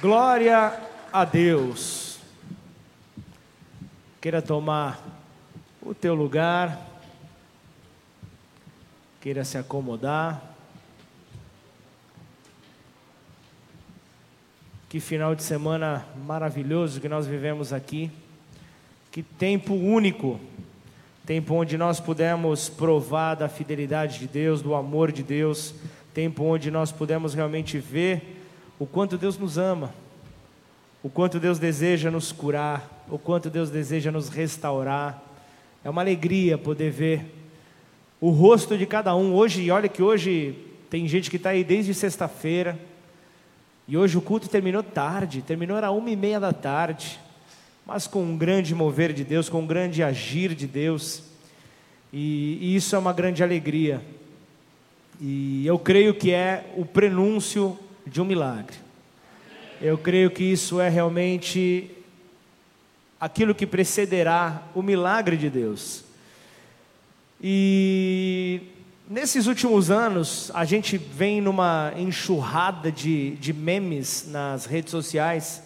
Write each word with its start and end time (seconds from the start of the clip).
Glória 0.00 0.78
a 1.10 1.24
Deus. 1.24 2.18
Queira 4.20 4.42
tomar 4.42 5.02
o 5.80 5.94
teu 5.94 6.14
lugar, 6.14 6.78
queira 9.22 9.42
se 9.42 9.56
acomodar. 9.56 10.54
Que 14.90 15.00
final 15.00 15.34
de 15.34 15.42
semana 15.42 16.06
maravilhoso 16.26 17.00
que 17.00 17.08
nós 17.08 17.26
vivemos 17.26 17.72
aqui. 17.72 18.10
Que 19.10 19.22
tempo 19.22 19.72
único. 19.72 20.38
Tempo 21.24 21.54
onde 21.54 21.78
nós 21.78 22.00
pudemos 22.00 22.68
provar 22.68 23.34
da 23.34 23.48
fidelidade 23.48 24.18
de 24.18 24.26
Deus, 24.26 24.60
do 24.60 24.74
amor 24.74 25.10
de 25.10 25.22
Deus. 25.22 25.74
Tempo 26.12 26.44
onde 26.44 26.70
nós 26.70 26.92
pudemos 26.92 27.32
realmente 27.32 27.78
ver 27.78 28.35
o 28.78 28.86
quanto 28.86 29.16
Deus 29.16 29.38
nos 29.38 29.56
ama, 29.56 29.94
o 31.02 31.08
quanto 31.08 31.40
Deus 31.40 31.58
deseja 31.58 32.10
nos 32.10 32.32
curar, 32.32 33.06
o 33.08 33.18
quanto 33.18 33.48
Deus 33.48 33.70
deseja 33.70 34.10
nos 34.10 34.28
restaurar. 34.28 35.22
É 35.82 35.88
uma 35.88 36.02
alegria 36.02 36.58
poder 36.58 36.90
ver 36.90 37.24
o 38.20 38.30
rosto 38.30 38.76
de 38.76 38.86
cada 38.86 39.14
um. 39.14 39.34
Hoje, 39.34 39.70
olha 39.70 39.88
que 39.88 40.02
hoje 40.02 40.58
tem 40.90 41.06
gente 41.08 41.30
que 41.30 41.36
está 41.36 41.50
aí 41.50 41.64
desde 41.64 41.94
sexta-feira, 41.94 42.78
e 43.88 43.96
hoje 43.96 44.18
o 44.18 44.20
culto 44.20 44.48
terminou 44.48 44.82
tarde, 44.82 45.42
terminou 45.42 45.76
era 45.76 45.90
uma 45.90 46.10
e 46.10 46.16
meia 46.16 46.40
da 46.40 46.52
tarde, 46.52 47.20
mas 47.86 48.06
com 48.06 48.22
um 48.22 48.36
grande 48.36 48.74
mover 48.74 49.12
de 49.12 49.22
Deus, 49.22 49.48
com 49.48 49.60
um 49.60 49.66
grande 49.66 50.02
agir 50.02 50.54
de 50.54 50.66
Deus, 50.66 51.22
e, 52.12 52.58
e 52.60 52.76
isso 52.76 52.96
é 52.96 52.98
uma 52.98 53.12
grande 53.12 53.42
alegria. 53.42 54.02
E 55.20 55.64
eu 55.66 55.78
creio 55.78 56.14
que 56.14 56.32
é 56.32 56.72
o 56.76 56.84
prenúncio 56.84 57.78
de 58.06 58.20
um 58.20 58.24
milagre. 58.24 58.76
Eu 59.80 59.98
creio 59.98 60.30
que 60.30 60.44
isso 60.44 60.80
é 60.80 60.88
realmente 60.88 61.90
aquilo 63.20 63.54
que 63.54 63.66
precederá 63.66 64.62
o 64.74 64.80
milagre 64.80 65.36
de 65.36 65.50
Deus. 65.50 66.04
E 67.42 68.60
nesses 69.10 69.46
últimos 69.46 69.90
anos, 69.90 70.50
a 70.54 70.64
gente 70.64 70.96
vem 70.96 71.40
numa 71.40 71.92
enxurrada 71.96 72.90
de, 72.92 73.32
de 73.36 73.52
memes 73.52 74.26
nas 74.28 74.64
redes 74.64 74.92
sociais. 74.92 75.62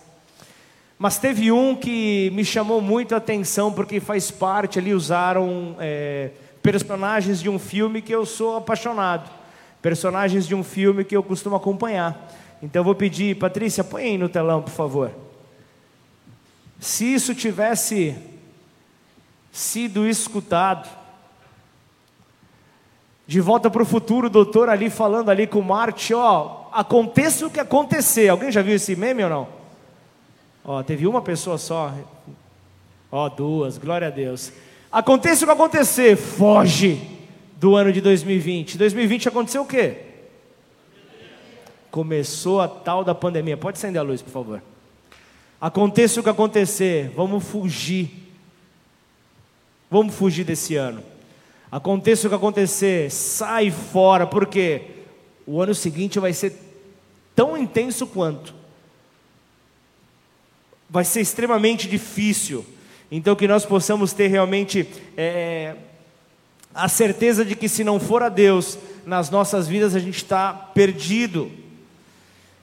Mas 0.99 1.19
teve 1.19 1.53
um 1.53 1.77
que 1.77 2.31
me 2.35 2.45
chamou 2.45 2.81
muito 2.81 3.15
a 3.15 3.19
atenção, 3.19 3.73
porque 3.73 4.01
faz 4.01 4.31
parte 4.31 4.79
ali, 4.79 4.93
usaram 4.93 5.77
é, 5.79 6.31
personagens 6.63 7.41
de 7.41 7.49
um 7.49 7.59
filme 7.59 8.03
que 8.03 8.15
eu 8.15 8.27
sou 8.27 8.57
apaixonado 8.57 9.40
personagens 9.83 10.47
de 10.47 10.55
um 10.55 10.63
filme 10.63 11.05
que 11.05 11.17
eu 11.17 11.23
costumo 11.23 11.57
acompanhar. 11.57 12.31
Então 12.63 12.81
eu 12.81 12.85
vou 12.85 12.95
pedir, 12.95 13.37
Patrícia, 13.37 13.83
põe 13.83 14.05
aí 14.05 14.19
no 14.19 14.29
telão, 14.29 14.63
por 14.63 14.71
favor. 14.71 15.11
Se 16.79 17.05
isso 17.05 17.35
tivesse 17.35 18.17
sido 19.51 20.07
escutado, 20.07 20.89
de 23.27 23.41
volta 23.41 23.71
para 23.71 23.83
o 23.83 23.87
futuro, 23.87 24.27
o 24.27 24.31
doutor 24.31 24.69
ali 24.69 24.91
falando 24.91 25.31
ali 25.31 25.47
com 25.47 25.63
Marte, 25.63 26.13
ó, 26.13 26.67
aconteça 26.73 27.47
o 27.47 27.51
que 27.51 27.61
acontecer. 27.61 28.29
Alguém 28.29 28.51
já 28.51 28.61
viu 28.61 28.75
esse 28.75 28.97
meme 28.97 29.23
ou 29.25 29.31
não? 29.31 29.49
Ó, 30.65 30.83
teve 30.83 31.07
uma 31.07 31.23
pessoa 31.23 31.57
só. 31.57 31.95
Ó, 33.11 33.29
duas, 33.29 33.79
glória 33.79 34.09
a 34.09 34.11
Deus. 34.11 34.53
Aconteça 34.91 35.45
o 35.45 35.47
que 35.47 35.53
acontecer, 35.53 36.17
foge 36.17 37.20
do 37.61 37.77
ano 37.77 37.93
de 37.93 38.01
2020. 38.01 38.79
2020 38.79 39.29
aconteceu 39.29 39.63
o 39.63 39.67
quê? 39.67 39.99
Começou 41.91 42.59
a 42.59 42.67
tal 42.67 43.05
da 43.05 43.15
pandemia. 43.15 43.55
Pode 43.55 43.77
acender 43.77 44.01
a 44.01 44.03
luz, 44.03 44.23
por 44.23 44.31
favor. 44.31 44.63
Aconteça 45.61 46.19
o 46.19 46.23
que 46.23 46.31
acontecer, 46.31 47.13
vamos 47.15 47.45
fugir. 47.45 48.33
Vamos 49.91 50.15
fugir 50.15 50.45
desse 50.45 50.75
ano. 50.75 51.03
Aconteça 51.71 52.27
o 52.27 52.31
que 52.31 52.37
acontecer, 52.37 53.11
sai 53.11 53.71
fora, 53.71 54.27
porque 54.27 54.83
o 55.47 55.61
ano 55.61 55.75
seguinte 55.75 56.19
vai 56.19 56.33
ser 56.33 56.55
tão 57.37 57.59
intenso 57.59 58.07
quanto. 58.07 58.55
Vai 60.89 61.05
ser 61.05 61.21
extremamente 61.21 61.87
difícil. 61.87 62.65
Então, 63.13 63.37
que 63.37 63.47
nós 63.47 63.67
possamos 63.67 64.15
ter 64.15 64.29
realmente 64.29 64.89
é, 65.15 65.77
a 66.81 66.89
certeza 66.89 67.45
de 67.45 67.55
que 67.55 67.69
se 67.69 67.85
não 67.85 68.01
for 68.01 68.23
a 68.23 68.31
Deus 68.31 68.79
nas 69.05 69.29
nossas 69.29 69.69
vidas, 69.69 69.95
a 69.95 69.99
gente 69.99 70.17
está 70.17 70.51
perdido. 70.53 71.51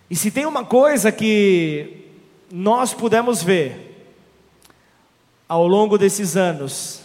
E 0.09 0.15
se 0.15 0.31
tem 0.31 0.45
uma 0.45 0.65
coisa 0.65 1.11
que 1.11 2.05
nós 2.51 2.95
pudemos 2.95 3.43
ver 3.43 4.09
ao 5.47 5.67
longo 5.67 5.99
desses 5.99 6.35
anos, 6.35 7.01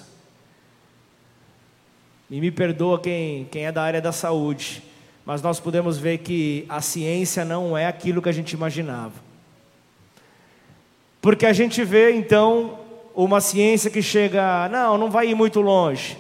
e 2.31 2.41
me 2.41 2.51
perdoa 2.51 2.99
quem, 2.99 3.45
quem 3.51 3.67
é 3.67 3.73
da 3.73 3.83
área 3.83 4.01
da 4.01 4.11
saúde, 4.11 4.83
mas 5.23 5.43
nós 5.43 5.61
podemos 5.61 5.99
ver 5.99 6.19
que 6.19 6.65
a 6.67 6.81
ciência 6.81 7.45
não 7.45 7.77
é 7.77 7.87
aquilo 7.87 8.23
que 8.23 8.31
a 8.31 8.33
gente 8.33 8.53
imaginava. 8.53 9.13
Porque 11.21 11.45
a 11.45 11.53
gente 11.53 11.85
vê 11.85 12.13
então 12.13 12.79
uma 13.15 13.43
ciência 13.43 13.91
que 13.91 14.01
chega, 14.01 14.67
não, 14.71 14.97
não 14.97 15.11
vai 15.11 15.29
ir 15.29 15.35
muito 15.35 15.61
longe. 15.61 16.17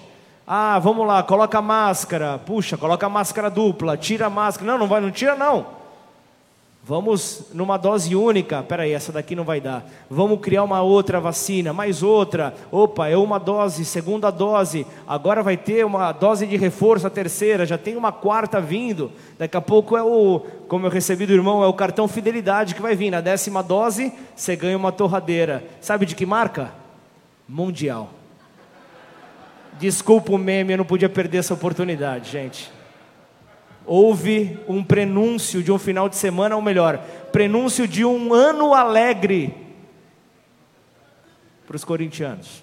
Ah, 0.54 0.78
vamos 0.78 1.06
lá, 1.06 1.22
coloca 1.22 1.56
a 1.56 1.62
máscara. 1.62 2.38
Puxa, 2.38 2.76
coloca 2.76 3.06
a 3.06 3.08
máscara 3.08 3.48
dupla, 3.48 3.96
tira 3.96 4.26
a 4.26 4.28
máscara. 4.28 4.70
Não, 4.70 4.80
não 4.80 4.86
vai, 4.86 5.00
não 5.00 5.10
tira 5.10 5.34
não. 5.34 5.64
Vamos 6.84 7.44
numa 7.54 7.78
dose 7.78 8.14
única. 8.14 8.62
Peraí, 8.62 8.92
essa 8.92 9.10
daqui 9.10 9.34
não 9.34 9.44
vai 9.44 9.62
dar. 9.62 9.82
Vamos 10.10 10.40
criar 10.40 10.62
uma 10.62 10.82
outra 10.82 11.18
vacina, 11.18 11.72
mais 11.72 12.02
outra. 12.02 12.54
Opa, 12.70 13.08
é 13.08 13.16
uma 13.16 13.38
dose, 13.38 13.82
segunda 13.86 14.30
dose. 14.30 14.86
Agora 15.08 15.42
vai 15.42 15.56
ter 15.56 15.86
uma 15.86 16.12
dose 16.12 16.46
de 16.46 16.58
reforço, 16.58 17.06
a 17.06 17.10
terceira. 17.10 17.64
Já 17.64 17.78
tem 17.78 17.96
uma 17.96 18.12
quarta 18.12 18.60
vindo. 18.60 19.10
Daqui 19.38 19.56
a 19.56 19.60
pouco 19.62 19.96
é 19.96 20.02
o, 20.02 20.40
como 20.68 20.84
eu 20.84 20.90
recebi 20.90 21.24
do 21.24 21.32
irmão, 21.32 21.64
é 21.64 21.66
o 21.66 21.72
cartão 21.72 22.06
fidelidade 22.06 22.74
que 22.74 22.82
vai 22.82 22.94
vir. 22.94 23.10
Na 23.10 23.22
décima 23.22 23.62
dose, 23.62 24.12
você 24.36 24.54
ganha 24.54 24.76
uma 24.76 24.92
torradeira. 24.92 25.64
Sabe 25.80 26.04
de 26.04 26.14
que 26.14 26.26
marca? 26.26 26.70
Mundial. 27.48 28.10
Desculpa 29.78 30.32
o 30.32 30.38
meme, 30.38 30.72
eu 30.72 30.78
não 30.78 30.84
podia 30.84 31.08
perder 31.08 31.38
essa 31.38 31.54
oportunidade, 31.54 32.30
gente. 32.30 32.70
Houve 33.84 34.58
um 34.68 34.82
prenúncio 34.84 35.62
de 35.62 35.72
um 35.72 35.78
final 35.78 36.08
de 36.08 36.16
semana, 36.16 36.54
ou 36.54 36.62
melhor, 36.62 36.98
prenúncio 37.32 37.88
de 37.88 38.04
um 38.04 38.32
ano 38.32 38.74
alegre 38.74 39.54
para 41.66 41.76
os 41.76 41.84
corintianos. 41.84 42.62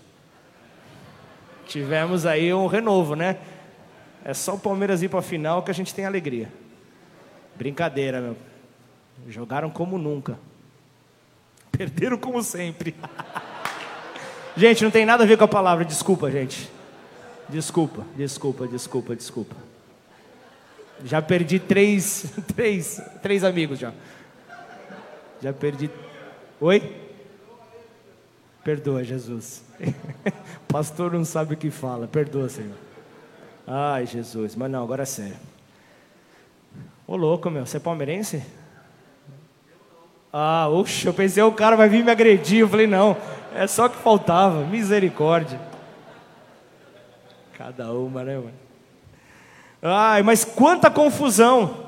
Tivemos 1.67 2.25
aí 2.25 2.53
um 2.53 2.67
renovo, 2.67 3.15
né? 3.15 3.37
É 4.23 4.33
só 4.33 4.55
o 4.55 4.59
Palmeiras 4.59 5.03
ir 5.03 5.09
para 5.09 5.19
a 5.19 5.23
final 5.23 5.61
que 5.61 5.71
a 5.71 5.73
gente 5.73 5.93
tem 5.93 6.05
alegria. 6.05 6.51
Brincadeira, 7.55 8.21
meu. 8.21 8.37
Jogaram 9.27 9.69
como 9.69 9.97
nunca. 9.97 10.39
Perderam 11.71 12.17
como 12.17 12.41
sempre. 12.41 12.95
gente, 14.55 14.83
não 14.83 14.91
tem 14.91 15.05
nada 15.05 15.23
a 15.23 15.27
ver 15.27 15.37
com 15.37 15.43
a 15.43 15.47
palavra, 15.47 15.83
desculpa, 15.83 16.31
gente. 16.31 16.69
Desculpa, 17.49 18.05
desculpa, 18.15 18.67
desculpa, 18.67 19.15
desculpa. 19.15 19.55
Já 21.03 21.21
perdi 21.21 21.59
três, 21.59 22.31
três, 22.55 23.01
três 23.21 23.43
amigos 23.43 23.79
já. 23.79 23.93
Já 25.41 25.51
perdi. 25.53 25.89
Oi? 26.61 26.95
Perdoa, 28.63 29.03
Jesus. 29.03 29.63
Pastor 30.67 31.13
não 31.13 31.25
sabe 31.25 31.53
o 31.55 31.57
que 31.57 31.71
fala. 31.71 32.07
Perdoa, 32.07 32.49
Senhor. 32.49 32.75
Ai, 33.65 34.05
Jesus. 34.05 34.55
Mas 34.55 34.69
não, 34.69 34.83
agora 34.83 35.03
é 35.03 35.05
sério. 35.05 35.37
Ô 37.07 37.15
louco, 37.15 37.49
meu. 37.49 37.65
Você 37.65 37.77
é 37.77 37.79
palmeirense? 37.79 38.43
Ah, 40.31 40.67
oxe, 40.69 41.07
eu 41.07 41.13
pensei, 41.13 41.41
o 41.41 41.51
cara 41.51 41.75
vai 41.75 41.89
vir 41.89 42.03
me 42.03 42.11
agredir. 42.11 42.59
Eu 42.59 42.69
falei, 42.69 42.85
não, 42.85 43.17
é 43.55 43.65
só 43.65 43.89
que 43.89 43.97
faltava. 43.97 44.65
Misericórdia. 44.65 45.59
Cada 47.59 47.91
uma, 47.91 48.23
né, 48.23 48.37
mano? 48.37 48.53
Ai, 49.81 50.23
mas 50.23 50.45
quanta 50.45 50.89
confusão! 50.89 51.87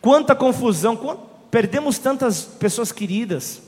Quanta 0.00 0.32
confusão! 0.32 1.26
Perdemos 1.50 1.98
tantas 1.98 2.42
pessoas 2.44 2.92
queridas. 2.92 3.60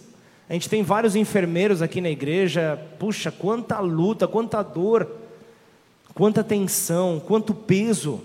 A 0.48 0.52
gente 0.52 0.68
tem 0.68 0.84
vários 0.84 1.16
enfermeiros 1.16 1.82
aqui 1.82 2.00
na 2.00 2.08
igreja. 2.08 2.80
Puxa, 3.00 3.32
quanta 3.32 3.80
luta, 3.80 4.28
quanta 4.28 4.62
dor, 4.62 5.10
quanta 6.14 6.44
tensão, 6.44 7.18
quanto 7.18 7.52
peso. 7.52 8.20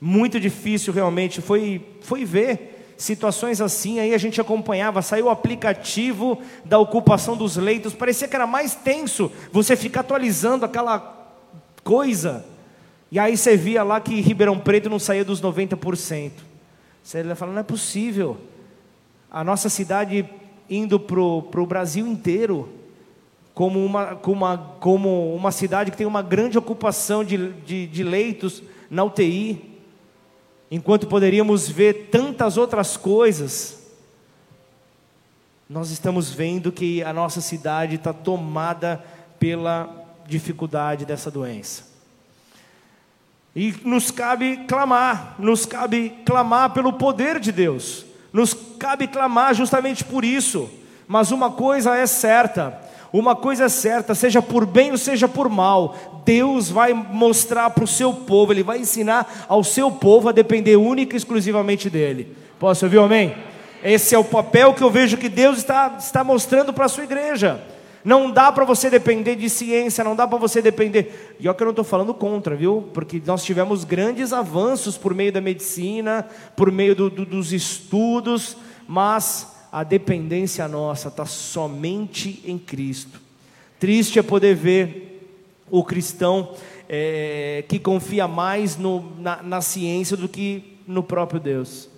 Muito 0.00 0.40
difícil 0.40 0.92
realmente 0.92 1.40
foi, 1.40 1.86
foi 2.00 2.24
ver 2.24 2.94
situações 2.98 3.60
assim, 3.60 4.00
aí 4.00 4.12
a 4.12 4.18
gente 4.18 4.40
acompanhava, 4.40 5.00
saiu 5.00 5.26
o 5.26 5.30
aplicativo 5.30 6.42
da 6.64 6.80
ocupação 6.80 7.36
dos 7.36 7.56
leitos, 7.56 7.94
parecia 7.94 8.26
que 8.26 8.34
era 8.34 8.48
mais 8.48 8.74
tenso 8.74 9.30
você 9.52 9.76
ficar 9.76 10.00
atualizando 10.00 10.64
aquela 10.64 11.19
coisa. 11.82 12.44
E 13.10 13.18
aí 13.18 13.36
você 13.36 13.56
via 13.56 13.82
lá 13.82 14.00
que 14.00 14.20
Ribeirão 14.20 14.58
Preto 14.58 14.88
não 14.88 14.98
saía 14.98 15.24
dos 15.24 15.40
90%. 15.42 16.32
Você 17.02 17.22
ia 17.22 17.34
falar, 17.34 17.52
não 17.52 17.60
é 17.60 17.64
possível. 17.64 18.36
a 19.30 19.42
nossa 19.42 19.68
cidade 19.68 20.28
indo 20.68 21.00
para 21.00 21.20
o 21.20 21.66
Brasil 21.66 22.06
inteiro 22.06 22.68
como 23.52 23.84
uma, 23.84 24.14
como, 24.14 24.36
uma, 24.44 24.58
como 24.78 25.34
uma 25.34 25.50
cidade 25.50 25.90
que 25.90 25.96
tem 25.96 26.06
uma 26.06 26.22
grande 26.22 26.56
ocupação 26.56 27.24
de, 27.24 27.52
de, 27.52 27.86
de 27.86 28.02
leitos 28.02 28.62
na 28.88 29.04
UTI, 29.04 29.78
enquanto 30.70 31.06
poderíamos 31.06 31.68
ver 31.68 32.08
tantas 32.10 32.56
outras 32.56 32.96
coisas, 32.96 33.80
nós 35.68 35.90
estamos 35.90 36.32
vendo 36.32 36.72
que 36.72 37.02
a 37.02 37.12
nossa 37.12 37.40
cidade 37.40 37.96
está 37.96 38.12
tomada 38.12 39.04
pela 39.38 39.99
dificuldade 40.30 41.04
dessa 41.04 41.30
doença. 41.30 41.90
E 43.54 43.74
nos 43.84 44.10
cabe 44.10 44.58
clamar, 44.68 45.34
nos 45.38 45.66
cabe 45.66 46.14
clamar 46.24 46.70
pelo 46.70 46.92
poder 46.92 47.40
de 47.40 47.50
Deus, 47.50 48.06
nos 48.32 48.54
cabe 48.78 49.08
clamar 49.08 49.54
justamente 49.54 50.04
por 50.04 50.24
isso. 50.24 50.70
Mas 51.06 51.32
uma 51.32 51.50
coisa 51.50 51.96
é 51.96 52.06
certa: 52.06 52.80
uma 53.12 53.34
coisa 53.34 53.64
é 53.64 53.68
certa, 53.68 54.14
seja 54.14 54.40
por 54.40 54.64
bem 54.64 54.92
ou 54.92 54.98
seja 54.98 55.26
por 55.26 55.48
mal, 55.48 56.22
Deus 56.24 56.70
vai 56.70 56.92
mostrar 56.92 57.70
para 57.70 57.82
o 57.82 57.88
seu 57.88 58.12
povo, 58.12 58.52
Ele 58.52 58.62
vai 58.62 58.78
ensinar 58.78 59.46
ao 59.48 59.64
seu 59.64 59.90
povo 59.90 60.28
a 60.28 60.32
depender 60.32 60.76
única 60.76 61.16
e 61.16 61.18
exclusivamente 61.18 61.90
dEle. 61.90 62.36
Posso 62.58 62.84
ouvir 62.84 62.98
amém? 62.98 63.34
Esse 63.82 64.14
é 64.14 64.18
o 64.18 64.24
papel 64.24 64.74
que 64.74 64.82
eu 64.82 64.90
vejo 64.90 65.16
que 65.16 65.28
Deus 65.28 65.58
está, 65.58 65.96
está 65.98 66.22
mostrando 66.22 66.72
para 66.72 66.84
a 66.84 66.88
sua 66.88 67.04
igreja. 67.04 67.60
Não 68.04 68.30
dá 68.30 68.50
para 68.50 68.64
você 68.64 68.88
depender 68.88 69.36
de 69.36 69.50
ciência, 69.50 70.02
não 70.02 70.16
dá 70.16 70.26
para 70.26 70.38
você 70.38 70.62
depender. 70.62 71.36
E 71.38 71.46
olha 71.46 71.54
que 71.54 71.62
eu 71.62 71.66
não 71.66 71.72
estou 71.72 71.84
falando 71.84 72.14
contra, 72.14 72.56
viu? 72.56 72.88
Porque 72.94 73.20
nós 73.26 73.44
tivemos 73.44 73.84
grandes 73.84 74.32
avanços 74.32 74.96
por 74.96 75.14
meio 75.14 75.32
da 75.32 75.40
medicina, 75.40 76.26
por 76.56 76.72
meio 76.72 76.94
do, 76.94 77.10
do, 77.10 77.26
dos 77.26 77.52
estudos, 77.52 78.56
mas 78.88 79.54
a 79.70 79.84
dependência 79.84 80.66
nossa 80.66 81.08
está 81.08 81.26
somente 81.26 82.42
em 82.46 82.58
Cristo. 82.58 83.20
Triste 83.78 84.18
é 84.18 84.22
poder 84.22 84.54
ver 84.54 85.10
o 85.70 85.84
cristão 85.84 86.54
é, 86.88 87.64
que 87.68 87.78
confia 87.78 88.26
mais 88.26 88.76
no, 88.76 89.14
na, 89.18 89.42
na 89.42 89.60
ciência 89.60 90.16
do 90.16 90.28
que 90.28 90.78
no 90.86 91.02
próprio 91.02 91.38
Deus. 91.38 91.88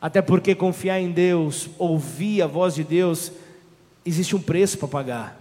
Até 0.00 0.22
porque 0.22 0.54
confiar 0.54 1.00
em 1.00 1.10
Deus, 1.10 1.68
ouvir 1.78 2.40
a 2.42 2.46
voz 2.46 2.74
de 2.74 2.84
Deus, 2.84 3.32
existe 4.04 4.34
um 4.36 4.40
preço 4.40 4.78
para 4.78 4.88
pagar. 4.88 5.40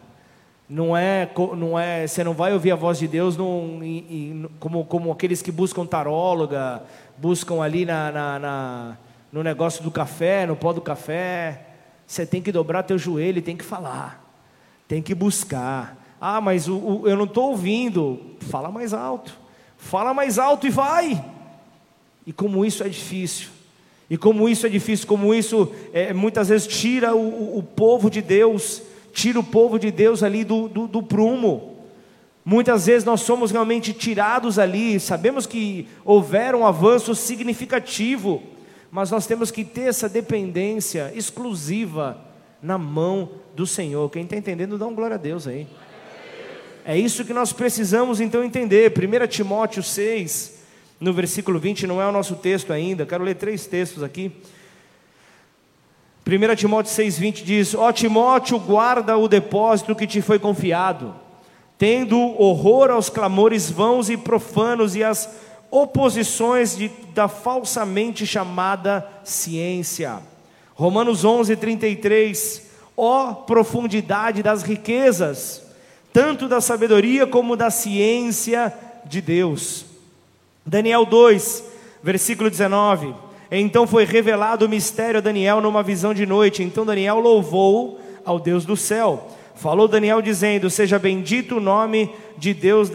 Não 0.69 0.95
é, 0.95 1.27
não 1.57 1.79
é, 1.79 2.05
você 2.05 2.23
não 2.23 2.33
vai 2.33 2.53
ouvir 2.53 2.71
a 2.71 2.75
voz 2.75 2.99
de 2.99 3.07
Deus 3.07 3.35
em, 3.81 4.47
como, 4.59 4.85
como 4.85 5.11
aqueles 5.11 5.41
que 5.41 5.51
buscam 5.51 5.83
taróloga, 5.85 6.83
buscam 7.17 7.61
ali 7.61 7.85
na, 7.85 8.11
na, 8.11 8.39
na 8.39 8.97
no 9.31 9.43
negócio 9.43 9.83
do 9.83 9.89
café, 9.89 10.45
no 10.45 10.55
pó 10.55 10.71
do 10.71 10.81
café. 10.81 11.65
Você 12.05 12.25
tem 12.25 12.41
que 12.41 12.51
dobrar 12.51 12.83
teu 12.83 12.97
joelho 12.97 13.41
tem 13.41 13.57
que 13.57 13.65
falar. 13.65 14.23
Tem 14.87 15.01
que 15.01 15.15
buscar. 15.15 15.97
Ah, 16.19 16.41
mas 16.41 16.67
o, 16.67 16.77
o, 16.77 17.07
eu 17.07 17.15
não 17.15 17.25
estou 17.25 17.49
ouvindo. 17.49 18.19
Fala 18.41 18.69
mais 18.69 18.93
alto. 18.93 19.37
Fala 19.77 20.13
mais 20.13 20.37
alto 20.37 20.67
e 20.67 20.69
vai. 20.69 21.23
E 22.25 22.33
como 22.33 22.65
isso 22.65 22.83
é 22.83 22.89
difícil. 22.89 23.49
E 24.09 24.17
como 24.17 24.49
isso 24.49 24.65
é 24.65 24.69
difícil, 24.69 25.07
como 25.07 25.33
isso 25.33 25.71
é, 25.93 26.13
muitas 26.13 26.49
vezes 26.49 26.65
tira 26.65 27.15
o, 27.15 27.59
o, 27.59 27.63
povo 27.63 28.09
de 28.09 28.21
Deus, 28.21 28.81
tira 29.13 29.39
o 29.39 29.43
povo 29.43 29.77
de 29.77 29.91
Deus 29.91 30.23
ali 30.23 30.43
do, 30.43 30.67
do, 30.67 30.87
do 30.87 31.03
prumo. 31.03 31.77
Muitas 32.43 32.87
vezes 32.87 33.03
nós 33.03 33.21
somos 33.21 33.51
realmente 33.51 33.93
tirados 33.93 34.57
ali, 34.57 34.99
sabemos 34.99 35.45
que 35.45 35.87
houver 36.03 36.55
um 36.55 36.65
avanço 36.65 37.13
significativo, 37.13 38.41
mas 38.89 39.11
nós 39.11 39.27
temos 39.27 39.51
que 39.51 39.63
ter 39.63 39.89
essa 39.89 40.09
dependência 40.09 41.11
exclusiva 41.15 42.17
na 42.61 42.79
mão 42.79 43.29
do 43.55 43.67
Senhor. 43.67 44.09
Quem 44.09 44.23
está 44.23 44.35
entendendo, 44.35 44.79
dá 44.79 44.87
um 44.87 44.95
glória 44.95 45.15
a 45.15 45.19
Deus 45.19 45.45
aí. 45.45 45.67
É 46.83 46.97
isso 46.97 47.23
que 47.23 47.33
nós 47.33 47.53
precisamos 47.53 48.19
então 48.19 48.43
entender. 48.43 48.91
1 48.91 49.27
Timóteo 49.27 49.83
6, 49.83 50.58
no 50.99 51.13
versículo 51.13 51.59
20, 51.59 51.87
não 51.87 52.01
é 52.01 52.07
o 52.07 52.11
nosso 52.11 52.35
texto 52.35 52.73
ainda, 52.73 53.05
quero 53.05 53.23
ler 53.23 53.35
três 53.35 53.65
textos 53.65 54.03
aqui. 54.03 54.31
1 56.27 56.55
Timóteo 56.55 56.91
6,20 56.91 57.43
diz: 57.43 57.73
Ó 57.73 57.91
Timóteo, 57.91 58.59
guarda 58.59 59.17
o 59.17 59.27
depósito 59.27 59.95
que 59.95 60.05
te 60.05 60.21
foi 60.21 60.37
confiado, 60.37 61.15
tendo 61.77 62.19
horror 62.39 62.91
aos 62.91 63.09
clamores 63.09 63.71
vãos 63.71 64.09
e 64.09 64.17
profanos 64.17 64.95
e 64.95 65.03
às 65.03 65.29
oposições 65.71 66.77
de, 66.77 66.89
da 67.13 67.27
falsamente 67.27 68.27
chamada 68.27 69.07
ciência. 69.23 70.19
Romanos 70.73 71.23
11, 71.23 71.55
33. 71.55 72.69
Ó 72.95 73.33
profundidade 73.33 74.43
das 74.43 74.61
riquezas, 74.61 75.63
tanto 76.11 76.49
da 76.49 76.59
sabedoria 76.59 77.25
como 77.25 77.55
da 77.55 77.71
ciência 77.71 78.73
de 79.05 79.21
Deus. 79.21 79.88
Daniel 80.69 81.05
2, 81.05 81.63
versículo 82.03 82.49
19. 82.49 83.13
Então 83.51 83.87
foi 83.87 84.05
revelado 84.05 84.65
o 84.65 84.69
mistério 84.69 85.17
a 85.17 85.21
Daniel 85.21 85.59
numa 85.59 85.81
visão 85.81 86.13
de 86.13 86.25
noite. 86.25 86.63
Então 86.63 86.85
Daniel 86.85 87.19
louvou 87.19 87.99
ao 88.23 88.39
Deus 88.39 88.65
do 88.65 88.77
céu 88.77 89.27
Falou 89.59 89.89
Daniel 89.89 90.21
dizendo: 90.21 90.69
Seja 90.69 90.97
bendito 90.97 91.57
o 91.57 91.59
nome 91.59 92.09
de 92.37 92.53
Deus 92.53 92.89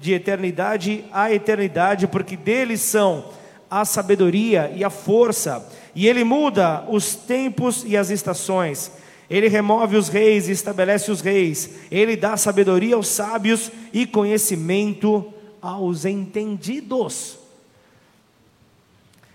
de 0.00 0.12
eternidade 0.12 1.04
a 1.12 1.32
eternidade, 1.32 2.08
porque 2.08 2.36
dele 2.36 2.76
são 2.76 3.26
a 3.70 3.84
sabedoria 3.84 4.72
e 4.74 4.82
a 4.82 4.90
força, 4.90 5.64
e 5.94 6.08
ele 6.08 6.24
muda 6.24 6.84
os 6.88 7.14
tempos 7.14 7.84
e 7.86 7.96
as 7.96 8.10
estações. 8.10 8.90
Ele 9.30 9.46
remove 9.46 9.96
os 9.96 10.08
reis 10.08 10.48
e 10.48 10.52
estabelece 10.52 11.08
os 11.08 11.20
reis. 11.20 11.70
Ele 11.88 12.16
dá 12.16 12.36
sabedoria 12.36 12.96
aos 12.96 13.06
sábios 13.06 13.70
e 13.92 14.04
conhecimento 14.04 15.24
aos 15.24 15.37
entendidos. 16.04 17.38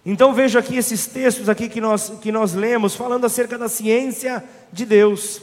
Então 0.05 0.33
vejo 0.33 0.59
aqui 0.59 0.75
esses 0.75 1.07
textos 1.07 1.47
aqui 1.47 1.69
que 1.69 1.79
nós, 1.79 2.13
que 2.21 2.31
nós 2.31 2.53
lemos 2.53 2.95
falando 2.95 3.25
acerca 3.25 3.57
da 3.57 3.69
ciência 3.69 4.43
de 4.71 4.85
Deus. 4.85 5.41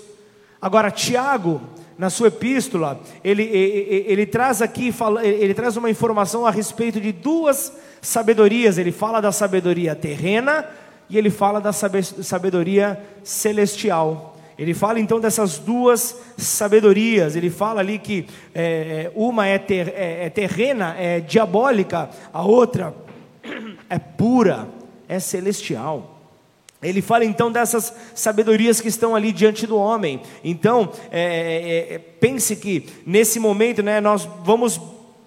Agora, 0.60 0.90
Tiago, 0.90 1.62
na 1.96 2.10
sua 2.10 2.28
epístola, 2.28 3.00
ele, 3.24 3.42
ele, 3.42 4.04
ele, 4.06 4.26
traz 4.26 4.60
aqui, 4.60 4.94
ele 5.22 5.54
traz 5.54 5.76
uma 5.76 5.88
informação 5.88 6.44
a 6.44 6.50
respeito 6.50 7.00
de 7.00 7.12
duas 7.12 7.72
sabedorias. 8.02 8.76
Ele 8.76 8.92
fala 8.92 9.20
da 9.20 9.32
sabedoria 9.32 9.94
terrena 9.94 10.66
e 11.08 11.16
ele 11.16 11.30
fala 11.30 11.60
da 11.60 11.72
sabedoria 11.72 13.02
celestial. 13.24 14.29
Ele 14.60 14.74
fala 14.74 15.00
então 15.00 15.18
dessas 15.18 15.58
duas 15.58 16.14
sabedorias. 16.36 17.34
Ele 17.34 17.48
fala 17.48 17.80
ali 17.80 17.98
que 17.98 18.26
é, 18.54 19.10
uma 19.14 19.46
é, 19.46 19.56
ter, 19.56 19.88
é, 19.88 20.26
é 20.26 20.28
terrena, 20.28 20.94
é 20.98 21.18
diabólica, 21.18 22.10
a 22.30 22.42
outra 22.42 22.94
é 23.88 23.98
pura, 23.98 24.68
é 25.08 25.18
celestial. 25.18 26.20
Ele 26.82 27.00
fala 27.00 27.24
então 27.24 27.50
dessas 27.50 27.90
sabedorias 28.14 28.82
que 28.82 28.88
estão 28.88 29.16
ali 29.16 29.32
diante 29.32 29.66
do 29.66 29.78
homem. 29.78 30.20
Então, 30.44 30.92
é, 31.10 31.22
é, 31.22 31.94
é, 31.94 31.98
pense 31.98 32.54
que 32.54 32.86
nesse 33.06 33.40
momento, 33.40 33.82
né, 33.82 33.98
nós 33.98 34.28
vamos 34.44 34.78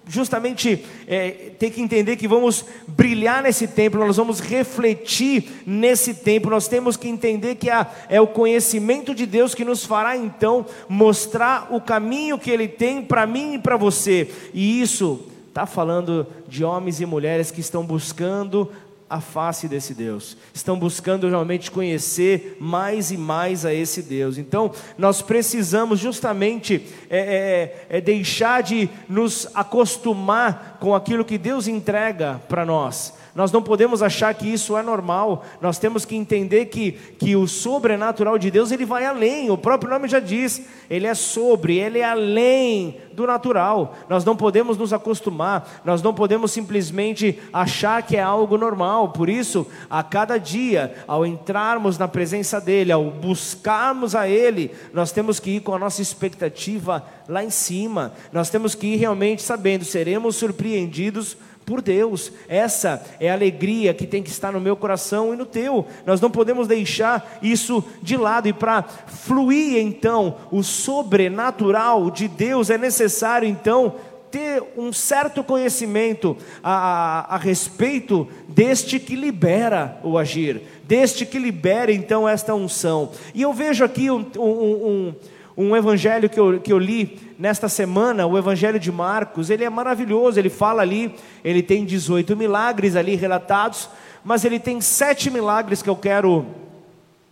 justamente 0.08 0.84
é, 1.08 1.52
ter 1.58 1.70
que 1.72 1.82
entender 1.82 2.16
que 2.18 2.28
vamos 2.28 2.66
brilhar 2.88 3.42
nesse 3.42 3.68
tempo, 3.68 3.98
nós 3.98 4.18
vamos 4.18 4.40
refletir 4.40 5.64
nesse 5.66 6.14
tempo, 6.14 6.50
nós 6.50 6.68
temos 6.68 6.98
que 6.98 7.08
entender 7.08 7.56
que 7.56 7.70
a, 7.70 7.90
é 8.10 8.20
o 8.20 8.28
conhecimento 8.28 9.16
de 9.16 9.26
Deus 9.26 9.56
que 9.56 9.64
nos 9.64 9.86
fará 9.86 10.18
então 10.18 10.66
mostrar 10.90 11.68
o 11.72 11.80
caminho 11.80 12.38
que 12.38 12.52
Ele 12.52 12.68
tem 12.68 13.02
para 13.02 13.26
mim 13.26 13.56
e 13.56 13.60
para 13.60 13.78
você. 13.78 14.30
E 14.54 14.82
isso 14.82 15.28
está 15.54 15.68
falando 15.68 16.26
de 16.48 16.64
homens 16.64 17.00
e 17.00 17.06
mulheres 17.06 17.52
que 17.52 17.62
estão 17.62 17.86
buscando 17.86 18.72
a 19.14 19.22
face 19.22 19.68
desse 19.68 19.94
Deus, 19.94 20.36
estão 20.52 20.76
buscando 20.76 21.30
realmente 21.30 21.70
conhecer 21.70 22.58
mais 22.60 23.12
e 23.12 23.18
mais 23.18 23.64
a 23.64 23.72
esse 23.72 24.02
Deus. 24.02 24.40
Então, 24.40 24.72
nós 24.98 25.22
precisamos 25.22 26.00
justamente 26.00 26.88
é, 27.12 27.86
é, 27.90 27.98
é 27.98 28.02
deixar 28.02 28.64
de 28.64 28.90
nos 29.08 29.48
acostumar 29.54 30.80
com 30.80 30.96
aquilo 30.96 31.24
que 31.24 31.38
Deus 31.38 31.68
entrega 31.68 32.42
para 32.50 32.66
nós 32.66 33.14
nós 33.36 33.52
não 33.52 33.64
podemos 33.64 34.04
achar 34.04 34.34
que 34.36 34.48
isso 34.48 34.78
é 34.78 34.84
normal. 34.84 35.44
Nós 35.60 35.80
temos 35.80 36.06
que 36.06 36.16
entender 36.16 36.66
que, 36.66 36.92
que 36.92 37.36
o 37.36 37.48
sobrenatural 37.48 38.38
de 38.38 38.52
Deus 38.52 38.72
ele 38.72 38.86
vai 38.86 39.06
além. 39.06 39.50
O 39.50 39.58
próprio 39.58 39.90
nome 39.90 40.08
já 40.08 40.20
diz, 40.20 40.62
ele 40.88 41.08
é 41.08 41.16
sobre, 41.16 41.78
ele 41.80 41.98
é 41.98 42.06
além 42.06 42.98
do 43.14 43.26
natural. 43.26 43.96
Nós 44.08 44.24
não 44.24 44.36
podemos 44.36 44.78
nos 44.78 44.94
acostumar, 44.94 45.82
nós 45.84 46.02
não 46.04 46.14
podemos 46.14 46.52
simplesmente 46.52 47.40
achar 47.52 48.04
que 48.04 48.16
é 48.16 48.22
algo 48.22 48.56
normal. 48.56 49.10
Por 49.10 49.28
isso, 49.30 49.66
a 49.90 50.04
cada 50.04 50.38
dia, 50.38 50.94
ao 51.08 51.26
entrarmos 51.26 51.98
na 51.98 52.08
presença 52.08 52.62
dele, 52.62 52.92
ao 52.92 53.06
buscarmos 53.06 54.14
a 54.14 54.28
ele, 54.28 54.70
nós 54.94 55.12
temos 55.12 55.40
que 55.40 55.58
ir 55.58 55.62
com 55.62 55.74
a 55.74 55.80
nossa 55.80 56.04
expectativa 56.04 57.04
lá 57.28 57.44
em 57.44 57.50
cima. 57.50 58.14
Nós 58.32 58.52
temos 58.52 58.76
que 58.76 58.94
ir 58.94 58.98
realmente 58.98 59.42
sabendo, 59.42 59.84
seremos 59.84 60.36
surpreendidos 60.36 61.36
por 61.66 61.82
Deus. 61.82 62.32
Essa 62.48 63.04
é 63.20 63.30
a 63.30 63.34
alegria 63.34 63.94
que 63.94 64.08
tem 64.08 64.24
que 64.24 64.30
estar 64.30 64.52
no 64.52 64.62
meu 64.62 64.76
coração 64.76 65.34
e 65.34 65.38
no 65.38 65.46
teu. 65.46 65.86
Nós 66.06 66.22
não 66.22 66.30
podemos 66.30 66.68
deixar 66.68 67.40
isso 67.42 67.84
de 68.02 68.18
lado. 68.18 68.48
E 68.48 68.54
para 68.54 68.84
fluir 68.84 69.78
então 69.78 70.38
o 70.52 70.64
sobrenatural 70.64 72.12
de 72.12 72.28
Deus, 72.28 72.70
é 72.70 72.78
necessário 72.78 73.48
então 73.48 73.96
ter 74.34 74.64
um 74.76 74.92
certo 74.92 75.44
conhecimento 75.44 76.36
a, 76.64 76.72
a, 76.72 77.36
a, 77.36 77.38
respeito 77.38 78.28
deste 78.48 79.00
que 79.00 79.16
libera 79.16 80.00
o 80.04 80.18
agir, 80.18 80.64
deste 80.86 81.24
que 81.24 81.38
libera 81.38 81.92
então 81.92 82.28
esta 82.28 82.56
unção. 82.56 83.12
E 83.32 83.44
eu 83.44 83.54
vejo 83.54 83.86
aqui 83.86 84.10
um, 84.10 84.26
um, 84.40 84.42
um, 84.42 85.16
um 85.56 85.76
evangelho 85.76 86.28
que 86.28 86.40
eu, 86.40 86.60
que 86.60 86.74
eu 86.74 86.80
li 86.80 87.20
nesta 87.38 87.70
semana, 87.70 88.26
o 88.26 88.38
evangelho 88.38 88.80
de 88.80 88.92
Marcos, 88.92 89.50
ele 89.50 89.64
é 89.64 89.70
maravilhoso, 89.70 90.40
ele 90.40 90.50
fala 90.50 90.82
ali, 90.82 91.16
ele 91.44 91.62
tem 91.62 91.86
18 91.86 92.36
milagres 92.36 92.96
ali 92.96 93.16
relatados, 93.16 93.90
mas 94.24 94.46
ele 94.46 94.60
tem 94.60 94.80
sete 94.82 95.30
milagres 95.30 95.82
que 95.82 95.90
eu 95.90 95.96
quero 95.96 96.46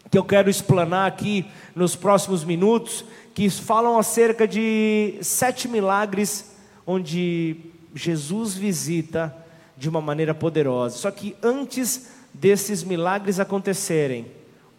que 0.09 0.17
eu 0.17 0.25
quero 0.25 0.49
explanar 0.49 1.07
aqui 1.07 1.45
nos 1.73 1.95
próximos 1.95 2.43
minutos, 2.43 3.05
que 3.33 3.49
falam 3.49 3.97
acerca 3.97 4.45
de 4.45 5.17
sete 5.21 5.69
milagres 5.69 6.51
onde 6.85 7.55
Jesus 7.95 8.55
visita 8.55 9.33
de 9.77 9.87
uma 9.87 10.01
maneira 10.01 10.33
poderosa. 10.33 10.97
Só 10.97 11.09
que 11.11 11.33
antes 11.41 12.09
desses 12.33 12.83
milagres 12.83 13.39
acontecerem, 13.39 14.25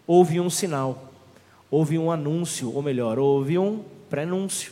houve 0.05 0.39
um 0.39 0.51
sinal, 0.51 1.11
houve 1.69 1.97
um 1.97 2.11
anúncio, 2.11 2.71
ou 2.71 2.83
melhor, 2.83 3.17
houve 3.17 3.57
um 3.57 3.83
prenúncio. 4.09 4.71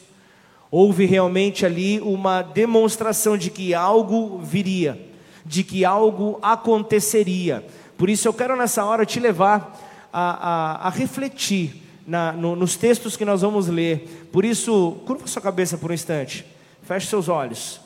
Houve 0.71 1.05
realmente 1.05 1.65
ali 1.65 1.99
uma 1.99 2.41
demonstração 2.41 3.37
de 3.37 3.51
que 3.51 3.73
algo 3.73 4.39
viria, 4.39 4.97
de 5.45 5.63
que 5.63 5.83
algo 5.83 6.39
aconteceria. 6.41 7.63
Por 7.97 8.09
isso 8.09 8.27
eu 8.27 8.33
quero 8.33 8.55
nessa 8.55 8.85
hora 8.85 9.05
te 9.05 9.19
levar 9.19 9.77
a, 10.13 10.83
a, 10.83 10.87
a 10.87 10.89
refletir 10.89 11.83
na, 12.07 12.31
no, 12.31 12.55
nos 12.55 12.77
textos 12.77 13.17
que 13.17 13.25
nós 13.25 13.41
vamos 13.41 13.67
ler. 13.67 14.29
Por 14.31 14.45
isso, 14.45 14.97
curva 15.05 15.27
sua 15.27 15.41
cabeça 15.41 15.77
por 15.77 15.91
um 15.91 15.93
instante. 15.93 16.45
Feche 16.83 17.07
seus 17.07 17.27
olhos. 17.27 17.79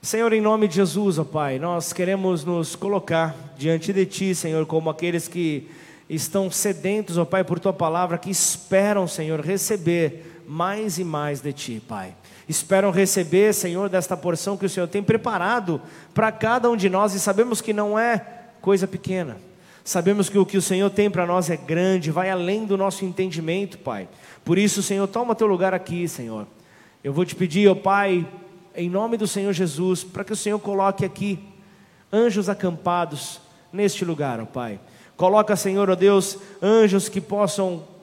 Senhor, 0.00 0.32
em 0.32 0.40
nome 0.40 0.68
de 0.68 0.76
Jesus, 0.76 1.18
ó 1.18 1.24
Pai, 1.24 1.58
nós 1.58 1.92
queremos 1.92 2.44
nos 2.44 2.76
colocar 2.76 3.34
diante 3.58 3.92
de 3.92 4.06
Ti, 4.06 4.34
Senhor, 4.34 4.64
como 4.64 4.88
aqueles 4.88 5.26
que 5.26 5.68
estão 6.08 6.50
sedentos, 6.50 7.18
ó 7.18 7.24
Pai, 7.24 7.42
por 7.42 7.58
Tua 7.58 7.72
palavra, 7.72 8.16
que 8.16 8.30
esperam, 8.30 9.06
Senhor, 9.08 9.40
receber 9.40 10.27
mais 10.48 10.98
e 10.98 11.04
mais 11.04 11.42
de 11.42 11.52
Ti, 11.52 11.82
Pai. 11.86 12.16
Esperam 12.48 12.90
receber, 12.90 13.52
Senhor, 13.52 13.90
desta 13.90 14.16
porção 14.16 14.56
que 14.56 14.64
o 14.64 14.68
Senhor 14.68 14.88
tem 14.88 15.02
preparado 15.02 15.78
para 16.14 16.32
cada 16.32 16.70
um 16.70 16.76
de 16.76 16.88
nós 16.88 17.12
e 17.12 17.20
sabemos 17.20 17.60
que 17.60 17.74
não 17.74 17.98
é 17.98 18.24
coisa 18.62 18.86
pequena. 18.86 19.36
Sabemos 19.84 20.30
que 20.30 20.38
o 20.38 20.46
que 20.46 20.56
o 20.56 20.62
Senhor 20.62 20.88
tem 20.88 21.10
para 21.10 21.26
nós 21.26 21.50
é 21.50 21.56
grande, 21.56 22.10
vai 22.10 22.30
além 22.30 22.64
do 22.64 22.78
nosso 22.78 23.04
entendimento, 23.04 23.76
Pai. 23.76 24.08
Por 24.42 24.56
isso, 24.56 24.82
Senhor, 24.82 25.06
toma 25.06 25.34
teu 25.34 25.46
lugar 25.46 25.74
aqui, 25.74 26.08
Senhor. 26.08 26.46
Eu 27.04 27.12
vou 27.12 27.26
te 27.26 27.36
pedir, 27.36 27.68
ó 27.68 27.74
Pai, 27.74 28.26
em 28.74 28.88
nome 28.88 29.18
do 29.18 29.26
Senhor 29.26 29.52
Jesus, 29.52 30.02
para 30.02 30.24
que 30.24 30.32
o 30.32 30.36
Senhor 30.36 30.58
coloque 30.58 31.04
aqui 31.04 31.38
anjos 32.10 32.48
acampados 32.48 33.38
neste 33.70 34.02
lugar, 34.02 34.40
ó 34.40 34.46
Pai. 34.46 34.80
Coloca, 35.14 35.54
Senhor, 35.56 35.90
ó 35.90 35.94
Deus, 35.94 36.38
anjos 36.62 37.06
que 37.06 37.20
possam 37.20 37.97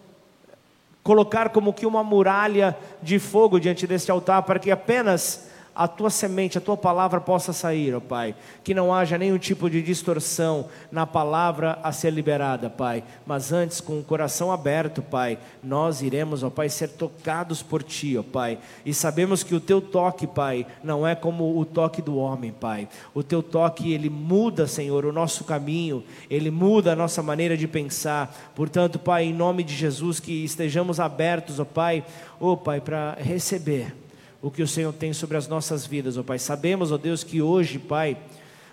colocar 1.05 1.49
como 1.49 1.71
que 1.71 1.85
uma 1.85 2.03
muralha 2.03 2.75
de 2.99 3.19
fogo 3.19 3.59
diante 3.59 3.85
deste 3.85 4.09
altar, 4.09 4.41
para 4.41 4.57
que 4.57 4.71
apenas 4.71 5.47
a 5.75 5.89
tua 5.89 6.09
semente, 6.09 6.57
a 6.57 6.61
tua 6.61 6.77
palavra 6.77 7.19
possa 7.19 7.51
sair, 7.51 7.93
ó 7.93 7.99
Pai. 7.99 8.33
Que 8.63 8.73
não 8.73 8.93
haja 8.93 9.17
nenhum 9.17 9.37
tipo 9.37 9.69
de 9.69 9.81
distorção 9.81 10.67
na 10.89 11.05
palavra 11.05 11.77
a 11.83 11.91
ser 11.91 12.11
liberada, 12.11 12.69
Pai. 12.69 13.03
Mas 13.25 13.51
antes, 13.51 13.81
com 13.81 13.99
o 13.99 14.03
coração 14.03 14.51
aberto, 14.51 15.01
Pai, 15.01 15.37
nós 15.61 16.01
iremos, 16.01 16.43
ó 16.43 16.49
Pai, 16.49 16.69
ser 16.69 16.87
tocados 16.89 17.61
por 17.61 17.83
Ti, 17.83 18.17
ó 18.17 18.23
Pai. 18.23 18.57
E 18.85 18.93
sabemos 18.93 19.43
que 19.43 19.53
o 19.53 19.59
Teu 19.59 19.81
toque, 19.81 20.25
Pai, 20.25 20.65
não 20.81 21.05
é 21.05 21.13
como 21.13 21.59
o 21.59 21.65
toque 21.65 22.01
do 22.01 22.15
homem, 22.15 22.53
Pai. 22.53 22.87
O 23.13 23.21
Teu 23.21 23.43
toque, 23.43 23.91
ele 23.91 24.09
muda, 24.09 24.67
Senhor, 24.67 25.05
o 25.05 25.11
nosso 25.11 25.43
caminho, 25.43 26.05
ele 26.29 26.49
muda 26.49 26.93
a 26.93 26.95
nossa 26.95 27.21
maneira 27.21 27.57
de 27.57 27.67
pensar. 27.67 28.33
Portanto, 28.55 28.97
Pai, 28.97 29.25
em 29.25 29.33
nome 29.33 29.61
de 29.61 29.75
Jesus, 29.75 30.21
que 30.21 30.45
estejamos 30.45 31.01
abertos, 31.01 31.59
ó 31.59 31.65
Pai, 31.65 32.05
ó 32.39 32.55
Pai, 32.55 32.79
para 32.79 33.17
receber 33.19 34.04
o 34.45 34.51
que 34.51 34.61
o 34.61 34.67
Senhor 34.67 34.93
tem 34.93 35.11
sobre 35.11 35.37
as 35.37 35.47
nossas 35.47 35.87
vidas, 35.87 36.19
ó 36.19 36.21
Pai. 36.21 36.37
Sabemos, 36.37 36.91
ó 36.91 36.99
Deus, 36.99 37.23
que 37.23 37.41
hoje, 37.41 37.79
Pai, 37.79 38.15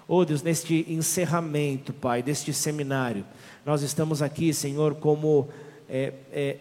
ó 0.07 0.23
Deus, 0.23 0.43
neste 0.43 0.85
encerramento, 0.87 1.95
Pai, 1.95 2.23
deste 2.23 2.53
seminário, 2.53 3.25
nós 3.65 3.81
estamos 3.81 4.21
aqui, 4.21 4.53
Senhor, 4.53 4.97
como 4.97 5.49
é, 5.89 6.13
é, 6.31 6.57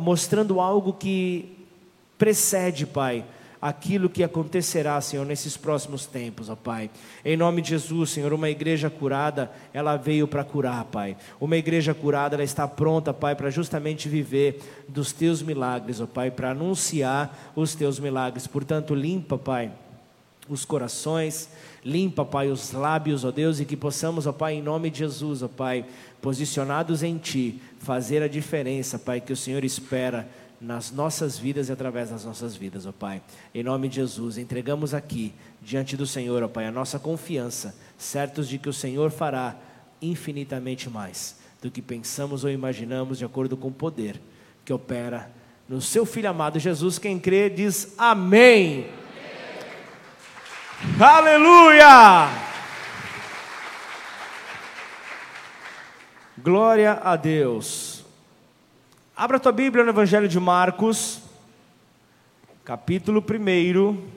mostrando 0.00 0.62
algo 0.62 0.94
que 0.94 1.66
precede, 2.16 2.86
Pai, 2.86 3.22
aquilo 3.60 4.08
que 4.08 4.24
acontecerá, 4.24 5.00
Senhor, 5.00 5.26
nesses 5.26 5.56
próximos 5.56 6.06
tempos, 6.06 6.48
ó 6.48 6.56
Pai. 6.56 6.90
Em 7.24 7.36
nome 7.36 7.60
de 7.60 7.70
Jesus, 7.70 8.10
Senhor, 8.10 8.32
uma 8.32 8.48
igreja 8.48 8.88
curada, 8.88 9.50
ela 9.72 9.96
veio 9.96 10.26
para 10.26 10.44
curar, 10.44 10.84
Pai. 10.84 11.16
Uma 11.40 11.56
igreja 11.56 11.92
curada, 11.92 12.36
ela 12.36 12.44
está 12.44 12.66
pronta, 12.66 13.12
Pai, 13.12 13.34
para 13.34 13.50
justamente 13.50 14.08
viver 14.08 14.60
dos 14.88 15.12
teus 15.12 15.42
milagres, 15.42 16.00
ó 16.00 16.06
Pai, 16.06 16.30
para 16.30 16.50
anunciar 16.50 17.52
os 17.54 17.74
teus 17.74 17.98
milagres. 17.98 18.46
Portanto, 18.46 18.94
limpa, 18.94 19.36
Pai, 19.36 19.70
os 20.50 20.64
corações, 20.64 21.48
limpa, 21.84 22.24
Pai, 22.24 22.50
os 22.50 22.72
lábios, 22.72 23.24
ó 23.24 23.30
Deus, 23.30 23.60
e 23.60 23.64
que 23.64 23.76
possamos, 23.76 24.26
ó 24.26 24.32
Pai, 24.32 24.54
em 24.54 24.62
nome 24.62 24.90
de 24.90 24.98
Jesus, 24.98 25.44
ó 25.44 25.48
Pai, 25.48 25.86
posicionados 26.20 27.04
em 27.04 27.16
Ti, 27.16 27.62
fazer 27.78 28.20
a 28.20 28.28
diferença, 28.28 28.98
Pai, 28.98 29.20
que 29.20 29.32
o 29.32 29.36
Senhor 29.36 29.64
espera 29.64 30.28
nas 30.60 30.90
nossas 30.90 31.38
vidas 31.38 31.68
e 31.68 31.72
através 31.72 32.10
das 32.10 32.24
nossas 32.24 32.56
vidas, 32.56 32.84
ó 32.84 32.90
Pai. 32.92 33.22
Em 33.54 33.62
nome 33.62 33.88
de 33.88 33.96
Jesus, 33.96 34.36
entregamos 34.36 34.92
aqui 34.92 35.32
diante 35.62 35.96
do 35.96 36.06
Senhor, 36.06 36.42
ó 36.42 36.48
Pai, 36.48 36.66
a 36.66 36.72
nossa 36.72 36.98
confiança, 36.98 37.76
certos 37.96 38.48
de 38.48 38.58
que 38.58 38.68
o 38.68 38.72
Senhor 38.72 39.12
fará 39.12 39.56
infinitamente 40.02 40.90
mais 40.90 41.38
do 41.62 41.70
que 41.70 41.80
pensamos 41.80 42.42
ou 42.42 42.50
imaginamos, 42.50 43.18
de 43.18 43.24
acordo 43.24 43.56
com 43.56 43.68
o 43.68 43.72
poder 43.72 44.20
que 44.64 44.72
opera 44.72 45.30
no 45.68 45.80
seu 45.80 46.04
Filho 46.04 46.28
amado 46.28 46.58
Jesus. 46.58 46.98
Quem 46.98 47.20
crê 47.20 47.48
diz 47.48 47.94
amém. 47.96 48.99
Aleluia! 50.98 52.28
Glória 56.38 57.00
a 57.04 57.16
Deus. 57.16 58.02
Abra 59.14 59.38
tua 59.38 59.52
Bíblia 59.52 59.84
no 59.84 59.90
Evangelho 59.90 60.26
de 60.26 60.40
Marcos, 60.40 61.22
capítulo 62.64 63.22
1. 63.22 64.08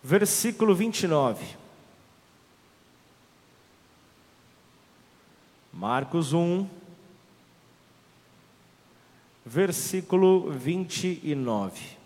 Versículo 0.00 0.76
29. 0.76 1.44
Marcos 5.72 6.32
1, 6.32 6.70
versículo 9.44 10.50
29. 10.50 12.02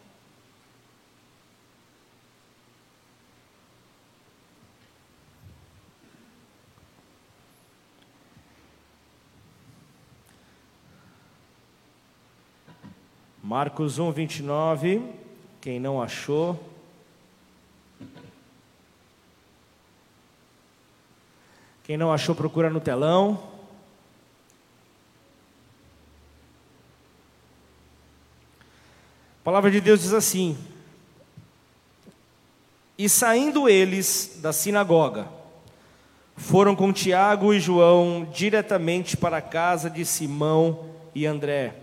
Marcos 13.43 14.01
1, 14.01 14.11
29. 14.11 15.03
Quem 15.61 15.79
não 15.79 16.03
achou. 16.03 16.59
Quem 21.85 21.97
não 21.97 22.13
achou, 22.13 22.35
procura 22.35 22.69
no 22.69 22.81
telão. 22.81 23.56
A 29.47 29.49
palavra 29.49 29.71
de 29.71 29.81
Deus 29.81 30.01
diz 30.01 30.13
assim: 30.13 30.59
E 32.99 33.09
saindo 33.09 33.69
eles 33.69 34.41
da 34.43 34.53
sinagoga, 34.53 35.29
foram 36.37 36.75
com 36.75 36.93
Tiago 36.93 37.55
e 37.55 37.61
João 37.61 38.29
diretamente 38.35 39.17
para 39.17 39.37
a 39.37 39.41
casa 39.41 39.89
de 39.89 40.05
Simão 40.05 40.91
e 41.15 41.27
André. 41.27 41.77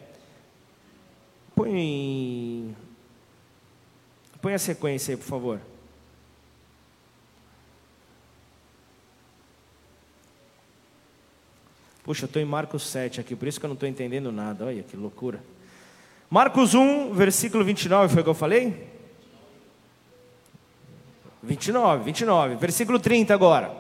Põe. 1.56 2.76
Põe 4.42 4.56
a 4.56 4.60
sequência 4.60 5.14
aí, 5.14 5.18
por 5.18 5.26
favor. 5.26 5.62
Puxa, 12.04 12.26
eu 12.26 12.28
estou 12.28 12.42
em 12.42 12.46
Marcos 12.46 12.86
7 12.88 13.22
aqui, 13.22 13.38
por 13.38 13.48
isso 13.48 13.58
que 13.58 13.66
eu 13.66 13.70
não 13.70 13.76
estou 13.76 13.88
entendendo 13.88 14.34
nada. 14.34 14.66
Olha 14.66 14.84
que 14.84 14.98
loucura. 14.98 15.53
Marcos 16.34 16.74
1, 16.74 17.14
versículo 17.14 17.64
29, 17.64 18.12
foi 18.12 18.22
o 18.22 18.24
que 18.24 18.30
eu 18.32 18.34
falei? 18.34 18.88
29, 21.44 22.04
29, 22.06 22.56
versículo 22.56 23.00
30 23.00 23.32
agora. 23.32 23.72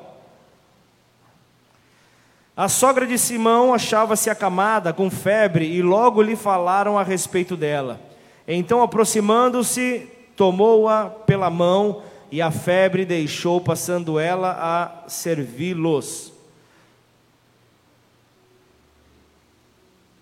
A 2.55 2.69
sogra 2.69 3.07
de 3.07 3.17
Simão 3.17 3.73
achava-se 3.73 4.29
acamada 4.29 4.93
com 4.93 5.09
febre 5.09 5.65
e 5.65 5.81
logo 5.81 6.21
lhe 6.21 6.35
falaram 6.35 6.95
a 6.95 7.01
respeito 7.01 7.57
dela. 7.57 7.99
Então, 8.47 8.83
aproximando-se, 8.83 10.07
tomou-a 10.37 11.05
pela 11.05 11.49
mão 11.49 12.03
e 12.31 12.39
a 12.39 12.51
febre 12.51 13.03
deixou, 13.03 13.61
passando 13.61 14.19
ela 14.19 14.55
a 14.61 15.09
servi-los. 15.09 16.31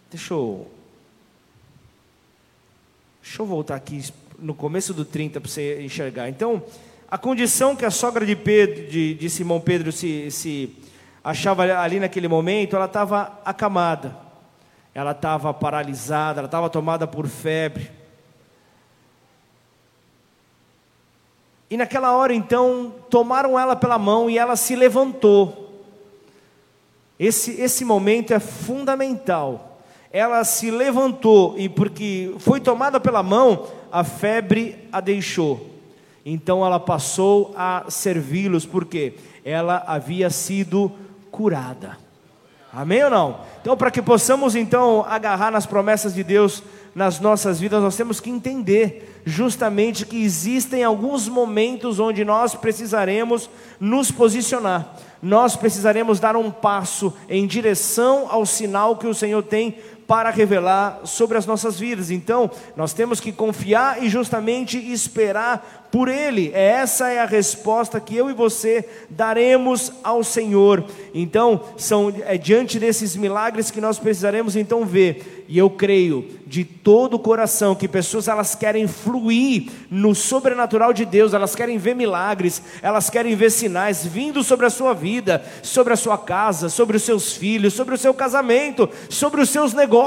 Deixa 0.09 0.33
eu, 0.33 0.70
deixa 3.21 3.41
eu 3.41 3.45
voltar 3.45 3.75
aqui 3.75 4.03
no 4.39 4.53
começo 4.55 4.93
do 4.93 5.05
30 5.05 5.39
para 5.39 5.49
você 5.49 5.81
enxergar. 5.83 6.27
Então, 6.27 6.63
a 7.09 7.17
condição 7.17 7.75
que 7.75 7.85
a 7.85 7.91
sogra 7.91 8.25
de, 8.25 8.35
Pedro, 8.35 8.87
de, 8.87 9.13
de 9.13 9.29
Simão 9.29 9.61
Pedro 9.61 9.91
se, 9.91 10.31
se 10.31 10.75
achava 11.23 11.63
ali 11.63 11.99
naquele 11.99 12.27
momento, 12.27 12.75
ela 12.75 12.85
estava 12.85 13.39
acamada, 13.45 14.17
ela 14.93 15.11
estava 15.11 15.53
paralisada, 15.53 16.39
ela 16.39 16.47
estava 16.47 16.69
tomada 16.69 17.05
por 17.05 17.27
febre. 17.27 17.91
E 21.69 21.77
naquela 21.77 22.11
hora 22.13 22.33
então, 22.33 22.93
tomaram 23.09 23.57
ela 23.57 23.75
pela 23.75 23.97
mão 23.97 24.29
e 24.29 24.37
ela 24.37 24.55
se 24.55 24.75
levantou. 24.75 25.85
Esse, 27.19 27.61
esse 27.61 27.85
momento 27.85 28.33
é 28.33 28.39
fundamental 28.39 29.70
ela 30.13 30.43
se 30.43 30.69
levantou 30.69 31.55
e 31.57 31.69
porque 31.69 32.33
foi 32.39 32.59
tomada 32.59 32.99
pela 32.99 33.23
mão, 33.23 33.67
a 33.91 34.03
febre 34.03 34.87
a 34.91 34.99
deixou. 34.99 35.69
Então 36.25 36.65
ela 36.65 36.79
passou 36.79 37.53
a 37.55 37.85
servi-los 37.89 38.65
porque 38.65 39.13
ela 39.43 39.83
havia 39.87 40.29
sido 40.29 40.91
curada. 41.31 41.97
Amém 42.73 43.03
ou 43.03 43.09
não? 43.09 43.39
Então, 43.59 43.75
para 43.75 43.91
que 43.91 44.01
possamos 44.01 44.55
então 44.55 45.05
agarrar 45.07 45.51
nas 45.51 45.65
promessas 45.65 46.13
de 46.13 46.23
Deus 46.23 46.63
nas 46.95 47.19
nossas 47.19 47.59
vidas, 47.59 47.81
nós 47.81 47.95
temos 47.95 48.19
que 48.19 48.29
entender 48.29 49.21
justamente 49.25 50.05
que 50.05 50.21
existem 50.21 50.83
alguns 50.83 51.27
momentos 51.27 51.99
onde 51.99 52.25
nós 52.25 52.53
precisaremos 52.53 53.49
nos 53.79 54.11
posicionar. 54.11 54.93
Nós 55.21 55.55
precisaremos 55.55 56.19
dar 56.19 56.35
um 56.35 56.49
passo 56.49 57.13
em 57.29 57.45
direção 57.45 58.27
ao 58.29 58.45
sinal 58.45 58.97
que 58.97 59.07
o 59.07 59.13
Senhor 59.13 59.43
tem 59.43 59.77
para 60.11 60.29
revelar 60.29 61.03
sobre 61.05 61.37
as 61.37 61.45
nossas 61.45 61.79
vidas. 61.79 62.11
Então, 62.11 62.51
nós 62.75 62.91
temos 62.91 63.21
que 63.21 63.31
confiar 63.31 64.03
e 64.03 64.09
justamente 64.09 64.77
esperar 64.77 65.87
por 65.89 66.09
Ele. 66.09 66.51
Essa 66.53 67.09
é 67.09 67.21
a 67.21 67.25
resposta 67.25 67.97
que 67.97 68.17
eu 68.17 68.29
e 68.29 68.33
você 68.33 68.85
daremos 69.09 69.89
ao 70.03 70.21
Senhor. 70.21 70.83
Então, 71.13 71.61
são 71.77 72.13
é 72.25 72.37
diante 72.37 72.77
desses 72.77 73.15
milagres 73.15 73.71
que 73.71 73.79
nós 73.79 73.99
precisaremos 73.99 74.57
então 74.57 74.85
ver. 74.85 75.45
E 75.47 75.57
eu 75.57 75.69
creio 75.69 76.39
de 76.47 76.63
todo 76.63 77.15
o 77.15 77.19
coração 77.19 77.75
que 77.75 77.87
pessoas 77.87 78.29
elas 78.29 78.55
querem 78.55 78.87
fluir 78.87 79.69
no 79.89 80.15
sobrenatural 80.15 80.93
de 80.93 81.03
Deus, 81.03 81.33
elas 81.33 81.55
querem 81.55 81.77
ver 81.77 81.93
milagres, 81.93 82.61
elas 82.81 83.09
querem 83.09 83.35
ver 83.35 83.49
sinais 83.49 84.05
vindo 84.05 84.43
sobre 84.43 84.65
a 84.65 84.69
sua 84.69 84.93
vida, 84.93 85.43
sobre 85.61 85.91
a 85.91 85.97
sua 85.97 86.17
casa, 86.17 86.69
sobre 86.69 86.95
os 86.95 87.03
seus 87.03 87.33
filhos, 87.33 87.73
sobre 87.73 87.95
o 87.95 87.97
seu 87.97 88.13
casamento, 88.13 88.89
sobre 89.09 89.41
os 89.41 89.49
seus 89.49 89.73
negócios. 89.73 90.00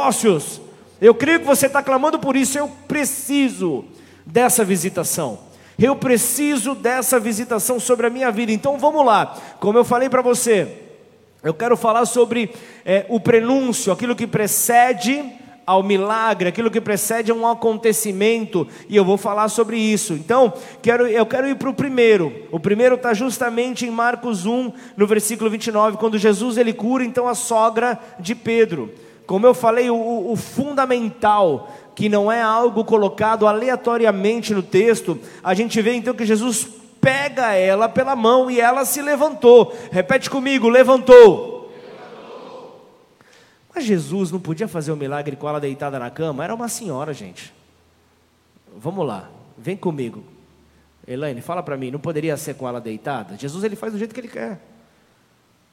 Eu 1.00 1.14
creio 1.14 1.40
que 1.40 1.46
você 1.46 1.66
está 1.66 1.82
clamando 1.82 2.18
por 2.18 2.36
isso, 2.36 2.58
eu 2.58 2.68
preciso 2.88 3.84
dessa 4.24 4.64
visitação. 4.64 5.38
Eu 5.78 5.96
preciso 5.96 6.74
dessa 6.74 7.18
visitação 7.18 7.80
sobre 7.80 8.06
a 8.06 8.10
minha 8.10 8.30
vida. 8.30 8.52
Então 8.52 8.78
vamos 8.78 9.04
lá. 9.04 9.36
Como 9.58 9.76
eu 9.76 9.84
falei 9.84 10.08
para 10.08 10.22
você, 10.22 10.68
eu 11.42 11.52
quero 11.52 11.76
falar 11.76 12.06
sobre 12.06 12.50
é, 12.84 13.04
o 13.08 13.18
prenúncio, 13.18 13.92
aquilo 13.92 14.16
que 14.16 14.26
precede 14.26 15.22
ao 15.66 15.82
milagre, 15.82 16.48
aquilo 16.48 16.70
que 16.70 16.80
precede 16.80 17.32
a 17.32 17.34
um 17.34 17.46
acontecimento, 17.46 18.68
e 18.88 18.96
eu 18.96 19.04
vou 19.04 19.16
falar 19.16 19.48
sobre 19.48 19.78
isso. 19.78 20.12
Então, 20.12 20.52
quero, 20.82 21.06
eu 21.06 21.24
quero 21.26 21.48
ir 21.48 21.56
para 21.56 21.70
o 21.70 21.74
primeiro. 21.74 22.46
O 22.52 22.60
primeiro 22.60 22.96
está 22.96 23.14
justamente 23.14 23.86
em 23.86 23.90
Marcos 23.90 24.46
1, 24.46 24.72
no 24.96 25.06
versículo 25.06 25.50
29, 25.50 25.96
quando 25.96 26.18
Jesus 26.18 26.58
ele 26.58 26.72
cura 26.72 27.04
então 27.04 27.26
a 27.26 27.34
sogra 27.34 27.98
de 28.18 28.34
Pedro. 28.34 28.92
Como 29.26 29.46
eu 29.46 29.54
falei, 29.54 29.90
o, 29.90 30.32
o 30.32 30.36
fundamental, 30.36 31.68
que 31.94 32.08
não 32.08 32.30
é 32.30 32.42
algo 32.42 32.84
colocado 32.84 33.46
aleatoriamente 33.46 34.52
no 34.52 34.62
texto, 34.62 35.18
a 35.42 35.54
gente 35.54 35.80
vê 35.80 35.94
então 35.94 36.14
que 36.14 36.26
Jesus 36.26 36.68
pega 37.00 37.54
ela 37.54 37.88
pela 37.88 38.16
mão 38.16 38.50
e 38.50 38.60
ela 38.60 38.84
se 38.84 39.00
levantou. 39.00 39.74
Repete 39.90 40.28
comigo: 40.28 40.68
levantou. 40.68 41.70
levantou. 41.76 42.90
Mas 43.74 43.84
Jesus 43.84 44.30
não 44.30 44.40
podia 44.40 44.68
fazer 44.68 44.90
o 44.90 44.94
um 44.94 44.98
milagre 44.98 45.36
com 45.36 45.48
ela 45.48 45.60
deitada 45.60 45.98
na 45.98 46.10
cama? 46.10 46.44
Era 46.44 46.54
uma 46.54 46.68
senhora, 46.68 47.12
gente. 47.12 47.52
Vamos 48.76 49.06
lá, 49.06 49.30
vem 49.56 49.76
comigo. 49.76 50.24
Elaine, 51.06 51.40
fala 51.40 51.62
para 51.62 51.76
mim, 51.76 51.90
não 51.90 52.00
poderia 52.00 52.36
ser 52.36 52.54
com 52.54 52.66
ela 52.66 52.80
deitada? 52.80 53.36
Jesus 53.36 53.62
ele 53.62 53.76
faz 53.76 53.92
do 53.92 53.98
jeito 53.98 54.14
que 54.14 54.20
ele 54.20 54.28
quer. 54.28 54.60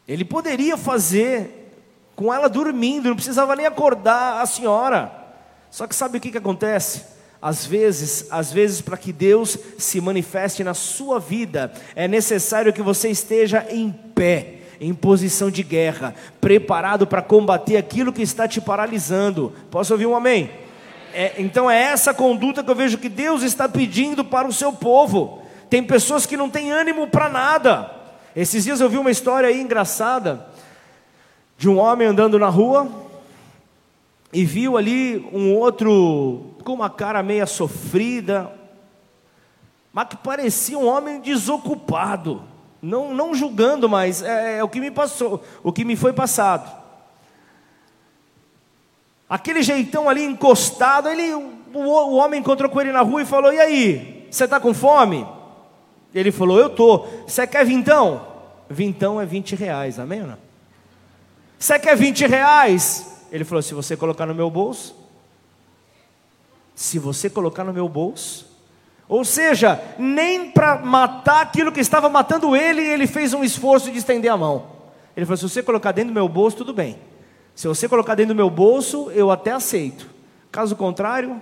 Ele 0.07 0.25
poderia 0.25 0.75
fazer 0.75 1.60
com 2.21 2.31
ela 2.31 2.47
dormindo, 2.47 3.09
não 3.09 3.15
precisava 3.15 3.55
nem 3.55 3.65
acordar 3.65 4.43
a 4.43 4.45
senhora. 4.45 5.11
Só 5.71 5.87
que 5.87 5.95
sabe 5.95 6.19
o 6.19 6.21
que, 6.21 6.29
que 6.29 6.37
acontece? 6.37 7.01
Às 7.41 7.65
vezes, 7.65 8.27
às 8.29 8.53
vezes 8.53 8.79
para 8.79 8.95
que 8.95 9.11
Deus 9.11 9.57
se 9.79 9.99
manifeste 9.99 10.63
na 10.63 10.75
sua 10.75 11.19
vida, 11.19 11.73
é 11.95 12.07
necessário 12.07 12.71
que 12.71 12.81
você 12.83 13.09
esteja 13.09 13.65
em 13.71 13.89
pé, 13.91 14.57
em 14.79 14.93
posição 14.93 15.49
de 15.49 15.63
guerra, 15.63 16.13
preparado 16.39 17.07
para 17.07 17.23
combater 17.23 17.75
aquilo 17.75 18.13
que 18.13 18.21
está 18.21 18.47
te 18.47 18.61
paralisando. 18.61 19.51
Posso 19.71 19.91
ouvir 19.91 20.05
um 20.05 20.15
amém? 20.15 20.51
É, 21.15 21.33
então 21.39 21.71
é 21.71 21.81
essa 21.81 22.13
conduta 22.13 22.63
que 22.63 22.69
eu 22.69 22.75
vejo 22.75 22.99
que 22.99 23.09
Deus 23.09 23.41
está 23.41 23.67
pedindo 23.67 24.23
para 24.23 24.47
o 24.47 24.53
seu 24.53 24.71
povo. 24.71 25.41
Tem 25.71 25.81
pessoas 25.81 26.27
que 26.27 26.37
não 26.37 26.51
têm 26.51 26.69
ânimo 26.69 27.07
para 27.07 27.27
nada. 27.27 27.89
Esses 28.35 28.65
dias 28.65 28.79
eu 28.79 28.89
vi 28.89 28.99
uma 28.99 29.09
história 29.09 29.49
aí 29.49 29.59
engraçada 29.59 30.50
de 31.61 31.69
um 31.69 31.77
homem 31.77 32.07
andando 32.07 32.39
na 32.39 32.49
rua 32.49 32.89
e 34.33 34.43
viu 34.43 34.77
ali 34.77 35.29
um 35.31 35.53
outro 35.53 36.55
com 36.63 36.73
uma 36.73 36.89
cara 36.89 37.21
meia 37.21 37.45
sofrida, 37.45 38.51
mas 39.93 40.07
que 40.07 40.17
parecia 40.17 40.75
um 40.75 40.87
homem 40.87 41.21
desocupado, 41.21 42.41
não, 42.81 43.13
não 43.13 43.35
julgando, 43.35 43.87
mas 43.87 44.23
é, 44.23 44.57
é 44.57 44.63
o 44.63 44.67
que 44.67 44.79
me 44.79 44.89
passou, 44.89 45.43
o 45.61 45.71
que 45.71 45.85
me 45.85 45.95
foi 45.95 46.11
passado. 46.11 46.67
Aquele 49.29 49.61
jeitão 49.61 50.09
ali 50.09 50.25
encostado, 50.25 51.09
ele, 51.09 51.31
o, 51.31 51.51
o 51.75 52.15
homem 52.15 52.39
encontrou 52.39 52.71
com 52.71 52.81
ele 52.81 52.91
na 52.91 53.01
rua 53.01 53.21
e 53.21 53.25
falou: 53.25 53.53
E 53.53 53.59
aí, 53.59 54.27
você 54.31 54.45
está 54.45 54.59
com 54.59 54.73
fome? 54.73 55.27
Ele 56.11 56.31
falou: 56.31 56.57
Eu 56.57 56.67
estou. 56.67 57.07
Você 57.27 57.45
quer 57.45 57.63
vintão? 57.67 58.25
Vintão 58.67 59.21
é 59.21 59.27
20 59.27 59.55
reais, 59.55 59.99
amém 59.99 60.21
ou 60.21 60.27
não? 60.29 60.50
Você 61.61 61.77
quer 61.77 61.95
20 61.95 62.25
reais? 62.25 63.19
Ele 63.31 63.45
falou: 63.45 63.61
Se 63.61 63.75
você 63.75 63.95
colocar 63.95 64.25
no 64.25 64.33
meu 64.33 64.49
bolso, 64.49 64.95
se 66.73 66.97
você 66.97 67.29
colocar 67.29 67.63
no 67.63 67.71
meu 67.71 67.87
bolso. 67.87 68.49
Ou 69.07 69.23
seja, 69.23 69.79
nem 69.99 70.49
para 70.49 70.77
matar 70.77 71.41
aquilo 71.41 71.71
que 71.71 71.79
estava 71.79 72.09
matando 72.09 72.55
ele, 72.55 72.81
ele 72.81 73.05
fez 73.05 73.33
um 73.33 73.43
esforço 73.43 73.91
de 73.91 73.99
estender 73.99 74.31
a 74.31 74.37
mão. 74.37 74.65
Ele 75.15 75.23
falou: 75.23 75.37
se 75.37 75.43
você 75.43 75.61
colocar 75.61 75.91
dentro 75.91 76.11
do 76.11 76.15
meu 76.15 76.27
bolso, 76.27 76.57
tudo 76.57 76.73
bem. 76.73 76.97
Se 77.53 77.67
você 77.67 77.87
colocar 77.87 78.15
dentro 78.15 78.33
do 78.33 78.37
meu 78.37 78.49
bolso, 78.49 79.11
eu 79.11 79.29
até 79.29 79.51
aceito. 79.51 80.09
Caso 80.51 80.75
contrário, 80.75 81.39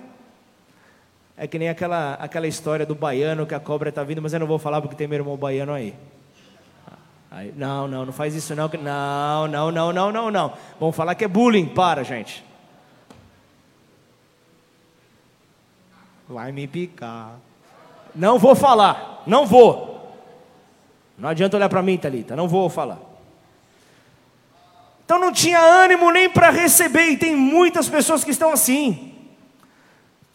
é 1.34 1.46
que 1.46 1.58
nem 1.58 1.70
aquela, 1.70 2.14
aquela 2.14 2.46
história 2.46 2.84
do 2.84 2.94
baiano 2.94 3.46
que 3.46 3.54
a 3.54 3.60
cobra 3.60 3.88
está 3.88 4.04
vindo, 4.04 4.20
mas 4.20 4.34
eu 4.34 4.40
não 4.40 4.46
vou 4.46 4.58
falar 4.58 4.82
porque 4.82 4.96
tem 4.96 5.08
meu 5.08 5.18
irmão 5.18 5.36
baiano 5.38 5.72
aí. 5.72 5.94
Aí. 7.30 7.52
Não, 7.56 7.86
não, 7.86 8.06
não 8.06 8.12
faz 8.12 8.34
isso 8.34 8.54
não. 8.54 8.68
Não, 8.68 9.48
não, 9.48 9.70
não, 9.70 9.92
não, 9.92 10.12
não, 10.12 10.30
não. 10.30 10.52
Vamos 10.78 10.96
falar 10.96 11.14
que 11.14 11.24
é 11.24 11.28
bullying. 11.28 11.66
Para, 11.66 12.02
gente. 12.02 12.44
Vai 16.28 16.52
me 16.52 16.66
picar. 16.66 17.34
Não 18.14 18.38
vou 18.38 18.54
falar, 18.54 19.22
não 19.26 19.46
vou. 19.46 19.90
Não 21.18 21.28
adianta 21.28 21.56
olhar 21.56 21.68
para 21.68 21.82
mim, 21.82 21.98
Talita, 21.98 22.34
não 22.34 22.48
vou 22.48 22.68
falar. 22.68 22.98
Então 25.04 25.18
não 25.18 25.32
tinha 25.32 25.58
ânimo 25.58 26.10
nem 26.10 26.30
para 26.30 26.50
receber, 26.50 27.10
e 27.10 27.16
tem 27.16 27.36
muitas 27.36 27.88
pessoas 27.88 28.22
que 28.22 28.30
estão 28.30 28.52
assim, 28.52 29.09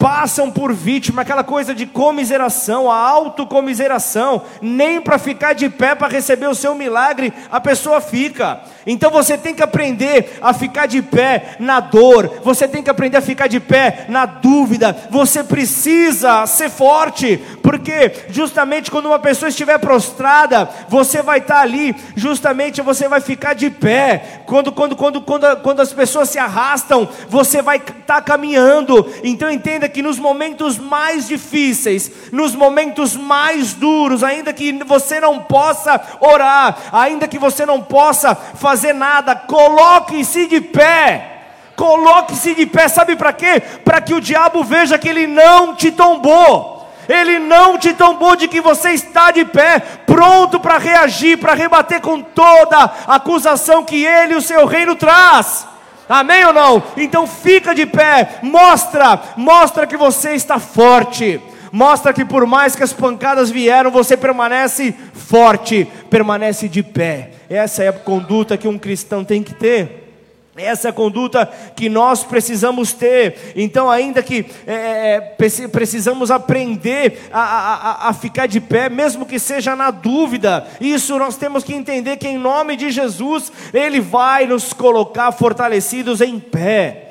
passam 0.06 0.52
por 0.52 0.72
vítima, 0.72 1.22
aquela 1.22 1.42
coisa 1.42 1.74
de 1.74 1.84
comiseração, 1.84 2.88
a 2.88 2.96
autocomiseração, 2.96 4.40
nem 4.62 5.00
para 5.00 5.18
ficar 5.18 5.52
de 5.52 5.68
pé 5.68 5.96
para 5.96 6.06
receber 6.06 6.46
o 6.46 6.54
seu 6.54 6.76
milagre 6.76 7.32
a 7.50 7.60
pessoa 7.60 8.00
fica. 8.00 8.60
Então 8.86 9.10
você 9.10 9.36
tem 9.36 9.52
que 9.52 9.64
aprender 9.64 10.38
a 10.40 10.52
ficar 10.52 10.86
de 10.86 11.02
pé 11.02 11.56
na 11.58 11.80
dor, 11.80 12.40
você 12.44 12.68
tem 12.68 12.84
que 12.84 12.90
aprender 12.90 13.16
a 13.16 13.20
ficar 13.20 13.48
de 13.48 13.58
pé 13.58 14.06
na 14.08 14.26
dúvida, 14.26 14.96
você 15.10 15.42
precisa 15.42 16.46
ser 16.46 16.70
forte, 16.70 17.42
porque 17.60 18.12
justamente 18.28 18.92
quando 18.92 19.06
uma 19.06 19.18
pessoa 19.18 19.48
estiver 19.48 19.76
prostrada, 19.78 20.70
você 20.88 21.20
vai 21.20 21.38
estar 21.38 21.58
ali, 21.58 21.96
justamente 22.14 22.80
você 22.80 23.08
vai 23.08 23.20
ficar 23.20 23.54
de 23.54 23.70
pé. 23.70 24.42
Quando, 24.46 24.70
quando, 24.70 24.94
quando, 24.94 25.20
quando, 25.20 25.56
quando 25.62 25.80
as 25.80 25.92
pessoas 25.92 26.30
se 26.30 26.38
arrastam, 26.38 27.08
você 27.28 27.60
vai 27.60 27.78
estar 27.78 28.22
caminhando. 28.22 29.12
Então 29.24 29.50
entenda 29.50 29.88
que 29.88 29.95
nos 30.02 30.18
momentos 30.18 30.78
mais 30.78 31.26
difíceis, 31.28 32.10
nos 32.32 32.54
momentos 32.54 33.16
mais 33.16 33.74
duros, 33.74 34.22
ainda 34.22 34.52
que 34.52 34.72
você 34.84 35.20
não 35.20 35.40
possa 35.40 36.00
orar, 36.20 36.76
ainda 36.92 37.28
que 37.28 37.38
você 37.38 37.66
não 37.66 37.82
possa 37.82 38.34
fazer 38.34 38.92
nada, 38.92 39.34
coloque-se 39.34 40.46
de 40.46 40.60
pé. 40.60 41.32
Coloque-se 41.76 42.54
de 42.54 42.64
pé, 42.64 42.88
sabe 42.88 43.16
para 43.16 43.34
quê? 43.34 43.60
Para 43.84 44.00
que 44.00 44.14
o 44.14 44.20
diabo 44.20 44.64
veja 44.64 44.98
que 44.98 45.08
ele 45.08 45.26
não 45.26 45.74
te 45.74 45.92
tombou. 45.92 46.76
Ele 47.08 47.38
não 47.38 47.78
te 47.78 47.92
tombou 47.92 48.34
de 48.34 48.48
que 48.48 48.60
você 48.60 48.90
está 48.90 49.30
de 49.30 49.44
pé, 49.44 49.78
pronto 50.06 50.58
para 50.58 50.78
reagir, 50.78 51.38
para 51.38 51.54
rebater 51.54 52.00
com 52.00 52.20
toda 52.20 52.90
acusação 53.06 53.84
que 53.84 54.04
ele 54.04 54.34
e 54.34 54.36
o 54.36 54.42
seu 54.42 54.66
reino 54.66 54.96
traz. 54.96 55.66
Amém 56.08 56.44
ou 56.44 56.52
não? 56.52 56.82
Então 56.96 57.26
fica 57.26 57.74
de 57.74 57.84
pé, 57.84 58.38
mostra, 58.42 59.20
mostra 59.36 59.86
que 59.86 59.96
você 59.96 60.32
está 60.32 60.58
forte. 60.58 61.40
Mostra 61.72 62.12
que 62.12 62.24
por 62.24 62.46
mais 62.46 62.76
que 62.76 62.82
as 62.82 62.92
pancadas 62.92 63.50
vieram, 63.50 63.90
você 63.90 64.16
permanece 64.16 64.94
forte, 65.12 65.86
permanece 66.08 66.68
de 66.68 66.82
pé. 66.82 67.32
Essa 67.50 67.82
é 67.82 67.88
a 67.88 67.92
conduta 67.92 68.56
que 68.56 68.68
um 68.68 68.78
cristão 68.78 69.24
tem 69.24 69.42
que 69.42 69.52
ter. 69.52 70.05
Essa 70.56 70.88
é 70.88 70.90
a 70.90 70.94
conduta 70.94 71.46
que 71.74 71.88
nós 71.88 72.24
precisamos 72.24 72.92
ter. 72.92 73.52
Então, 73.54 73.90
ainda 73.90 74.22
que 74.22 74.46
é, 74.66 75.14
é 75.14 75.20
precisamos 75.68 76.30
aprender 76.30 77.28
a, 77.30 77.40
a, 77.40 78.08
a, 78.08 78.12
ficar 78.14 78.46
de 78.46 78.58
pé, 78.60 78.88
mesmo 78.88 79.26
que 79.26 79.38
seja 79.38 79.76
na 79.76 79.90
dúvida, 79.90 80.66
isso 80.80 81.18
nós 81.18 81.36
temos 81.36 81.62
que 81.62 81.74
entender 81.74 82.16
que 82.16 82.26
em 82.26 82.38
nome 82.38 82.74
de 82.76 82.90
Jesus, 82.90 83.52
Ele 83.74 84.00
vai 84.00 84.46
nos 84.46 84.72
colocar 84.72 85.30
fortalecidos 85.32 86.22
em 86.22 86.40
pé. 86.40 87.10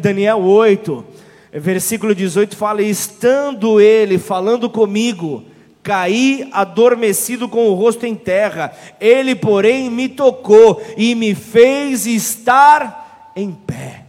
Daniel 0.00 0.40
8, 0.40 1.04
versículo 1.52 2.14
18 2.14 2.56
fala: 2.56 2.80
Estando 2.80 3.80
Ele 3.80 4.18
falando 4.18 4.70
comigo, 4.70 5.44
Caí 5.82 6.48
adormecido 6.52 7.48
com 7.48 7.68
o 7.68 7.74
rosto 7.74 8.04
em 8.04 8.14
terra. 8.14 8.72
Ele, 9.00 9.34
porém, 9.34 9.90
me 9.90 10.08
tocou 10.08 10.82
e 10.96 11.14
me 11.14 11.34
fez 11.34 12.06
estar 12.06 13.32
em 13.34 13.52
pé. 13.52 14.04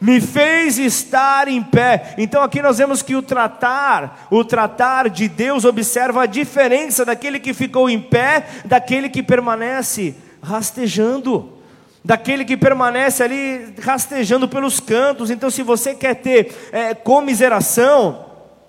Me 0.00 0.20
fez 0.20 0.78
estar 0.78 1.46
em 1.46 1.62
pé. 1.62 2.14
Então 2.18 2.42
aqui 2.42 2.60
nós 2.60 2.78
vemos 2.78 3.02
que 3.02 3.14
o 3.14 3.22
tratar, 3.22 4.26
o 4.30 4.44
tratar 4.44 5.08
de 5.08 5.28
Deus 5.28 5.64
observa 5.64 6.24
a 6.24 6.26
diferença 6.26 7.04
daquele 7.04 7.38
que 7.38 7.54
ficou 7.54 7.88
em 7.88 8.00
pé, 8.00 8.46
daquele 8.64 9.08
que 9.08 9.22
permanece 9.22 10.16
rastejando 10.42 11.62
daquele 12.04 12.44
que 12.44 12.56
permanece 12.56 13.22
ali 13.22 13.74
rastejando 13.80 14.48
pelos 14.48 14.80
cantos. 14.80 15.30
Então, 15.30 15.50
se 15.50 15.62
você 15.62 15.94
quer 15.94 16.16
ter 16.16 16.52
é, 16.72 16.94
comiseração, 16.94 18.26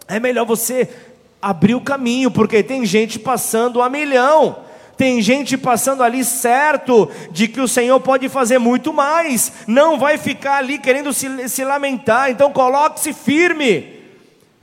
é 0.07 0.19
melhor 0.19 0.45
você 0.45 0.87
abrir 1.43 1.75
o 1.75 1.81
caminho, 1.81 2.31
porque 2.31 2.63
tem 2.63 2.85
gente 2.85 3.19
passando 3.19 3.81
a 3.81 3.89
milhão. 3.89 4.55
Tem 4.95 5.21
gente 5.21 5.57
passando 5.57 6.01
ali 6.01 6.23
certo 6.23 7.09
de 7.31 7.47
que 7.47 7.59
o 7.59 7.67
Senhor 7.67 7.99
pode 7.99 8.29
fazer 8.29 8.59
muito 8.59 8.93
mais, 8.93 9.51
não 9.67 9.97
vai 9.97 10.17
ficar 10.17 10.57
ali 10.57 10.77
querendo 10.77 11.11
se, 11.11 11.49
se 11.49 11.65
lamentar, 11.65 12.29
então 12.29 12.51
coloque-se 12.51 13.11
firme, 13.11 14.01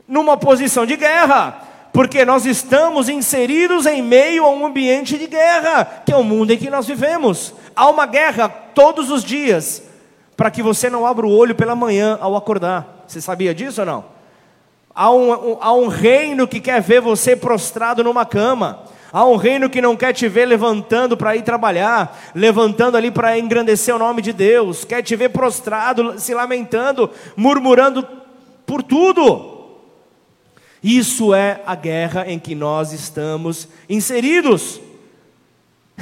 numa 0.07 0.37
posição 0.37 0.87
de 0.87 0.97
guerra, 0.97 1.63
porque 1.93 2.25
nós 2.25 2.47
estamos 2.47 3.09
inseridos 3.09 3.87
em 3.87 4.01
meio 4.01 4.45
a 4.45 4.51
um 4.51 4.65
ambiente 4.65 5.19
de 5.19 5.27
guerra, 5.27 6.03
que 6.07 6.13
é 6.13 6.17
o 6.17 6.25
mundo 6.25 6.53
em 6.53 6.59
que 6.59 6.71
nós 6.71 6.87
vivemos. 6.87 7.53
Há 7.75 7.91
uma 7.91 8.07
guerra 8.07 8.49
todos 8.49 9.11
os 9.11 9.25
dias, 9.25 9.83
para 10.37 10.51
que 10.51 10.63
você 10.63 10.89
não 10.89 11.05
abra 11.05 11.27
o 11.27 11.37
olho 11.37 11.57
pela 11.57 11.75
manhã 11.75 12.17
ao 12.21 12.37
acordar. 12.37 13.05
Você 13.07 13.21
sabia 13.21 13.53
disso 13.53 13.81
ou 13.81 13.87
não? 13.87 14.20
Há 14.95 15.11
um, 15.11 15.59
há 15.61 15.73
um 15.73 15.89
reino 15.89 16.49
que 16.49 16.61
quer 16.61 16.81
ver 16.83 17.01
você 17.01 17.37
prostrado 17.37 18.03
numa 18.03 18.27
cama. 18.27 18.85
Há 19.13 19.25
um 19.25 19.37
reino 19.37 19.69
que 19.69 19.81
não 19.81 19.97
quer 19.97 20.13
te 20.13 20.29
ver 20.29 20.47
levantando 20.47 21.17
para 21.17 21.35
ir 21.35 21.43
trabalhar, 21.43 22.31
levantando 22.35 22.97
ali 22.97 23.11
para 23.11 23.39
engrandecer 23.39 23.95
o 23.95 23.99
nome 23.99 24.23
de 24.23 24.33
Deus, 24.33 24.85
quer 24.85 25.03
te 25.03 25.17
ver 25.17 25.31
prostrado, 25.31 26.19
se 26.19 26.33
lamentando, 26.33 27.11
murmurando 27.37 28.07
por 28.65 28.83
tudo. 28.83 29.59
Isso 30.83 31.35
é 31.35 31.61
a 31.67 31.75
guerra 31.75 32.25
em 32.29 32.39
que 32.39 32.55
nós 32.55 32.93
estamos 32.93 33.69
inseridos 33.89 34.81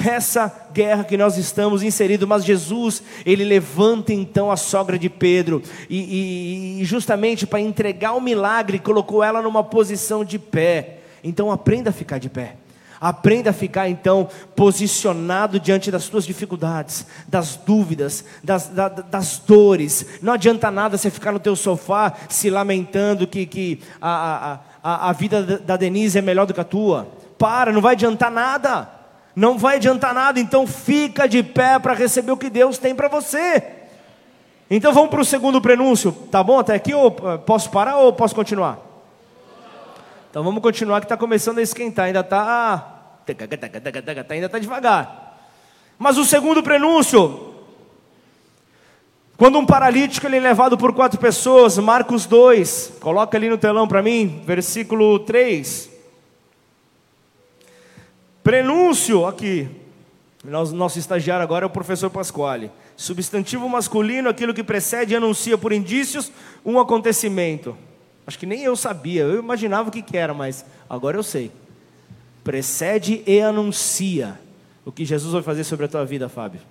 essa 0.07 0.53
guerra 0.73 1.05
que 1.05 1.17
nós 1.17 1.37
estamos 1.37 1.83
inseridos, 1.83 2.29
mas 2.29 2.45
Jesus, 2.45 3.03
ele 3.25 3.45
levanta 3.45 4.13
então 4.13 4.51
a 4.51 4.57
sogra 4.57 4.99
de 4.99 5.09
Pedro, 5.09 5.63
e, 5.89 5.99
e, 5.99 6.83
e 6.83 6.85
justamente 6.85 7.47
para 7.47 7.61
entregar 7.61 8.13
o 8.13 8.21
milagre, 8.21 8.79
colocou 8.79 9.23
ela 9.23 9.43
numa 9.43 9.65
posição 9.65 10.25
de 10.25 10.39
pé. 10.39 10.99
Então 11.23 11.51
aprenda 11.51 11.91
a 11.91 11.93
ficar 11.93 12.19
de 12.19 12.29
pé. 12.29 12.57
Aprenda 13.01 13.51
a 13.51 13.53
ficar 13.53 13.89
então 13.89 14.29
posicionado 14.57 15.61
diante 15.61 15.89
das 15.89 16.05
suas 16.05 16.27
dificuldades, 16.27 17.07
das 17.29 17.55
dúvidas, 17.55 18.25
das, 18.43 18.69
da, 18.69 18.89
das 18.89 19.39
dores. 19.39 20.05
Não 20.21 20.33
adianta 20.33 20.69
nada 20.71 20.99
você 20.99 21.09
ficar 21.09 21.31
no 21.31 21.39
teu 21.39 21.55
sofá 21.55 22.13
se 22.29 22.51
lamentando 22.51 23.27
que, 23.27 23.47
que 23.47 23.81
a, 24.01 24.61
a, 24.83 24.93
a, 24.93 25.11
a 25.11 25.13
vida 25.13 25.43
da 25.59 25.77
Denise 25.77 26.19
é 26.19 26.23
melhor 26.23 26.45
do 26.45 26.53
que 26.55 26.61
a 26.61 26.65
tua. 26.65 27.09
Para, 27.39 27.73
não 27.73 27.81
vai 27.81 27.93
adiantar 27.95 28.33
nada 28.33 28.98
não 29.39 29.57
vai 29.57 29.77
adiantar 29.77 30.13
nada, 30.13 30.41
então 30.41 30.67
fica 30.67 31.29
de 31.29 31.45
pé 31.45 31.79
para 31.79 31.95
receber 31.95 32.33
o 32.33 32.37
que 32.37 32.51
Deus 32.51 32.77
tem 32.77 32.93
para 32.93 33.07
você. 33.07 33.63
Então 34.69 34.93
vamos 34.93 35.11
para 35.11 35.21
o 35.21 35.25
segundo 35.25 35.61
prenúncio, 35.61 36.11
tá 36.11 36.43
bom 36.43 36.59
até 36.59 36.75
aqui? 36.75 36.93
Ou 36.93 37.17
eh, 37.25 37.39
posso 37.39 37.71
parar 37.71 37.99
ou 37.99 38.13
posso 38.13 38.35
continuar? 38.35 38.81
Então 40.29 40.43
vamos 40.43 40.61
continuar 40.61 40.99
que 40.99 41.05
está 41.05 41.17
começando 41.17 41.59
a 41.59 41.63
esquentar, 41.63 42.07
ainda 42.07 42.19
está. 42.19 43.23
Ainda 44.29 44.47
está 44.47 44.59
devagar. 44.59 45.39
Mas 45.97 46.19
o 46.19 46.25
segundo 46.25 46.61
prenúncio, 46.61 47.55
quando 49.37 49.57
um 49.57 49.65
paralítico 49.65 50.27
ele 50.27 50.39
é 50.39 50.41
levado 50.41 50.77
por 50.77 50.93
quatro 50.93 51.21
pessoas, 51.21 51.79
Marcos 51.79 52.27
2, 52.27 52.95
coloca 53.01 53.39
ali 53.39 53.49
no 53.49 53.57
telão 53.57 53.87
para 53.87 54.03
mim, 54.03 54.43
versículo 54.45 55.21
3. 55.21 55.98
Prenúncio, 58.49 59.27
aqui. 59.27 59.69
Nosso, 60.43 60.99
estagiário 60.99 61.43
agora 61.43 61.67
é 61.67 61.69
o 61.69 61.71
professor 61.71 62.09
Pasquale. 62.09 62.71
Substantivo 62.97 63.69
masculino, 63.69 64.27
aquilo 64.27 64.55
que 64.55 64.65
precede 64.65 65.13
e 65.13 65.17
anuncia 65.19 65.59
por 65.59 65.71
indícios 65.71 66.33
um 66.65 66.79
acontecimento. 66.81 67.77
Acho 68.27 68.39
que 68.39 68.47
nem 68.47 68.63
eu 68.63 68.75
sabia, 68.75 69.25
eu 69.25 69.39
imaginava 69.39 69.91
o 69.91 69.93
que 69.93 70.17
era, 70.17 70.33
mas 70.33 70.65
agora 70.89 71.19
eu 71.19 71.23
sei. 71.23 71.53
Precede 72.43 73.23
e 73.27 73.39
anuncia 73.39 74.41
o 74.83 74.91
que 74.91 75.05
Jesus 75.05 75.31
vai 75.31 75.43
fazer 75.43 75.65
sobre 75.65 75.85
a 75.85 75.89
tua 75.91 76.07
vida, 76.07 76.27
Fábio. 76.27 76.63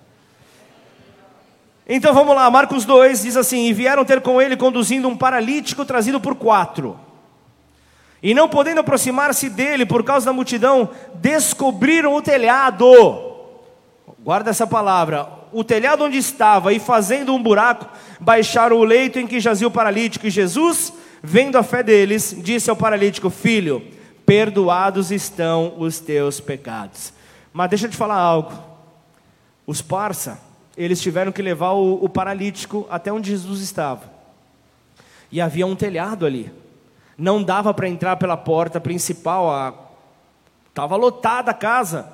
Então 1.88 2.12
vamos 2.12 2.36
lá, 2.36 2.50
Marcos 2.50 2.86
2 2.86 3.22
diz 3.22 3.38
assim: 3.38 3.68
E 3.68 3.74
vieram 3.74 4.04
ter 4.04 4.20
com 4.22 4.42
ele 4.42 4.58
conduzindo 4.58 5.08
um 5.08 5.16
paralítico 5.16 5.86
trazido 5.86 6.20
por 6.20 6.34
quatro. 6.34 7.00
E 8.22 8.34
não 8.34 8.50
podendo 8.50 8.80
aproximar-se 8.80 9.50
dele 9.50 9.86
por 9.86 10.04
causa 10.04 10.26
da 10.26 10.34
multidão, 10.34 10.90
descobriram 11.16 12.16
o 12.16 12.22
telhado. 12.22 12.92
Guarda 14.20 14.50
essa 14.50 14.66
palavra. 14.66 15.28
O 15.54 15.64
telhado 15.64 16.04
onde 16.04 16.18
estava 16.18 16.74
e 16.74 16.80
fazendo 16.80 17.34
um 17.34 17.42
buraco, 17.42 17.88
baixaram 18.20 18.78
o 18.78 18.84
leito 18.84 19.20
em 19.20 19.28
que 19.28 19.40
jazia 19.40 19.68
o 19.68 19.72
paralítico. 19.72 20.28
E 20.28 20.32
Jesus, 20.32 20.92
vendo 21.22 21.58
a 21.58 21.64
fé 21.64 21.84
deles, 21.84 22.36
disse 22.40 22.70
ao 22.70 22.76
paralítico: 22.76 23.30
Filho, 23.30 23.82
perdoados 24.26 25.12
estão 25.12 25.76
os 25.78 26.00
teus 26.00 26.40
pecados. 26.40 27.14
Mas 27.54 27.70
deixa 27.70 27.86
eu 27.86 27.92
te 27.92 27.98
falar 27.98 28.18
algo. 28.18 28.52
Os 29.66 29.82
parça, 29.82 30.40
eles 30.76 31.00
tiveram 31.02 31.32
que 31.32 31.42
levar 31.42 31.72
o, 31.72 32.04
o 32.04 32.10
paralítico 32.10 32.86
até 32.90 33.12
onde 33.12 33.32
Jesus 33.32 33.62
estava. 33.62 34.12
E 35.32 35.40
havia 35.40 35.66
um 35.66 35.76
telhado 35.76 36.26
ali. 36.26 36.52
Não 37.18 37.42
dava 37.42 37.74
para 37.74 37.90
entrar 37.90 38.16
pela 38.18 38.38
porta 38.38 38.80
principal, 38.80 39.96
estava 40.70 40.96
lotada 40.96 41.52
a 41.52 41.54
casa. 41.54 42.14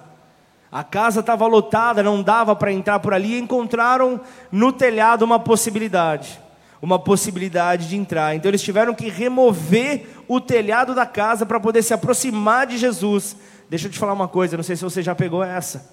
A 0.72 0.84
casa 0.84 1.20
estava 1.20 1.46
lotada, 1.46 2.02
não 2.02 2.24
dava 2.24 2.56
para 2.56 2.72
entrar 2.72 3.00
por 3.00 3.13
ali. 3.13 3.38
Encontraram 3.38 4.20
no 4.52 4.72
telhado 4.72 5.24
uma 5.24 5.39
possibilidade. 5.39 6.39
uma 6.84 7.00
possibilidade 7.00 7.88
de 7.88 7.96
entrar. 7.96 8.36
Então 8.36 8.50
eles 8.50 8.62
tiveram 8.62 8.94
que 8.94 9.10
remover 9.10 10.06
o 10.28 10.42
telhado 10.42 10.94
da 10.94 11.06
casa 11.06 11.46
para 11.46 11.58
poder 11.58 11.82
se 11.82 11.94
aproximar 11.94 12.68
de 12.68 12.78
Jesus. 12.78 13.38
Deixa 13.70 13.88
eu 13.88 13.92
te 13.92 13.98
falar 13.98 14.12
uma 14.12 14.28
coisa, 14.28 14.58
não 14.58 14.63
sei 14.66 14.76
se 14.76 14.84
você 14.84 15.02
já 15.02 15.16
pegou 15.16 15.42
essa, 15.42 15.89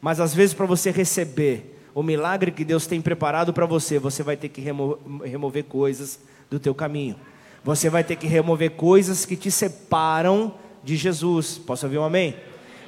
mas 0.00 0.18
às 0.18 0.34
vezes 0.34 0.52
para 0.52 0.66
você 0.66 0.90
receber 0.90 1.80
o 1.94 2.02
milagre 2.02 2.50
que 2.50 2.64
Deus 2.64 2.84
tem 2.84 3.00
preparado 3.00 3.52
para 3.52 3.64
você, 3.64 3.96
você 3.96 4.24
vai 4.24 4.36
ter 4.36 4.48
que 4.48 4.60
remo 4.60 4.98
remover 5.24 5.62
coisas 5.64 6.18
do 6.50 6.58
teu 6.58 6.74
caminho. 6.74 7.14
Você 7.64 7.88
vai 7.88 8.04
ter 8.04 8.16
que 8.16 8.26
remover 8.26 8.72
coisas 8.72 9.24
que 9.24 9.36
te 9.36 9.50
separam 9.50 10.52
de 10.84 10.96
Jesus. 10.96 11.56
Posso 11.56 11.86
ouvir 11.86 11.96
um 11.96 12.04
amém? 12.04 12.36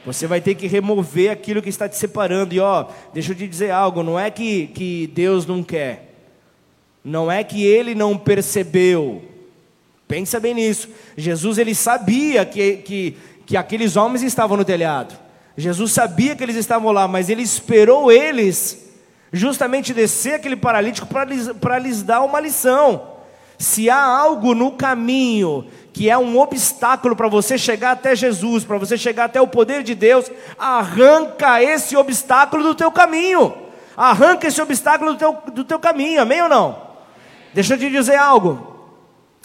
Você 0.05 0.27
vai 0.27 0.41
ter 0.41 0.55
que 0.55 0.67
remover 0.67 1.31
aquilo 1.31 1.63
que 1.63 1.71
está 1.71 1.89
te 1.89 1.97
separando. 1.97 2.55
E 2.55 2.61
ó, 2.61 2.87
deixa 3.13 3.33
eu 3.33 3.37
te 3.37 3.49
dizer 3.49 3.71
algo: 3.71 4.03
não 4.03 4.21
é 4.21 4.31
que, 4.31 4.67
que 4.69 5.11
Deus 5.15 5.47
não 5.47 5.63
quer, 5.63 6.15
não 7.03 7.33
é 7.33 7.43
que 7.43 7.65
ele 7.65 7.95
não 7.95 8.19
percebeu. 8.19 9.23
Pensa 10.07 10.39
bem 10.39 10.55
nisso. 10.55 10.89
Jesus 11.17 11.57
ele 11.59 11.75
sabia 11.75 12.45
que, 12.45 12.77
que, 12.77 13.17
que 13.47 13.57
aqueles 13.57 13.97
homens 13.97 14.23
estavam 14.23 14.59
no 14.59 14.65
telhado. 14.65 15.19
Jesus 15.57 15.91
sabia 15.91 16.37
que 16.37 16.45
eles 16.45 16.55
estavam 16.55 16.93
lá, 16.93 17.09
mas 17.09 17.31
ele 17.31 17.43
esperou 17.43 18.13
eles 18.13 18.85
justamente 19.33 19.95
descer 19.95 20.35
aquele 20.35 20.55
paralítico 20.55 21.07
para 21.07 21.25
lhes, 21.25 21.49
lhes 21.83 22.03
dar 22.03 22.21
uma 22.21 22.39
lição. 22.39 23.16
Se 23.59 23.89
há 23.89 24.03
algo 24.03 24.55
no 24.55 24.73
caminho 24.73 25.67
que 25.93 26.11
é 26.11 26.19
um 26.19 26.39
obstáculo 26.39 27.17
para 27.17 27.27
você 27.27 27.57
chegar 27.57 27.93
até 27.93 28.15
Jesus, 28.15 28.65
para 28.65 28.77
você 28.77 28.99
chegar 28.99 29.25
até 29.25 29.41
o 29.41 29.47
poder 29.47 29.83
de 29.83 29.95
Deus, 29.95 30.31
arranca 30.59 31.63
esse 31.63 31.97
obstáculo 31.97 32.63
do 32.63 32.75
teu 32.75 32.93
caminho. 32.93 33.55
Arranca 33.97 34.47
esse 34.47 34.61
obstáculo 34.61 35.13
do 35.13 35.19
teu, 35.19 35.39
do 35.55 35.65
teu 35.65 35.79
caminho, 35.79 36.21
amém 36.21 36.43
ou 36.43 36.51
não? 36.51 36.83
Deixa 37.55 37.75
eu 37.75 37.79
te 37.79 37.89
dizer 37.89 38.17
algo. 38.17 38.77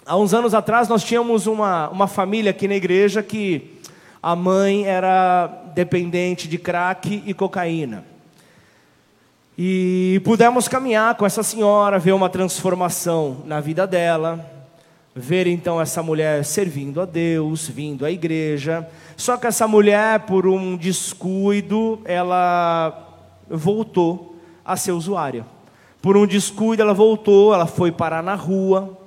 Há 0.05 0.17
uns 0.17 0.33
anos 0.33 0.53
atrás 0.53 0.89
nós 0.89 1.05
tínhamos 1.05 1.47
uma, 1.47 1.87
uma 1.87 2.07
família 2.07 2.51
aqui 2.51 2.67
na 2.67 2.75
igreja 2.75 3.23
que 3.23 3.79
a 4.21 4.35
mãe 4.35 4.85
era 4.85 5.47
dependente 5.73 6.49
de 6.49 6.57
crack 6.57 7.23
e 7.25 7.33
cocaína. 7.33 8.10
E 9.57 10.21
pudemos 10.23 10.69
caminhar 10.69 11.15
com 11.15 11.25
essa 11.25 11.43
senhora, 11.43 11.99
ver 11.99 12.13
uma 12.13 12.29
transformação 12.29 13.41
na 13.45 13.59
vida 13.59 13.85
dela, 13.85 14.49
ver 15.13 15.45
então 15.45 15.79
essa 15.79 16.01
mulher 16.01 16.45
servindo 16.45 17.01
a 17.01 17.05
Deus, 17.05 17.67
vindo 17.67 18.05
à 18.05 18.11
igreja. 18.11 18.87
Só 19.17 19.35
que 19.35 19.45
essa 19.45 19.67
mulher, 19.67 20.21
por 20.21 20.47
um 20.47 20.77
descuido, 20.77 21.99
ela 22.05 23.09
voltou 23.49 24.37
a 24.63 24.77
ser 24.77 24.93
usuária. 24.93 25.45
Por 26.01 26.15
um 26.15 26.25
descuido, 26.25 26.81
ela 26.81 26.93
voltou, 26.93 27.53
ela 27.53 27.67
foi 27.67 27.91
parar 27.91 28.23
na 28.23 28.35
rua, 28.35 28.97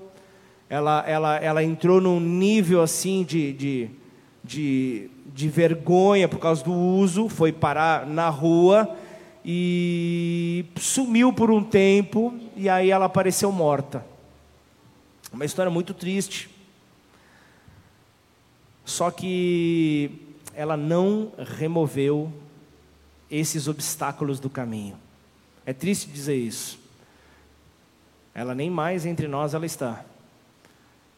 ela, 0.68 1.02
ela, 1.06 1.36
ela 1.36 1.64
entrou 1.64 2.02
num 2.02 2.20
nível 2.20 2.82
assim 2.82 3.24
de, 3.24 3.52
de, 3.54 3.90
de, 4.44 5.10
de 5.34 5.48
vergonha 5.48 6.28
por 6.28 6.38
causa 6.38 6.62
do 6.62 6.72
uso, 6.72 7.30
foi 7.30 7.50
parar 7.50 8.06
na 8.06 8.28
rua 8.28 8.94
e 9.44 10.64
sumiu 10.76 11.32
por 11.32 11.50
um 11.50 11.62
tempo 11.62 12.34
e 12.56 12.68
aí 12.68 12.90
ela 12.90 13.04
apareceu 13.04 13.52
morta. 13.52 14.04
Uma 15.32 15.44
história 15.44 15.70
muito 15.70 15.92
triste. 15.92 16.48
Só 18.84 19.10
que 19.10 20.10
ela 20.54 20.76
não 20.76 21.32
removeu 21.58 22.32
esses 23.30 23.68
obstáculos 23.68 24.40
do 24.40 24.48
caminho. 24.48 24.96
É 25.66 25.72
triste 25.72 26.08
dizer 26.08 26.36
isso. 26.36 26.78
Ela 28.34 28.54
nem 28.54 28.70
mais 28.70 29.04
entre 29.04 29.26
nós 29.26 29.54
ela 29.54 29.66
está. 29.66 30.04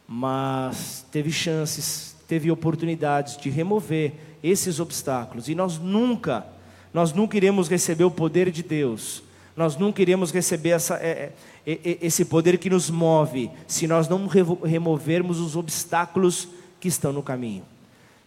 Mas 0.07 1.05
teve 1.11 1.31
chances, 1.31 2.15
teve 2.27 2.49
oportunidades 2.49 3.37
de 3.37 3.49
remover 3.49 4.13
esses 4.41 4.79
obstáculos 4.79 5.49
e 5.49 5.55
nós 5.55 5.77
nunca 5.77 6.56
nós 6.93 7.13
nunca 7.13 7.37
iremos 7.37 7.67
receber 7.67 8.03
o 8.03 8.11
poder 8.11 8.51
de 8.51 8.63
Deus, 8.63 9.23
nós 9.55 9.75
nunca 9.75 10.01
iremos 10.01 10.31
receber 10.31 10.69
essa, 10.69 10.95
é, 10.95 11.31
é, 11.65 11.97
esse 12.01 12.23
poder 12.23 12.57
que 12.57 12.69
nos 12.69 12.89
move, 12.89 13.49
se 13.67 13.87
nós 13.87 14.07
não 14.07 14.27
removermos 14.27 15.39
os 15.39 15.55
obstáculos 15.55 16.47
que 16.79 16.87
estão 16.87 17.11
no 17.11 17.23
caminho. 17.23 17.63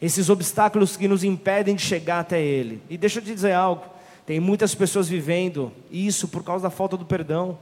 Esses 0.02 0.28
obstáculos 0.28 0.96
que 0.96 1.06
nos 1.06 1.22
impedem 1.22 1.76
de 1.76 1.82
chegar 1.82 2.20
até 2.20 2.40
Ele. 2.40 2.80
E 2.88 2.96
deixa 2.96 3.18
eu 3.18 3.22
te 3.22 3.34
dizer 3.34 3.52
algo: 3.52 3.84
tem 4.26 4.40
muitas 4.40 4.74
pessoas 4.74 5.08
vivendo 5.08 5.70
isso 5.90 6.26
por 6.26 6.42
causa 6.42 6.64
da 6.64 6.70
falta 6.70 6.96
do 6.96 7.04
perdão, 7.04 7.58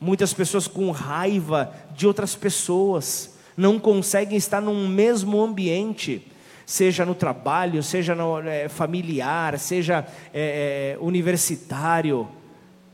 muitas 0.00 0.32
pessoas 0.32 0.66
com 0.66 0.90
raiva 0.90 1.72
de 1.94 2.06
outras 2.06 2.34
pessoas, 2.34 3.36
não 3.56 3.78
conseguem 3.78 4.36
estar 4.36 4.60
num 4.60 4.88
mesmo 4.88 5.42
ambiente 5.42 6.26
seja 6.66 7.06
no 7.06 7.14
trabalho, 7.14 7.80
seja 7.80 8.12
no 8.12 8.40
é, 8.40 8.68
familiar, 8.68 9.56
seja 9.56 10.04
é, 10.34 10.96
é, 10.96 10.98
universitário, 11.00 12.28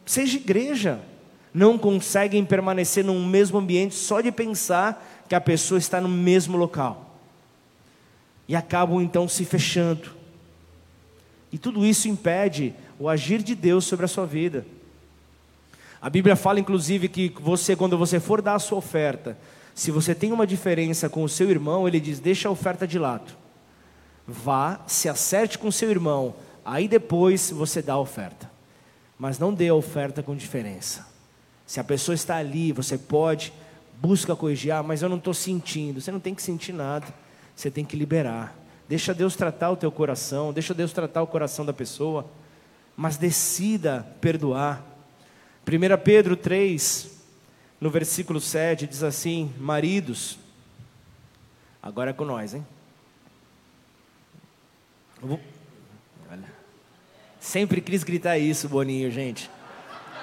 seja 0.04 0.36
igreja, 0.36 1.00
não 1.54 1.78
conseguem 1.78 2.44
permanecer 2.44 3.02
num 3.02 3.26
mesmo 3.26 3.58
ambiente 3.58 3.94
só 3.94 4.20
de 4.20 4.30
pensar 4.30 5.24
que 5.26 5.34
a 5.34 5.40
pessoa 5.40 5.78
está 5.78 6.02
no 6.02 6.08
mesmo 6.08 6.58
local. 6.58 7.16
E 8.46 8.54
acabam 8.54 9.00
então 9.00 9.26
se 9.26 9.46
fechando. 9.46 10.10
E 11.50 11.56
tudo 11.56 11.84
isso 11.84 12.08
impede 12.08 12.74
o 12.98 13.08
agir 13.08 13.42
de 13.42 13.54
Deus 13.54 13.86
sobre 13.86 14.04
a 14.04 14.08
sua 14.08 14.26
vida. 14.26 14.66
A 16.00 16.10
Bíblia 16.10 16.36
fala 16.36 16.60
inclusive 16.60 17.08
que 17.08 17.32
você, 17.40 17.74
quando 17.74 17.96
você 17.96 18.20
for 18.20 18.42
dar 18.42 18.54
a 18.54 18.58
sua 18.58 18.78
oferta, 18.78 19.38
se 19.74 19.90
você 19.90 20.14
tem 20.14 20.32
uma 20.32 20.46
diferença 20.46 21.08
com 21.08 21.22
o 21.22 21.28
seu 21.28 21.50
irmão, 21.50 21.88
ele 21.88 22.00
diz: 22.00 22.18
deixa 22.18 22.48
a 22.48 22.52
oferta 22.52 22.86
de 22.86 22.98
lado. 22.98 23.41
Vá, 24.26 24.80
se 24.86 25.08
acerte 25.08 25.58
com 25.58 25.70
seu 25.70 25.90
irmão, 25.90 26.34
aí 26.64 26.86
depois 26.86 27.50
você 27.50 27.82
dá 27.82 27.94
a 27.94 27.98
oferta. 27.98 28.50
Mas 29.18 29.38
não 29.38 29.52
dê 29.52 29.68
a 29.68 29.74
oferta 29.74 30.22
com 30.22 30.36
diferença. 30.36 31.06
Se 31.66 31.80
a 31.80 31.84
pessoa 31.84 32.14
está 32.14 32.36
ali, 32.36 32.72
você 32.72 32.98
pode, 32.98 33.52
busca 34.00 34.34
corrigir, 34.36 34.72
ah, 34.72 34.82
mas 34.82 35.02
eu 35.02 35.08
não 35.08 35.16
estou 35.16 35.34
sentindo. 35.34 36.00
Você 36.00 36.10
não 36.10 36.20
tem 36.20 36.34
que 36.34 36.42
sentir 36.42 36.72
nada, 36.72 37.06
você 37.54 37.70
tem 37.70 37.84
que 37.84 37.96
liberar. 37.96 38.54
Deixa 38.88 39.14
Deus 39.14 39.36
tratar 39.36 39.70
o 39.70 39.76
teu 39.76 39.90
coração, 39.90 40.52
deixa 40.52 40.74
Deus 40.74 40.92
tratar 40.92 41.22
o 41.22 41.26
coração 41.26 41.64
da 41.64 41.72
pessoa, 41.72 42.26
mas 42.96 43.16
decida 43.16 44.06
perdoar. 44.20 44.84
1 45.66 46.02
Pedro 46.02 46.36
3, 46.36 47.10
no 47.80 47.90
versículo 47.90 48.40
7, 48.40 48.86
diz 48.86 49.02
assim: 49.02 49.52
Maridos, 49.58 50.38
agora 51.82 52.10
é 52.10 52.12
com 52.12 52.24
nós, 52.24 52.54
hein? 52.54 52.66
Sempre 57.38 57.80
quis 57.80 58.04
gritar 58.04 58.38
isso, 58.38 58.68
Boninho, 58.68 59.10
gente. 59.10 59.50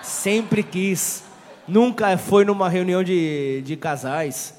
Sempre 0.02 0.64
quis. 0.64 1.24
Nunca 1.68 2.18
foi 2.18 2.44
numa 2.44 2.68
reunião 2.68 3.04
de, 3.04 3.62
de 3.62 3.76
casais. 3.76 4.54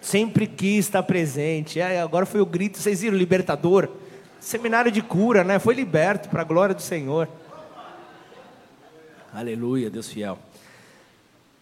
Sempre 0.00 0.46
quis 0.46 0.84
estar 0.84 1.02
presente. 1.02 1.80
É, 1.80 2.00
agora 2.00 2.26
foi 2.26 2.40
o 2.40 2.46
grito, 2.46 2.78
vocês 2.78 3.00
viram, 3.00 3.16
libertador. 3.16 3.88
Seminário 4.38 4.92
de 4.92 5.00
cura, 5.00 5.42
né? 5.42 5.58
Foi 5.58 5.74
liberto 5.74 6.28
para 6.28 6.42
a 6.42 6.44
glória 6.44 6.74
do 6.74 6.82
Senhor. 6.82 7.28
Aleluia, 9.32 9.90
Deus 9.90 10.08
fiel. 10.08 10.38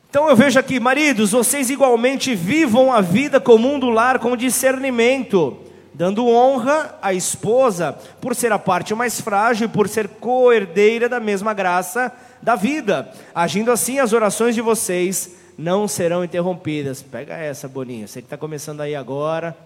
Então 0.09 0.29
eu 0.29 0.35
vejo 0.35 0.59
aqui, 0.59 0.81
maridos, 0.81 1.31
vocês 1.31 1.71
igualmente 1.71 2.35
vivam 2.35 2.93
a 2.93 3.01
vida 3.01 3.41
comum 3.41 3.79
do 3.79 3.89
lar 3.89 4.19
com 4.19 4.37
discernimento 4.37 5.70
dando 5.93 6.27
honra 6.27 6.99
à 7.03 7.13
esposa 7.13 7.93
por 8.21 8.35
ser 8.35 8.53
a 8.53 8.59
parte 8.59 8.95
mais 8.95 9.21
frágil 9.21 9.67
e 9.67 9.71
por 9.71 9.89
ser 9.89 10.09
co-herdeira 10.09 11.09
da 11.09 11.21
mesma 11.21 11.53
graça 11.53 12.13
da 12.41 12.57
vida. 12.57 13.13
Agindo 13.35 13.71
assim, 13.71 13.99
as 13.99 14.13
orações 14.13 14.55
de 14.55 14.61
vocês 14.61 15.37
não 15.59 15.87
serão 15.87 16.25
interrompidas. 16.25 17.03
Pega 17.03 17.37
essa, 17.37 17.69
Boninho. 17.69 18.09
Você 18.09 18.21
que 18.21 18.27
está 18.27 18.37
começando 18.37 18.81
aí 18.81 18.95
agora, 18.95 19.57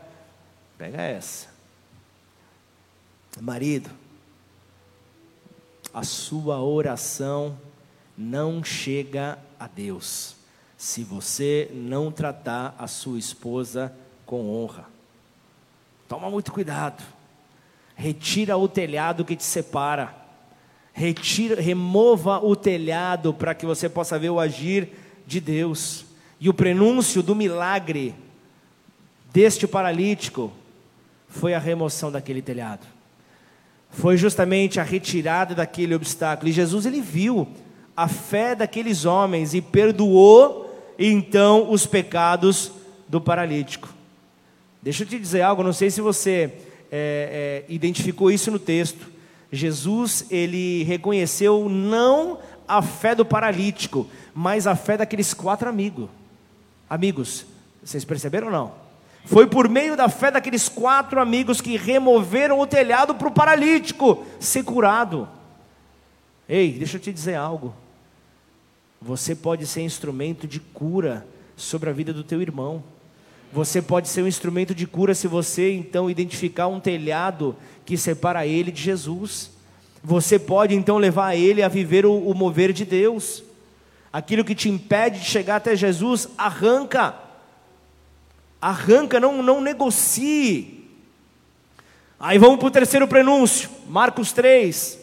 pega 0.77 1.01
essa. 1.01 1.47
Marido, 3.41 3.91
a 5.93 6.03
sua 6.03 6.61
oração 6.63 7.57
não 8.17 8.63
chega 8.63 9.39
a 9.59 9.67
Deus 9.67 10.37
se 10.77 11.03
você 11.03 11.71
não 11.73 12.13
tratar 12.13 12.75
a 12.79 12.87
sua 12.87 13.19
esposa 13.19 13.93
com 14.27 14.51
honra. 14.51 14.94
Toma 16.15 16.31
muito 16.31 16.53
cuidado. 16.53 17.03
Retira 17.97 18.57
o 18.57 18.69
telhado 18.69 19.25
que 19.25 19.35
te 19.35 19.43
separa. 19.43 20.15
Retira, 20.93 21.61
remova 21.61 22.39
o 22.39 22.55
telhado 22.55 23.35
para 23.35 23.53
que 23.53 23.67
você 23.67 23.89
possa 23.89 24.17
ver 24.17 24.31
o 24.31 24.39
agir 24.39 24.91
de 25.27 25.41
Deus. 25.41 26.05
E 26.39 26.49
o 26.49 26.55
prenúncio 26.55 27.21
do 27.21 27.35
milagre 27.35 28.15
deste 29.33 29.67
paralítico 29.67 30.53
foi 31.27 31.53
a 31.53 31.59
remoção 31.59 32.13
daquele 32.13 32.41
telhado. 32.41 32.87
Foi 33.91 34.17
justamente 34.17 34.79
a 34.79 34.85
retirada 34.85 35.53
daquele 35.53 35.97
obstáculo. 35.97 36.49
E 36.49 36.53
Jesus 36.53 36.87
ele 36.87 37.01
viu 37.01 37.49
a 37.97 38.07
fé 38.07 38.55
daqueles 38.55 39.05
homens 39.05 39.53
e 39.53 39.61
perdoou 39.61 40.95
então 40.97 41.73
os 41.73 41.87
pecados 41.87 42.71
do 43.09 43.21
paralítico. 43.21 43.94
Deixa 44.85 45.03
eu 45.03 45.07
te 45.07 45.19
dizer 45.19 45.41
algo, 45.41 45.63
não 45.63 45.73
sei 45.73 45.91
se 45.91 46.03
você 46.03 46.53
é, 46.93 47.65
é, 47.71 47.73
identificou 47.73 48.31
isso 48.31 48.51
no 48.51 48.59
texto. 48.59 49.11
Jesus, 49.51 50.27
ele 50.31 50.83
reconheceu 50.83 51.71
não 51.71 52.39
a 52.69 52.83
fé 52.83 53.15
do 53.15 53.25
paralítico, 53.25 54.07
mas 54.35 54.67
a 54.67 54.77
fé 54.77 54.99
daqueles 54.99 55.33
quatro 55.33 55.71
amigos. 55.71 56.11
Amigos, 56.89 57.47
vocês 57.83 58.05
perceberam 58.05 58.49
ou 58.49 58.53
não? 58.53 58.73
Foi 59.25 59.47
por 59.47 59.71
meio 59.71 59.97
da 59.97 60.11
fé 60.11 60.31
daqueles 60.31 60.69
quatro 60.69 61.19
amigos 61.19 61.63
que 61.63 61.79
removeram 61.79 62.61
o 62.61 62.67
telhado 62.67 63.15
para 63.15 63.29
o 63.29 63.33
paralítico 63.33 64.23
ser 64.39 64.65
curado. 64.65 65.27
Ei, 66.47 66.73
deixa 66.73 66.99
eu 66.99 67.01
te 67.01 67.11
dizer 67.11 67.37
algo. 67.37 67.75
Você 69.01 69.35
pode 69.35 69.67
ser 69.67 69.81
instrumento 69.81 70.47
de 70.47 70.61
cura 70.61 71.27
sobre 71.57 71.89
a 71.89 71.93
vida 71.95 72.13
do 72.13 72.23
teu 72.23 72.43
irmão. 72.43 72.85
Você 73.55 73.81
pode 73.81 74.09
ser 74.09 74.21
um 74.21 74.27
instrumento 74.27 74.75
de 74.75 74.85
cura 74.85 75.15
se 75.15 75.29
você 75.29 75.73
então 75.73 76.11
identificar 76.11 76.67
um 76.67 76.81
telhado 76.81 77.55
que 77.87 77.97
separa 77.97 78.45
ele 78.45 78.73
de 78.73 78.83
Jesus. 78.83 79.49
Você 80.03 80.41
pode 80.41 80.75
então 80.75 80.99
levar 80.99 81.37
ele 81.37 81.63
a 81.63 81.69
viver 81.69 82.05
o, 82.05 82.19
o 82.19 82.35
mover 82.35 82.73
de 82.73 82.85
Deus. 82.85 83.45
Aquilo 84.13 84.45
que 84.45 84.57
te 84.57 84.69
impede 84.69 85.21
de 85.21 85.27
chegar 85.27 85.55
até 85.55 85.77
Jesus, 85.77 86.29
arranca. 86.37 87.15
Arranca, 88.61 89.21
não, 89.21 89.41
não 89.41 89.61
negocie. 89.61 90.91
Aí 92.19 92.39
vamos 92.39 92.59
para 92.59 92.67
o 92.67 92.73
terceiro 92.73 93.07
prenúncio, 93.07 93.71
Marcos 93.87 94.33
3. 94.33 94.99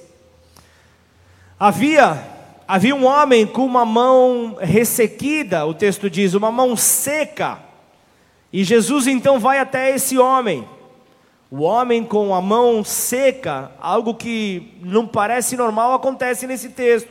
Havia, 1.58 2.22
havia 2.68 2.94
um 2.94 3.06
homem 3.06 3.48
com 3.48 3.66
uma 3.66 3.86
mão 3.86 4.58
ressequida, 4.60 5.66
o 5.66 5.74
texto 5.74 6.10
diz, 6.10 6.34
uma 6.34 6.52
mão 6.52 6.76
seca. 6.76 7.71
E 8.52 8.64
Jesus 8.64 9.08
então 9.08 9.40
vai 9.40 9.60
até 9.60 9.96
esse 9.96 10.18
homem. 10.18 10.68
O 11.50 11.62
homem 11.62 12.04
com 12.04 12.34
a 12.34 12.42
mão 12.42 12.84
seca, 12.84 13.72
algo 13.80 14.16
que 14.16 14.78
não 14.82 15.06
parece 15.06 15.58
normal, 15.58 15.94
acontece 15.94 16.48
nesse 16.48 16.70
texto. 16.70 17.10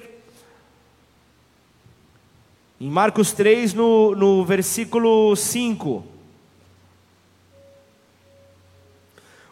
Em 2.80 2.88
Marcos 2.88 3.32
3, 3.32 3.74
no, 3.74 4.14
no 4.14 4.44
versículo 4.44 5.36
5. 5.36 6.04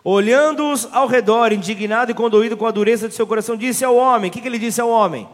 Olhando-os 0.03 0.89
ao 0.91 1.07
redor, 1.07 1.53
indignado 1.53 2.11
e 2.11 2.15
condoído 2.15 2.57
com 2.57 2.67
a 2.67 2.71
dureza 2.71 3.09
de 3.09 3.15
seu 3.15 3.27
coração, 3.27 3.57
disse 3.59 3.85
ao 3.85 3.95
homem: 3.95 4.31
O 4.31 4.33
que, 4.33 4.41
que 4.41 4.49
ele 4.49 4.59
disse 4.59 4.81
ao 4.81 4.89
homem? 4.89 5.29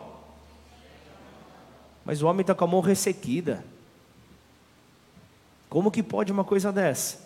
Mas 2.05 2.23
o 2.23 2.27
homem 2.27 2.41
está 2.41 2.57
com 2.57 2.65
a 2.65 2.69
mão 2.69 2.81
ressequida. 2.81 3.65
Como 5.75 5.91
que 5.91 6.05
pode 6.05 6.31
uma 6.31 6.45
coisa 6.45 6.71
dessa? 6.71 7.19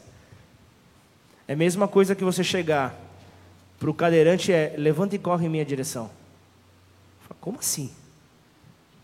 É 1.47 1.53
a 1.53 1.57
mesma 1.57 1.87
coisa 1.87 2.15
que 2.15 2.25
você 2.25 2.43
chegar 2.43 2.99
para 3.79 3.91
o 3.91 3.93
cadeirante 3.93 4.51
é 4.51 4.75
levanta 4.79 5.15
e 5.15 5.19
corre 5.19 5.45
em 5.45 5.51
minha 5.51 5.67
direção. 5.67 6.11
Como 7.43 7.59
assim? 7.59 7.91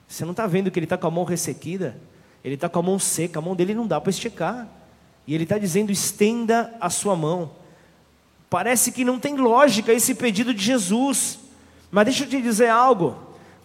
Você 0.09 0.25
não 0.25 0.31
está 0.31 0.47
vendo 0.47 0.71
que 0.71 0.79
ele 0.79 0.87
está 0.87 0.97
com 0.97 1.09
a 1.09 1.11
mão 1.11 1.25
ressequida? 1.25 1.95
Ele 2.43 2.55
está 2.55 2.71
com 2.71 2.79
a 2.79 2.83
mão 2.83 2.99
seca, 2.99 3.39
a 3.39 3.43
mão 3.43 3.55
dele 3.55 3.75
não 3.75 3.87
dá 3.87 4.01
para 4.01 4.09
esticar. 4.09 4.67
E 5.27 5.35
ele 5.35 5.45
está 5.45 5.59
dizendo: 5.59 5.93
estenda 5.93 6.75
a 6.81 6.89
sua 6.89 7.15
mão. 7.15 7.51
Parece 8.49 8.93
que 8.93 9.05
não 9.05 9.21
tem 9.21 9.37
lógica 9.37 9.93
esse 9.93 10.15
pedido 10.15 10.55
de 10.55 10.65
Jesus. 10.65 11.39
Mas 11.91 12.07
deixa 12.07 12.25
eu 12.25 12.29
te 12.31 12.41
dizer 12.41 12.71
algo. 12.71 13.15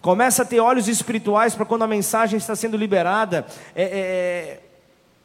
Começa 0.02 0.42
a 0.42 0.44
ter 0.44 0.60
olhos 0.60 0.88
espirituais 0.88 1.54
para 1.54 1.64
quando 1.64 1.84
a 1.84 1.88
mensagem 1.88 2.36
está 2.36 2.54
sendo 2.54 2.76
liberada. 2.76 3.46
É, 3.74 3.82
é, 3.82 3.88
é 4.66 4.69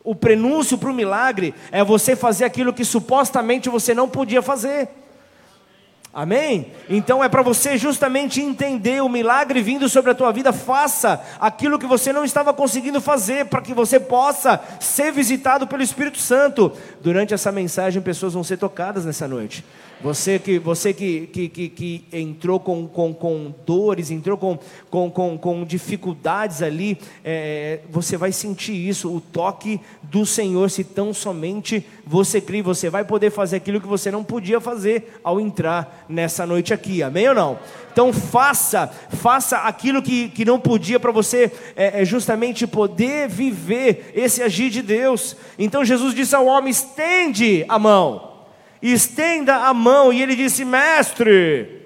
o 0.05 0.15
prenúncio 0.15 0.77
para 0.77 0.89
o 0.89 0.93
milagre 0.93 1.53
é 1.71 1.83
você 1.83 2.15
fazer 2.15 2.45
aquilo 2.45 2.71
que 2.71 2.85
supostamente 2.85 3.67
você 3.67 3.93
não 3.93 4.07
podia 4.07 4.41
fazer. 4.41 4.87
Amém? 6.13 6.71
Então 6.87 7.21
é 7.21 7.27
para 7.27 7.41
você 7.41 7.77
justamente 7.77 8.39
entender 8.39 9.03
o 9.03 9.09
milagre 9.09 9.61
vindo 9.61 9.89
sobre 9.89 10.11
a 10.11 10.15
tua 10.15 10.31
vida, 10.31 10.53
faça 10.53 11.21
aquilo 11.41 11.77
que 11.77 11.85
você 11.85 12.13
não 12.13 12.23
estava 12.23 12.53
conseguindo 12.53 13.01
fazer, 13.01 13.47
para 13.47 13.61
que 13.61 13.73
você 13.73 13.99
possa 13.99 14.61
ser 14.79 15.11
visitado 15.11 15.67
pelo 15.67 15.83
Espírito 15.83 16.19
Santo. 16.19 16.71
Durante 17.01 17.33
essa 17.33 17.51
mensagem, 17.51 18.01
pessoas 18.01 18.33
vão 18.33 18.45
ser 18.45 18.55
tocadas 18.55 19.03
nessa 19.03 19.27
noite. 19.27 19.65
Você 20.05 20.37
que, 20.37 20.59
você 20.59 20.93
que, 20.93 21.25
que, 21.25 21.49
que, 21.49 21.67
que 21.67 22.05
entrou 22.13 22.59
com, 22.59 22.87
com, 22.87 23.11
com 23.11 23.51
dores, 23.65 24.11
entrou 24.11 24.37
com, 24.37 24.59
com, 24.87 25.09
com, 25.09 25.35
com 25.35 25.65
dificuldades 25.65 26.61
ali, 26.61 26.95
é, 27.23 27.79
você 27.89 28.15
vai 28.15 28.31
sentir 28.31 28.73
isso, 28.73 29.11
o 29.11 29.19
toque 29.19 29.81
do 30.03 30.23
Senhor, 30.23 30.69
se 30.69 30.83
tão 30.83 31.11
somente 31.11 31.83
você 32.05 32.39
crê, 32.39 32.61
você 32.61 32.87
vai 32.87 33.03
poder 33.03 33.31
fazer 33.31 33.55
aquilo 33.55 33.81
que 33.81 33.87
você 33.87 34.11
não 34.11 34.23
podia 34.23 34.61
fazer 34.61 35.19
ao 35.23 35.41
entrar 35.41 36.05
nessa 36.07 36.45
noite 36.45 36.71
aqui, 36.71 37.01
amém 37.01 37.29
ou 37.29 37.33
não? 37.33 37.57
Então 37.91 38.13
faça, 38.13 38.87
faça 39.09 39.57
aquilo 39.57 40.03
que, 40.03 40.29
que 40.29 40.45
não 40.45 40.59
podia 40.59 40.99
para 40.99 41.11
você 41.11 41.51
é, 41.75 42.03
é, 42.03 42.05
justamente 42.05 42.67
poder 42.67 43.27
viver 43.27 44.11
esse 44.13 44.43
agir 44.43 44.69
de 44.69 44.83
Deus. 44.83 45.35
Então 45.57 45.83
Jesus 45.83 46.13
disse 46.13 46.35
ao 46.35 46.45
homem: 46.45 46.69
estende 46.69 47.65
a 47.67 47.79
mão 47.79 48.34
estenda 48.91 49.55
a 49.55 49.73
mão, 49.73 50.11
e 50.11 50.21
ele 50.21 50.35
disse: 50.35 50.65
Mestre. 50.65 51.83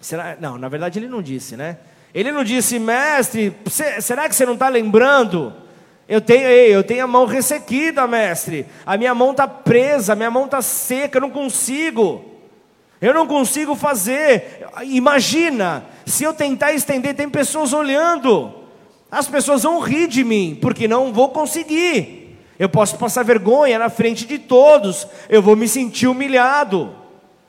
Será? 0.00 0.36
Não, 0.40 0.58
na 0.58 0.68
verdade 0.68 0.98
ele 0.98 1.08
não 1.08 1.22
disse, 1.22 1.56
né? 1.56 1.78
Ele 2.14 2.30
não 2.30 2.44
disse, 2.44 2.78
mestre, 2.78 3.56
será 4.00 4.28
que 4.28 4.34
você 4.34 4.44
não 4.44 4.52
está 4.54 4.68
lembrando? 4.68 5.54
Eu 6.06 6.20
tenho, 6.20 6.46
eu 6.46 6.84
tenho 6.84 7.04
a 7.04 7.06
mão 7.06 7.24
ressequida, 7.24 8.06
mestre. 8.06 8.66
A 8.84 8.98
minha 8.98 9.14
mão 9.14 9.30
está 9.30 9.48
presa, 9.48 10.12
a 10.12 10.16
minha 10.16 10.30
mão 10.30 10.44
está 10.44 10.60
seca, 10.60 11.16
eu 11.16 11.22
não 11.22 11.30
consigo. 11.30 12.22
Eu 13.00 13.14
não 13.14 13.26
consigo 13.26 13.74
fazer. 13.74 14.66
Imagina, 14.82 15.84
se 16.04 16.22
eu 16.22 16.34
tentar 16.34 16.72
estender, 16.72 17.14
tem 17.14 17.30
pessoas 17.30 17.72
olhando. 17.72 18.52
As 19.10 19.26
pessoas 19.26 19.62
vão 19.62 19.80
rir 19.80 20.06
de 20.06 20.22
mim, 20.22 20.58
porque 20.60 20.86
não 20.86 21.12
vou 21.12 21.30
conseguir. 21.30 22.21
Eu 22.58 22.68
posso 22.68 22.98
passar 22.98 23.24
vergonha 23.24 23.78
na 23.78 23.88
frente 23.88 24.26
de 24.26 24.38
todos, 24.38 25.06
eu 25.28 25.42
vou 25.42 25.56
me 25.56 25.66
sentir 25.66 26.06
humilhado. 26.06 26.94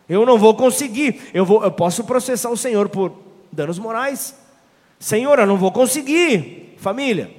Eu 0.07 0.25
não 0.25 0.37
vou 0.37 0.53
conseguir. 0.53 1.29
Eu, 1.33 1.45
vou, 1.45 1.63
eu 1.63 1.71
posso 1.71 2.03
processar 2.03 2.49
o 2.49 2.57
Senhor 2.57 2.89
por 2.89 3.11
danos 3.51 3.79
morais. 3.79 4.35
Senhor, 4.99 5.39
eu 5.39 5.47
não 5.47 5.57
vou 5.57 5.71
conseguir. 5.71 6.75
Família. 6.77 7.31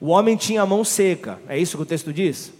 O 0.00 0.08
homem 0.08 0.36
tinha 0.36 0.62
a 0.62 0.66
mão 0.66 0.84
seca. 0.84 1.38
É 1.48 1.58
isso 1.58 1.76
que 1.76 1.82
o 1.82 1.86
texto 1.86 2.12
diz? 2.12 2.52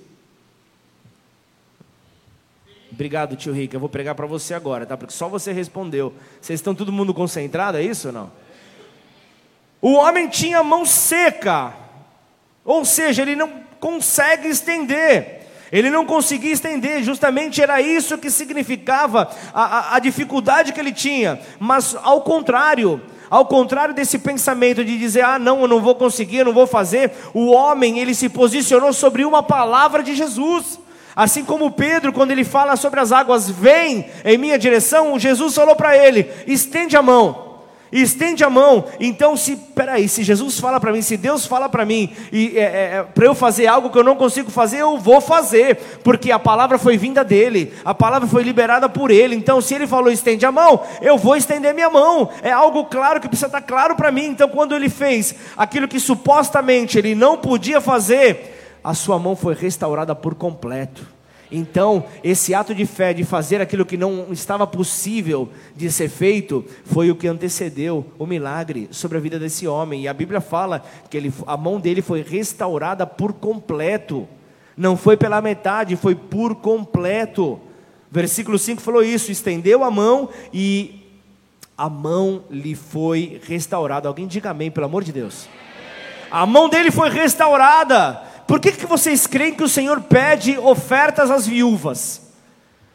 Obrigado, 2.90 3.36
tio 3.36 3.52
Rick. 3.52 3.74
Eu 3.74 3.80
vou 3.80 3.90
pregar 3.90 4.14
para 4.14 4.26
você 4.26 4.54
agora, 4.54 4.86
tá? 4.86 4.96
Porque 4.96 5.12
só 5.12 5.28
você 5.28 5.52
respondeu. 5.52 6.14
Vocês 6.40 6.58
estão 6.58 6.74
todo 6.74 6.90
mundo 6.90 7.12
concentrado, 7.12 7.76
é 7.76 7.82
isso 7.82 8.08
ou 8.08 8.14
não? 8.14 8.32
O 9.82 9.92
homem 9.92 10.28
tinha 10.28 10.60
a 10.60 10.64
mão 10.64 10.86
seca. 10.86 11.74
Ou 12.66 12.84
seja, 12.84 13.22
ele 13.22 13.36
não 13.36 13.48
consegue 13.78 14.48
estender. 14.48 15.46
Ele 15.70 15.90
não 15.90 16.04
conseguia 16.04 16.52
estender, 16.52 17.02
justamente 17.02 17.60
era 17.60 17.80
isso 17.80 18.18
que 18.18 18.30
significava 18.30 19.28
a, 19.52 19.62
a, 19.62 19.96
a 19.96 19.98
dificuldade 19.98 20.72
que 20.72 20.78
ele 20.78 20.92
tinha. 20.92 21.40
Mas 21.58 21.96
ao 22.02 22.20
contrário, 22.20 23.00
ao 23.28 23.46
contrário 23.46 23.92
desse 23.92 24.18
pensamento 24.18 24.84
de 24.84 24.96
dizer, 24.96 25.24
ah, 25.24 25.38
não, 25.38 25.62
eu 25.62 25.68
não 25.68 25.80
vou 25.80 25.96
conseguir, 25.96 26.38
eu 26.38 26.44
não 26.44 26.52
vou 26.52 26.68
fazer, 26.68 27.10
o 27.34 27.50
homem, 27.50 27.98
ele 27.98 28.14
se 28.14 28.28
posicionou 28.28 28.92
sobre 28.92 29.24
uma 29.24 29.42
palavra 29.42 30.04
de 30.04 30.14
Jesus. 30.14 30.78
Assim 31.16 31.44
como 31.44 31.72
Pedro, 31.72 32.12
quando 32.12 32.30
ele 32.30 32.44
fala 32.44 32.76
sobre 32.76 33.00
as 33.00 33.10
águas, 33.10 33.50
vem 33.50 34.08
em 34.24 34.38
minha 34.38 34.58
direção, 34.58 35.18
Jesus 35.18 35.54
falou 35.54 35.74
para 35.74 35.96
ele: 35.96 36.30
estende 36.46 36.96
a 36.96 37.02
mão 37.02 37.45
e 37.90 38.02
estende 38.02 38.44
a 38.44 38.50
mão. 38.50 38.84
Então, 38.98 39.36
se 39.36 39.56
peraí, 39.56 40.08
se 40.08 40.22
Jesus 40.22 40.58
fala 40.58 40.80
para 40.80 40.92
mim, 40.92 41.02
se 41.02 41.16
Deus 41.16 41.46
fala 41.46 41.68
para 41.68 41.84
mim, 41.84 42.12
e 42.32 42.58
é, 42.58 42.60
é, 42.60 42.96
é 42.96 43.02
para 43.02 43.26
eu 43.26 43.34
fazer 43.34 43.66
algo 43.66 43.90
que 43.90 43.98
eu 43.98 44.04
não 44.04 44.16
consigo 44.16 44.50
fazer, 44.50 44.78
eu 44.78 44.98
vou 44.98 45.20
fazer, 45.20 45.76
porque 46.02 46.30
a 46.30 46.38
palavra 46.38 46.78
foi 46.78 46.96
vinda 46.96 47.24
dele, 47.24 47.72
a 47.84 47.94
palavra 47.94 48.28
foi 48.28 48.42
liberada 48.42 48.88
por 48.88 49.10
ele. 49.10 49.34
Então, 49.34 49.60
se 49.60 49.74
ele 49.74 49.86
falou 49.86 50.10
estende 50.10 50.44
a 50.46 50.52
mão, 50.52 50.82
eu 51.00 51.16
vou 51.16 51.36
estender 51.36 51.74
minha 51.74 51.90
mão. 51.90 52.28
É 52.42 52.50
algo 52.50 52.84
claro 52.84 53.20
que 53.20 53.28
precisa 53.28 53.46
estar 53.46 53.62
claro 53.62 53.94
para 53.96 54.12
mim. 54.12 54.26
Então, 54.26 54.48
quando 54.48 54.74
ele 54.74 54.88
fez 54.88 55.34
aquilo 55.56 55.88
que 55.88 56.00
supostamente 56.00 56.98
ele 56.98 57.14
não 57.14 57.36
podia 57.36 57.80
fazer, 57.80 58.78
a 58.82 58.94
sua 58.94 59.18
mão 59.18 59.34
foi 59.34 59.54
restaurada 59.54 60.14
por 60.14 60.34
completo. 60.34 61.15
Então, 61.50 62.04
esse 62.24 62.54
ato 62.54 62.74
de 62.74 62.84
fé, 62.84 63.12
de 63.12 63.24
fazer 63.24 63.60
aquilo 63.60 63.86
que 63.86 63.96
não 63.96 64.32
estava 64.32 64.66
possível 64.66 65.48
de 65.76 65.90
ser 65.90 66.08
feito, 66.08 66.64
foi 66.84 67.10
o 67.10 67.16
que 67.16 67.28
antecedeu 67.28 68.04
o 68.18 68.26
milagre 68.26 68.88
sobre 68.90 69.16
a 69.18 69.20
vida 69.20 69.38
desse 69.38 69.66
homem. 69.66 70.02
E 70.02 70.08
a 70.08 70.14
Bíblia 70.14 70.40
fala 70.40 70.84
que 71.08 71.16
ele, 71.16 71.32
a 71.46 71.56
mão 71.56 71.78
dele 71.78 72.02
foi 72.02 72.22
restaurada 72.22 73.06
por 73.06 73.32
completo. 73.32 74.28
Não 74.76 74.96
foi 74.96 75.16
pela 75.16 75.40
metade, 75.40 75.96
foi 75.96 76.14
por 76.14 76.56
completo. 76.56 77.60
Versículo 78.10 78.58
5 78.58 78.82
falou 78.82 79.02
isso: 79.02 79.30
estendeu 79.30 79.84
a 79.84 79.90
mão 79.90 80.28
e 80.52 81.02
a 81.78 81.88
mão 81.88 82.42
lhe 82.50 82.74
foi 82.74 83.40
restaurada. 83.44 84.08
Alguém 84.08 84.26
diga 84.26 84.50
amém, 84.50 84.70
pelo 84.70 84.86
amor 84.86 85.04
de 85.04 85.12
Deus. 85.12 85.48
A 86.30 86.44
mão 86.44 86.68
dele 86.68 86.90
foi 86.90 87.08
restaurada. 87.08 88.25
Por 88.46 88.60
que, 88.60 88.72
que 88.72 88.86
vocês 88.86 89.26
creem 89.26 89.54
que 89.54 89.64
o 89.64 89.68
Senhor 89.68 90.00
pede 90.02 90.56
ofertas 90.58 91.30
às 91.30 91.46
viúvas? 91.46 92.22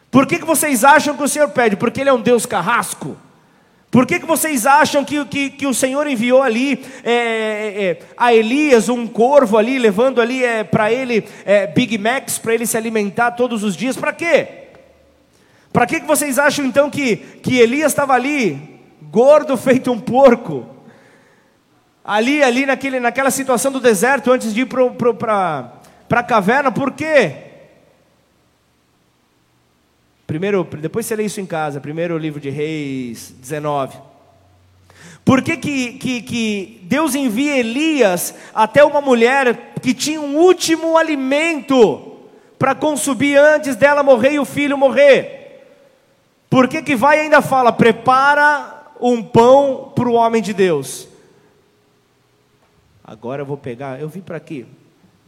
Por 0.09 0.25
que, 0.25 0.39
que 0.39 0.45
vocês 0.45 0.83
acham 0.83 1.15
que 1.15 1.23
o 1.23 1.27
Senhor 1.27 1.49
pede? 1.49 1.75
Porque 1.75 2.01
Ele 2.01 2.09
é 2.09 2.13
um 2.13 2.21
Deus 2.21 2.45
carrasco? 2.45 3.17
Por 3.91 4.05
que, 4.05 4.21
que 4.21 4.25
vocês 4.25 4.65
acham 4.65 5.03
que, 5.03 5.25
que, 5.25 5.49
que 5.49 5.67
o 5.67 5.73
Senhor 5.73 6.07
enviou 6.07 6.41
ali 6.41 6.81
é, 7.03 7.11
é, 7.11 7.83
é 7.83 7.99
a 8.15 8.33
Elias, 8.33 8.87
um 8.87 9.05
corvo 9.05 9.57
ali, 9.57 9.77
levando 9.77 10.21
ali 10.21 10.41
é, 10.41 10.63
para 10.63 10.89
ele 10.89 11.25
é, 11.43 11.67
Big 11.67 11.97
Macs, 11.97 12.37
para 12.37 12.53
ele 12.53 12.65
se 12.65 12.77
alimentar 12.77 13.31
todos 13.31 13.65
os 13.65 13.75
dias? 13.75 13.97
Para 13.97 14.13
quê? 14.13 14.47
Para 15.73 15.85
que, 15.85 15.99
que 15.99 16.07
vocês 16.07 16.39
acham 16.39 16.65
então 16.65 16.89
que, 16.89 17.17
que 17.17 17.57
Elias 17.57 17.91
estava 17.91 18.13
ali, 18.13 18.79
gordo 19.11 19.55
feito 19.59 19.91
um 19.91 19.99
porco? 19.99 20.65
Ali, 22.03 22.41
ali 22.41 22.65
naquele, 22.65 22.99
naquela 22.99 23.29
situação 23.29 23.71
do 23.71 23.79
deserto, 23.79 24.31
antes 24.31 24.53
de 24.53 24.61
ir 24.61 24.65
para 24.67 25.71
a 26.09 26.23
caverna, 26.23 26.71
por 26.71 26.91
quê? 26.91 27.35
Primeiro, 30.25 30.63
depois 30.63 31.05
você 31.05 31.15
lê 31.15 31.25
isso 31.25 31.41
em 31.41 31.45
casa, 31.45 31.79
primeiro 31.79 32.17
livro 32.17 32.39
de 32.39 32.49
Reis 32.49 33.33
19. 33.39 33.97
Por 35.23 35.43
que, 35.43 35.57
que, 35.57 35.93
que, 35.93 36.21
que 36.21 36.79
Deus 36.83 37.13
envia 37.13 37.57
Elias 37.57 38.33
até 38.53 38.83
uma 38.83 39.01
mulher 39.01 39.73
que 39.81 39.93
tinha 39.93 40.19
um 40.19 40.37
último 40.37 40.97
alimento 40.97 42.17
para 42.57 42.73
consumir 42.73 43.37
antes 43.37 43.75
dela 43.75 44.01
morrer 44.01 44.33
e 44.33 44.39
o 44.39 44.45
filho 44.45 44.77
morrer? 44.77 45.65
Por 46.49 46.67
que, 46.67 46.81
que 46.81 46.95
vai 46.95 47.17
e 47.17 47.21
ainda 47.21 47.41
fala, 47.41 47.71
prepara 47.71 48.89
um 48.99 49.21
pão 49.21 49.91
para 49.93 50.09
o 50.09 50.13
homem 50.13 50.41
de 50.41 50.53
Deus? 50.53 51.11
Agora 53.12 53.41
eu 53.41 53.45
vou 53.45 53.57
pegar, 53.57 53.99
eu 53.99 54.07
vim 54.07 54.22
para 54.22 54.38
aqui. 54.38 54.66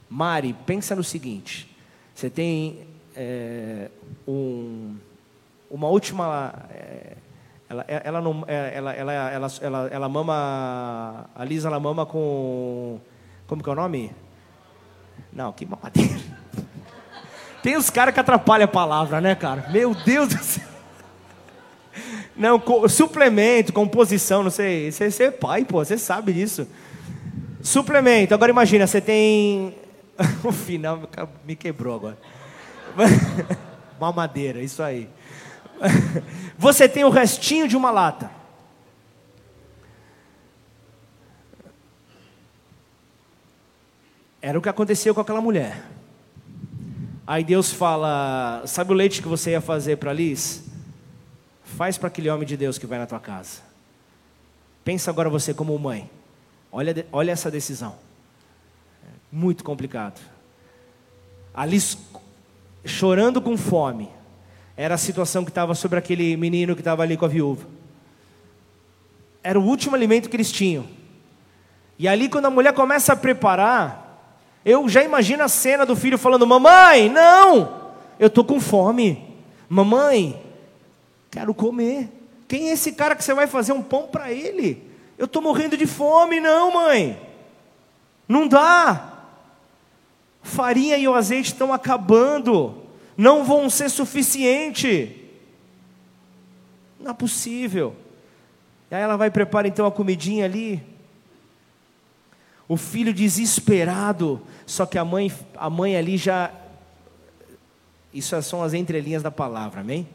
Mari, 0.10 0.56
pensa 0.66 0.96
no 0.96 1.04
seguinte: 1.04 1.70
você 2.16 2.30
tem 2.30 2.88
é, 3.14 3.90
um, 4.26 4.96
uma 5.70 5.90
última. 5.90 6.54
É, 6.74 7.18
ela, 7.70 7.86
ela, 7.90 8.22
não, 8.22 8.46
é, 8.48 8.72
ela, 8.74 8.94
ela, 8.94 9.14
ela, 9.14 9.48
ela, 9.62 9.88
ela 9.92 10.08
mama. 10.08 11.30
A 11.36 11.44
Lisa 11.44 11.68
ela 11.68 11.78
mama 11.78 12.06
com. 12.06 13.02
Como 13.48 13.62
que 13.62 13.68
é 13.68 13.74
o 13.74 13.76
nome? 13.76 14.16
Não, 15.34 15.52
que 15.52 15.66
mamadeira. 15.66 16.22
Tem 17.62 17.76
os 17.76 17.90
caras 17.90 18.14
que 18.14 18.20
atrapalham 18.22 18.64
a 18.64 18.70
palavra, 18.70 19.20
né, 19.20 19.36
cara? 19.36 19.70
Meu 19.72 19.94
Deus 19.94 20.30
do 20.30 20.42
céu. 20.42 20.64
Não, 22.34 22.62
suplemento, 22.88 23.74
composição, 23.74 24.42
não 24.42 24.50
sei. 24.50 24.90
Você, 24.90 25.12
você 25.12 25.24
é 25.26 25.32
pai, 25.32 25.66
pô, 25.66 25.84
você 25.84 25.98
sabe 25.98 26.32
disso. 26.32 26.66
Suplemento. 27.64 28.34
Agora 28.34 28.51
imagina, 28.51 28.86
você 28.86 28.99
tem. 28.99 29.74
o 30.43 30.51
final 30.51 31.09
me 31.45 31.55
quebrou 31.55 31.95
agora. 31.95 32.18
Mamadeira, 33.97 34.61
isso 34.61 34.84
aí. 34.84 35.09
Você 36.57 36.88
tem 36.88 37.03
o 37.03 37.09
restinho 37.09 37.68
de 37.68 37.76
uma 37.76 37.89
lata. 37.89 38.30
Era 44.41 44.59
o 44.59 44.61
que 44.61 44.70
aconteceu 44.70 45.16
com 45.16 45.22
aquela 45.22 45.41
mulher. 45.41 45.84
Aí 47.26 47.43
Deus 47.43 47.72
fala: 47.72 48.61
Sabe 48.66 48.91
o 48.91 48.95
leite 48.95 49.22
que 49.22 49.28
você 49.28 49.51
ia 49.51 49.61
fazer 49.61 49.97
para 49.97 50.11
Liz? 50.11 50.66
Faz 51.64 51.97
para 51.97 52.07
aquele 52.09 52.30
homem 52.30 52.45
de 52.45 52.57
Deus 52.57 52.78
que 52.78 52.86
vai 52.86 52.99
na 52.99 53.07
tua 53.07 53.20
casa. 53.20 53.61
Pensa 54.84 55.09
agora 55.09 55.30
você 55.30 55.53
como 55.53 55.78
mãe. 55.80 56.09
Olha, 56.76 57.05
olha 57.11 57.32
essa 57.32 57.51
decisão. 57.51 57.95
Muito 59.32 59.63
complicado. 59.63 60.19
A 61.53 61.67
Liz 61.67 61.95
chorando 62.84 63.39
com 63.39 63.55
fome. 63.55 64.09
Era 64.76 64.95
a 64.95 64.97
situação 64.97 65.45
que 65.45 65.51
estava 65.51 65.76
sobre 65.76 65.99
aquele 65.99 66.36
menino 66.36 66.74
que 66.74 66.82
estava 66.82 67.03
ali 67.03 67.15
com 67.15 67.26
a 67.26 67.28
viúva. 67.28 67.67
Era 69.43 69.59
o 69.59 69.63
último 69.63 69.95
alimento 69.95 70.28
que 70.28 70.36
eles 70.36 70.51
tinham. 70.51 70.88
E 71.99 72.07
ali, 72.07 72.28
quando 72.28 72.47
a 72.47 72.49
mulher 72.49 72.74
começa 72.74 73.13
a 73.13 73.15
preparar, 73.15 74.36
eu 74.65 74.89
já 74.89 75.03
imagino 75.03 75.43
a 75.43 75.47
cena 75.47 75.86
do 75.86 75.95
filho 75.95 76.17
falando: 76.17 76.47
Mamãe, 76.47 77.07
não, 77.07 77.91
eu 78.17 78.28
estou 78.28 78.43
com 78.43 78.59
fome. 78.59 79.38
Mamãe, 79.69 80.41
quero 81.30 81.53
comer. 81.53 82.09
Quem 82.47 82.69
é 82.69 82.74
esse 82.74 82.93
cara 82.93 83.15
que 83.15 83.24
você 83.24 83.36
vai 83.36 83.45
fazer 83.45 83.74
um 83.74 83.84
pão 83.84 84.07
para 84.07 84.32
ele? 84.32 84.93
Eu 85.18 85.26
estou 85.26 85.41
morrendo 85.41 85.78
de 85.78 85.86
fome, 85.86 86.39
não, 86.39 86.74
mãe. 86.74 87.20
Não 88.28 88.47
dá 88.47 89.11
farinha 90.41 90.97
e 90.97 91.07
o 91.07 91.14
azeite 91.14 91.53
estão 91.53 91.72
acabando, 91.72 92.84
não 93.16 93.43
vão 93.43 93.70
ser 93.70 93.89
suficiente. 93.89 95.30
Não 96.99 97.11
é 97.11 97.14
possível. 97.14 97.95
E 98.91 98.95
aí 98.95 99.01
ela 99.01 99.18
vai 99.18 99.32
preparar 99.32 99.68
então 99.68 99.86
a 99.86 99.91
comidinha 99.91 100.45
ali. 100.45 100.84
O 102.68 102.78
filho 102.78 103.14
desesperado, 103.14 104.41
só 104.66 104.86
que 104.86 104.97
a 104.97 105.05
mãe, 105.05 105.32
a 105.55 105.70
mãe 105.70 105.95
ali 105.95 106.18
já 106.18 106.51
isso 108.14 108.39
são 108.43 108.61
as 108.61 108.74
entrelinhas 108.74 109.24
da 109.24 109.32
palavra, 109.32 109.82
amém? 109.82 110.07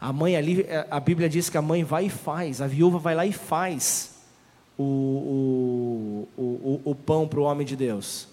A 0.00 0.12
mãe 0.12 0.36
ali, 0.36 0.66
a 0.90 1.00
Bíblia 1.00 1.28
diz 1.28 1.48
que 1.48 1.56
a 1.56 1.62
mãe 1.62 1.82
vai 1.82 2.06
e 2.06 2.10
faz, 2.10 2.60
a 2.60 2.66
viúva 2.66 2.98
vai 2.98 3.14
lá 3.14 3.24
e 3.24 3.32
faz 3.32 4.14
o, 4.78 6.28
o, 6.36 6.42
o, 6.42 6.80
o 6.84 6.94
pão 6.94 7.26
para 7.26 7.40
o 7.40 7.44
homem 7.44 7.66
de 7.66 7.74
Deus. 7.74 8.28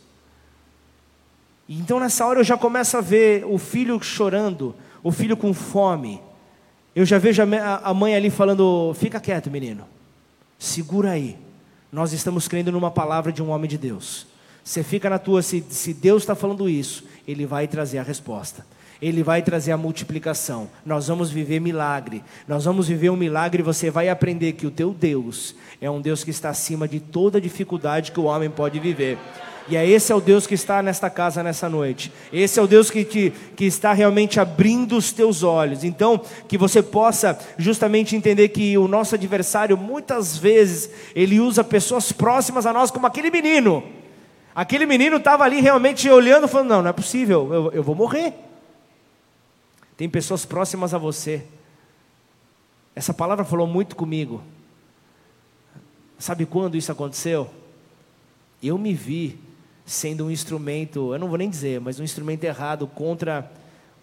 Então 1.67 1.99
nessa 1.99 2.25
hora 2.25 2.39
eu 2.39 2.43
já 2.43 2.57
começo 2.57 2.97
a 2.97 3.01
ver 3.01 3.45
o 3.45 3.57
filho 3.57 4.01
chorando, 4.03 4.75
o 5.01 5.11
filho 5.11 5.37
com 5.37 5.53
fome. 5.53 6.21
Eu 6.95 7.05
já 7.05 7.17
vejo 7.17 7.41
a 7.41 7.93
mãe 7.93 8.15
ali 8.15 8.29
falando: 8.29 8.93
fica 8.95 9.19
quieto, 9.19 9.49
menino, 9.49 9.85
segura 10.59 11.11
aí. 11.11 11.37
Nós 11.91 12.11
estamos 12.11 12.47
crendo 12.47 12.71
numa 12.71 12.91
palavra 12.91 13.31
de 13.31 13.41
um 13.41 13.49
homem 13.49 13.69
de 13.69 13.77
Deus. 13.77 14.27
Você 14.63 14.83
fica 14.83 15.09
na 15.09 15.19
tua, 15.19 15.41
se, 15.41 15.63
se 15.69 15.93
Deus 15.93 16.23
está 16.23 16.35
falando 16.35 16.69
isso, 16.69 17.03
Ele 17.27 17.45
vai 17.45 17.67
trazer 17.67 17.97
a 17.99 18.03
resposta. 18.03 18.65
Ele 19.03 19.21
vai 19.21 19.41
trazer 19.41 19.73
a 19.73 19.77
multiplicação. 19.77 20.69
Nós 20.85 21.09
vamos 21.09 21.29
viver 21.29 21.59
milagre. 21.59 22.23
Nós 22.47 22.63
vamos 22.63 22.87
viver 22.87 23.09
um 23.09 23.17
milagre 23.17 23.61
e 23.61 23.65
você 23.65 23.91
vai 23.91 24.07
aprender 24.07 24.53
que 24.53 24.65
o 24.65 24.71
teu 24.71 24.93
Deus 24.93 25.55
é 25.81 25.91
um 25.91 25.99
Deus 25.99 26.23
que 26.23 26.29
está 26.29 26.49
acima 26.49 26.87
de 26.87 27.01
toda 27.01 27.41
dificuldade 27.41 28.13
que 28.13 28.19
o 28.21 28.23
homem 28.23 28.49
pode 28.49 28.79
viver. 28.79 29.17
E 29.67 29.75
é 29.75 29.85
esse 29.85 30.09
é 30.09 30.15
o 30.15 30.21
Deus 30.21 30.47
que 30.47 30.53
está 30.53 30.81
nesta 30.81 31.09
casa 31.09 31.43
nessa 31.43 31.67
noite. 31.67 32.13
Esse 32.31 32.61
é 32.61 32.63
o 32.63 32.67
Deus 32.67 32.89
que, 32.89 33.03
te, 33.03 33.33
que 33.57 33.65
está 33.65 33.91
realmente 33.91 34.39
abrindo 34.39 34.95
os 34.95 35.11
teus 35.11 35.43
olhos. 35.43 35.83
Então, 35.83 36.21
que 36.47 36.57
você 36.57 36.81
possa 36.81 37.37
justamente 37.57 38.15
entender 38.15 38.47
que 38.49 38.77
o 38.77 38.87
nosso 38.87 39.15
adversário, 39.15 39.75
muitas 39.75 40.37
vezes, 40.37 40.89
ele 41.13 41.41
usa 41.41 41.61
pessoas 41.61 42.13
próximas 42.13 42.65
a 42.65 42.71
nós, 42.71 42.89
como 42.89 43.05
aquele 43.05 43.29
menino. 43.29 43.83
Aquele 44.55 44.85
menino 44.85 45.17
estava 45.17 45.43
ali 45.43 45.59
realmente 45.59 46.09
olhando, 46.09 46.47
falando: 46.47 46.69
Não, 46.69 46.81
não 46.83 46.89
é 46.89 46.93
possível, 46.93 47.53
eu, 47.53 47.71
eu 47.73 47.83
vou 47.83 47.95
morrer. 47.95 48.33
Tem 50.03 50.09
pessoas 50.09 50.43
próximas 50.43 50.93
a 50.93 50.97
você. 50.97 51.45
Essa 52.93 53.13
palavra 53.13 53.45
falou 53.45 53.65
muito 53.65 53.95
comigo. 53.95 54.43
Sabe 56.19 56.45
quando 56.45 56.75
isso 56.75 56.91
aconteceu? 56.91 57.49
Eu 58.61 58.77
me 58.77 58.93
vi 58.93 59.39
sendo 59.85 60.25
um 60.25 60.29
instrumento, 60.29 61.13
eu 61.13 61.19
não 61.19 61.29
vou 61.29 61.37
nem 61.37 61.49
dizer, 61.49 61.79
mas 61.79 62.01
um 62.01 62.03
instrumento 62.03 62.43
errado 62.43 62.85
contra 62.85 63.49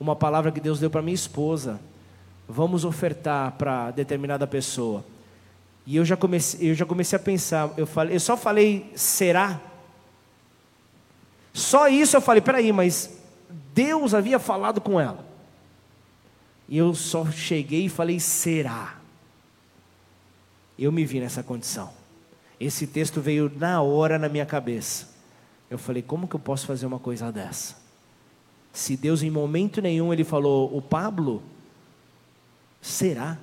uma 0.01 0.17
palavra 0.17 0.51
que 0.51 0.59
Deus 0.59 0.81
deu 0.81 0.89
para 0.89 1.03
minha 1.03 1.15
esposa. 1.15 1.79
Vamos 2.49 2.87
ofertar 2.87 3.53
para 3.59 3.91
determinada 3.91 4.47
pessoa. 4.47 5.05
E 5.85 5.97
eu 5.97 6.05
já 6.07 6.17
comecei, 6.17 6.71
eu 6.71 6.75
já 6.75 6.87
comecei 6.87 7.19
a 7.19 7.21
pensar, 7.21 7.75
eu, 7.77 7.87
falei, 7.87 8.17
eu 8.17 8.21
só 8.21 8.39
falei, 8.39 8.91
será? 8.97 9.61
Só 11.53 11.89
isso 11.89 12.17
eu 12.17 12.23
falei, 12.23 12.41
peraí, 12.41 12.73
mas 12.73 13.19
Deus 13.75 14.15
havia 14.15 14.39
falado 14.39 14.81
com 14.81 14.99
ela. 14.99 15.29
E 16.71 16.79
eu 16.79 16.95
só 16.95 17.29
cheguei 17.33 17.87
e 17.87 17.89
falei, 17.89 18.21
será? 18.21 19.01
Eu 20.79 20.93
me 20.93 21.05
vi 21.05 21.19
nessa 21.19 21.43
condição. 21.43 21.93
Esse 22.61 22.87
texto 22.87 23.21
veio 23.21 23.51
na 23.57 23.83
hora 23.83 24.21
na 24.21 24.29
minha 24.29 24.47
cabeça. 24.47 25.09
Eu 25.69 25.77
falei, 25.77 26.01
como 26.01 26.29
que 26.29 26.37
eu 26.37 26.41
posso 26.41 26.67
fazer 26.67 26.87
uma 26.87 27.01
coisa 27.01 27.33
dessa? 27.33 27.75
Se 28.73 28.97
Deus 28.97 29.21
em 29.25 29.31
momento 29.31 29.83
nenhum 29.83 30.13
ele 30.13 30.23
falou, 30.23 30.75
o 30.75 30.81
Pablo, 30.81 31.43
será 32.81 33.37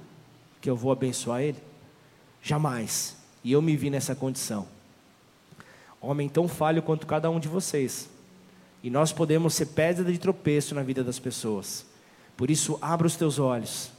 que 0.61 0.69
eu 0.69 0.75
vou 0.77 0.91
abençoar 0.91 1.41
ele? 1.41 1.61
Jamais. 2.41 3.17
E 3.43 3.51
eu 3.51 3.61
me 3.61 3.75
vi 3.75 3.89
nessa 3.89 4.15
condição. 4.15 4.65
Homem 5.99 6.29
tão 6.29 6.47
falho 6.47 6.81
quanto 6.81 7.05
cada 7.05 7.29
um 7.29 7.41
de 7.41 7.49
vocês. 7.49 8.09
E 8.81 8.89
nós 8.89 9.11
podemos 9.11 9.53
ser 9.53 9.65
pedra 9.65 10.09
de 10.09 10.17
tropeço 10.17 10.73
na 10.73 10.81
vida 10.81 11.03
das 11.03 11.19
pessoas. 11.19 11.85
Por 12.37 12.51
isso, 12.51 12.77
abra 12.81 13.07
os 13.07 13.15
teus 13.15 13.39
olhos. 13.39 13.91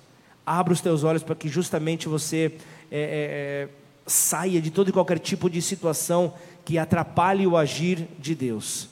Abra 0.47 0.73
os 0.73 0.81
teus 0.81 1.05
olhos 1.05 1.23
para 1.23 1.35
que 1.35 1.49
justamente 1.49 2.09
você 2.09 2.53
é, 2.91 2.99
é, 2.99 2.99
é 3.01 3.69
saia 4.07 4.61
de 4.61 4.71
todo 4.71 4.89
e 4.89 4.93
qualquer 4.93 5.19
tipo 5.19 5.51
de 5.51 5.61
situação 5.61 6.33
que 6.65 6.79
atrapalhe 6.79 7.47
o 7.47 7.57
agir 7.57 8.09
de 8.19 8.35
Deus. 8.35 8.89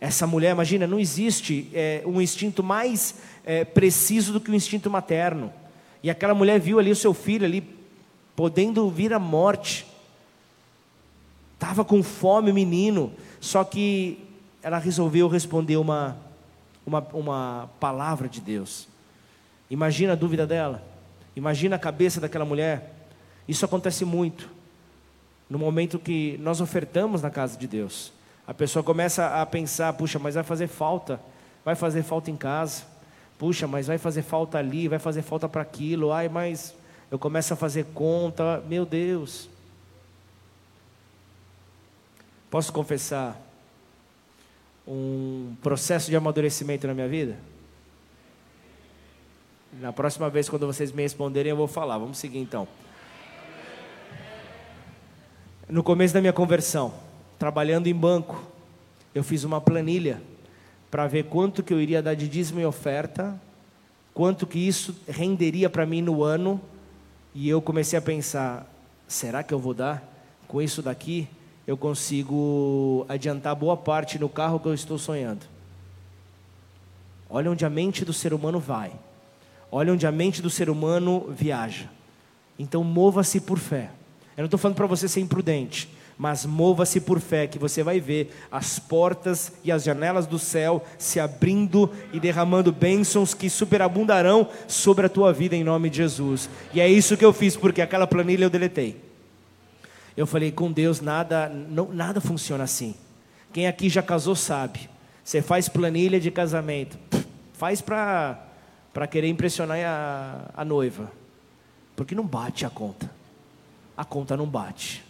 Essa 0.00 0.26
mulher, 0.26 0.50
imagina, 0.50 0.86
não 0.86 1.00
existe 1.00 1.70
é, 1.72 2.02
um 2.04 2.20
instinto 2.20 2.62
mais 2.62 3.16
é, 3.44 3.64
preciso 3.64 4.34
do 4.34 4.40
que 4.40 4.50
o 4.50 4.54
instinto 4.54 4.90
materno. 4.90 5.52
E 6.02 6.10
aquela 6.10 6.34
mulher 6.34 6.60
viu 6.60 6.78
ali 6.78 6.90
o 6.90 6.96
seu 6.96 7.14
filho 7.14 7.46
ali 7.46 7.66
podendo 8.36 8.88
vir 8.90 9.14
à 9.14 9.18
morte. 9.18 9.86
Estava 11.54 11.84
com 11.84 12.02
fome 12.02 12.50
o 12.50 12.54
menino, 12.54 13.12
só 13.40 13.64
que 13.64 14.18
ela 14.62 14.78
resolveu 14.78 15.28
responder 15.28 15.78
uma, 15.78 16.16
uma, 16.86 17.00
uma 17.12 17.70
palavra 17.80 18.28
de 18.28 18.40
Deus. 18.40 18.88
Imagina 19.70 20.12
a 20.12 20.16
dúvida 20.16 20.46
dela, 20.46 20.82
imagina 21.34 21.76
a 21.76 21.78
cabeça 21.78 22.20
daquela 22.20 22.44
mulher. 22.44 22.92
Isso 23.48 23.64
acontece 23.64 24.04
muito 24.04 24.48
no 25.48 25.58
momento 25.58 25.98
que 25.98 26.38
nós 26.40 26.60
ofertamos 26.60 27.22
na 27.22 27.30
casa 27.30 27.56
de 27.58 27.66
Deus. 27.66 28.12
A 28.46 28.54
pessoa 28.54 28.82
começa 28.82 29.40
a 29.40 29.46
pensar: 29.46 29.92
puxa, 29.94 30.18
mas 30.18 30.34
vai 30.34 30.44
fazer 30.44 30.66
falta, 30.66 31.20
vai 31.64 31.74
fazer 31.74 32.02
falta 32.02 32.30
em 32.30 32.36
casa, 32.36 32.84
puxa, 33.38 33.66
mas 33.66 33.86
vai 33.86 33.98
fazer 33.98 34.22
falta 34.22 34.58
ali, 34.58 34.88
vai 34.88 34.98
fazer 34.98 35.22
falta 35.22 35.48
para 35.48 35.62
aquilo, 35.62 36.12
ai, 36.12 36.28
mas 36.28 36.74
eu 37.10 37.18
começo 37.18 37.52
a 37.52 37.56
fazer 37.56 37.86
conta, 37.94 38.62
meu 38.68 38.84
Deus. 38.84 39.48
Posso 42.50 42.72
confessar 42.72 43.43
um 44.86 45.54
processo 45.62 46.10
de 46.10 46.16
amadurecimento 46.16 46.86
na 46.86 46.94
minha 46.94 47.08
vida? 47.08 47.36
Na 49.80 49.92
próxima 49.92 50.30
vez, 50.30 50.48
quando 50.48 50.66
vocês 50.66 50.92
me 50.92 51.02
responderem, 51.02 51.50
eu 51.50 51.56
vou 51.56 51.66
falar. 51.66 51.98
Vamos 51.98 52.18
seguir 52.18 52.38
então. 52.38 52.68
No 55.68 55.82
começo 55.82 56.12
da 56.12 56.20
minha 56.20 56.32
conversão, 56.32 56.94
trabalhando 57.38 57.86
em 57.86 57.94
banco, 57.94 58.40
eu 59.14 59.24
fiz 59.24 59.44
uma 59.44 59.60
planilha 59.60 60.20
para 60.90 61.06
ver 61.06 61.24
quanto 61.24 61.62
que 61.62 61.72
eu 61.72 61.80
iria 61.80 62.02
dar 62.02 62.14
de 62.14 62.28
dízimo 62.28 62.60
e 62.60 62.66
oferta, 62.66 63.40
quanto 64.12 64.46
que 64.46 64.58
isso 64.58 64.94
renderia 65.08 65.68
para 65.68 65.84
mim 65.84 66.02
no 66.02 66.22
ano, 66.22 66.60
e 67.34 67.48
eu 67.48 67.60
comecei 67.60 67.98
a 67.98 68.02
pensar: 68.02 68.70
será 69.08 69.42
que 69.42 69.52
eu 69.52 69.58
vou 69.58 69.74
dar? 69.74 70.08
Com 70.46 70.62
isso 70.62 70.82
daqui, 70.82 71.28
eu 71.66 71.76
consigo 71.76 73.06
adiantar 73.08 73.54
boa 73.54 73.76
parte 73.76 74.18
no 74.18 74.28
carro 74.28 74.60
que 74.60 74.66
eu 74.66 74.74
estou 74.74 74.98
sonhando. 74.98 75.46
Olha 77.28 77.50
onde 77.50 77.64
a 77.64 77.70
mente 77.70 78.04
do 78.04 78.12
ser 78.12 78.34
humano 78.34 78.60
vai. 78.60 78.92
Olha 79.72 79.92
onde 79.92 80.06
a 80.06 80.12
mente 80.12 80.42
do 80.42 80.50
ser 80.50 80.68
humano 80.68 81.26
viaja. 81.30 81.88
Então 82.58 82.84
mova-se 82.84 83.40
por 83.40 83.58
fé. 83.58 83.90
Eu 84.36 84.42
não 84.42 84.44
estou 84.44 84.58
falando 84.58 84.76
para 84.76 84.86
você 84.86 85.08
ser 85.08 85.20
imprudente, 85.20 85.88
mas 86.18 86.44
mova-se 86.44 87.00
por 87.00 87.18
fé, 87.18 87.46
que 87.46 87.58
você 87.58 87.82
vai 87.82 87.98
ver 87.98 88.32
as 88.52 88.78
portas 88.78 89.52
e 89.64 89.72
as 89.72 89.82
janelas 89.82 90.26
do 90.26 90.38
céu 90.38 90.84
se 90.98 91.18
abrindo 91.18 91.90
e 92.12 92.20
derramando 92.20 92.70
bênçãos 92.70 93.32
que 93.32 93.48
superabundarão 93.48 94.48
sobre 94.68 95.06
a 95.06 95.08
tua 95.08 95.32
vida 95.32 95.56
em 95.56 95.64
nome 95.64 95.88
de 95.88 95.96
Jesus. 95.96 96.48
E 96.72 96.80
é 96.80 96.88
isso 96.88 97.16
que 97.16 97.24
eu 97.24 97.32
fiz, 97.32 97.56
porque 97.56 97.80
aquela 97.80 98.06
planilha 98.06 98.44
eu 98.44 98.50
deletei. 98.50 99.13
Eu 100.16 100.26
falei, 100.26 100.52
com 100.52 100.70
Deus 100.70 101.00
nada, 101.00 101.48
não, 101.48 101.92
nada 101.92 102.20
funciona 102.20 102.64
assim. 102.64 102.94
Quem 103.52 103.66
aqui 103.66 103.88
já 103.88 104.02
casou 104.02 104.36
sabe. 104.36 104.88
Você 105.24 105.40
faz 105.40 105.68
planilha 105.68 106.20
de 106.20 106.30
casamento, 106.30 106.98
faz 107.54 107.80
para 107.80 109.06
querer 109.10 109.28
impressionar 109.28 109.78
a, 109.84 110.50
a 110.54 110.64
noiva, 110.64 111.10
porque 111.96 112.14
não 112.14 112.26
bate 112.26 112.66
a 112.66 112.70
conta. 112.70 113.10
A 113.96 114.04
conta 114.04 114.36
não 114.36 114.46
bate. 114.46 115.04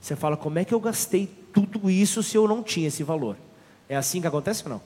Você 0.00 0.14
fala, 0.14 0.36
como 0.36 0.58
é 0.58 0.64
que 0.64 0.72
eu 0.72 0.80
gastei 0.80 1.26
tudo 1.52 1.90
isso 1.90 2.22
se 2.22 2.36
eu 2.36 2.46
não 2.46 2.62
tinha 2.62 2.88
esse 2.88 3.02
valor? 3.02 3.36
É 3.88 3.96
assim 3.96 4.20
que 4.20 4.26
acontece 4.26 4.62
ou 4.64 4.70
não? 4.70 4.82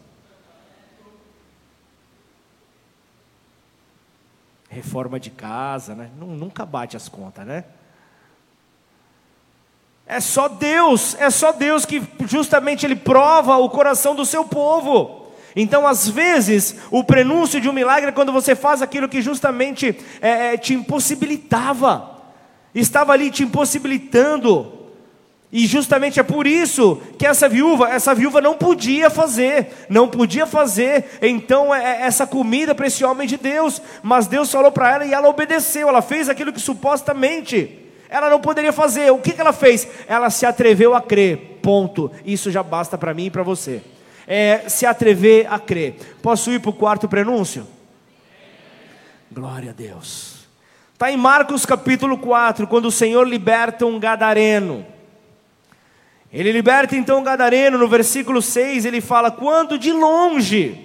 Reforma 4.71 5.21
de 5.21 5.31
casa, 5.31 5.95
né? 5.95 6.11
Nunca 6.17 6.65
bate 6.65 6.97
as 6.97 7.09
contas, 7.09 7.47
né? 7.47 7.65
É 10.07 10.21
só 10.21 10.49
Deus, 10.49 11.17
é 11.19 11.31
só 11.31 11.53
Deus 11.53 11.85
que 11.85 12.03
justamente 12.27 12.85
Ele 12.85 12.97
prova 12.97 13.57
o 13.57 13.71
coração 13.71 14.15
do 14.15 14.27
seu 14.27 14.45
povo. 14.45 15.23
Então, 15.55 15.87
às 15.87 16.09
vezes, 16.09 16.77
o 16.91 17.05
prenúncio 17.05 17.61
de 17.61 17.69
um 17.69 17.73
milagre 17.73 18.09
é 18.09 18.13
quando 18.13 18.33
você 18.33 18.55
faz 18.55 18.81
aquilo 18.81 19.09
que 19.09 19.21
justamente 19.21 19.97
é, 20.21 20.55
é, 20.55 20.57
te 20.57 20.75
impossibilitava, 20.75 22.23
estava 22.75 23.13
ali 23.13 23.31
te 23.31 23.43
impossibilitando. 23.43 24.81
E 25.53 25.67
justamente 25.67 26.19
é 26.19 26.23
por 26.23 26.47
isso 26.47 27.03
que 27.19 27.27
essa 27.27 27.47
viúva, 27.47 27.91
essa 27.91 28.15
viúva 28.15 28.41
não 28.41 28.55
podia 28.55 29.11
fazer, 29.11 29.87
não 29.91 30.09
podia 30.09 30.47
fazer, 30.47 31.19
então 31.21 31.75
é, 31.75 32.01
é 32.01 32.07
essa 32.07 32.27
comida 32.27 32.75
para 32.75 32.87
esse 32.87 33.05
homem 33.05 33.29
de 33.29 33.37
Deus, 33.37 33.83
mas 34.03 34.27
Deus 34.27 34.51
falou 34.51 34.73
para 34.73 34.91
ela 34.91 35.05
e 35.05 35.13
ela 35.13 35.29
obedeceu, 35.29 35.91
ela 35.91 36.01
fez 36.01 36.31
aquilo 36.31 36.55
que 36.55 36.61
supostamente 36.61 37.82
ela 38.13 38.29
não 38.29 38.39
poderia 38.39 38.73
fazer. 38.73 39.11
O 39.11 39.19
que, 39.19 39.33
que 39.33 39.41
ela 39.41 39.55
fez? 39.55 39.89
Ela 40.07 40.29
se 40.29 40.45
atreveu 40.45 40.95
a 40.95 41.01
crer. 41.01 41.59
Ponto. 41.63 42.13
Isso 42.27 42.51
já 42.51 42.63
basta 42.63 42.99
para 42.99 43.15
mim 43.15 43.27
e 43.27 43.31
para 43.31 43.43
você. 43.43 43.83
É 44.27 44.69
se 44.69 44.85
atrever 44.85 45.51
a 45.51 45.59
crer. 45.59 45.97
Posso 46.21 46.51
ir 46.51 46.61
para 46.61 46.71
o 46.71 46.75
quarto 46.75 47.09
prenúncio? 47.09 47.67
Glória 49.31 49.71
a 49.71 49.73
Deus. 49.73 50.47
Está 50.93 51.11
em 51.11 51.17
Marcos 51.17 51.65
capítulo 51.65 52.19
4, 52.19 52.67
quando 52.67 52.87
o 52.87 52.93
Senhor 52.93 53.27
liberta 53.27 53.87
um 53.87 53.99
gadareno. 53.99 54.87
Ele 56.31 56.53
liberta 56.53 56.95
então 56.95 57.21
um 57.21 57.25
gadareno, 57.25 57.79
no 57.79 57.89
versículo 57.89 58.43
6 58.43 58.85
ele 58.85 59.01
fala: 59.01 59.31
Quando 59.31 59.79
de 59.79 59.91
longe, 59.91 60.79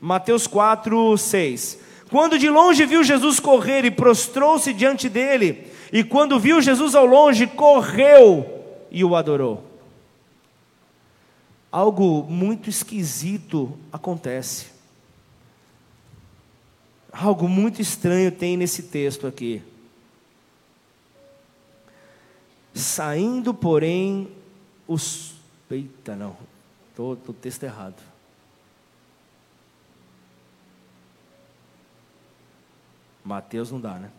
Mateus 0.00 0.46
4, 0.46 1.18
6. 1.18 1.78
Quando 2.10 2.38
de 2.38 2.48
longe 2.48 2.86
viu 2.86 3.04
Jesus 3.04 3.38
correr 3.38 3.84
e 3.84 3.90
prostrou-se 3.90 4.72
diante 4.72 5.08
dele, 5.08 5.70
e 5.92 6.04
quando 6.04 6.38
viu 6.38 6.60
Jesus 6.60 6.94
ao 6.94 7.04
longe, 7.04 7.46
correu 7.46 8.86
e 8.90 9.04
o 9.04 9.16
adorou. 9.16 9.64
Algo 11.70 12.24
muito 12.24 12.68
esquisito 12.68 13.78
acontece. 13.92 14.70
Algo 17.12 17.48
muito 17.48 17.82
estranho 17.82 18.30
tem 18.30 18.56
nesse 18.56 18.84
texto 18.84 19.26
aqui. 19.26 19.62
Saindo, 22.72 23.52
porém, 23.52 24.30
os. 24.86 25.34
Eita, 25.70 26.16
não, 26.16 26.36
estou 26.90 27.12
o 27.12 27.32
texto 27.32 27.62
errado. 27.62 28.02
Mateus 33.24 33.70
não 33.70 33.80
dá, 33.80 33.94
né? 33.94 34.10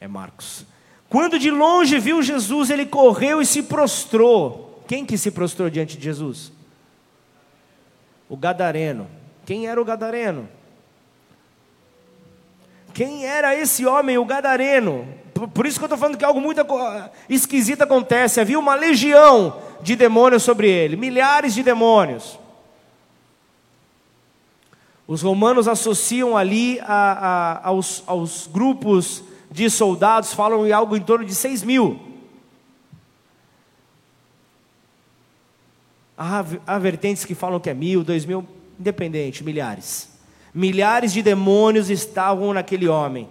É 0.00 0.08
Marcos. 0.08 0.64
Quando 1.08 1.38
de 1.38 1.50
longe 1.50 1.98
viu 1.98 2.22
Jesus, 2.22 2.68
ele 2.70 2.84
correu 2.84 3.40
e 3.40 3.46
se 3.46 3.62
prostrou. 3.62 4.82
Quem 4.86 5.04
que 5.04 5.16
se 5.16 5.30
prostrou 5.30 5.70
diante 5.70 5.96
de 5.96 6.04
Jesus? 6.04 6.52
O 8.28 8.36
gadareno. 8.36 9.08
Quem 9.46 9.66
era 9.66 9.80
o 9.80 9.84
gadareno? 9.84 10.48
Quem 12.92 13.24
era 13.24 13.54
esse 13.54 13.86
homem, 13.86 14.18
o 14.18 14.24
gadareno? 14.24 15.06
Por 15.54 15.66
isso 15.66 15.78
que 15.78 15.84
eu 15.84 15.86
estou 15.86 15.98
falando 15.98 16.18
que 16.18 16.24
algo 16.24 16.40
muito 16.40 16.60
esquisito 17.28 17.82
acontece. 17.82 18.40
Havia 18.40 18.58
uma 18.58 18.74
legião 18.74 19.56
de 19.80 19.94
demônios 19.94 20.42
sobre 20.42 20.68
ele, 20.68 20.96
milhares 20.96 21.54
de 21.54 21.62
demônios. 21.62 22.38
Os 25.06 25.22
romanos 25.22 25.68
associam 25.68 26.36
ali 26.36 26.78
a, 26.80 26.86
a, 27.62 27.68
aos, 27.68 28.02
aos 28.06 28.46
grupos 28.46 29.22
de 29.50 29.68
soldados 29.70 30.34
falam 30.34 30.66
em 30.66 30.72
algo 30.72 30.96
em 30.96 31.00
torno 31.00 31.24
de 31.24 31.34
6 31.34 31.62
mil. 31.62 32.00
Há, 36.16 36.78
vertentes 36.78 37.24
que 37.24 37.34
falam 37.34 37.60
que 37.60 37.70
é 37.70 37.74
mil, 37.74 38.02
dois 38.02 38.24
mil, 38.24 38.44
independente, 38.78 39.44
milhares. 39.44 40.10
Milhares 40.52 41.12
de 41.12 41.22
demônios 41.22 41.90
estavam 41.90 42.52
naquele 42.52 42.88
homem. 42.88 43.28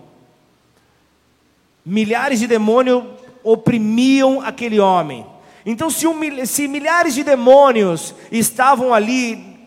Milhares 1.86 2.40
de 2.40 2.48
demônios 2.48 3.04
oprimiam 3.44 4.40
aquele 4.40 4.80
homem. 4.80 5.26
Então, 5.66 5.90
se, 5.90 6.08
um, 6.08 6.46
se 6.46 6.68
milhares 6.68 7.14
de 7.14 7.24
demônios 7.24 8.16
estavam 8.32 8.94
ali, 8.94 9.58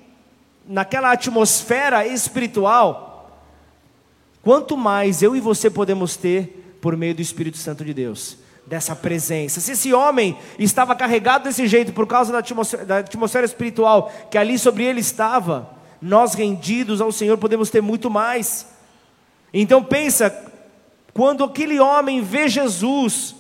naquela 0.66 1.12
atmosfera 1.12 2.07
espiritual, 2.07 3.09
Quanto 4.43 4.76
mais 4.76 5.22
eu 5.22 5.36
e 5.36 5.41
você 5.41 5.68
podemos 5.68 6.16
ter 6.16 6.76
por 6.80 6.97
meio 6.97 7.14
do 7.14 7.20
Espírito 7.20 7.59
Santo 7.59 7.84
de 7.84 7.93
Deus, 7.93 8.38
dessa 8.66 8.97
presença. 8.97 9.61
Se 9.61 9.72
esse 9.72 9.93
homem 9.93 10.38
estava 10.59 10.95
carregado 10.95 11.45
desse 11.45 11.66
jeito 11.66 11.93
por 11.93 12.07
causa 12.07 12.32
da 12.32 12.38
atmosfera, 12.38 12.86
da 12.86 12.99
atmosfera 12.99 13.45
espiritual 13.45 14.11
que 14.30 14.38
ali 14.38 14.59
sobre 14.59 14.84
ele 14.84 15.01
estava, 15.01 15.70
nós 16.01 16.34
rendidos 16.34 17.01
ao 17.01 17.12
Senhor 17.12 17.36
podemos 17.36 17.68
ter 17.68 17.82
muito 17.82 18.09
mais. 18.09 18.66
Então 19.53 19.82
pensa, 19.82 20.30
quando 21.12 21.45
aquele 21.45 21.78
homem 21.78 22.22
vê 22.22 22.49
Jesus, 22.49 23.34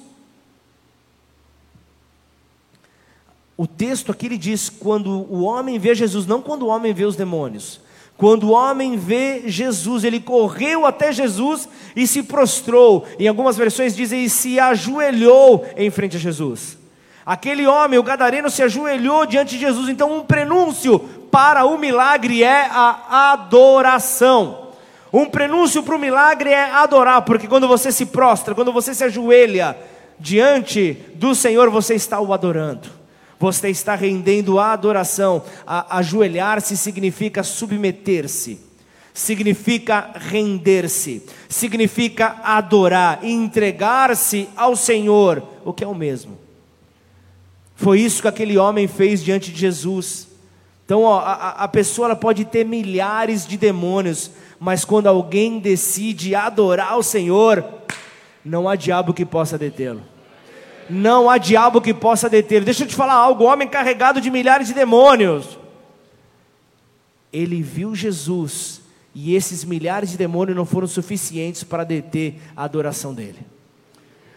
o 3.56 3.66
texto 3.66 4.12
aqui 4.12 4.26
ele 4.26 4.38
diz: 4.38 4.68
quando 4.68 5.10
o 5.10 5.42
homem 5.42 5.78
vê 5.78 5.94
Jesus, 5.94 6.26
não 6.26 6.42
quando 6.42 6.64
o 6.64 6.68
homem 6.68 6.92
vê 6.92 7.04
os 7.04 7.16
demônios. 7.16 7.80
Quando 8.20 8.48
o 8.48 8.50
homem 8.50 8.98
vê 8.98 9.44
Jesus, 9.46 10.04
ele 10.04 10.20
correu 10.20 10.84
até 10.84 11.10
Jesus 11.10 11.66
e 11.96 12.06
se 12.06 12.22
prostrou. 12.22 13.06
Em 13.18 13.26
algumas 13.26 13.56
versões 13.56 13.96
dizem 13.96 14.24
e 14.24 14.28
se 14.28 14.60
ajoelhou 14.60 15.66
em 15.74 15.90
frente 15.90 16.18
a 16.18 16.20
Jesus. 16.20 16.76
Aquele 17.24 17.66
homem, 17.66 17.98
o 17.98 18.02
gadareno, 18.02 18.50
se 18.50 18.62
ajoelhou 18.62 19.24
diante 19.24 19.54
de 19.54 19.60
Jesus. 19.60 19.88
Então, 19.88 20.18
um 20.18 20.20
prenúncio 20.20 20.98
para 21.30 21.64
o 21.64 21.78
milagre 21.78 22.42
é 22.42 22.66
a 22.70 23.32
adoração. 23.32 24.68
Um 25.10 25.24
prenúncio 25.24 25.82
para 25.82 25.96
o 25.96 25.98
milagre 25.98 26.50
é 26.50 26.70
adorar, 26.72 27.22
porque 27.22 27.48
quando 27.48 27.66
você 27.66 27.90
se 27.90 28.04
prostra, 28.04 28.54
quando 28.54 28.70
você 28.70 28.94
se 28.94 29.02
ajoelha 29.02 29.78
diante 30.18 30.92
do 31.14 31.34
Senhor, 31.34 31.70
você 31.70 31.94
está 31.94 32.20
o 32.20 32.34
adorando 32.34 32.99
você 33.40 33.70
está 33.70 33.94
rendendo 33.94 34.60
a 34.60 34.72
adoração. 34.72 35.42
Ajoelhar-se 35.66 36.76
significa 36.76 37.42
submeter-se, 37.42 38.60
significa 39.14 40.10
render-se, 40.14 41.24
significa 41.48 42.36
adorar, 42.44 43.24
entregar-se 43.24 44.46
ao 44.54 44.76
Senhor, 44.76 45.42
o 45.64 45.72
que 45.72 45.82
é 45.82 45.86
o 45.86 45.94
mesmo. 45.94 46.38
Foi 47.74 47.98
isso 47.98 48.20
que 48.20 48.28
aquele 48.28 48.58
homem 48.58 48.86
fez 48.86 49.24
diante 49.24 49.50
de 49.50 49.58
Jesus. 49.58 50.28
Então, 50.84 51.02
ó, 51.02 51.20
a, 51.20 51.50
a 51.64 51.68
pessoa 51.68 52.08
ela 52.08 52.16
pode 52.16 52.44
ter 52.44 52.66
milhares 52.66 53.46
de 53.46 53.56
demônios, 53.56 54.30
mas 54.58 54.84
quando 54.84 55.06
alguém 55.06 55.58
decide 55.58 56.34
adorar 56.34 56.98
o 56.98 57.02
Senhor, 57.02 57.64
não 58.44 58.68
há 58.68 58.76
diabo 58.76 59.14
que 59.14 59.24
possa 59.24 59.56
detê-lo 59.56 60.02
não 60.90 61.30
há 61.30 61.38
diabo 61.38 61.80
que 61.80 61.94
possa 61.94 62.28
deter. 62.28 62.64
Deixa 62.64 62.84
eu 62.84 62.88
te 62.88 62.94
falar 62.94 63.14
algo: 63.14 63.44
homem 63.44 63.68
carregado 63.68 64.20
de 64.20 64.30
milhares 64.30 64.68
de 64.68 64.74
demônios, 64.74 65.58
ele 67.32 67.62
viu 67.62 67.94
Jesus, 67.94 68.80
e 69.14 69.34
esses 69.34 69.64
milhares 69.64 70.10
de 70.10 70.16
demônios 70.16 70.56
não 70.56 70.66
foram 70.66 70.86
suficientes 70.86 71.64
para 71.64 71.84
deter 71.84 72.40
a 72.56 72.64
adoração 72.64 73.14
dele. 73.14 73.38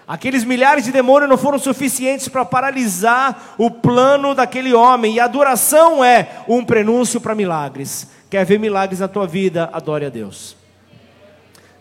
Aqueles 0.06 0.43
milhares 0.43 0.84
de 0.84 0.91
demônios 0.91 1.30
não 1.30 1.38
foram 1.38 1.58
suficientes 1.58 2.28
para 2.28 2.43
paralisar 2.43 3.56
o 3.58 3.72
plano 3.72 4.36
daquele 4.36 4.74
homem, 4.74 5.16
e 5.16 5.20
a 5.20 5.26
adoração 5.26 6.04
é 6.04 6.43
um 6.47 6.64
prenúncio 6.64 7.22
para 7.22 7.34
milagres. 7.34 8.08
Quer 8.30 8.45
ver 8.45 8.60
milagres 8.60 8.99
na 8.99 9.08
tua 9.08 9.26
vida? 9.26 9.70
Adore 9.72 10.06
a 10.06 10.10
Deus. 10.10 10.62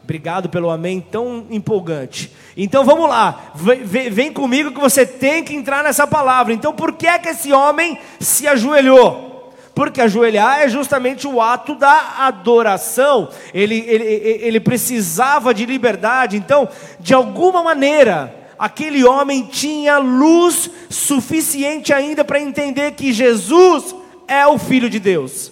Obrigado 0.04 0.48
pelo 0.48 0.68
amém 0.70 1.00
tão 1.00 1.46
empolgante. 1.48 2.32
Então 2.56 2.84
vamos 2.84 3.08
lá, 3.08 3.52
vem, 3.54 4.10
vem, 4.10 4.32
comigo 4.32 4.72
que 4.72 4.80
você 4.80 5.06
tem 5.06 5.44
que 5.44 5.54
entrar 5.54 5.84
nessa 5.84 6.06
palavra. 6.06 6.52
Então 6.52 6.72
por 6.72 6.92
que 6.92 7.06
é 7.06 7.18
que 7.18 7.28
esse 7.28 7.52
homem 7.52 7.98
se 8.18 8.48
ajoelhou? 8.48 9.30
Porque 9.74 10.00
ajoelhar 10.00 10.60
é 10.60 10.68
justamente 10.68 11.26
o 11.26 11.40
ato 11.40 11.74
da 11.74 12.16
adoração. 12.18 13.28
Ele, 13.54 13.78
ele, 13.86 14.04
ele 14.04 14.60
precisava 14.60 15.54
de 15.54 15.64
liberdade. 15.64 16.36
Então, 16.36 16.68
de 17.00 17.14
alguma 17.14 17.62
maneira, 17.62 18.34
aquele 18.58 19.02
homem 19.02 19.46
tinha 19.46 19.96
luz 19.96 20.70
suficiente 20.90 21.92
ainda 21.92 22.22
para 22.22 22.40
entender 22.40 22.92
que 22.92 23.12
Jesus 23.12 23.94
é 24.28 24.46
o 24.46 24.58
Filho 24.58 24.90
de 24.90 24.98
Deus. 24.98 25.50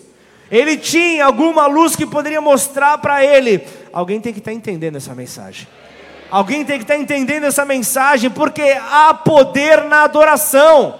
Ele 0.50 0.76
tinha 0.76 1.24
alguma 1.24 1.66
luz 1.66 1.96
que 1.96 2.04
poderia 2.04 2.40
mostrar 2.40 2.98
para 2.98 3.24
ele 3.24 3.62
Alguém 3.92 4.20
tem 4.20 4.32
que 4.32 4.38
estar 4.38 4.50
tá 4.50 4.56
entendendo 4.56 4.96
essa 4.96 5.14
mensagem. 5.14 5.66
Alguém 6.30 6.64
tem 6.64 6.78
que 6.78 6.84
estar 6.84 6.94
tá 6.94 7.00
entendendo 7.00 7.44
essa 7.44 7.64
mensagem, 7.64 8.30
porque 8.30 8.78
há 8.90 9.12
poder 9.12 9.84
na 9.84 10.04
adoração. 10.04 10.94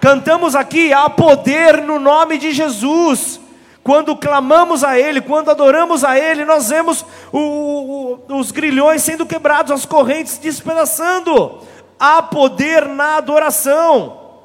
Cantamos 0.00 0.54
aqui, 0.54 0.92
há 0.92 1.08
poder 1.08 1.82
no 1.82 1.98
nome 1.98 2.38
de 2.38 2.52
Jesus. 2.52 3.40
Quando 3.82 4.16
clamamos 4.16 4.82
a 4.82 4.98
Ele, 4.98 5.20
quando 5.20 5.50
adoramos 5.50 6.02
a 6.02 6.18
Ele, 6.18 6.44
nós 6.44 6.70
vemos 6.70 7.04
o, 7.32 8.18
o, 8.28 8.36
os 8.36 8.50
grilhões 8.50 9.02
sendo 9.02 9.24
quebrados, 9.24 9.70
as 9.70 9.86
correntes 9.86 10.38
despedaçando. 10.38 11.60
Há 11.98 12.20
poder 12.20 12.86
na 12.88 13.16
adoração. 13.16 14.40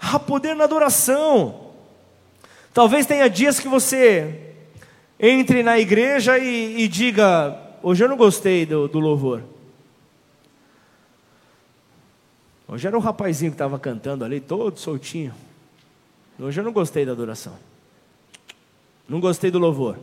Há 0.00 0.20
poder 0.20 0.54
na 0.54 0.64
adoração. 0.64 1.72
Talvez 2.72 3.06
tenha 3.06 3.28
dias 3.28 3.58
que 3.58 3.66
você 3.66 4.53
entre 5.18 5.62
na 5.62 5.78
igreja 5.78 6.38
e, 6.38 6.82
e 6.82 6.88
diga: 6.88 7.58
Hoje 7.82 8.04
eu 8.04 8.08
não 8.08 8.16
gostei 8.16 8.64
do, 8.64 8.88
do 8.88 8.98
louvor. 8.98 9.42
Hoje 12.66 12.86
era 12.86 12.96
um 12.96 13.00
rapazinho 13.00 13.50
que 13.50 13.54
estava 13.54 13.78
cantando 13.78 14.24
ali, 14.24 14.40
todo 14.40 14.78
soltinho. 14.78 15.34
Hoje 16.38 16.60
eu 16.60 16.64
não 16.64 16.72
gostei 16.72 17.04
da 17.04 17.12
adoração. 17.12 17.56
Não 19.08 19.20
gostei 19.20 19.50
do 19.50 19.58
louvor. 19.58 19.98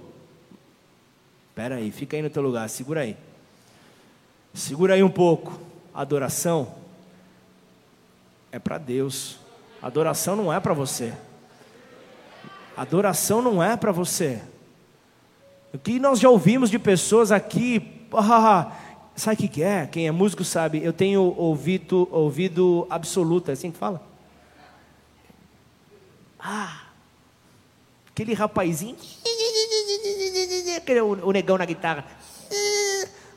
Espera 1.50 1.76
aí, 1.76 1.92
fica 1.92 2.16
aí 2.16 2.22
no 2.22 2.30
teu 2.30 2.42
lugar, 2.42 2.70
segura 2.70 3.02
aí. 3.02 3.18
Segura 4.54 4.94
aí 4.94 5.04
um 5.04 5.10
pouco. 5.10 5.60
Adoração 5.94 6.76
é 8.52 8.60
para 8.60 8.78
Deus. 8.78 9.38
Adoração 9.82 10.36
não 10.36 10.54
é 10.54 10.60
para 10.60 10.74
você. 10.74 11.14
Adoração 12.78 13.42
não 13.42 13.62
é 13.62 13.76
para 13.76 13.92
você. 13.92 14.42
O 15.74 15.80
que 15.80 16.00
nós 16.00 16.20
já 16.20 16.30
ouvimos 16.30 16.70
de 16.70 16.78
pessoas 16.78 17.32
aqui, 17.32 18.06
ah, 18.14 18.72
sabe 19.16 19.46
o 19.46 19.50
que 19.50 19.64
é? 19.64 19.88
Quem 19.88 20.06
é 20.06 20.12
músico 20.12 20.44
sabe, 20.44 20.84
eu 20.84 20.92
tenho 20.92 21.22
ouvido, 21.38 22.10
ouvido 22.12 22.86
absoluto, 22.90 23.50
é 23.50 23.54
assim 23.54 23.72
que 23.72 23.78
fala? 23.78 24.02
Ah, 26.38 26.88
aquele 28.10 28.34
rapazinho, 28.34 28.98
aquele, 30.76 31.00
o, 31.00 31.28
o 31.28 31.32
negão 31.32 31.58
na 31.58 31.66
guitarra, 31.66 32.06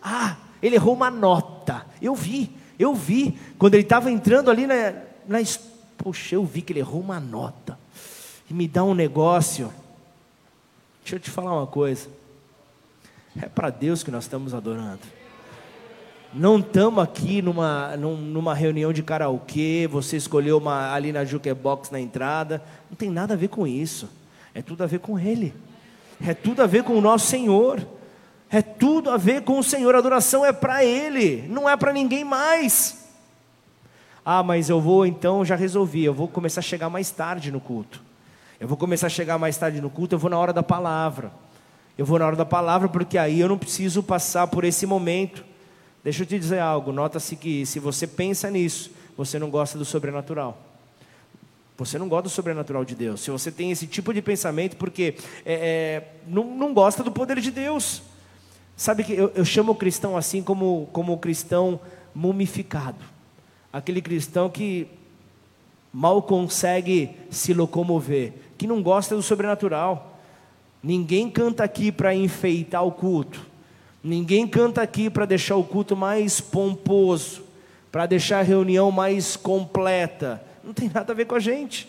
ah, 0.03 0.37
ele 0.61 0.75
errou 0.75 0.95
uma 0.95 1.11
nota, 1.11 1.87
eu 2.03 2.17
vi, 2.17 2.51
eu 2.77 2.95
vi, 2.95 3.39
quando 3.59 3.75
ele 3.75 3.85
estava 3.85 4.11
entrando 4.11 4.51
ali 4.51 4.67
na, 4.67 4.93
na, 5.29 5.39
poxa, 5.97 6.35
eu 6.35 6.45
vi 6.45 6.63
que 6.63 6.73
ele 6.73 6.81
errou 6.81 7.01
uma 7.01 7.21
nota, 7.21 7.79
e 8.51 8.55
me 8.55 8.67
dá 8.67 8.83
um 8.83 8.95
negócio, 8.95 9.73
deixa 11.03 11.15
eu 11.15 11.21
te 11.21 11.31
falar 11.31 11.55
uma 11.55 11.67
coisa, 11.67 12.09
é 13.41 13.47
para 13.47 13.71
Deus 13.71 14.03
que 14.03 14.11
nós 14.11 14.25
estamos 14.25 14.55
adorando. 14.55 15.01
Não 16.33 16.59
estamos 16.59 17.03
aqui 17.03 17.41
numa, 17.41 17.97
numa 17.97 18.55
reunião 18.55 18.93
de 18.93 19.03
karaokê, 19.03 19.89
você 19.89 20.17
escolheu 20.17 20.59
uma, 20.59 20.93
ali 20.93 21.13
na 21.13 21.25
jukebox 21.25 21.91
na 21.91 22.01
entrada. 22.01 22.61
Não 22.91 22.97
tem 22.97 23.09
nada 23.09 23.35
a 23.35 23.37
ver 23.37 23.49
com 23.49 23.67
isso. 23.67 24.09
É 24.53 24.61
tudo 24.61 24.83
a 24.83 24.87
ver 24.87 24.99
com 24.99 25.19
Ele. 25.19 25.55
É 26.25 26.35
tudo 26.35 26.63
a 26.63 26.67
ver 26.67 26.83
com 26.83 26.95
o 26.95 27.01
nosso 27.01 27.27
Senhor. 27.27 27.87
É 28.51 28.63
tudo 28.63 29.11
a 29.11 29.17
ver 29.17 29.43
com 29.43 29.59
o 29.59 29.63
Senhor. 29.63 29.95
A 29.95 29.99
adoração 29.99 30.45
é 30.45 30.53
para 30.53 30.85
Ele, 30.85 31.47
não 31.49 31.69
é 31.69 31.77
para 31.77 31.93
ninguém 31.93 32.25
mais. 32.25 33.05
Ah, 34.25 34.43
mas 34.43 34.69
eu 34.69 34.81
vou 34.81 35.05
então, 35.05 35.45
já 35.45 35.55
resolvi, 35.55 36.05
eu 36.05 36.15
vou 36.15 36.27
começar 36.27 36.61
a 36.61 36.63
chegar 36.63 36.89
mais 36.89 37.11
tarde 37.11 37.53
no 37.53 37.61
culto. 37.61 38.03
Eu 38.59 38.67
vou 38.67 38.77
começar 38.77 39.09
a 39.09 39.11
chegar 39.11 39.39
mais 39.39 39.57
tarde 39.57 39.81
no 39.81 39.91
culto, 39.91 40.15
eu 40.15 40.19
vou 40.19 40.31
na 40.31 40.39
hora 40.39 40.53
da 40.53 40.63
palavra. 40.63 41.31
Eu 41.97 42.05
vou 42.05 42.19
na 42.19 42.27
hora 42.27 42.37
da 42.37 42.45
palavra 42.45 42.89
porque 42.89 43.17
aí 43.17 43.41
eu 43.41 43.49
não 43.49 43.59
preciso 43.59 44.03
passar 44.03 44.47
por 44.49 44.65
esse 44.65 44.85
momento. 44.85 45.45
Deixa 46.03 46.23
eu 46.23 46.27
te 46.27 46.39
dizer 46.39 46.59
algo, 46.59 46.93
nota-se 46.93 47.37
que 47.37 47.65
se 47.65 47.79
você 47.79 48.07
pensa 48.07 48.51
nisso, 48.51 48.91
você 49.17 49.39
não 49.39 49.49
gosta 49.49 49.79
do 49.79 49.85
sobrenatural. 49.85 50.59
Você 51.77 51.99
não 51.99 52.09
gosta 52.09 52.25
do 52.25 52.31
sobrenatural 52.31 52.85
de 52.85 52.95
Deus. 52.95 53.21
Se 53.21 53.31
você 53.31 53.51
tem 53.51 53.71
esse 53.71 53.87
tipo 53.87 54.13
de 54.13 54.23
pensamento, 54.23 54.77
porque 54.77 55.17
é, 55.45 55.55
é, 55.55 56.09
não, 56.27 56.45
não 56.45 56.75
gosta 56.75 57.03
do 57.03 57.11
poder 57.11 57.41
de 57.41 57.51
Deus. 57.51 58.03
Sabe 58.77 59.03
que 59.03 59.13
eu, 59.13 59.33
eu 59.35 59.45
chamo 59.45 59.73
o 59.73 59.75
cristão 59.75 60.17
assim 60.17 60.43
como, 60.43 60.89
como 60.93 61.13
o 61.13 61.19
cristão 61.19 61.81
mumificado. 62.15 62.99
Aquele 63.73 64.01
cristão 64.01 64.49
que 64.49 64.87
mal 65.93 66.23
consegue 66.23 67.11
se 67.31 67.55
locomover, 67.55 68.33
que 68.57 68.67
não 68.67 68.83
gosta 68.83 69.17
do 69.17 69.23
sobrenatural. 69.23 70.14
Ninguém 70.85 71.31
canta 71.31 71.65
aqui 71.65 71.91
para 71.91 72.15
enfeitar 72.15 72.85
o 72.85 72.93
culto. 72.93 73.41
Ninguém 74.03 74.47
canta 74.47 74.83
aqui 74.83 75.09
para 75.09 75.25
deixar 75.25 75.57
o 75.57 75.65
culto 75.65 75.97
mais 75.97 76.43
pomposo, 76.43 77.43
para 77.91 78.05
deixar 78.05 78.41
a 78.41 78.43
reunião 78.43 78.91
mais 78.91 79.35
completa. 79.35 80.45
Não 80.63 80.75
tem 80.75 80.91
nada 80.93 81.15
a 81.15 81.17
ver 81.17 81.25
com 81.25 81.37
a 81.37 81.41
gente. 81.41 81.89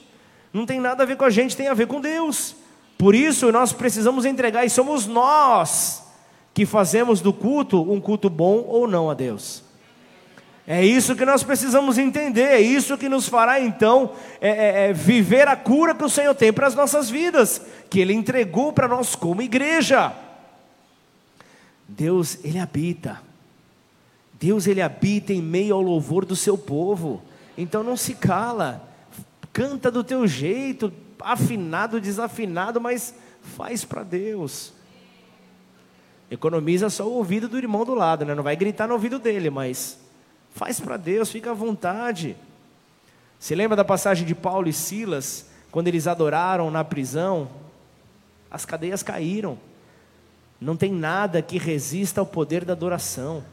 Não 0.53 0.65
tem 0.65 0.79
nada 0.79 1.03
a 1.03 1.05
ver 1.05 1.17
com 1.17 1.25
a 1.25 1.29
gente, 1.29 1.57
tem 1.57 1.67
a 1.67 1.73
ver 1.73 1.87
com 1.87 1.99
Deus. 1.99 2.55
Por 2.97 3.13
isso 3.13 3.51
nós 3.51 3.73
precisamos 3.73 4.23
entregar, 4.23 4.63
e 4.63 4.69
somos 4.69 5.05
nós 5.05 6.01
que 6.53 6.65
fazemos 6.65 7.19
do 7.19 7.33
culto 7.33 7.81
um 7.91 7.99
culto 7.99 8.29
bom 8.29 8.63
ou 8.65 8.87
não 8.87 9.09
a 9.09 9.13
Deus. 9.13 9.61
É 10.67 10.83
isso 10.83 11.15
que 11.15 11.25
nós 11.25 11.43
precisamos 11.43 11.97
entender, 11.97 12.41
é 12.41 12.59
isso 12.59 12.97
que 12.97 13.07
nos 13.07 13.29
fará 13.29 13.59
então 13.59 14.13
é, 14.41 14.49
é, 14.49 14.89
é 14.89 14.93
viver 14.93 15.47
a 15.47 15.55
cura 15.55 15.93
que 15.93 16.03
o 16.03 16.09
Senhor 16.09 16.33
tem 16.33 16.51
para 16.51 16.65
as 16.65 16.73
nossas 16.73 17.09
vidas, 17.09 17.61
que 17.89 17.99
Ele 17.99 18.13
entregou 18.13 18.73
para 18.73 18.87
nós 18.87 19.15
como 19.15 19.43
igreja. 19.43 20.11
Deus, 21.87 22.39
Ele 22.43 22.57
habita, 22.57 23.21
Deus, 24.33 24.65
Ele 24.65 24.81
habita 24.81 25.31
em 25.31 25.41
meio 25.41 25.75
ao 25.75 25.81
louvor 25.81 26.25
do 26.25 26.35
seu 26.35 26.57
povo, 26.57 27.21
então 27.55 27.83
não 27.83 27.95
se 27.95 28.15
cala, 28.15 28.81
Canta 29.55 29.89
do 29.89 30.03
teu 30.03 30.27
jeito, 30.27 30.91
afinado, 31.21 32.01
desafinado, 32.01 32.81
mas 32.81 33.15
faz 33.41 33.85
para 33.85 34.03
Deus. 34.03 34.73
Economiza 36.29 36.89
só 36.89 37.07
o 37.07 37.13
ouvido 37.13 37.47
do 37.47 37.57
irmão 37.57 37.85
do 37.85 37.95
lado, 37.95 38.25
né? 38.25 38.35
não 38.35 38.43
vai 38.43 38.57
gritar 38.57 38.85
no 38.85 38.95
ouvido 38.95 39.17
dele, 39.17 39.49
mas 39.49 39.97
faz 40.55 40.79
para 40.79 40.95
Deus, 40.95 41.29
fica 41.29 41.51
à 41.51 41.53
vontade. 41.53 42.35
Se 43.37 43.53
lembra 43.53 43.75
da 43.75 43.83
passagem 43.83 44.25
de 44.25 44.33
Paulo 44.33 44.69
e 44.69 44.73
Silas, 44.73 45.47
quando 45.69 45.89
eles 45.89 46.07
adoraram 46.07 46.71
na 46.71 46.83
prisão? 46.83 47.49
As 48.49 48.65
cadeias 48.65 49.03
caíram. 49.03 49.59
Não 50.59 50.77
tem 50.77 50.93
nada 50.93 51.41
que 51.41 51.57
resista 51.57 52.21
ao 52.21 52.25
poder 52.25 52.63
da 52.63 52.71
adoração. 52.71 53.43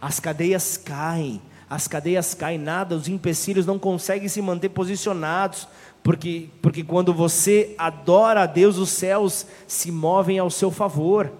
As 0.00 0.18
cadeias 0.18 0.76
caem, 0.76 1.40
as 1.70 1.86
cadeias 1.86 2.34
caem, 2.34 2.58
nada, 2.58 2.96
os 2.96 3.08
empecilhos 3.08 3.64
não 3.64 3.78
conseguem 3.78 4.28
se 4.28 4.42
manter 4.42 4.70
posicionados, 4.70 5.68
porque, 6.02 6.48
porque 6.60 6.82
quando 6.82 7.14
você 7.14 7.76
adora 7.78 8.42
a 8.42 8.46
Deus, 8.46 8.76
os 8.76 8.90
céus 8.90 9.46
se 9.68 9.92
movem 9.92 10.40
ao 10.40 10.50
seu 10.50 10.72
favor. 10.72 11.32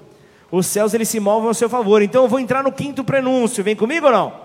Os 0.53 0.67
céus 0.67 0.95
eles 0.95 1.09
se 1.09 1.19
movem 1.19 1.49
ao 1.49 1.55
seu 1.55 1.69
favor. 1.69 2.01
Então 2.01 2.23
eu 2.23 2.29
vou 2.29 2.39
entrar 2.39 2.63
no 2.63 2.71
quinto 2.71 3.03
prenúncio. 3.03 3.65
Vem 3.65 3.75
comigo 3.75 4.07
ou 4.07 4.13
não? 4.13 4.44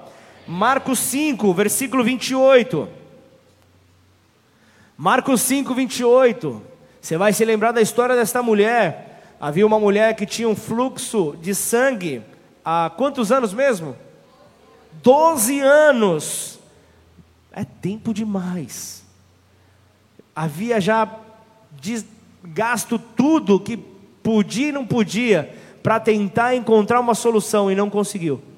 Marcos 0.50 0.98
5, 0.98 1.54
versículo 1.54 2.04
28. 2.04 2.90
Marcos 4.98 5.42
5, 5.42 5.76
28. 5.76 6.62
Você 7.00 7.18
vai 7.18 7.32
se 7.34 7.46
lembrar 7.46 7.72
da 7.72 7.84
história 7.84 8.16
desta 8.16 8.42
mulher. 8.42 9.36
Havia 9.40 9.64
uma 9.68 9.80
mulher 9.80 10.16
que 10.16 10.26
tinha 10.26 10.50
um 10.50 10.56
fluxo 10.56 11.38
de 11.40 11.54
sangue 11.54 12.24
há 12.66 12.92
quantos 12.98 13.32
anos 13.32 13.54
mesmo? 13.54 13.96
Doze 15.04 15.60
anos. 15.60 16.60
É 17.52 17.64
tempo 17.64 18.12
demais. 18.12 19.04
Havia 20.36 20.82
já 20.82 21.08
gasto 22.44 22.98
tudo 22.98 23.60
que 23.60 23.78
podia 23.78 24.70
e 24.70 24.72
não 24.72 24.88
podia 24.88 25.56
para 25.84 26.00
tentar 26.00 26.56
encontrar 26.56 27.00
uma 27.00 27.14
solução 27.14 27.72
e 27.72 27.76
não 27.76 27.88
conseguiu. 27.88 28.49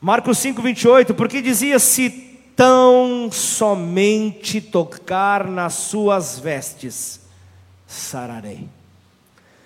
Marcos 0.00 0.38
5, 0.38 0.62
28, 0.62 1.14
porque 1.14 1.42
dizia: 1.42 1.78
Se 1.78 2.08
tão 2.56 3.30
somente 3.30 4.60
tocar 4.60 5.46
nas 5.46 5.74
suas 5.74 6.38
vestes, 6.38 7.20
sararei. 7.86 8.66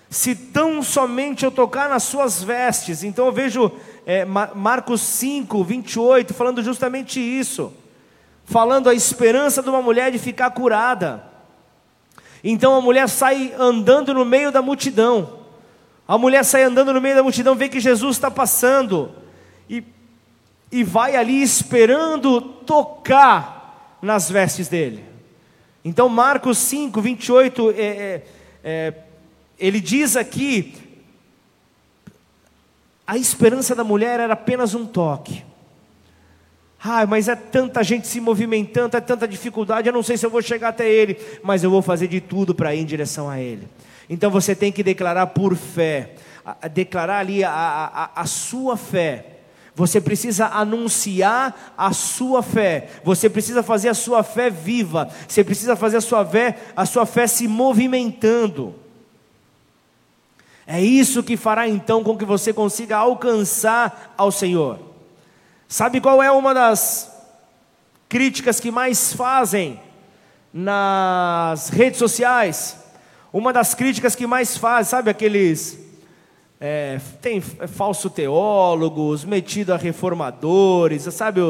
Se 0.09 0.35
tão 0.35 0.83
somente 0.83 1.45
eu 1.45 1.51
tocar 1.51 1.89
nas 1.89 2.03
suas 2.03 2.43
vestes, 2.43 3.03
então 3.03 3.25
eu 3.25 3.31
vejo 3.31 3.71
é, 4.05 4.25
Marcos 4.25 5.01
5, 5.01 5.63
28, 5.63 6.33
falando 6.33 6.61
justamente 6.61 7.19
isso, 7.19 7.73
falando 8.43 8.89
a 8.89 8.93
esperança 8.93 9.63
de 9.63 9.69
uma 9.69 9.81
mulher 9.81 10.11
de 10.11 10.19
ficar 10.19 10.51
curada. 10.51 11.23
Então 12.43 12.75
a 12.75 12.81
mulher 12.81 13.09
sai 13.09 13.53
andando 13.57 14.13
no 14.13 14.23
meio 14.23 14.51
da 14.51 14.61
multidão, 14.61 15.39
a 16.07 16.17
mulher 16.17 16.43
sai 16.43 16.63
andando 16.63 16.93
no 16.93 17.01
meio 17.01 17.15
da 17.15 17.23
multidão, 17.23 17.55
vê 17.55 17.67
que 17.67 17.79
Jesus 17.79 18.17
está 18.17 18.29
passando, 18.29 19.11
e 19.69 19.83
e 20.71 20.83
vai 20.83 21.15
ali 21.15 21.41
esperando 21.41 22.41
tocar 22.41 23.97
nas 24.01 24.29
vestes 24.29 24.67
dele. 24.67 25.03
Então, 25.83 26.09
Marcos 26.09 26.57
5, 26.57 26.99
28, 26.99 27.71
é, 27.71 27.81
é, 27.81 28.21
é, 28.63 28.93
ele 29.59 29.79
diz 29.79 30.15
aqui: 30.15 30.73
a 33.05 33.17
esperança 33.17 33.75
da 33.75 33.83
mulher 33.83 34.19
era 34.19 34.33
apenas 34.33 34.73
um 34.73 34.85
toque. 34.85 35.43
Ah, 36.83 37.05
mas 37.05 37.27
é 37.27 37.35
tanta 37.35 37.83
gente 37.83 38.07
se 38.07 38.19
movimentando, 38.19 38.95
é 38.95 39.01
tanta 39.01 39.27
dificuldade, 39.27 39.87
eu 39.87 39.93
não 39.93 40.03
sei 40.03 40.17
se 40.17 40.25
eu 40.25 40.29
vou 40.29 40.41
chegar 40.41 40.69
até 40.69 40.87
ele, 40.87 41.17
mas 41.41 41.63
eu 41.63 41.69
vou 41.71 41.81
fazer 41.81 42.07
de 42.07 42.21
tudo 42.21 42.53
para 42.53 42.75
ir 42.75 42.81
em 42.81 42.85
direção 42.85 43.27
a 43.27 43.39
ele. 43.39 43.67
Então 44.07 44.29
você 44.29 44.55
tem 44.55 44.71
que 44.71 44.83
declarar 44.83 45.27
por 45.27 45.55
fé, 45.55 46.11
declarar 46.73 47.19
ali 47.19 47.43
a, 47.43 47.51
a, 47.51 48.21
a 48.21 48.25
sua 48.27 48.77
fé 48.77 49.34
você 49.75 49.99
precisa 49.99 50.47
anunciar 50.47 51.73
a 51.77 51.91
sua 51.91 52.41
fé. 52.41 52.89
Você 53.03 53.29
precisa 53.29 53.61
fazer 53.61 53.89
a 53.89 53.93
sua 53.93 54.23
fé 54.23 54.49
viva. 54.49 55.09
Você 55.27 55.43
precisa 55.43 55.75
fazer 55.75 55.97
a 55.97 56.01
sua 56.01 56.25
fé, 56.25 56.57
a 56.75 56.85
sua 56.85 57.05
fé 57.05 57.27
se 57.27 57.45
movimentando. 57.45 58.73
É 60.65 60.81
isso 60.81 61.21
que 61.21 61.35
fará 61.35 61.67
então 61.67 62.03
com 62.03 62.17
que 62.17 62.23
você 62.23 62.53
consiga 62.53 62.95
alcançar 62.95 64.13
ao 64.17 64.31
Senhor. 64.31 64.79
Sabe 65.67 65.99
qual 65.99 66.23
é 66.23 66.31
uma 66.31 66.53
das 66.53 67.11
críticas 68.07 68.61
que 68.61 68.71
mais 68.71 69.11
fazem 69.11 69.79
nas 70.53 71.67
redes 71.67 71.99
sociais? 71.99 72.77
Uma 73.31 73.51
das 73.51 73.75
críticas 73.75 74.15
que 74.15 74.25
mais 74.25 74.55
fazem, 74.55 74.89
sabe 74.89 75.09
aqueles 75.09 75.84
é, 76.59 76.99
tem 77.21 77.41
falso 77.41 78.09
teólogos, 78.09 79.25
metido 79.25 79.73
a 79.73 79.77
reformadores, 79.77 81.03
sabe, 81.13 81.41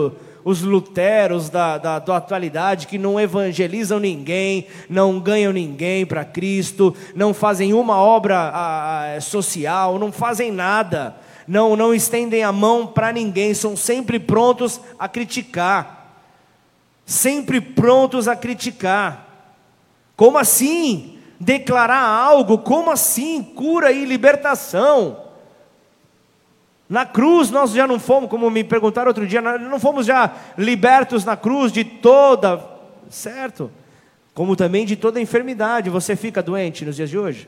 os 0.43 0.61
luteros 0.61 1.49
da, 1.49 1.77
da, 1.77 1.99
da, 1.99 2.17
atualidade 2.17 2.87
que 2.87 2.97
não 2.97 3.19
evangelizam 3.19 3.99
ninguém, 3.99 4.67
não 4.89 5.19
ganham 5.19 5.51
ninguém 5.51 6.05
para 6.05 6.23
Cristo, 6.23 6.95
não 7.15 7.33
fazem 7.33 7.73
uma 7.73 7.97
obra 7.97 8.37
a, 8.37 9.15
a, 9.15 9.21
social, 9.21 9.97
não 9.97 10.11
fazem 10.11 10.51
nada, 10.51 11.15
não, 11.47 11.75
não 11.75 11.93
estendem 11.93 12.43
a 12.43 12.51
mão 12.51 12.87
para 12.87 13.11
ninguém, 13.11 13.53
são 13.53 13.75
sempre 13.75 14.19
prontos 14.19 14.79
a 14.99 15.07
criticar, 15.07 16.23
sempre 17.05 17.61
prontos 17.61 18.27
a 18.27 18.35
criticar. 18.35 19.23
Como 20.15 20.37
assim? 20.37 21.14
Declarar 21.45 22.01
algo, 22.01 22.57
como 22.57 22.89
assim? 22.89 23.43
Cura 23.43 23.91
e 23.91 24.03
libertação. 24.03 25.23
Na 26.89 27.05
cruz 27.05 27.51
nós 27.51 27.71
já 27.71 27.85
não 27.85 27.99
fomos, 27.99 28.29
como 28.29 28.49
me 28.49 28.63
perguntaram 28.63 29.09
outro 29.09 29.27
dia, 29.27 29.41
não 29.41 29.79
fomos 29.79 30.07
já 30.07 30.33
libertos 30.57 31.23
na 31.23 31.37
cruz 31.37 31.71
de 31.71 31.83
toda, 31.83 32.63
certo? 33.09 33.71
Como 34.33 34.55
também 34.55 34.85
de 34.85 34.95
toda 34.95 35.21
enfermidade. 35.21 35.89
Você 35.89 36.15
fica 36.15 36.41
doente 36.41 36.83
nos 36.83 36.95
dias 36.95 37.11
de 37.11 37.17
hoje? 37.17 37.47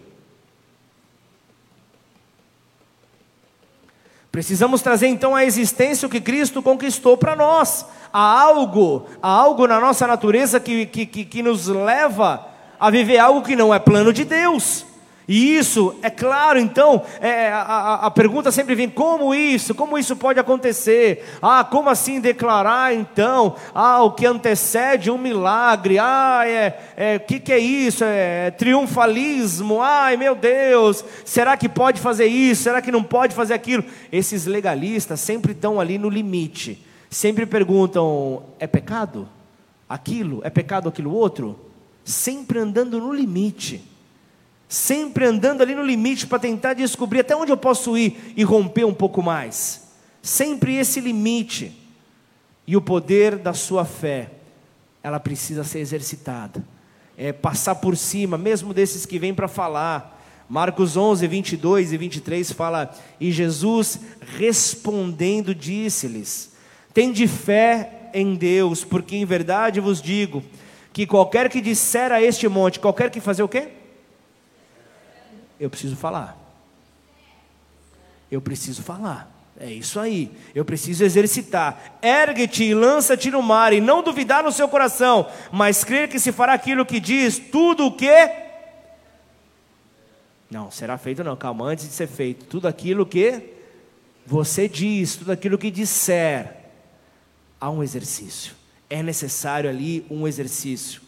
Precisamos 4.31 4.83
trazer 4.83 5.07
então 5.07 5.35
à 5.35 5.43
existência 5.43 6.05
o 6.05 6.11
que 6.11 6.21
Cristo 6.21 6.61
conquistou 6.61 7.17
para 7.17 7.35
nós. 7.35 7.83
Há 8.13 8.41
algo, 8.41 9.07
há 9.21 9.29
algo 9.29 9.65
na 9.65 9.79
nossa 9.79 10.05
natureza 10.05 10.59
que, 10.59 10.85
que, 10.85 11.05
que, 11.07 11.25
que 11.25 11.41
nos 11.41 11.67
leva 11.67 12.56
a 12.79 12.89
viver 12.89 13.17
algo 13.17 13.41
que 13.41 13.55
não 13.55 13.73
é 13.73 13.79
plano 13.79 14.13
de 14.13 14.23
Deus. 14.23 14.85
E 15.27 15.57
isso, 15.57 15.93
é 16.01 16.09
claro, 16.09 16.57
então, 16.57 17.03
é, 17.19 17.51
a, 17.51 17.95
a, 18.03 18.11
pergunta 18.11 18.49
sempre 18.49 18.75
vem: 18.75 18.89
como 18.89 19.35
isso? 19.35 19.75
Como 19.75 19.97
isso 19.97 20.15
pode 20.15 20.39
acontecer? 20.39 21.25
Ah, 21.41 21.65
como 21.65 21.89
assim 21.89 22.21
declarar 22.21 22.93
então? 22.95 23.57
Ah, 23.75 24.01
o 24.03 24.11
que 24.11 24.25
antecede 24.25 25.11
um 25.11 25.17
milagre? 25.17 25.99
Ah, 25.99 26.43
é, 26.45 26.79
é 26.95 27.19
que 27.19 27.41
que 27.41 27.51
é 27.51 27.59
isso? 27.59 28.05
É 28.05 28.51
triunfalismo? 28.51 29.81
Ai, 29.81 30.15
meu 30.15 30.33
Deus, 30.33 31.03
será 31.25 31.57
que 31.57 31.67
pode 31.67 31.99
fazer 31.99 32.27
isso? 32.27 32.63
Será 32.63 32.81
que 32.81 32.91
não 32.91 33.03
pode 33.03 33.35
fazer 33.35 33.53
aquilo? 33.53 33.83
Esses 34.09 34.45
legalistas 34.45 35.19
sempre 35.19 35.51
estão 35.51 35.77
ali 35.77 35.97
no 35.97 36.09
limite, 36.09 36.81
sempre 37.09 37.45
perguntam: 37.45 38.43
é 38.59 38.65
pecado? 38.65 39.27
Aquilo? 39.89 40.39
É 40.45 40.49
pecado 40.49 40.87
aquilo 40.87 41.13
outro? 41.13 41.66
Sempre 42.07 42.57
andando 42.57 43.01
no 43.01 43.13
limite, 43.13 43.83
sempre 44.69 45.25
andando 45.25 45.61
ali 45.61 45.75
no 45.75 45.83
limite 45.83 46.25
para 46.25 46.39
tentar 46.39 46.73
descobrir 46.73 47.19
até 47.19 47.35
onde 47.35 47.51
eu 47.51 47.57
posso 47.57 47.97
ir 47.97 48.33
e 48.37 48.45
romper 48.45 48.85
um 48.85 48.93
pouco 48.93 49.21
mais. 49.21 49.89
Sempre 50.21 50.77
esse 50.77 51.01
limite. 51.01 51.75
E 52.65 52.77
o 52.77 52.81
poder 52.81 53.37
da 53.37 53.53
sua 53.53 53.83
fé, 53.83 54.31
ela 55.03 55.19
precisa 55.19 55.65
ser 55.65 55.79
exercitada. 55.79 56.65
É 57.17 57.33
passar 57.33 57.75
por 57.75 57.97
cima, 57.97 58.37
mesmo 58.37 58.73
desses 58.73 59.05
que 59.05 59.19
vêm 59.19 59.33
para 59.33 59.49
falar. 59.49 60.17
Marcos 60.49 60.95
11, 60.95 61.27
22 61.27 61.91
e 61.91 61.97
23 61.97 62.51
fala: 62.53 62.95
E 63.19 63.33
Jesus 63.33 63.99
respondendo 64.37 65.53
disse-lhes: 65.53 66.53
Tende 66.93 67.27
fé 67.27 68.09
em 68.13 68.35
Deus, 68.35 68.85
porque 68.85 69.17
em 69.17 69.25
verdade 69.25 69.81
vos 69.81 70.01
digo 70.01 70.41
que 70.97 71.05
qualquer 71.05 71.47
que 71.47 71.61
disser 71.61 72.11
a 72.11 72.19
este 72.19 72.47
monte, 72.47 72.79
qualquer 72.79 73.11
que 73.11 73.21
fazer 73.21 73.43
o 73.43 73.47
quê? 73.47 73.69
Eu 75.59 75.69
preciso 75.69 75.95
falar. 75.95 76.35
Eu 78.31 78.41
preciso 78.41 78.81
falar. 78.81 79.31
É 79.59 79.71
isso 79.71 79.99
aí. 79.99 80.31
Eu 80.55 80.65
preciso 80.65 81.03
exercitar. 81.03 81.99
Ergue-te 82.01 82.63
e 82.63 82.73
lança-te 82.73 83.29
no 83.29 83.43
mar, 83.43 83.73
e 83.73 83.79
não 83.79 84.01
duvidar 84.01 84.43
no 84.43 84.51
seu 84.51 84.67
coração, 84.67 85.29
mas 85.51 85.83
crer 85.83 86.09
que 86.09 86.17
se 86.19 86.31
fará 86.31 86.53
aquilo 86.53 86.83
que 86.83 86.99
diz, 86.99 87.37
tudo 87.37 87.85
o 87.85 87.91
que. 87.95 88.31
Não, 90.49 90.71
será 90.71 90.97
feito 90.97 91.23
não, 91.23 91.35
calma, 91.35 91.65
antes 91.65 91.87
de 91.87 91.93
ser 91.93 92.07
feito, 92.07 92.45
tudo 92.45 92.67
aquilo 92.67 93.05
que 93.05 93.39
você 94.25 94.67
diz, 94.67 95.15
tudo 95.15 95.31
aquilo 95.31 95.59
que 95.59 95.69
disser, 95.69 96.55
há 97.61 97.69
um 97.69 97.83
exercício 97.83 98.56
É 98.89 99.03
necessário 99.03 99.69
ali 99.69 100.05
um 100.09 100.27
exercício. 100.27 101.01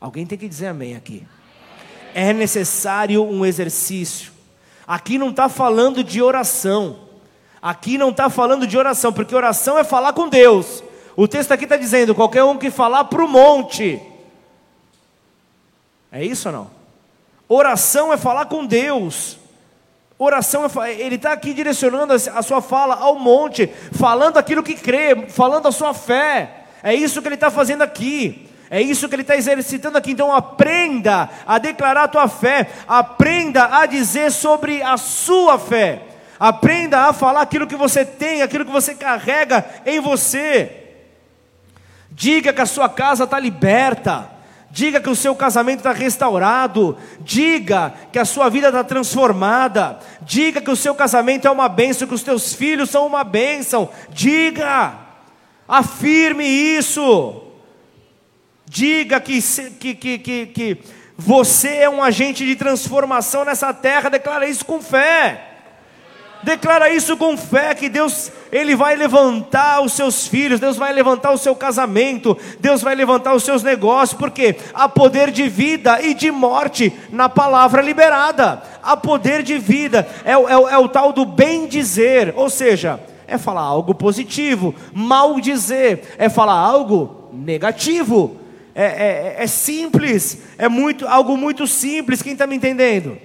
Alguém 0.00 0.26
tem 0.26 0.36
que 0.36 0.48
dizer 0.48 0.66
amém 0.66 0.94
aqui. 0.94 1.26
É 2.14 2.32
necessário 2.32 3.24
um 3.24 3.44
exercício. 3.44 4.32
Aqui 4.86 5.18
não 5.18 5.30
está 5.30 5.48
falando 5.48 6.04
de 6.04 6.20
oração. 6.22 6.98
Aqui 7.60 7.96
não 7.96 8.10
está 8.10 8.28
falando 8.28 8.66
de 8.66 8.76
oração, 8.76 9.12
porque 9.12 9.34
oração 9.34 9.78
é 9.78 9.84
falar 9.84 10.12
com 10.12 10.28
Deus. 10.28 10.84
O 11.16 11.26
texto 11.26 11.52
aqui 11.52 11.64
está 11.64 11.76
dizendo: 11.76 12.14
qualquer 12.14 12.44
um 12.44 12.58
que 12.58 12.70
falar 12.70 13.04
para 13.04 13.24
o 13.24 13.28
monte. 13.28 14.00
É 16.12 16.22
isso 16.22 16.48
ou 16.48 16.54
não? 16.54 16.70
Oração 17.48 18.12
é 18.12 18.16
falar 18.16 18.46
com 18.46 18.66
Deus. 18.66 19.38
Oração 20.18 20.64
é, 20.84 20.92
ele 20.92 21.16
está 21.16 21.32
aqui 21.32 21.52
direcionando 21.52 22.12
a 22.12 22.42
sua 22.42 22.60
fala 22.60 22.94
ao 22.94 23.18
monte, 23.18 23.66
falando 23.92 24.36
aquilo 24.36 24.62
que 24.62 24.74
crê, 24.74 25.26
falando 25.28 25.66
a 25.66 25.72
sua 25.72 25.92
fé. 25.92 26.63
É 26.84 26.94
isso 26.94 27.22
que 27.22 27.28
ele 27.28 27.34
está 27.34 27.50
fazendo 27.50 27.80
aqui. 27.80 28.46
É 28.70 28.80
isso 28.82 29.08
que 29.08 29.14
ele 29.14 29.22
está 29.22 29.34
exercitando 29.34 29.96
aqui. 29.96 30.10
Então 30.10 30.30
aprenda 30.30 31.30
a 31.46 31.56
declarar 31.56 32.04
a 32.04 32.08
tua 32.08 32.28
fé, 32.28 32.68
aprenda 32.86 33.78
a 33.78 33.86
dizer 33.86 34.30
sobre 34.30 34.82
a 34.82 34.98
sua 34.98 35.58
fé, 35.58 36.02
aprenda 36.38 37.08
a 37.08 37.12
falar 37.14 37.40
aquilo 37.40 37.66
que 37.66 37.76
você 37.76 38.04
tem, 38.04 38.42
aquilo 38.42 38.66
que 38.66 38.70
você 38.70 38.94
carrega 38.94 39.64
em 39.86 39.98
você. 39.98 40.82
Diga 42.10 42.52
que 42.52 42.60
a 42.60 42.66
sua 42.66 42.88
casa 42.88 43.24
está 43.24 43.38
liberta. 43.40 44.30
Diga 44.70 45.00
que 45.00 45.08
o 45.08 45.16
seu 45.16 45.34
casamento 45.36 45.78
está 45.78 45.92
restaurado. 45.92 46.98
Diga 47.20 47.94
que 48.12 48.18
a 48.18 48.24
sua 48.24 48.48
vida 48.50 48.68
está 48.68 48.84
transformada. 48.84 49.98
Diga 50.20 50.60
que 50.60 50.70
o 50.70 50.76
seu 50.76 50.94
casamento 50.94 51.46
é 51.46 51.50
uma 51.50 51.68
bênção, 51.68 52.06
que 52.06 52.14
os 52.14 52.22
teus 52.22 52.52
filhos 52.52 52.90
são 52.90 53.06
uma 53.06 53.24
bênção. 53.24 53.88
Diga, 54.10 55.03
afirme 55.68 56.44
isso. 56.44 57.42
Diga 58.66 59.20
que, 59.20 59.40
que, 59.78 59.94
que, 59.94 60.18
que, 60.18 60.46
que 60.46 60.78
você 61.16 61.76
é 61.76 61.90
um 61.90 62.02
agente 62.02 62.44
de 62.44 62.56
transformação 62.56 63.44
nessa 63.44 63.72
terra. 63.72 64.10
Declara 64.10 64.48
isso 64.48 64.64
com 64.64 64.80
fé. 64.80 65.50
Declara 66.44 66.90
isso 66.90 67.16
com 67.16 67.38
fé 67.38 67.74
que 67.74 67.88
Deus, 67.88 68.30
ele 68.52 68.76
vai 68.76 68.94
levantar 68.96 69.80
os 69.80 69.94
seus 69.94 70.28
filhos, 70.28 70.60
Deus 70.60 70.76
vai 70.76 70.92
levantar 70.92 71.30
o 71.32 71.38
seu 71.38 71.56
casamento, 71.56 72.36
Deus 72.60 72.82
vai 72.82 72.94
levantar 72.94 73.32
os 73.32 73.42
seus 73.42 73.62
negócios, 73.62 74.18
porque 74.18 74.54
há 74.74 74.86
poder 74.86 75.30
de 75.30 75.48
vida 75.48 76.02
e 76.02 76.12
de 76.12 76.30
morte 76.30 76.92
na 77.10 77.30
palavra 77.30 77.80
liberada. 77.80 78.62
Há 78.82 78.94
poder 78.94 79.42
de 79.42 79.56
vida, 79.56 80.06
é, 80.22 80.32
é, 80.32 80.74
é 80.74 80.78
o 80.78 80.86
tal 80.86 81.14
do 81.14 81.24
bem 81.24 81.66
dizer, 81.66 82.34
ou 82.36 82.50
seja, 82.50 83.00
é 83.26 83.38
falar 83.38 83.62
algo 83.62 83.94
positivo, 83.94 84.74
mal 84.92 85.40
dizer, 85.40 86.14
é 86.18 86.28
falar 86.28 86.54
algo 86.54 87.30
negativo. 87.32 88.38
É, 88.74 88.84
é, 88.84 89.36
é 89.44 89.46
simples, 89.46 90.38
é 90.58 90.68
muito 90.68 91.06
algo 91.06 91.36
muito 91.36 91.66
simples. 91.66 92.22
Quem 92.22 92.32
está 92.32 92.46
me 92.46 92.56
entendendo? 92.56 93.16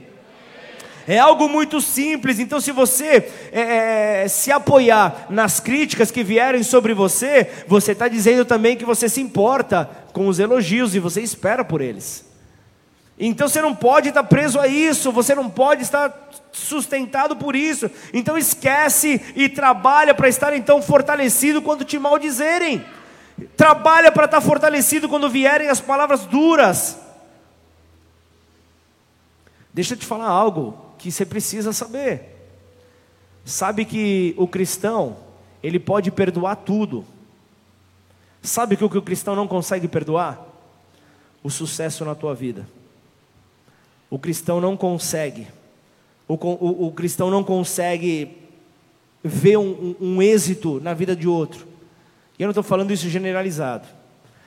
É 1.07 1.17
algo 1.17 1.49
muito 1.49 1.81
simples. 1.81 2.37
Então, 2.37 2.61
se 2.61 2.71
você 2.71 3.31
é, 3.51 4.21
é, 4.23 4.27
se 4.27 4.51
apoiar 4.51 5.25
nas 5.27 5.59
críticas 5.59 6.11
que 6.11 6.23
vierem 6.23 6.61
sobre 6.61 6.93
você, 6.93 7.49
você 7.67 7.93
está 7.93 8.07
dizendo 8.07 8.45
também 8.45 8.77
que 8.77 8.85
você 8.85 9.09
se 9.09 9.19
importa 9.19 9.89
com 10.13 10.27
os 10.27 10.37
elogios 10.37 10.93
e 10.93 10.99
você 10.99 11.21
espera 11.21 11.65
por 11.65 11.81
eles. 11.81 12.29
Então 13.19 13.49
você 13.49 13.61
não 13.61 13.75
pode 13.75 14.09
estar 14.09 14.23
preso 14.23 14.59
a 14.59 14.67
isso, 14.67 15.11
você 15.11 15.35
não 15.35 15.49
pode 15.49 15.81
estar 15.81 16.28
sustentado 16.51 17.35
por 17.35 17.55
isso. 17.55 17.89
Então 18.13 18.37
esquece 18.37 19.21
e 19.35 19.49
trabalha 19.49 20.13
para 20.13 20.29
estar 20.29 20.53
então 20.53 20.81
fortalecido 20.81 21.61
quando 21.61 21.85
te 21.85 21.97
maldizerem. 21.97 22.85
Trabalha 23.55 24.11
para 24.11 24.25
estar 24.25 24.41
fortalecido 24.41 25.07
quando 25.07 25.29
vierem 25.29 25.69
as 25.69 25.79
palavras 25.79 26.25
duras. 26.25 26.97
Deixa 29.73 29.93
eu 29.93 29.97
te 29.97 30.05
falar 30.05 30.27
algo 30.27 30.77
que 30.97 31.11
você 31.11 31.25
precisa 31.25 31.71
saber. 31.71 32.35
Sabe 33.45 33.85
que 33.85 34.33
o 34.37 34.47
cristão, 34.47 35.17
ele 35.63 35.79
pode 35.79 36.11
perdoar 36.11 36.55
tudo. 36.57 37.05
Sabe 38.41 38.75
que 38.75 38.83
o 38.83 38.89
que 38.89 38.97
o 38.97 39.01
cristão 39.01 39.35
não 39.35 39.47
consegue 39.47 39.87
perdoar? 39.87 40.45
O 41.41 41.49
sucesso 41.49 42.03
na 42.03 42.15
tua 42.15 42.35
vida. 42.35 42.67
O 44.09 44.19
cristão 44.19 44.59
não 44.59 44.75
consegue. 44.75 45.47
O, 46.29 46.35
o, 46.35 46.87
o 46.87 46.91
cristão 46.91 47.31
não 47.31 47.43
consegue 47.43 48.37
ver 49.23 49.57
um, 49.57 49.95
um, 49.99 50.15
um 50.15 50.21
êxito 50.21 50.79
na 50.79 50.93
vida 50.93 51.15
de 51.15 51.27
outro. 51.27 51.67
E 52.37 52.43
eu 52.43 52.45
não 52.45 52.51
estou 52.51 52.63
falando 52.63 52.91
isso 52.91 53.09
generalizado. 53.09 53.87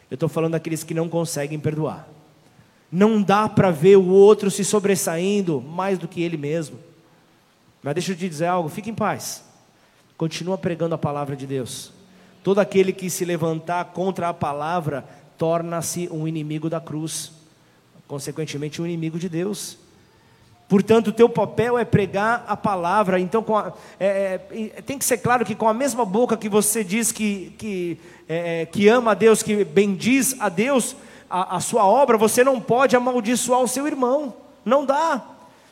Eu 0.09 0.15
estou 0.15 0.29
falando 0.29 0.53
daqueles 0.53 0.85
que 0.85 0.95
não 0.95 1.09
conseguem 1.09 1.59
perdoar. 1.59 2.09
Não 2.91 3.21
dá 3.21 3.49
para 3.49 3.73
ver 3.73 3.97
o 3.97 4.07
outro 4.07 4.49
se 4.49 4.65
sobressaindo 4.65 5.61
mais 5.61 5.99
do 5.99 6.07
que 6.07 6.23
ele 6.23 6.37
mesmo. 6.37 6.79
Mas 7.83 7.95
deixa 7.95 8.13
eu 8.13 8.17
te 8.17 8.29
dizer 8.29 8.47
algo, 8.47 8.69
fique 8.69 8.89
em 8.89 8.95
paz. 8.95 9.45
Continua 10.17 10.57
pregando 10.57 10.95
a 10.95 10.99
palavra 10.99 11.35
de 11.35 11.49
Deus. 11.49 11.93
Todo 12.45 12.61
aquele 12.61 12.93
que 12.93 13.11
se 13.11 13.25
levantar 13.25 13.87
contra 13.87 14.29
a 14.29 14.35
palavra 14.35 15.05
torna-se 15.37 16.09
um 16.13 16.29
inimigo 16.29 16.71
da 16.71 16.81
cruz, 16.81 17.33
consequentemente 18.07 18.81
um 18.81 18.87
inimigo 18.87 19.19
de 19.19 19.29
Deus. 19.29 19.82
Portanto, 20.73 21.09
o 21.09 21.13
teu 21.13 21.29
papel 21.29 21.77
é 21.77 21.85
pregar 21.85 22.47
a 22.49 22.57
palavra. 22.57 23.21
Então, 23.21 23.45
a, 23.55 23.75
é, 24.01 24.41
é, 24.51 24.81
tem 24.81 24.97
que 24.97 25.05
ser 25.05 25.19
claro 25.19 25.45
que 25.45 25.55
com 25.55 25.69
a 25.69 25.75
mesma 25.75 26.03
boca 26.03 26.35
que 26.35 26.49
você 26.49 26.83
diz 26.83 27.13
que, 27.13 27.53
que, 27.59 28.01
é, 28.27 28.65
que 28.65 28.89
ama 28.89 29.11
a 29.11 29.15
Deus, 29.15 29.43
que 29.43 29.67
bendiz 29.67 30.35
a 30.41 30.49
Deus, 30.49 30.97
a, 31.29 31.57
a 31.57 31.61
sua 31.61 31.85
obra, 31.85 32.17
você 32.17 32.43
não 32.43 32.59
pode 32.59 32.97
amaldiçoar 32.97 33.61
o 33.61 33.69
seu 33.69 33.87
irmão. 33.87 34.33
Não 34.65 34.87
dá. 34.87 35.21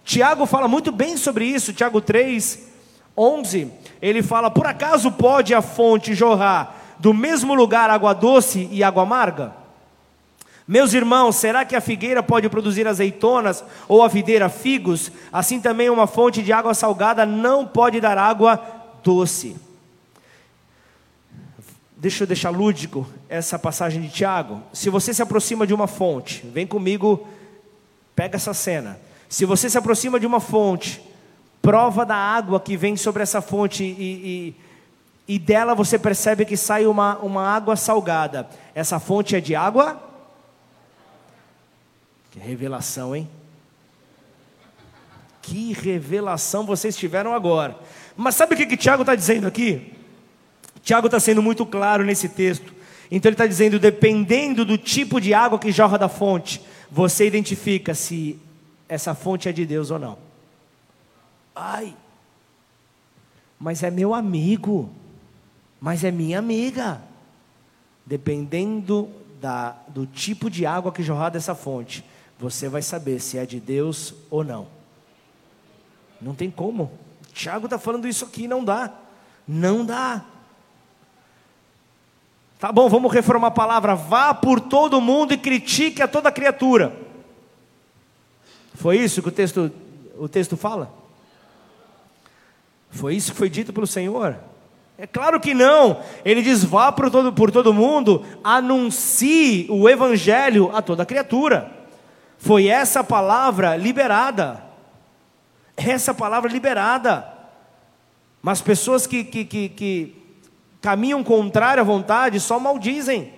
Tiago 0.05 0.45
fala 0.45 0.69
muito 0.69 0.93
bem 0.93 1.17
sobre 1.17 1.47
isso, 1.47 1.73
Tiago 1.73 2.03
3, 2.03 2.69
11. 3.17 3.73
Ele 4.03 4.23
fala: 4.23 4.51
Por 4.51 4.67
acaso 4.67 5.11
pode 5.11 5.55
a 5.55 5.63
fonte 5.63 6.13
jorrar 6.13 6.77
do 6.99 7.15
mesmo 7.15 7.55
lugar 7.55 7.89
água 7.89 8.13
doce 8.13 8.69
e 8.71 8.85
água 8.85 9.05
amarga? 9.05 9.60
Meus 10.71 10.95
irmãos, 10.95 11.35
será 11.35 11.65
que 11.65 11.75
a 11.75 11.81
figueira 11.81 12.23
pode 12.23 12.49
produzir 12.49 12.87
azeitonas 12.87 13.65
ou 13.89 14.05
a 14.05 14.07
videira 14.07 14.49
figos? 14.49 15.11
Assim 15.33 15.61
também 15.61 15.91
uma 15.91 16.07
fonte 16.07 16.45
de 16.45 16.53
água 16.53 16.75
salgada 16.75 17.27
não 17.27 17.67
pode 17.67 18.01
dar 18.01 18.17
água 18.17 18.57
doce. 19.03 19.57
Deixa 21.97 22.23
eu 22.23 22.27
deixar 22.29 22.51
lúdico 22.51 23.05
essa 23.29 23.59
passagem 23.59 24.01
de 24.01 24.11
Tiago. 24.11 24.63
Se 24.73 24.89
você 24.89 25.13
se 25.13 25.21
aproxima 25.21 25.67
de 25.67 25.75
uma 25.75 25.89
fonte, 25.89 26.47
vem 26.47 26.69
comigo, 26.69 27.27
pega 28.15 28.37
essa 28.37 28.55
cena. 28.55 28.97
Se 29.29 29.45
você 29.45 29.69
se 29.69 29.77
aproxima 29.77 30.21
de 30.21 30.27
uma 30.27 30.39
fonte, 30.39 31.03
prova 31.61 32.07
da 32.07 32.15
água 32.15 32.61
que 32.61 32.77
vem 32.77 32.97
sobre 32.97 33.25
essa 33.25 33.41
fonte 33.41 33.83
e, 33.83 34.55
e, 35.27 35.35
e 35.35 35.37
dela 35.37 35.75
você 35.75 35.99
percebe 35.99 36.45
que 36.45 36.57
sai 36.57 36.87
uma, 36.87 37.19
uma 37.19 37.45
água 37.45 37.75
salgada. 37.75 38.49
Essa 38.73 39.01
fonte 39.01 39.35
é 39.35 39.41
de 39.41 39.57
água? 39.57 40.10
Que 42.31 42.39
revelação, 42.39 43.15
hein? 43.15 43.29
Que 45.43 45.73
revelação 45.73 46.65
vocês 46.65 46.97
tiveram 46.97 47.35
agora. 47.35 47.77
Mas 48.17 48.35
sabe 48.35 48.55
o 48.55 48.57
que, 48.57 48.67
que 48.67 48.77
Tiago 48.77 49.03
está 49.03 49.15
dizendo 49.15 49.47
aqui? 49.47 49.93
Tiago 50.83 51.07
está 51.07 51.19
sendo 51.19 51.43
muito 51.43 51.67
claro 51.67 52.05
nesse 52.05 52.29
texto. 52.29 52.73
Então 53.11 53.29
ele 53.29 53.35
está 53.35 53.47
dizendo: 53.47 53.79
dependendo 53.79 54.65
do 54.65 54.79
tipo 54.79 55.21
de 55.21 55.35
água 55.35 55.59
que 55.59 55.73
jorra 55.73 55.99
da 55.99 56.09
fonte, 56.09 56.63
você 56.91 57.27
identifica 57.27 57.95
se 57.95 58.39
essa 58.89 59.15
fonte 59.15 59.49
é 59.49 59.53
de 59.53 59.67
Deus 59.67 59.91
ou 59.91 59.99
não. 59.99 60.19
Ai, 61.55 61.95
mas 63.59 63.83
é 63.83 63.91
meu 63.91 64.15
amigo, 64.15 64.91
mas 65.81 66.05
é 66.05 66.11
minha 66.11 66.39
amiga. 66.39 67.03
Dependendo 68.07 69.09
da, 69.41 69.77
do 69.89 70.07
tipo 70.07 70.51
de 70.51 70.67
água 70.67 70.91
que 70.91 71.03
jorrar 71.03 71.31
dessa 71.31 71.55
fonte, 71.55 72.05
você 72.41 72.71
vai 72.71 72.81
saber 72.81 73.21
se 73.21 73.37
é 73.37 73.45
de 73.45 73.61
Deus 73.61 74.15
ou 74.31 74.43
não. 74.43 74.67
Não 76.21 76.35
tem 76.35 76.51
como. 76.51 76.91
Tiago 77.35 77.67
está 77.67 77.79
falando 77.79 78.09
isso 78.09 78.25
aqui, 78.25 78.49
não 78.49 78.65
dá. 78.65 78.93
Não 79.47 79.85
dá. 79.85 80.25
Tá 82.59 82.73
bom, 82.73 82.89
vamos 82.89 83.13
reformar 83.13 83.49
a 83.49 83.53
palavra. 83.53 83.95
Vá 83.95 84.33
por 84.33 84.59
todo 84.59 85.01
mundo 85.03 85.35
e 85.35 85.39
critique 85.39 86.03
a 86.03 86.09
toda 86.09 86.33
criatura. 86.33 86.97
Foi 88.75 88.97
isso 88.97 89.21
que 89.23 89.29
o 89.29 89.33
texto, 89.33 89.71
o 90.19 90.29
texto 90.29 90.57
fala? 90.57 90.93
Foi 92.91 93.15
isso 93.15 93.33
que 93.33 93.39
foi 93.39 93.51
dito 93.51 93.73
pelo 93.73 93.87
Senhor? 93.87 94.37
É 94.97 95.07
claro 95.07 95.41
que 95.41 95.53
não. 95.53 96.03
Ele 96.25 96.41
diz: 96.41 96.65
vá 96.65 96.91
por 96.91 97.11
todo, 97.11 97.33
por 97.33 97.51
todo 97.51 97.75
mundo, 97.75 98.25
anuncie 98.43 99.67
o 99.69 99.89
evangelho 99.89 100.75
a 100.75 100.81
toda 100.81 101.07
criatura. 101.07 101.80
Foi 102.41 102.69
essa 102.69 103.05
palavra 103.05 103.77
liberada. 103.77 104.65
Essa 105.77 106.15
palavra 106.15 106.51
liberada. 106.51 107.31
Mas 108.41 108.63
pessoas 108.63 109.07
que, 109.07 109.23
que, 109.23 109.45
que, 109.45 109.69
que 109.69 110.17
caminham 110.81 111.23
contrário 111.23 111.83
à 111.83 111.85
vontade 111.85 112.41
só 112.41 112.59
maldizem. 112.59 113.35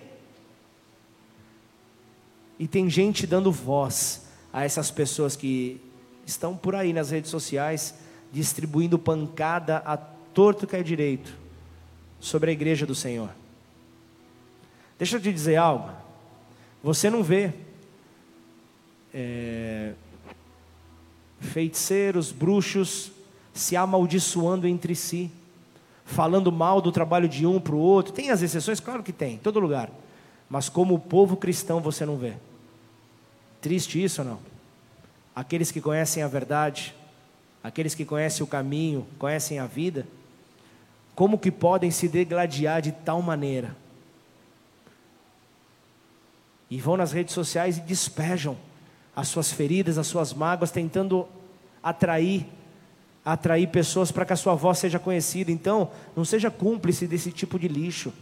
E 2.60 2.68
tem 2.68 2.88
gente 2.88 3.26
dando 3.26 3.50
voz 3.50 4.28
a 4.52 4.64
essas 4.64 4.88
pessoas 4.88 5.34
que 5.34 5.80
estão 6.24 6.56
por 6.56 6.76
aí 6.76 6.92
nas 6.92 7.10
redes 7.10 7.28
sociais 7.28 7.96
distribuindo 8.30 9.00
pancada 9.00 9.78
a 9.78 9.96
torto 9.96 10.64
que 10.64 10.76
é 10.76 10.82
direito 10.82 11.36
sobre 12.20 12.50
a 12.50 12.52
igreja 12.52 12.86
do 12.86 12.94
Senhor. 12.94 13.30
Deixa 14.96 15.16
eu 15.16 15.20
te 15.20 15.32
dizer 15.32 15.56
algo. 15.56 15.90
Você 16.84 17.10
não 17.10 17.24
vê 17.24 17.52
é, 19.12 19.92
feiticeiros, 21.40 22.32
bruxos 22.32 23.10
se 23.52 23.76
amaldiçoando 23.76 24.66
entre 24.66 24.94
si, 24.94 25.30
falando 26.04 26.50
mal 26.50 26.80
do 26.80 26.90
trabalho 26.90 27.28
de 27.28 27.46
um 27.46 27.60
para 27.60 27.74
o 27.74 27.78
outro. 27.78 28.12
Tem 28.12 28.30
as 28.30 28.42
exceções? 28.42 28.80
Claro 28.80 29.02
que 29.02 29.12
tem, 29.12 29.34
em 29.34 29.38
todo 29.38 29.60
lugar. 29.60 29.90
Mas 30.48 30.68
como 30.68 30.98
povo 30.98 31.36
cristão 31.36 31.80
você 31.80 32.06
não 32.06 32.16
vê. 32.16 32.34
Triste 33.60 34.02
isso 34.02 34.22
ou 34.22 34.28
não? 34.28 34.38
Aqueles 35.34 35.70
que 35.70 35.80
conhecem 35.80 36.22
a 36.22 36.28
verdade, 36.28 36.94
aqueles 37.62 37.94
que 37.94 38.04
conhecem 38.04 38.42
o 38.42 38.46
caminho, 38.46 39.06
conhecem 39.18 39.58
a 39.58 39.66
vida, 39.66 40.06
como 41.14 41.38
que 41.38 41.50
podem 41.50 41.90
se 41.90 42.08
degladiar 42.08 42.82
de 42.82 42.92
tal 42.92 43.22
maneira? 43.22 43.76
E 46.70 46.80
vão 46.80 46.96
nas 46.96 47.12
redes 47.12 47.34
sociais 47.34 47.78
e 47.78 47.82
despejam 47.82 48.56
as 49.14 49.28
suas 49.28 49.52
feridas, 49.52 49.98
as 49.98 50.06
suas 50.06 50.32
mágoas, 50.32 50.70
tentando 50.70 51.28
atrair 51.82 52.46
atrair 53.24 53.68
pessoas 53.68 54.10
para 54.10 54.24
que 54.24 54.32
a 54.32 54.36
sua 54.36 54.54
voz 54.54 54.78
seja 54.78 54.98
conhecida. 54.98 55.50
Então, 55.50 55.90
não 56.16 56.24
seja 56.24 56.50
cúmplice 56.50 57.06
desse 57.06 57.30
tipo 57.30 57.58
de 57.58 57.68
lixo. 57.68 58.12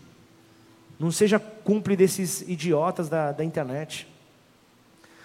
Não 0.99 1.11
seja 1.11 1.39
cúmplice 1.39 1.97
desses 1.97 2.41
idiotas 2.43 3.09
da, 3.09 3.33
da 3.33 3.45
internet. 3.45 4.07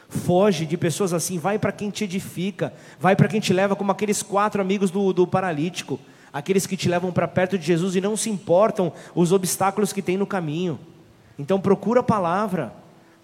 Foge 0.08 0.66
de 0.66 0.78
pessoas 0.78 1.14
assim, 1.14 1.38
vai 1.38 1.60
para 1.60 1.72
quem 1.72 1.90
te 1.90 2.06
edifica, 2.06 2.74
vai 3.00 3.16
para 3.16 3.28
quem 3.28 3.42
te 3.42 3.52
leva, 3.52 3.76
como 3.76 3.92
aqueles 3.92 4.24
quatro 4.24 4.62
amigos 4.62 4.92
do, 4.92 5.12
do 5.12 5.28
paralítico, 5.28 6.00
aqueles 6.32 6.66
que 6.66 6.78
te 6.78 6.88
levam 6.88 7.12
para 7.12 7.28
perto 7.28 7.58
de 7.58 7.66
Jesus 7.66 7.96
e 7.96 8.02
não 8.02 8.16
se 8.16 8.30
importam 8.30 8.94
os 9.14 9.32
obstáculos 9.32 9.92
que 9.92 10.02
tem 10.02 10.16
no 10.16 10.28
caminho. 10.28 10.80
Então 11.38 11.60
procura 11.60 12.00
a 12.00 12.04
palavra, 12.04 12.72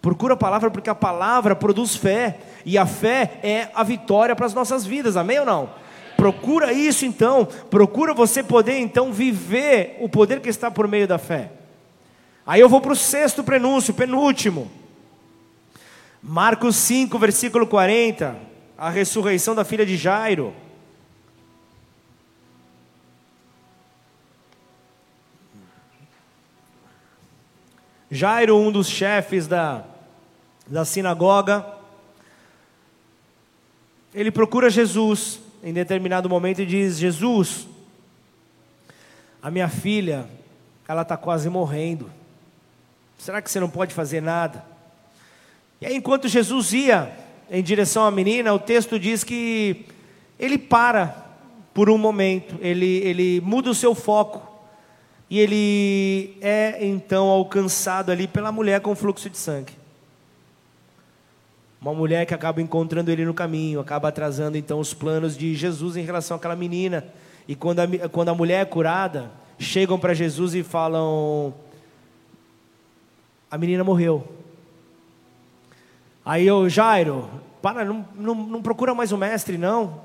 procura 0.01 0.33
a 0.33 0.37
palavra 0.37 0.71
porque 0.71 0.89
a 0.89 0.95
palavra 0.95 1.55
produz 1.55 1.95
fé, 1.95 2.39
e 2.65 2.77
a 2.77 2.85
fé 2.85 3.39
é 3.43 3.69
a 3.73 3.83
vitória 3.83 4.35
para 4.35 4.45
as 4.45 4.53
nossas 4.53 4.85
vidas, 4.85 5.15
amém 5.15 5.39
ou 5.39 5.45
não? 5.45 5.69
Procura 6.17 6.73
isso 6.73 7.05
então, 7.05 7.47
procura 7.69 8.13
você 8.13 8.43
poder 8.43 8.77
então 8.77 9.11
viver 9.11 9.97
o 9.99 10.09
poder 10.09 10.39
que 10.39 10.49
está 10.49 10.69
por 10.69 10.87
meio 10.87 11.07
da 11.07 11.17
fé. 11.17 11.51
Aí 12.45 12.59
eu 12.59 12.69
vou 12.69 12.81
para 12.81 12.93
o 12.93 12.95
sexto 12.95 13.43
prenúncio, 13.43 13.93
penúltimo. 13.93 14.69
Marcos 16.21 16.75
5, 16.75 17.17
versículo 17.17 17.65
40, 17.65 18.35
a 18.77 18.89
ressurreição 18.89 19.55
da 19.55 19.63
filha 19.63 19.85
de 19.85 19.97
Jairo. 19.97 20.53
Jairo, 28.11 28.57
um 28.57 28.71
dos 28.71 28.87
chefes 28.87 29.47
da, 29.47 29.85
da 30.71 30.85
sinagoga, 30.85 31.65
ele 34.15 34.31
procura 34.31 34.69
Jesus 34.69 35.39
em 35.61 35.73
determinado 35.73 36.29
momento 36.29 36.61
e 36.61 36.65
diz: 36.65 36.97
Jesus, 36.97 37.67
a 39.41 39.51
minha 39.51 39.67
filha, 39.67 40.27
ela 40.87 41.01
está 41.01 41.17
quase 41.17 41.49
morrendo. 41.49 42.09
Será 43.17 43.41
que 43.41 43.51
você 43.51 43.59
não 43.59 43.69
pode 43.69 43.93
fazer 43.93 44.21
nada? 44.21 44.65
E 45.81 45.85
aí, 45.85 45.95
enquanto 45.95 46.27
Jesus 46.27 46.71
ia 46.71 47.11
em 47.49 47.61
direção 47.61 48.05
à 48.05 48.11
menina, 48.11 48.53
o 48.53 48.59
texto 48.59 48.97
diz 48.97 49.23
que 49.25 49.85
ele 50.39 50.57
para 50.57 51.27
por 51.73 51.89
um 51.89 51.97
momento, 51.97 52.57
ele, 52.61 52.97
ele 52.97 53.41
muda 53.41 53.69
o 53.69 53.75
seu 53.75 53.93
foco, 53.93 54.49
e 55.29 55.39
ele 55.39 56.37
é 56.41 56.85
então 56.85 57.27
alcançado 57.27 58.11
ali 58.11 58.27
pela 58.27 58.51
mulher 58.51 58.81
com 58.81 58.95
fluxo 58.95 59.29
de 59.29 59.37
sangue. 59.37 59.80
Uma 61.81 61.95
mulher 61.95 62.27
que 62.27 62.33
acaba 62.35 62.61
encontrando 62.61 63.09
ele 63.09 63.25
no 63.25 63.33
caminho, 63.33 63.79
acaba 63.79 64.09
atrasando 64.09 64.55
então 64.55 64.79
os 64.79 64.93
planos 64.93 65.35
de 65.35 65.55
Jesus 65.55 65.97
em 65.97 66.03
relação 66.03 66.37
àquela 66.37 66.55
menina. 66.55 67.03
E 67.47 67.55
quando 67.55 67.79
a, 67.79 67.87
quando 68.07 68.29
a 68.29 68.35
mulher 68.35 68.61
é 68.61 68.65
curada, 68.65 69.31
chegam 69.57 69.97
para 69.97 70.13
Jesus 70.13 70.53
e 70.53 70.61
falam: 70.61 71.55
A 73.49 73.57
menina 73.57 73.83
morreu. 73.83 74.27
Aí 76.23 76.45
eu, 76.45 76.69
Jairo, 76.69 77.27
para, 77.63 77.83
não, 77.83 78.05
não, 78.13 78.35
não 78.35 78.61
procura 78.61 78.93
mais 78.93 79.11
o 79.11 79.17
mestre, 79.17 79.57
não. 79.57 80.01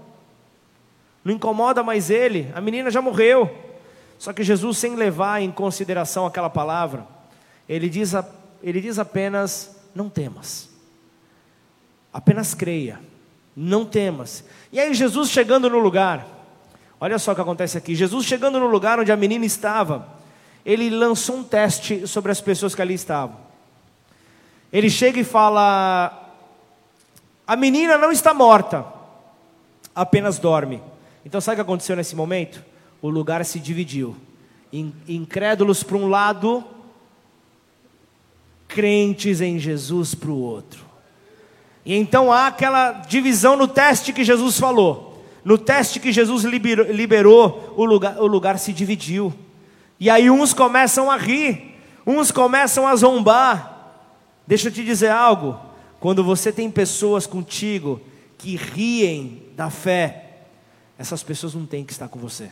Não 1.22 1.34
incomoda 1.34 1.82
mais 1.82 2.08
ele, 2.08 2.50
a 2.54 2.60
menina 2.60 2.90
já 2.90 3.02
morreu. 3.02 3.54
Só 4.18 4.32
que 4.32 4.42
Jesus, 4.42 4.78
sem 4.78 4.94
levar 4.94 5.42
em 5.42 5.50
consideração 5.50 6.24
aquela 6.24 6.48
palavra, 6.48 7.06
ele 7.68 7.90
diz, 7.90 8.14
ele 8.62 8.80
diz 8.80 8.98
apenas: 8.98 9.76
Não 9.94 10.08
temas, 10.08 10.70
apenas 12.16 12.54
creia, 12.54 12.98
não 13.54 13.84
temas. 13.84 14.42
E 14.72 14.80
aí, 14.80 14.94
Jesus 14.94 15.28
chegando 15.28 15.68
no 15.68 15.78
lugar, 15.78 16.26
olha 16.98 17.18
só 17.18 17.32
o 17.32 17.34
que 17.34 17.42
acontece 17.42 17.76
aqui: 17.76 17.94
Jesus 17.94 18.24
chegando 18.24 18.58
no 18.58 18.66
lugar 18.66 18.98
onde 18.98 19.12
a 19.12 19.16
menina 19.16 19.44
estava, 19.44 20.08
ele 20.64 20.88
lançou 20.88 21.36
um 21.36 21.44
teste 21.44 22.06
sobre 22.06 22.32
as 22.32 22.40
pessoas 22.40 22.74
que 22.74 22.80
ali 22.80 22.94
estavam. 22.94 23.36
Ele 24.72 24.88
chega 24.88 25.20
e 25.20 25.24
fala: 25.24 26.34
A 27.46 27.54
menina 27.54 27.98
não 27.98 28.10
está 28.10 28.32
morta, 28.32 28.86
apenas 29.94 30.38
dorme. 30.38 30.82
Então, 31.22 31.38
sabe 31.38 31.52
o 31.52 31.56
que 31.56 31.68
aconteceu 31.68 31.96
nesse 31.96 32.16
momento? 32.16 32.64
O 33.02 33.10
lugar 33.10 33.44
se 33.44 33.60
dividiu. 33.60 34.16
Incrédulos 34.72 35.82
para 35.82 35.98
um 35.98 36.08
lado, 36.08 36.64
crentes 38.66 39.42
em 39.42 39.58
Jesus 39.58 40.14
para 40.14 40.30
o 40.30 40.40
outro. 40.40 40.85
E 41.86 41.94
então 41.94 42.30
há 42.30 42.48
aquela 42.48 42.92
divisão 42.92 43.56
no 43.56 43.66
teste 43.66 44.12
que 44.12 44.24
Jesus 44.24 44.58
falou. 44.58 45.24
No 45.42 45.56
teste 45.56 46.00
que 46.00 46.12
Jesus 46.12 46.44
liberou, 46.44 46.86
liberou 46.90 47.74
o, 47.76 47.84
lugar, 47.84 48.18
o 48.18 48.26
lugar 48.26 48.58
se 48.58 48.72
dividiu. 48.72 49.32
E 49.98 50.10
aí 50.10 50.28
uns 50.28 50.52
começam 50.52 51.10
a 51.10 51.16
rir, 51.16 51.78
uns 52.04 52.30
começam 52.30 52.86
a 52.86 52.94
zombar, 52.96 53.76
Deixa 54.46 54.68
eu 54.68 54.72
te 54.72 54.84
dizer 54.84 55.10
algo: 55.10 55.58
quando 55.98 56.22
você 56.22 56.52
tem 56.52 56.70
pessoas 56.70 57.26
contigo 57.26 58.00
que 58.38 58.54
riem 58.56 59.42
da 59.56 59.70
fé, 59.70 60.44
essas 60.98 61.22
pessoas 61.22 61.54
não 61.54 61.66
têm 61.66 61.84
que 61.84 61.92
estar 61.92 62.08
com 62.08 62.18
você. 62.18 62.50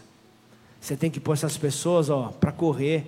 Você 0.81 0.97
tem 0.97 1.11
que 1.11 1.21
pôr 1.21 1.35
essas 1.35 1.57
pessoas 1.57 2.09
para 2.41 2.53
correr. 2.53 3.07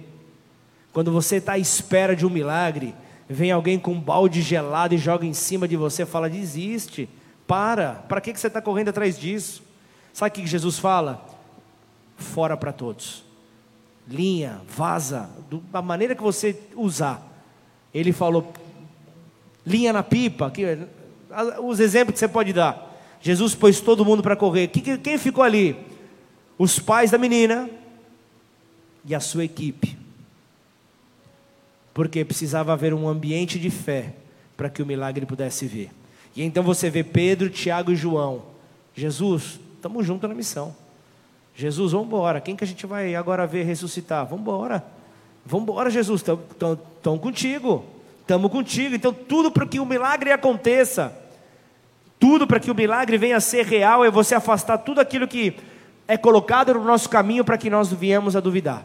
Quando 0.93 1.13
você 1.13 1.37
está 1.37 1.55
à 1.55 1.59
espera 1.59 2.17
de 2.17 2.25
um 2.25 2.31
milagre, 2.31 2.95
vem 3.29 3.51
alguém 3.51 3.79
com 3.79 3.93
um 3.93 4.01
balde 4.01 4.41
gelado 4.41 4.95
e 4.95 4.99
joga 4.99 5.27
em 5.27 5.33
cima 5.33 5.67
de 5.67 5.77
você, 5.77 6.07
fala: 6.07 6.31
desiste, 6.31 7.09
para, 7.47 7.95
para 8.09 8.21
que, 8.21 8.33
que 8.33 8.41
você 8.41 8.47
está 8.47 8.61
correndo 8.61 8.89
atrás 8.89 9.19
disso? 9.19 9.63
Sabe 10.13 10.31
o 10.31 10.33
que 10.33 10.47
Jesus 10.47 10.79
fala? 10.79 11.25
Fora 12.17 12.57
para 12.57 12.73
todos, 12.73 13.25
linha, 14.09 14.61
vaza, 14.69 15.29
da 15.71 15.83
maneira 15.83 16.15
que 16.15 16.23
você 16.23 16.59
usar. 16.75 17.23
Ele 17.93 18.13
falou: 18.13 18.53
linha 19.65 19.93
na 19.93 20.03
pipa, 20.03 20.51
que, 20.51 20.79
os 21.63 21.81
exemplos 21.81 22.15
que 22.15 22.19
você 22.19 22.29
pode 22.29 22.53
dar. 22.53 22.95
Jesus 23.21 23.55
pôs 23.55 23.81
todo 23.81 24.05
mundo 24.05 24.23
para 24.23 24.37
correr. 24.37 24.69
Quem 24.69 25.19
ficou 25.19 25.43
ali? 25.43 25.77
Os 26.57 26.79
pais 26.79 27.11
da 27.11 27.19
menina 27.19 27.69
e 29.05 29.15
a 29.15 29.21
sua 29.21 29.45
equipe. 29.45 30.06
Porque 31.97 32.27
precisava 32.27 32.75
haver 32.75 32.93
um 32.93 33.09
ambiente 33.09 33.59
de 33.59 33.71
fé 33.71 34.13
para 34.55 34.69
que 34.69 34.83
o 34.83 34.87
milagre 34.87 35.25
pudesse 35.25 35.67
vir. 35.67 35.91
E 36.37 36.43
então 36.43 36.63
você 36.63 36.91
vê 36.91 37.03
Pedro, 37.03 37.49
Tiago 37.49 37.91
e 37.91 37.97
João. 37.97 38.43
Jesus, 38.95 39.59
estamos 39.77 40.05
juntos 40.05 40.29
na 40.29 40.35
missão. 40.35 40.77
Jesus, 41.55 41.93
vamos 41.93 42.09
embora. 42.09 42.39
Quem 42.39 42.55
que 42.55 42.63
a 42.63 42.67
gente 42.67 42.85
vai 42.85 43.15
agora 43.15 43.47
ver 43.47 43.65
ressuscitar? 43.65 44.27
Vamos 44.27 44.43
embora. 44.43 44.85
Vamos 45.47 45.63
embora, 45.63 45.89
Jesus. 45.89 46.23
Estão 46.23 47.17
contigo. 47.17 47.83
Estamos 48.21 48.53
contigo. 48.53 48.95
Então, 48.95 49.15
tudo 49.15 49.51
para 49.51 49.65
que 49.65 49.81
o 49.81 49.87
milagre 49.87 50.31
aconteça, 50.33 51.17
tudo 52.21 52.47
para 52.47 52.61
que 52.61 52.71
o 52.71 52.75
milagre 52.75 53.17
venha 53.17 53.39
a 53.39 53.41
ser 53.41 53.65
real, 53.65 54.05
é 54.05 54.11
você 54.11 54.35
afastar 54.35 54.77
tudo 54.77 55.01
aquilo 55.01 55.27
que 55.27 55.57
é 56.07 56.19
colocado 56.19 56.75
no 56.75 56.85
nosso 56.85 57.09
caminho 57.09 57.43
para 57.43 57.57
que 57.57 57.71
nós 57.71 57.91
viemos 57.91 58.37
a 58.37 58.41
duvidar. 58.41 58.85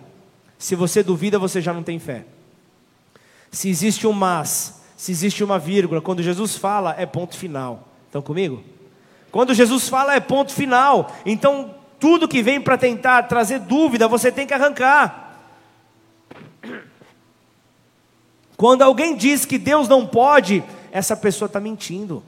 Se 0.57 0.75
você 0.75 1.03
duvida, 1.03 1.37
você 1.37 1.59
já 1.59 1.73
não 1.73 1.83
tem 1.83 1.99
fé. 1.99 2.23
Se 3.51 3.69
existe 3.69 4.07
um 4.07 4.13
mas, 4.13 4.81
se 4.95 5.11
existe 5.11 5.43
uma 5.43 5.59
vírgula, 5.59 6.01
quando 6.01 6.23
Jesus 6.23 6.55
fala, 6.55 6.95
é 6.97 7.05
ponto 7.05 7.37
final. 7.37 7.87
Estão 8.07 8.21
comigo? 8.21 8.63
Quando 9.29 9.53
Jesus 9.53 9.89
fala, 9.89 10.15
é 10.15 10.19
ponto 10.19 10.53
final. 10.53 11.11
Então, 11.25 11.75
tudo 11.99 12.27
que 12.27 12.41
vem 12.41 12.61
para 12.61 12.77
tentar 12.77 13.23
trazer 13.23 13.59
dúvida, 13.59 14.07
você 14.07 14.31
tem 14.31 14.47
que 14.47 14.53
arrancar. 14.53 15.37
Quando 18.55 18.83
alguém 18.83 19.15
diz 19.15 19.45
que 19.45 19.57
Deus 19.57 19.87
não 19.87 20.05
pode, 20.05 20.63
essa 20.91 21.17
pessoa 21.17 21.47
está 21.47 21.59
mentindo. 21.59 22.23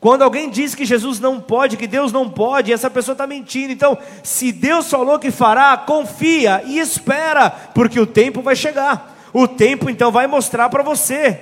Quando 0.00 0.22
alguém 0.22 0.50
diz 0.50 0.74
que 0.74 0.84
Jesus 0.84 1.20
não 1.20 1.40
pode, 1.40 1.76
que 1.76 1.86
Deus 1.86 2.12
não 2.12 2.28
pode, 2.28 2.72
essa 2.72 2.90
pessoa 2.90 3.12
está 3.12 3.24
mentindo. 3.24 3.72
Então, 3.72 3.96
se 4.24 4.50
Deus 4.50 4.90
falou 4.90 5.18
que 5.18 5.30
fará, 5.30 5.76
confia 5.76 6.60
e 6.66 6.80
espera, 6.80 7.48
porque 7.48 8.00
o 8.00 8.06
tempo 8.06 8.42
vai 8.42 8.56
chegar. 8.56 9.21
O 9.32 9.48
tempo 9.48 9.88
então 9.88 10.10
vai 10.10 10.26
mostrar 10.26 10.68
para 10.68 10.82
você. 10.82 11.38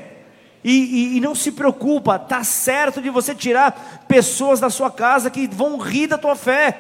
E, 0.62 0.72
e, 0.72 1.16
e, 1.16 1.20
não 1.20 1.34
se 1.34 1.52
preocupa, 1.52 2.18
tá 2.18 2.44
certo 2.44 3.00
de 3.00 3.08
você 3.08 3.34
tirar 3.34 4.04
pessoas 4.06 4.60
da 4.60 4.68
sua 4.68 4.90
casa 4.90 5.30
que 5.30 5.48
vão 5.48 5.78
rir 5.78 6.06
da 6.06 6.18
tua 6.18 6.36
fé. 6.36 6.78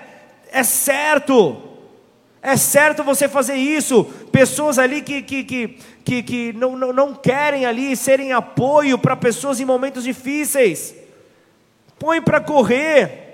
É 0.52 0.62
certo. 0.62 1.62
É 2.42 2.56
certo 2.56 3.02
você 3.02 3.28
fazer 3.28 3.54
isso. 3.54 4.04
Pessoas 4.30 4.78
ali 4.78 5.00
que, 5.00 5.22
que, 5.22 5.44
que, 5.44 5.78
que, 6.04 6.22
que 6.22 6.52
não, 6.52 6.76
não, 6.76 6.92
não 6.92 7.14
querem 7.14 7.64
ali 7.64 7.96
serem 7.96 8.32
apoio 8.32 8.98
para 8.98 9.16
pessoas 9.16 9.60
em 9.60 9.64
momentos 9.64 10.04
difíceis 10.04 10.94
põe 12.00 12.22
para 12.22 12.40
correr. 12.40 13.28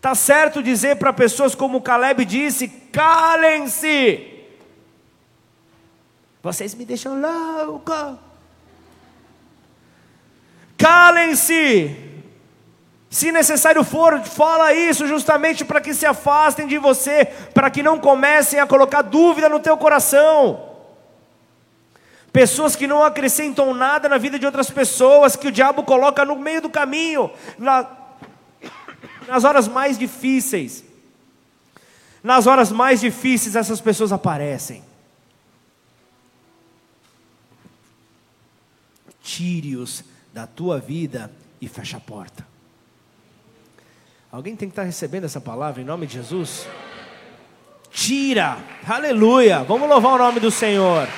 Tá 0.00 0.14
certo 0.14 0.62
dizer 0.62 0.96
para 0.96 1.12
pessoas 1.12 1.54
como 1.54 1.82
Caleb 1.82 2.24
disse: 2.24 2.66
calem-se. 2.90 4.30
Vocês 6.44 6.74
me 6.74 6.84
deixam 6.84 7.18
louco. 7.18 8.18
Calem-se. 10.76 11.96
Se 13.08 13.32
necessário 13.32 13.82
for, 13.82 14.20
fala 14.20 14.74
isso 14.74 15.06
justamente 15.06 15.64
para 15.64 15.80
que 15.80 15.94
se 15.94 16.04
afastem 16.04 16.66
de 16.66 16.76
você, 16.76 17.24
para 17.54 17.70
que 17.70 17.82
não 17.82 17.98
comecem 17.98 18.60
a 18.60 18.66
colocar 18.66 19.00
dúvida 19.00 19.48
no 19.48 19.58
teu 19.58 19.74
coração. 19.78 20.68
Pessoas 22.30 22.76
que 22.76 22.86
não 22.86 23.02
acrescentam 23.02 23.72
nada 23.72 24.06
na 24.06 24.18
vida 24.18 24.38
de 24.38 24.44
outras 24.44 24.68
pessoas, 24.68 25.36
que 25.36 25.48
o 25.48 25.52
diabo 25.52 25.82
coloca 25.82 26.26
no 26.26 26.36
meio 26.36 26.60
do 26.60 26.68
caminho, 26.68 27.30
na, 27.56 27.86
nas 29.26 29.44
horas 29.44 29.66
mais 29.66 29.96
difíceis. 29.96 30.84
Nas 32.22 32.46
horas 32.46 32.70
mais 32.70 33.00
difíceis, 33.00 33.56
essas 33.56 33.80
pessoas 33.80 34.12
aparecem. 34.12 34.93
Tire-os 39.24 40.04
da 40.34 40.46
tua 40.46 40.78
vida 40.78 41.32
e 41.58 41.66
feche 41.66 41.96
a 41.96 42.00
porta. 42.00 42.46
Alguém 44.30 44.54
tem 44.54 44.68
que 44.68 44.72
estar 44.72 44.82
recebendo 44.82 45.24
essa 45.24 45.40
palavra 45.40 45.80
em 45.80 45.84
nome 45.84 46.06
de 46.06 46.12
Jesus? 46.12 46.68
Tira, 47.90 48.58
aleluia. 48.86 49.62
Vamos 49.62 49.88
louvar 49.88 50.12
o 50.12 50.18
nome 50.18 50.40
do 50.40 50.50
Senhor. 50.50 51.08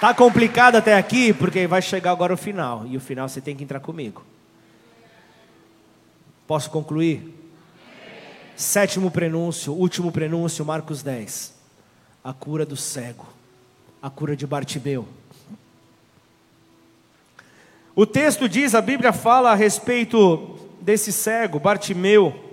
Tá 0.00 0.14
complicado 0.14 0.76
até 0.76 0.94
aqui, 0.94 1.32
porque 1.32 1.66
vai 1.66 1.82
chegar 1.82 2.12
agora 2.12 2.34
o 2.34 2.36
final. 2.36 2.86
E 2.86 2.96
o 2.96 3.00
final 3.00 3.28
você 3.28 3.40
tem 3.40 3.56
que 3.56 3.64
entrar 3.64 3.80
comigo. 3.80 4.24
Posso 6.46 6.70
concluir? 6.70 7.34
Sétimo 8.54 9.10
prenúncio, 9.10 9.72
último 9.72 10.12
prenúncio, 10.12 10.64
Marcos 10.64 11.02
10. 11.02 11.61
A 12.24 12.32
cura 12.32 12.64
do 12.64 12.76
cego. 12.76 13.26
A 14.00 14.08
cura 14.08 14.36
de 14.36 14.46
Bartimeu. 14.46 15.06
O 17.94 18.06
texto 18.06 18.48
diz, 18.48 18.74
a 18.74 18.80
Bíblia 18.80 19.12
fala 19.12 19.52
a 19.52 19.54
respeito 19.54 20.58
desse 20.80 21.12
cego, 21.12 21.58
Bartimeu. 21.58 22.50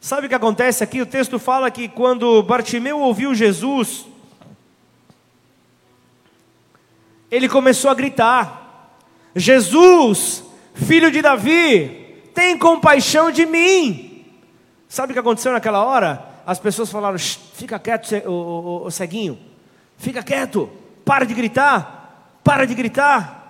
Sabe 0.00 0.26
o 0.26 0.28
que 0.28 0.34
acontece 0.34 0.82
aqui? 0.82 1.00
O 1.00 1.06
texto 1.06 1.38
fala 1.38 1.70
que 1.70 1.88
quando 1.88 2.42
Bartimeu 2.42 2.98
ouviu 2.98 3.34
Jesus, 3.34 4.04
ele 7.30 7.48
começou 7.48 7.90
a 7.90 7.94
gritar: 7.94 8.98
Jesus, 9.34 10.42
filho 10.74 11.10
de 11.10 11.22
Davi, 11.22 12.20
tem 12.34 12.58
compaixão 12.58 13.30
de 13.30 13.46
mim. 13.46 14.26
Sabe 14.88 15.12
o 15.12 15.14
que 15.14 15.20
aconteceu 15.20 15.52
naquela 15.52 15.84
hora? 15.84 16.31
As 16.46 16.58
pessoas 16.58 16.90
falaram: 16.90 17.18
fica 17.18 17.78
quieto, 17.78 18.12
o, 18.26 18.90
ceguinho, 18.90 19.38
fica 19.96 20.22
quieto, 20.22 20.70
para 21.04 21.24
de 21.24 21.34
gritar, 21.34 22.38
para 22.42 22.66
de 22.66 22.74
gritar. 22.74 23.40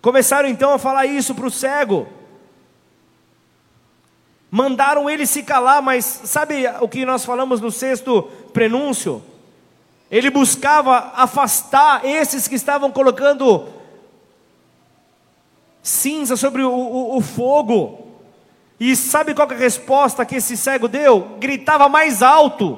Começaram 0.00 0.48
então 0.48 0.72
a 0.72 0.78
falar 0.78 1.06
isso 1.06 1.34
para 1.34 1.46
o 1.46 1.50
cego. 1.50 2.08
Mandaram 4.50 5.08
ele 5.08 5.26
se 5.26 5.42
calar, 5.42 5.80
mas 5.80 6.04
sabe 6.04 6.64
o 6.80 6.88
que 6.88 7.06
nós 7.06 7.24
falamos 7.24 7.60
no 7.60 7.70
sexto 7.70 8.24
prenúncio? 8.52 9.22
Ele 10.10 10.28
buscava 10.28 11.12
afastar 11.14 12.04
esses 12.04 12.46
que 12.46 12.54
estavam 12.54 12.90
colocando 12.90 13.66
cinza 15.82 16.36
sobre 16.36 16.62
o, 16.62 16.70
o, 16.70 17.16
o 17.16 17.20
fogo. 17.22 18.01
E 18.84 18.96
sabe 18.96 19.32
qual 19.32 19.48
é 19.48 19.54
a 19.54 19.56
resposta 19.56 20.26
que 20.26 20.34
esse 20.34 20.56
cego 20.56 20.88
deu? 20.88 21.36
Gritava 21.38 21.88
mais 21.88 22.20
alto. 22.20 22.76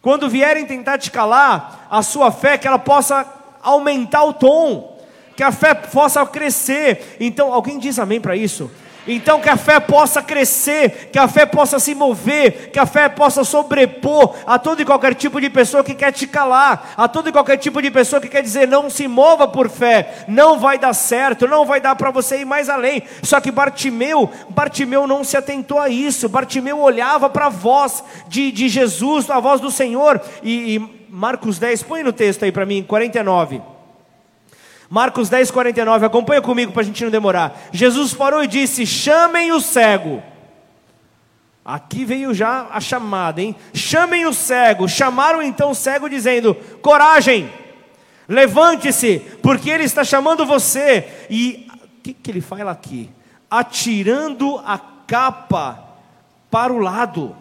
Quando 0.00 0.26
vierem 0.26 0.64
tentar 0.64 0.96
te 0.96 1.10
calar, 1.10 1.86
a 1.90 2.02
sua 2.02 2.32
fé 2.32 2.56
que 2.56 2.66
ela 2.66 2.78
possa 2.78 3.30
aumentar 3.62 4.24
o 4.24 4.32
tom, 4.32 4.98
que 5.36 5.42
a 5.42 5.52
fé 5.52 5.74
possa 5.74 6.24
crescer. 6.24 7.18
Então, 7.20 7.52
alguém 7.52 7.78
diz 7.78 7.98
amém 7.98 8.22
para 8.22 8.34
isso? 8.34 8.70
Então 9.06 9.40
que 9.40 9.48
a 9.48 9.56
fé 9.56 9.80
possa 9.80 10.22
crescer, 10.22 11.10
que 11.12 11.18
a 11.18 11.26
fé 11.26 11.44
possa 11.44 11.78
se 11.78 11.94
mover, 11.94 12.70
que 12.70 12.78
a 12.78 12.86
fé 12.86 13.08
possa 13.08 13.42
sobrepor 13.42 14.36
a 14.46 14.58
todo 14.58 14.80
e 14.80 14.84
qualquer 14.84 15.14
tipo 15.14 15.40
de 15.40 15.50
pessoa 15.50 15.82
que 15.82 15.94
quer 15.94 16.12
te 16.12 16.26
calar, 16.26 16.94
a 16.96 17.08
todo 17.08 17.28
e 17.28 17.32
qualquer 17.32 17.56
tipo 17.56 17.82
de 17.82 17.90
pessoa 17.90 18.20
que 18.20 18.28
quer 18.28 18.42
dizer 18.42 18.68
não 18.68 18.88
se 18.88 19.08
mova 19.08 19.48
por 19.48 19.68
fé, 19.68 20.24
não 20.28 20.58
vai 20.58 20.78
dar 20.78 20.92
certo, 20.92 21.48
não 21.48 21.66
vai 21.66 21.80
dar 21.80 21.96
para 21.96 22.10
você 22.10 22.40
ir 22.40 22.44
mais 22.44 22.68
além. 22.68 23.02
Só 23.22 23.40
que 23.40 23.50
Bartimeu, 23.50 24.30
Bartimeu 24.50 25.06
não 25.06 25.24
se 25.24 25.36
atentou 25.36 25.80
a 25.80 25.88
isso. 25.88 26.28
Bartimeu 26.28 26.78
olhava 26.78 27.28
para 27.28 27.46
a 27.46 27.50
voz 27.50 28.04
de, 28.28 28.52
de 28.52 28.68
Jesus, 28.68 29.28
a 29.28 29.40
voz 29.40 29.60
do 29.60 29.70
Senhor. 29.70 30.20
E, 30.42 30.76
e 30.76 31.06
Marcos 31.10 31.58
10, 31.58 31.82
põe 31.82 32.02
no 32.02 32.12
texto 32.12 32.44
aí 32.44 32.52
para 32.52 32.64
mim, 32.64 32.82
49. 32.82 33.71
Marcos 34.92 35.30
10, 35.30 35.50
49, 35.50 36.04
acompanha 36.04 36.42
comigo 36.42 36.70
para 36.70 36.82
a 36.82 36.84
gente 36.84 37.02
não 37.02 37.10
demorar. 37.10 37.58
Jesus 37.72 38.12
parou 38.12 38.44
e 38.44 38.46
disse: 38.46 38.84
chamem 38.84 39.50
o 39.50 39.58
cego. 39.58 40.22
Aqui 41.64 42.04
veio 42.04 42.34
já 42.34 42.66
a 42.70 42.78
chamada, 42.78 43.40
hein? 43.40 43.56
Chamem 43.72 44.26
o 44.26 44.34
cego. 44.34 44.86
Chamaram 44.86 45.40
então 45.40 45.70
o 45.70 45.74
cego, 45.74 46.10
dizendo: 46.10 46.54
Coragem, 46.82 47.50
levante-se, 48.28 49.20
porque 49.42 49.70
ele 49.70 49.84
está 49.84 50.04
chamando 50.04 50.44
você. 50.44 51.08
E 51.30 51.66
o 51.72 52.02
que, 52.02 52.12
que 52.12 52.30
ele 52.30 52.42
fala 52.42 52.72
aqui? 52.72 53.08
Atirando 53.50 54.58
a 54.58 54.78
capa 55.06 55.82
para 56.50 56.70
o 56.70 56.76
lado 56.78 57.34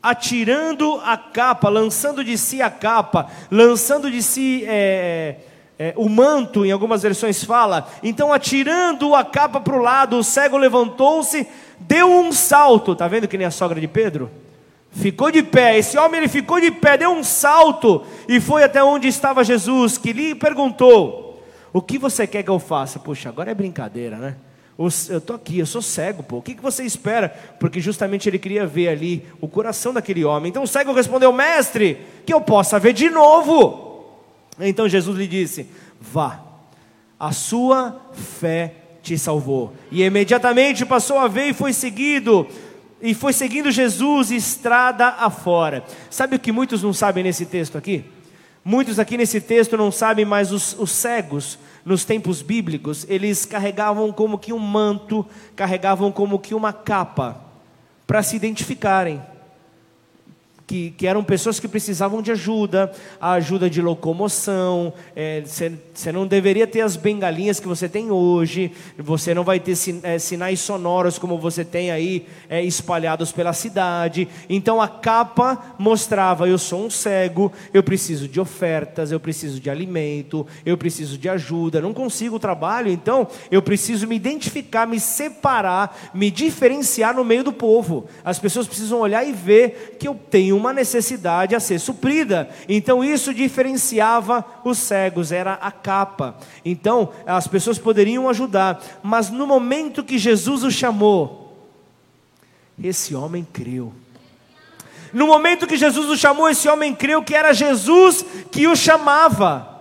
atirando 0.00 1.00
a 1.04 1.16
capa, 1.16 1.68
lançando 1.68 2.24
de 2.24 2.38
si 2.38 2.62
a 2.62 2.70
capa, 2.70 3.28
lançando 3.50 4.08
de 4.10 4.22
si 4.22 4.64
é, 4.66 5.36
é, 5.78 5.92
o 5.96 6.08
manto, 6.08 6.66
em 6.66 6.72
algumas 6.72 7.02
versões 7.02 7.44
fala. 7.44 7.88
Então, 8.02 8.32
atirando 8.32 9.14
a 9.14 9.24
capa 9.24 9.60
para 9.60 9.76
o 9.76 9.82
lado, 9.82 10.18
o 10.18 10.24
cego 10.24 10.56
levantou-se, 10.56 11.46
deu 11.78 12.10
um 12.10 12.32
salto. 12.32 12.92
Está 12.92 13.06
vendo 13.06 13.28
que 13.28 13.38
nem 13.38 13.46
a 13.46 13.50
sogra 13.50 13.80
de 13.80 13.86
Pedro? 13.86 14.28
Ficou 14.90 15.30
de 15.30 15.42
pé. 15.42 15.78
Esse 15.78 15.96
homem 15.96 16.18
ele 16.18 16.28
ficou 16.28 16.60
de 16.60 16.72
pé, 16.72 16.96
deu 16.96 17.10
um 17.10 17.22
salto 17.22 18.04
e 18.28 18.40
foi 18.40 18.64
até 18.64 18.82
onde 18.82 19.06
estava 19.06 19.44
Jesus, 19.44 19.96
que 19.96 20.12
lhe 20.12 20.34
perguntou: 20.34 21.40
O 21.72 21.80
que 21.80 21.96
você 21.96 22.26
quer 22.26 22.42
que 22.42 22.50
eu 22.50 22.58
faça? 22.58 22.98
Puxa, 22.98 23.28
agora 23.28 23.52
é 23.52 23.54
brincadeira, 23.54 24.16
né? 24.16 24.36
Eu 24.76 24.86
estou 24.86 25.36
aqui, 25.36 25.58
eu 25.58 25.66
sou 25.66 25.82
cego, 25.82 26.22
pô. 26.22 26.36
O 26.38 26.42
que, 26.42 26.54
que 26.54 26.62
você 26.62 26.84
espera? 26.84 27.28
Porque 27.58 27.80
justamente 27.80 28.28
ele 28.28 28.38
queria 28.38 28.64
ver 28.64 28.88
ali 28.88 29.26
o 29.40 29.48
coração 29.48 29.92
daquele 29.92 30.24
homem. 30.24 30.50
Então 30.50 30.62
o 30.62 30.68
cego 30.68 30.92
respondeu: 30.92 31.32
Mestre, 31.32 31.98
que 32.24 32.32
eu 32.32 32.40
possa 32.40 32.78
ver 32.78 32.92
de 32.92 33.10
novo. 33.10 33.87
Então 34.60 34.88
Jesus 34.88 35.16
lhe 35.16 35.26
disse: 35.26 35.66
Vá, 36.00 36.40
a 37.18 37.32
sua 37.32 38.00
fé 38.12 38.74
te 39.02 39.18
salvou. 39.18 39.72
E 39.90 40.02
imediatamente 40.02 40.84
passou 40.84 41.18
a 41.18 41.28
ver 41.28 41.48
e 41.48 41.54
foi 41.54 41.72
seguido, 41.72 42.46
e 43.00 43.14
foi 43.14 43.32
seguindo 43.32 43.70
Jesus 43.70 44.30
estrada 44.30 45.08
afora. 45.08 45.84
Sabe 46.10 46.36
o 46.36 46.38
que 46.38 46.52
muitos 46.52 46.82
não 46.82 46.92
sabem 46.92 47.24
nesse 47.24 47.46
texto 47.46 47.78
aqui? 47.78 48.04
Muitos 48.64 48.98
aqui 48.98 49.16
nesse 49.16 49.40
texto 49.40 49.76
não 49.76 49.90
sabem, 49.90 50.24
mas 50.24 50.52
os, 50.52 50.76
os 50.78 50.90
cegos, 50.90 51.58
nos 51.84 52.04
tempos 52.04 52.42
bíblicos, 52.42 53.06
eles 53.08 53.46
carregavam 53.46 54.12
como 54.12 54.38
que 54.38 54.52
um 54.52 54.58
manto, 54.58 55.24
carregavam 55.56 56.12
como 56.12 56.38
que 56.38 56.54
uma 56.54 56.72
capa, 56.72 57.40
para 58.06 58.22
se 58.22 58.36
identificarem 58.36 59.22
que, 60.68 60.90
que 60.90 61.06
eram 61.06 61.24
pessoas 61.24 61.58
que 61.58 61.66
precisavam 61.66 62.20
de 62.20 62.30
ajuda, 62.30 62.92
a 63.18 63.32
ajuda 63.32 63.70
de 63.70 63.80
locomoção. 63.80 64.92
Você 65.42 65.72
é, 66.04 66.12
não 66.12 66.26
deveria 66.26 66.66
ter 66.66 66.82
as 66.82 66.94
bengalinhas 66.94 67.58
que 67.58 67.66
você 67.66 67.88
tem 67.88 68.10
hoje, 68.10 68.70
você 68.98 69.32
não 69.32 69.44
vai 69.44 69.58
ter 69.58 69.74
sin, 69.74 69.98
é, 70.02 70.18
sinais 70.18 70.60
sonoros 70.60 71.18
como 71.18 71.38
você 71.38 71.64
tem 71.64 71.90
aí 71.90 72.26
é, 72.50 72.62
espalhados 72.62 73.32
pela 73.32 73.54
cidade. 73.54 74.28
Então 74.46 74.80
a 74.80 74.86
capa 74.86 75.74
mostrava: 75.78 76.46
eu 76.46 76.58
sou 76.58 76.84
um 76.84 76.90
cego, 76.90 77.50
eu 77.72 77.82
preciso 77.82 78.28
de 78.28 78.38
ofertas, 78.38 79.10
eu 79.10 79.18
preciso 79.18 79.58
de 79.58 79.70
alimento, 79.70 80.46
eu 80.66 80.76
preciso 80.76 81.16
de 81.16 81.30
ajuda, 81.30 81.80
não 81.80 81.94
consigo 81.94 82.38
trabalho, 82.38 82.90
então 82.90 83.26
eu 83.50 83.62
preciso 83.62 84.06
me 84.06 84.16
identificar, 84.16 84.86
me 84.86 85.00
separar, 85.00 86.10
me 86.12 86.30
diferenciar 86.30 87.16
no 87.16 87.24
meio 87.24 87.42
do 87.42 87.54
povo. 87.54 88.06
As 88.22 88.38
pessoas 88.38 88.66
precisam 88.66 89.00
olhar 89.00 89.26
e 89.26 89.32
ver 89.32 89.96
que 89.98 90.06
eu 90.06 90.14
tenho 90.14 90.57
uma 90.58 90.72
necessidade 90.72 91.54
a 91.54 91.60
ser 91.60 91.78
suprida. 91.78 92.50
Então 92.68 93.02
isso 93.02 93.32
diferenciava 93.32 94.44
os 94.64 94.76
cegos, 94.78 95.32
era 95.32 95.54
a 95.54 95.70
capa. 95.70 96.36
Então 96.64 97.10
as 97.26 97.46
pessoas 97.46 97.78
poderiam 97.78 98.28
ajudar, 98.28 98.82
mas 99.02 99.30
no 99.30 99.46
momento 99.46 100.04
que 100.04 100.18
Jesus 100.18 100.62
o 100.62 100.70
chamou, 100.70 101.56
esse 102.82 103.14
homem 103.14 103.46
creu. 103.50 103.92
No 105.12 105.26
momento 105.26 105.66
que 105.66 105.76
Jesus 105.76 106.08
o 106.08 106.16
chamou, 106.16 106.48
esse 106.48 106.68
homem 106.68 106.94
creu 106.94 107.22
que 107.22 107.34
era 107.34 107.52
Jesus 107.52 108.24
que 108.50 108.66
o 108.66 108.76
chamava. 108.76 109.76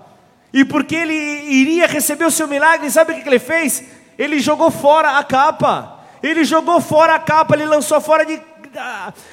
E 0.53 0.63
porque 0.63 0.95
ele 0.95 1.13
iria 1.13 1.85
receber 1.85 2.25
o 2.25 2.31
seu 2.31 2.47
milagre, 2.47 2.89
sabe 2.89 3.11
o 3.11 3.21
que 3.21 3.27
ele 3.27 3.39
fez? 3.39 3.83
Ele 4.17 4.39
jogou 4.39 4.71
fora 4.71 5.17
a 5.17 5.23
capa. 5.23 5.97
Ele 6.23 6.43
jogou 6.43 6.81
fora 6.81 7.15
a 7.15 7.19
capa, 7.19 7.55
ele 7.55 7.65
lançou 7.65 8.01
fora 8.01 8.25
de 8.25 8.41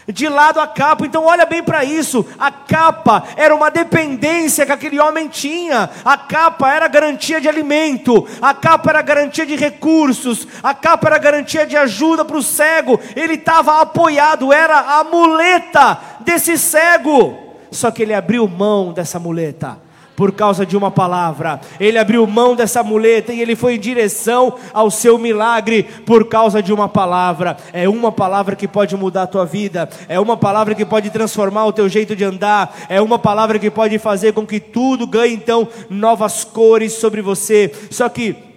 de 0.06 0.28
lado 0.28 0.60
a 0.60 0.66
capa. 0.66 1.06
Então 1.06 1.24
olha 1.24 1.46
bem 1.46 1.62
para 1.62 1.84
isso. 1.84 2.24
A 2.38 2.50
capa 2.50 3.24
era 3.36 3.54
uma 3.54 3.70
dependência 3.70 4.66
que 4.66 4.72
aquele 4.72 4.98
homem 4.98 5.28
tinha. 5.28 5.90
A 6.04 6.16
capa 6.16 6.72
era 6.72 6.88
garantia 6.88 7.40
de 7.40 7.48
alimento. 7.48 8.26
A 8.40 8.54
capa 8.54 8.90
era 8.90 9.02
garantia 9.02 9.46
de 9.46 9.56
recursos. 9.56 10.46
A 10.62 10.74
capa 10.74 11.08
era 11.08 11.18
garantia 11.18 11.66
de 11.66 11.76
ajuda 11.76 12.24
para 12.24 12.36
o 12.36 12.42
cego. 12.42 13.00
Ele 13.14 13.34
estava 13.34 13.80
apoiado, 13.80 14.52
era 14.52 14.98
a 14.98 15.04
muleta 15.04 15.98
desse 16.20 16.58
cego. 16.58 17.38
Só 17.70 17.90
que 17.90 18.02
ele 18.02 18.14
abriu 18.14 18.46
mão 18.46 18.92
dessa 18.92 19.18
muleta 19.18 19.83
por 20.16 20.32
causa 20.32 20.64
de 20.64 20.76
uma 20.76 20.90
palavra. 20.90 21.60
Ele 21.78 21.98
abriu 21.98 22.26
mão 22.26 22.54
dessa 22.54 22.82
muleta 22.82 23.32
e 23.32 23.40
ele 23.40 23.56
foi 23.56 23.74
em 23.74 23.80
direção 23.80 24.54
ao 24.72 24.90
seu 24.90 25.18
milagre 25.18 25.82
por 26.04 26.28
causa 26.28 26.62
de 26.62 26.72
uma 26.72 26.88
palavra. 26.88 27.56
É 27.72 27.88
uma 27.88 28.12
palavra 28.12 28.56
que 28.56 28.68
pode 28.68 28.96
mudar 28.96 29.22
a 29.22 29.26
tua 29.26 29.44
vida, 29.44 29.88
é 30.08 30.18
uma 30.18 30.36
palavra 30.36 30.74
que 30.74 30.84
pode 30.84 31.10
transformar 31.10 31.66
o 31.66 31.72
teu 31.72 31.88
jeito 31.88 32.14
de 32.16 32.24
andar, 32.24 32.74
é 32.88 33.00
uma 33.00 33.18
palavra 33.18 33.58
que 33.58 33.70
pode 33.70 33.98
fazer 33.98 34.32
com 34.32 34.46
que 34.46 34.60
tudo 34.60 35.06
ganhe 35.06 35.34
então 35.34 35.68
novas 35.88 36.44
cores 36.44 36.92
sobre 36.94 37.20
você. 37.20 37.72
Só 37.90 38.08
que 38.08 38.53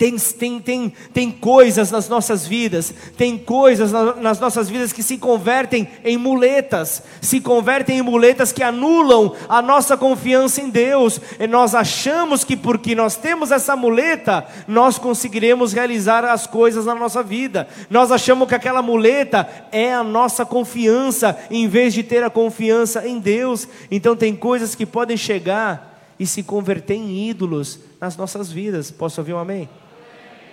tem, 0.00 0.16
tem, 0.16 0.58
tem, 0.58 0.92
tem 1.12 1.30
coisas 1.30 1.90
nas 1.90 2.08
nossas 2.08 2.46
vidas, 2.46 2.94
tem 3.18 3.36
coisas 3.36 3.92
na, 3.92 4.14
nas 4.14 4.40
nossas 4.40 4.66
vidas 4.66 4.94
que 4.94 5.02
se 5.02 5.18
convertem 5.18 5.86
em 6.02 6.16
muletas, 6.16 7.02
se 7.20 7.38
convertem 7.38 7.98
em 7.98 8.02
muletas 8.02 8.50
que 8.50 8.62
anulam 8.62 9.34
a 9.46 9.60
nossa 9.60 9.98
confiança 9.98 10.62
em 10.62 10.70
Deus. 10.70 11.20
E 11.38 11.46
nós 11.46 11.74
achamos 11.74 12.44
que 12.44 12.56
porque 12.56 12.94
nós 12.94 13.16
temos 13.16 13.50
essa 13.50 13.76
muleta, 13.76 14.46
nós 14.66 14.96
conseguiremos 14.96 15.74
realizar 15.74 16.24
as 16.24 16.46
coisas 16.46 16.86
na 16.86 16.94
nossa 16.94 17.22
vida. 17.22 17.68
Nós 17.90 18.10
achamos 18.10 18.48
que 18.48 18.54
aquela 18.54 18.80
muleta 18.80 19.46
é 19.70 19.92
a 19.92 20.02
nossa 20.02 20.46
confiança, 20.46 21.38
em 21.50 21.68
vez 21.68 21.92
de 21.92 22.02
ter 22.02 22.24
a 22.24 22.30
confiança 22.30 23.06
em 23.06 23.18
Deus. 23.18 23.68
Então 23.90 24.16
tem 24.16 24.34
coisas 24.34 24.74
que 24.74 24.86
podem 24.86 25.18
chegar 25.18 26.00
e 26.18 26.26
se 26.26 26.42
converter 26.42 26.94
em 26.94 27.28
ídolos 27.28 27.80
nas 28.00 28.16
nossas 28.16 28.50
vidas. 28.50 28.90
Posso 28.90 29.20
ouvir 29.20 29.34
um 29.34 29.38
amém? 29.38 29.68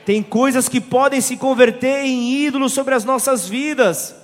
Tem 0.08 0.24
coisas 0.24 0.70
que 0.70 0.80
podem 0.80 1.20
se 1.20 1.36
converter 1.36 2.06
em 2.06 2.46
ídolos 2.46 2.72
sobre 2.72 2.96
as 2.96 3.04
nossas 3.04 3.50
vidas, 3.50 4.16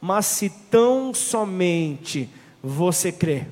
mas 0.00 0.26
se 0.26 0.50
tão 0.68 1.14
somente 1.14 2.28
você 2.60 3.12
crer, 3.12 3.46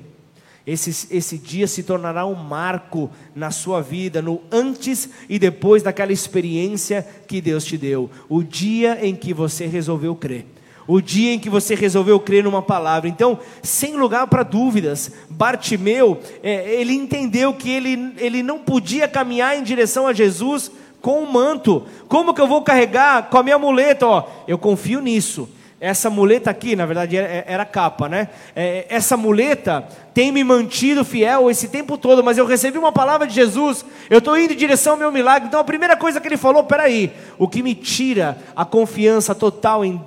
esse, 0.65 1.07
esse 1.15 1.37
dia 1.37 1.65
se 1.65 1.83
tornará 1.83 2.25
um 2.25 2.35
marco 2.35 3.09
na 3.33 3.51
sua 3.51 3.79
vida, 3.79 4.21
no 4.21 4.41
antes 4.51 5.09
e 5.29 5.39
depois 5.39 5.81
daquela 5.81 6.11
experiência 6.11 7.07
que 7.25 7.39
Deus 7.39 7.63
te 7.63 7.77
deu. 7.77 8.11
O 8.27 8.43
dia 8.43 8.99
em 9.01 9.15
que 9.15 9.33
você 9.33 9.65
resolveu 9.65 10.13
crer. 10.13 10.45
O 10.85 10.99
dia 10.99 11.33
em 11.33 11.39
que 11.39 11.49
você 11.49 11.73
resolveu 11.73 12.19
crer 12.19 12.43
numa 12.43 12.61
palavra. 12.61 13.07
Então, 13.07 13.39
sem 13.63 13.95
lugar 13.95 14.27
para 14.27 14.43
dúvidas, 14.43 15.09
Bartimeu, 15.29 16.19
é, 16.43 16.81
ele 16.81 16.93
entendeu 16.93 17.53
que 17.53 17.69
ele, 17.69 18.13
ele 18.17 18.43
não 18.43 18.59
podia 18.59 19.07
caminhar 19.07 19.57
em 19.57 19.63
direção 19.63 20.05
a 20.05 20.11
Jesus 20.11 20.69
com 21.01 21.23
o 21.23 21.31
manto. 21.31 21.83
Como 22.07 22.33
que 22.33 22.41
eu 22.41 22.47
vou 22.47 22.61
carregar 22.61 23.29
com 23.29 23.37
a 23.37 23.43
minha 23.43 23.59
muleta? 23.59 24.05
Ó, 24.05 24.23
eu 24.47 24.57
confio 24.57 24.99
nisso. 25.01 25.49
Essa 25.79 26.09
muleta 26.09 26.49
aqui, 26.49 26.75
na 26.75 26.87
verdade, 26.87 27.15
era, 27.15 27.45
era 27.47 27.65
capa, 27.65 28.09
né? 28.09 28.29
É, 28.55 28.87
essa 28.89 29.15
muleta 29.15 29.87
tem 30.17 30.31
me 30.31 30.43
mantido 30.43 31.05
fiel 31.05 31.47
esse 31.47 31.67
tempo 31.67 31.95
todo, 31.95 32.23
mas 32.23 32.39
eu 32.39 32.45
recebi 32.47 32.75
uma 32.75 32.91
palavra 32.91 33.27
de 33.27 33.35
Jesus, 33.35 33.85
eu 34.09 34.17
estou 34.17 34.35
indo 34.35 34.51
em 34.53 34.57
direção 34.57 34.93
ao 34.93 34.97
meu 34.97 35.11
milagre. 35.11 35.47
Então 35.47 35.59
a 35.59 35.63
primeira 35.63 35.95
coisa 35.95 36.19
que 36.19 36.27
ele 36.27 36.37
falou, 36.37 36.63
peraí, 36.63 37.11
o 37.37 37.47
que 37.47 37.61
me 37.61 37.75
tira 37.75 38.35
a 38.55 38.65
confiança 38.65 39.35
total 39.35 39.85
em, 39.85 40.01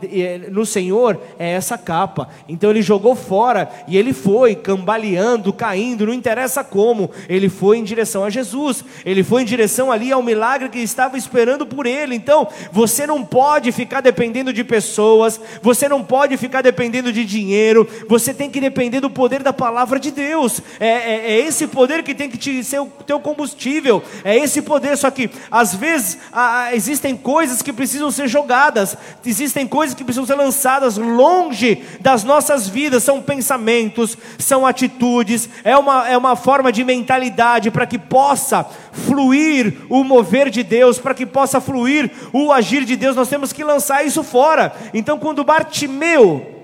no 0.51 0.67
Senhor 0.67 1.17
é 1.39 1.53
essa 1.53 1.79
capa. 1.79 2.29
Então 2.49 2.71
ele 2.71 2.83
jogou 2.83 3.15
fora 3.15 3.71
e 3.87 3.97
ele 3.97 4.13
foi 4.13 4.57
cambaleando, 4.57 5.53
caindo, 5.53 6.05
não 6.05 6.13
interessa 6.13 6.65
como, 6.65 7.09
ele 7.29 7.49
foi 7.49 7.79
em 7.79 7.85
direção 7.85 8.25
a 8.25 8.31
Jesus, 8.31 8.85
ele 9.05 9.23
foi 9.23 9.43
em 9.43 9.45
direção 9.45 9.93
ali 9.93 10.11
ao 10.11 10.25
milagre 10.25 10.71
que 10.71 10.81
estava 10.81 11.17
esperando 11.17 11.65
por 11.65 11.87
ele. 11.87 12.17
Então 12.17 12.49
você 12.73 13.07
não 13.07 13.25
pode 13.25 13.71
ficar 13.71 14.01
dependendo 14.01 14.53
de 14.53 14.65
pessoas, 14.65 15.41
você 15.63 15.89
não 15.89 16.03
pode 16.03 16.37
ficar 16.37 16.63
dependendo 16.63 17.13
de 17.13 17.25
dinheiro, 17.25 17.89
você 18.09 18.33
tem 18.33 18.51
que 18.51 18.61
depender 18.61 19.01
do 19.01 19.11
poder 19.11 19.43
da 19.43 19.53
palavra 19.53 19.99
de 19.99 20.11
Deus. 20.11 20.61
É, 20.79 20.89
é, 20.89 21.33
é, 21.33 21.41
esse 21.41 21.67
poder 21.67 22.03
que 22.03 22.15
tem 22.15 22.31
que 22.31 22.39
te, 22.39 22.65
ser 22.65 22.81
o 22.81 22.87
teu 23.07 23.21
combustível. 23.21 24.03
É 24.25 24.37
esse 24.37 24.63
poder. 24.63 24.97
Só 24.97 25.11
que 25.11 25.31
às 25.51 25.75
vezes 25.75 26.19
a, 26.33 26.75
existem 26.75 27.17
coisas 27.17 27.63
que 27.63 27.73
precisam 27.73 28.11
ser 28.11 28.29
jogadas, 28.29 28.97
existem 29.25 29.67
coisas 29.67 29.95
que 29.95 30.05
precisam 30.05 30.27
ser 30.27 30.35
lançadas 30.35 30.97
longe 30.97 31.83
das 32.01 32.25
nossas 32.25 32.69
vidas. 32.69 33.03
São 33.03 33.21
pensamentos, 33.21 34.17
são 34.39 34.67
atitudes, 34.67 35.49
é 35.65 35.77
uma, 35.77 36.09
é 36.09 36.17
uma 36.17 36.37
forma 36.37 36.73
de 36.73 36.85
mentalidade 36.85 37.71
para 37.71 37.87
que 37.87 37.99
possa 37.99 38.67
fluir 38.93 39.75
o 39.89 40.03
mover 40.03 40.51
de 40.51 40.63
Deus, 40.63 40.99
para 40.99 41.15
que 41.15 41.27
possa 41.27 41.61
fluir 41.61 42.11
o 42.33 42.53
agir 42.53 42.85
de 42.85 42.97
Deus. 42.97 43.17
Nós 43.17 43.29
temos 43.29 43.53
que 43.53 43.65
lançar 43.65 44.05
isso 44.05 44.23
fora. 44.23 44.75
Então, 44.93 45.19
quando 45.19 45.45
Bartimeu 45.51 46.61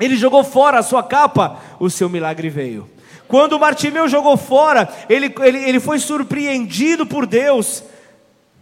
ele 0.00 0.16
jogou 0.16 0.42
fora 0.42 0.78
a 0.78 0.82
sua 0.82 1.02
capa, 1.02 1.60
o 1.78 1.88
seu 1.88 2.08
milagre 2.08 2.48
veio. 2.48 2.90
Quando 3.28 3.58
Bartimeu 3.58 4.08
jogou 4.08 4.36
fora, 4.36 4.88
ele, 5.08 5.32
ele, 5.40 5.58
ele 5.58 5.80
foi 5.80 5.98
surpreendido 5.98 7.06
por 7.06 7.26
Deus. 7.26 7.84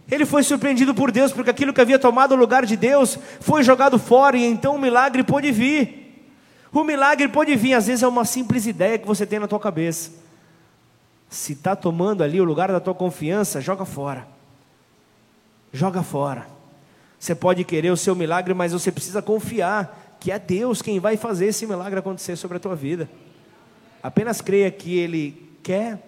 Ele 0.09 0.25
foi 0.25 0.43
surpreendido 0.43 0.93
por 0.93 1.11
Deus, 1.11 1.31
porque 1.31 1.49
aquilo 1.49 1.73
que 1.73 1.81
havia 1.81 1.97
tomado 1.97 2.33
o 2.33 2.37
lugar 2.37 2.65
de 2.65 2.77
Deus 2.77 3.17
foi 3.39 3.63
jogado 3.63 3.97
fora, 3.97 4.37
e 4.37 4.45
então 4.45 4.75
o 4.75 4.79
milagre 4.79 5.23
pôde 5.23 5.51
vir. 5.51 6.23
O 6.71 6.83
milagre 6.83 7.27
pode 7.27 7.55
vir, 7.55 7.73
às 7.73 7.87
vezes 7.87 8.03
é 8.03 8.07
uma 8.07 8.25
simples 8.25 8.67
ideia 8.67 8.99
que 8.99 9.07
você 9.07 9.25
tem 9.25 9.39
na 9.39 9.47
tua 9.47 9.59
cabeça. 9.59 10.11
Se 11.29 11.53
está 11.53 11.75
tomando 11.75 12.23
ali 12.23 12.39
o 12.39 12.43
lugar 12.43 12.71
da 12.71 12.79
tua 12.79 12.93
confiança, 12.93 13.59
joga 13.59 13.85
fora. 13.85 14.27
Joga 15.71 16.03
fora. 16.03 16.52
Você 17.23 17.33
pode 17.33 17.63
querer 17.63 17.89
o 17.89 17.95
seu 17.95 18.13
milagre, 18.13 18.53
mas 18.53 18.73
você 18.73 18.91
precisa 18.91 19.21
confiar 19.21 20.17
que 20.19 20.29
é 20.29 20.37
Deus 20.37 20.81
quem 20.81 20.99
vai 20.99 21.15
fazer 21.15 21.45
esse 21.45 21.65
milagre 21.65 21.97
acontecer 21.97 22.35
sobre 22.35 22.57
a 22.57 22.59
tua 22.59 22.75
vida. 22.75 23.09
Apenas 24.03 24.41
creia 24.41 24.69
que 24.69 24.97
Ele 24.97 25.49
quer, 25.63 26.05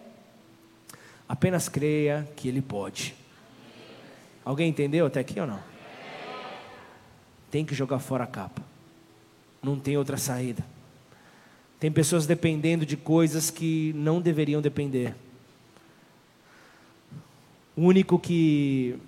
apenas 1.26 1.70
creia 1.70 2.28
que 2.36 2.50
Ele 2.50 2.62
pode. 2.62 3.16
Alguém 4.44 4.68
entendeu 4.68 5.06
até 5.06 5.22
aqui 5.22 5.40
ou 5.40 5.48
não? 5.48 5.62
Tem 7.50 7.64
que 7.64 7.74
jogar 7.74 8.00
fora 8.00 8.26
a 8.26 8.28
capa, 8.28 8.62
não 9.64 9.80
tem 9.80 9.96
outra 9.96 10.18
saída. 10.18 10.66
Tem 11.80 11.90
pessoas 11.90 12.28
dependendo 12.28 12.86
de 12.86 12.98
coisas 12.98 13.50
que 13.50 13.94
não 13.96 14.20
deveriam 14.20 14.62
depender. 14.62 15.16
O 17.74 17.84
único 17.84 18.20
que 18.20 19.00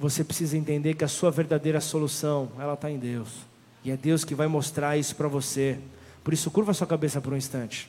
você 0.00 0.24
precisa 0.24 0.56
entender 0.56 0.94
que 0.94 1.04
a 1.04 1.08
sua 1.08 1.30
verdadeira 1.30 1.78
solução, 1.78 2.48
ela 2.58 2.72
está 2.72 2.90
em 2.90 2.98
Deus. 2.98 3.28
E 3.84 3.90
é 3.90 3.96
Deus 3.98 4.24
que 4.24 4.34
vai 4.34 4.46
mostrar 4.46 4.96
isso 4.96 5.14
para 5.14 5.28
você. 5.28 5.78
Por 6.24 6.32
isso, 6.32 6.50
curva 6.50 6.72
sua 6.72 6.86
cabeça 6.86 7.20
por 7.20 7.34
um 7.34 7.36
instante. 7.36 7.86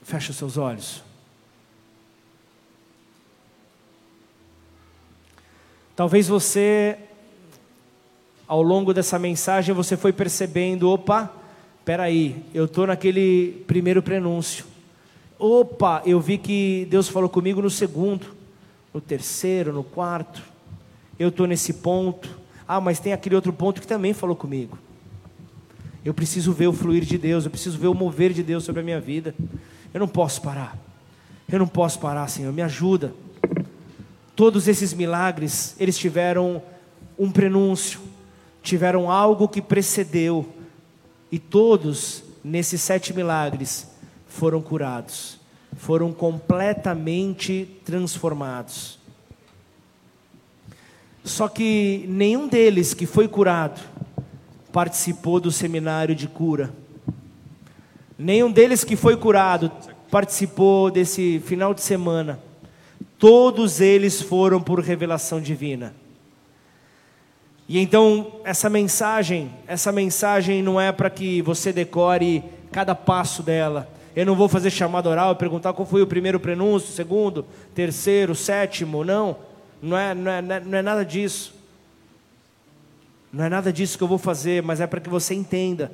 Feche 0.00 0.30
os 0.30 0.36
seus 0.36 0.56
olhos. 0.56 1.02
Talvez 5.96 6.28
você 6.28 6.96
ao 8.46 8.62
longo 8.62 8.94
dessa 8.94 9.18
mensagem 9.18 9.74
você 9.74 9.96
foi 9.96 10.12
percebendo, 10.12 10.88
opa, 10.88 11.32
peraí, 11.84 12.44
eu 12.54 12.66
estou 12.66 12.86
naquele 12.86 13.64
primeiro 13.66 14.00
prenúncio. 14.00 14.64
Opa, 15.36 16.00
eu 16.06 16.20
vi 16.20 16.38
que 16.38 16.86
Deus 16.88 17.08
falou 17.08 17.28
comigo 17.28 17.60
no 17.60 17.68
segundo, 17.68 18.37
no 18.92 19.00
terceiro, 19.00 19.72
no 19.72 19.84
quarto. 19.84 20.42
Eu 21.18 21.28
estou 21.28 21.46
nesse 21.46 21.74
ponto. 21.74 22.28
Ah, 22.66 22.80
mas 22.80 23.00
tem 23.00 23.12
aquele 23.12 23.34
outro 23.34 23.52
ponto 23.52 23.80
que 23.80 23.86
também 23.86 24.12
falou 24.12 24.36
comigo. 24.36 24.78
Eu 26.04 26.14
preciso 26.14 26.52
ver 26.52 26.68
o 26.68 26.72
fluir 26.72 27.04
de 27.04 27.18
Deus, 27.18 27.44
eu 27.44 27.50
preciso 27.50 27.78
ver 27.78 27.88
o 27.88 27.94
mover 27.94 28.32
de 28.32 28.42
Deus 28.42 28.64
sobre 28.64 28.80
a 28.80 28.84
minha 28.84 29.00
vida. 29.00 29.34
Eu 29.92 30.00
não 30.00 30.08
posso 30.08 30.40
parar. 30.42 30.78
Eu 31.50 31.58
não 31.58 31.66
posso 31.66 31.98
parar, 31.98 32.28
Senhor, 32.28 32.52
me 32.52 32.62
ajuda. 32.62 33.12
Todos 34.36 34.68
esses 34.68 34.92
milagres, 34.92 35.74
eles 35.80 35.98
tiveram 35.98 36.62
um 37.18 37.30
prenúncio, 37.30 38.00
tiveram 38.62 39.10
algo 39.10 39.48
que 39.48 39.60
precedeu, 39.60 40.48
e 41.32 41.38
todos, 41.38 42.22
nesses 42.44 42.80
sete 42.80 43.12
milagres, 43.12 43.88
foram 44.28 44.62
curados, 44.62 45.37
foram 45.76 46.12
completamente 46.12 47.68
transformados. 47.84 48.98
Só 51.24 51.48
que 51.48 52.04
nenhum 52.08 52.48
deles 52.48 52.94
que 52.94 53.06
foi 53.06 53.28
curado 53.28 53.80
participou 54.72 55.38
do 55.40 55.50
seminário 55.50 56.14
de 56.14 56.26
cura. 56.26 56.72
Nenhum 58.18 58.50
deles 58.50 58.82
que 58.82 58.96
foi 58.96 59.16
curado 59.16 59.70
participou 60.10 60.90
desse 60.90 61.40
final 61.44 61.74
de 61.74 61.82
semana. 61.82 62.40
Todos 63.18 63.80
eles 63.80 64.22
foram 64.22 64.60
por 64.60 64.80
revelação 64.80 65.40
divina. 65.40 65.94
E 67.68 67.78
então, 67.78 68.40
essa 68.44 68.70
mensagem, 68.70 69.50
essa 69.66 69.92
mensagem 69.92 70.62
não 70.62 70.80
é 70.80 70.90
para 70.90 71.10
que 71.10 71.42
você 71.42 71.70
decore 71.72 72.42
cada 72.72 72.94
passo 72.94 73.42
dela. 73.42 73.97
Eu 74.18 74.26
não 74.26 74.34
vou 74.34 74.48
fazer 74.48 74.68
chamada 74.70 75.08
oral 75.08 75.30
e 75.30 75.36
perguntar 75.36 75.72
qual 75.72 75.86
foi 75.86 76.02
o 76.02 76.06
primeiro 76.06 76.40
prenúncio, 76.40 76.92
segundo, 76.92 77.46
terceiro, 77.72 78.34
sétimo, 78.34 79.04
não. 79.04 79.36
Não 79.80 79.96
é, 79.96 80.12
não 80.12 80.32
é, 80.32 80.42
não 80.42 80.78
é 80.78 80.82
nada 80.82 81.04
disso. 81.04 81.54
Não 83.32 83.44
é 83.44 83.48
nada 83.48 83.72
disso 83.72 83.96
que 83.96 84.02
eu 84.02 84.08
vou 84.08 84.18
fazer, 84.18 84.60
mas 84.60 84.80
é 84.80 84.88
para 84.88 84.98
que 84.98 85.08
você 85.08 85.34
entenda. 85.34 85.92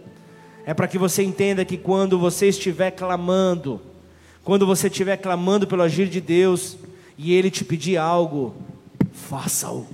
É 0.64 0.72
para 0.72 0.88
que 0.88 0.96
você 0.96 1.22
entenda 1.22 1.66
que 1.66 1.76
quando 1.76 2.18
você 2.18 2.48
estiver 2.48 2.92
clamando, 2.92 3.78
quando 4.42 4.66
você 4.66 4.86
estiver 4.86 5.18
clamando 5.18 5.66
pelo 5.66 5.82
agir 5.82 6.08
de 6.08 6.22
Deus 6.22 6.78
e 7.18 7.34
Ele 7.34 7.50
te 7.50 7.62
pedir 7.62 7.98
algo, 7.98 8.54
faça-o. 9.12 9.86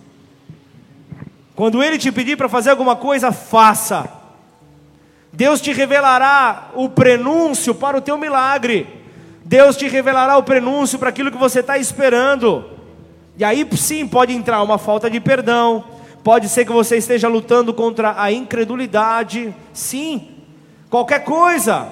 Quando 1.57 1.83
Ele 1.83 1.99
te 1.99 2.13
pedir 2.13 2.37
para 2.37 2.49
fazer 2.49 2.71
alguma 2.71 2.95
coisa, 2.95 3.33
faça. 3.33 4.20
Deus 5.33 5.61
te 5.61 5.73
revelará 5.73 6.71
o 6.75 6.89
prenúncio 6.89 7.75
para 7.75 7.97
o 7.97 8.01
teu 8.01 8.19
milagre. 8.19 8.87
Deus 9.45 9.77
te 9.77 9.89
revelará 9.89 10.37
o 10.37 10.43
prenúncio 10.43 10.99
para 10.99 11.09
aquilo 11.09 11.31
que 11.31 11.39
você 11.39 11.61
está 11.61 11.79
esperando. 11.79 12.65
E 13.37 13.45
aí 13.45 13.67
sim 13.77 14.07
pode 14.07 14.33
entrar 14.33 14.63
uma 14.63 14.79
falta 14.79 15.11
de 15.11 15.21
perdão, 15.21 15.85
Pode 16.23 16.49
ser 16.49 16.67
que 16.67 16.73
você 16.73 16.99
esteja 16.99 17.29
lutando 17.29 17.73
contra 17.73 18.21
a 18.21 18.31
incredulidade, 18.31 19.55
sim, 19.73 20.29
qualquer 20.91 21.25
coisa. 21.25 21.89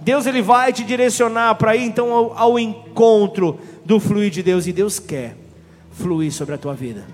Deus 0.00 0.24
ele 0.24 0.40
vai 0.40 0.72
te 0.72 0.82
direcionar 0.82 1.56
para 1.56 1.76
ir 1.76 1.82
então 1.82 2.12
ao, 2.12 2.38
ao, 2.38 2.58
encontro 2.58 3.58
do 3.84 4.00
fluir 4.00 4.30
de 4.30 4.42
Deus 4.42 4.66
e 4.66 4.72
Deus 4.72 4.98
quer 4.98 5.36
fluir 5.90 6.32
sobre 6.32 6.54
a 6.54 6.58
tua 6.58 6.74
vida. 6.74 7.04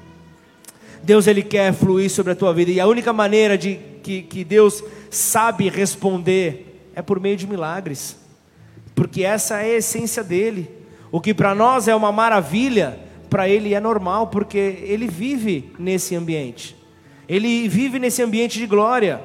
Deus 1.03 1.27
ele 1.27 1.43
quer 1.43 1.73
fluir 1.73 2.09
sobre 2.11 2.33
a 2.33 2.37
tua 2.37 2.55
vida 2.55 2.71
e 2.71 2.79
a 2.79 2.87
única 2.87 3.13
maneira 3.13 3.59
de 3.59 3.81
que, 4.03 4.23
que 4.23 4.45
Deus 4.45 4.83
sabe 5.11 5.69
responder 5.69 6.91
é 6.95 7.01
por 7.01 7.19
meio 7.19 7.37
de 7.37 7.47
milagres, 7.47 8.17
porque 8.95 9.25
essa 9.25 9.63
é 9.63 9.75
a 9.75 9.79
essência 9.79 10.23
dele. 10.23 10.71
O 11.11 11.21
que 11.21 11.33
para 11.33 11.55
nós 11.55 11.89
é 11.89 11.95
uma 11.95 12.13
maravilha, 12.13 12.99
para 13.31 13.49
ele 13.49 13.75
é 13.75 13.81
normal, 13.81 14.27
porque 14.27 14.59
ele 14.59 15.07
vive 15.07 15.73
nesse 15.79 16.15
ambiente. 16.15 16.77
Ele 17.29 17.69
vive 17.69 17.99
nesse 17.99 18.23
ambiente 18.23 18.59
de 18.59 18.67
glória. 18.67 19.23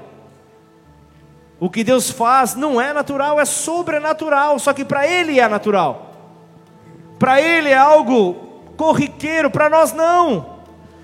O 1.59 1.69
que 1.69 1.83
Deus 1.83 2.11
faz 2.11 2.55
não 2.55 2.79
é 2.79 2.93
natural, 2.93 3.39
é 3.39 3.45
sobrenatural, 3.45 4.59
só 4.59 4.73
que 4.73 4.85
para 4.85 5.07
ele 5.07 5.39
é 5.39 5.47
natural. 5.47 6.13
Para 7.17 7.41
ele 7.41 7.69
é 7.69 7.77
algo 7.77 8.33
corriqueiro, 8.77 9.49
para 9.49 9.69
nós 9.69 9.91
não. 9.91 10.57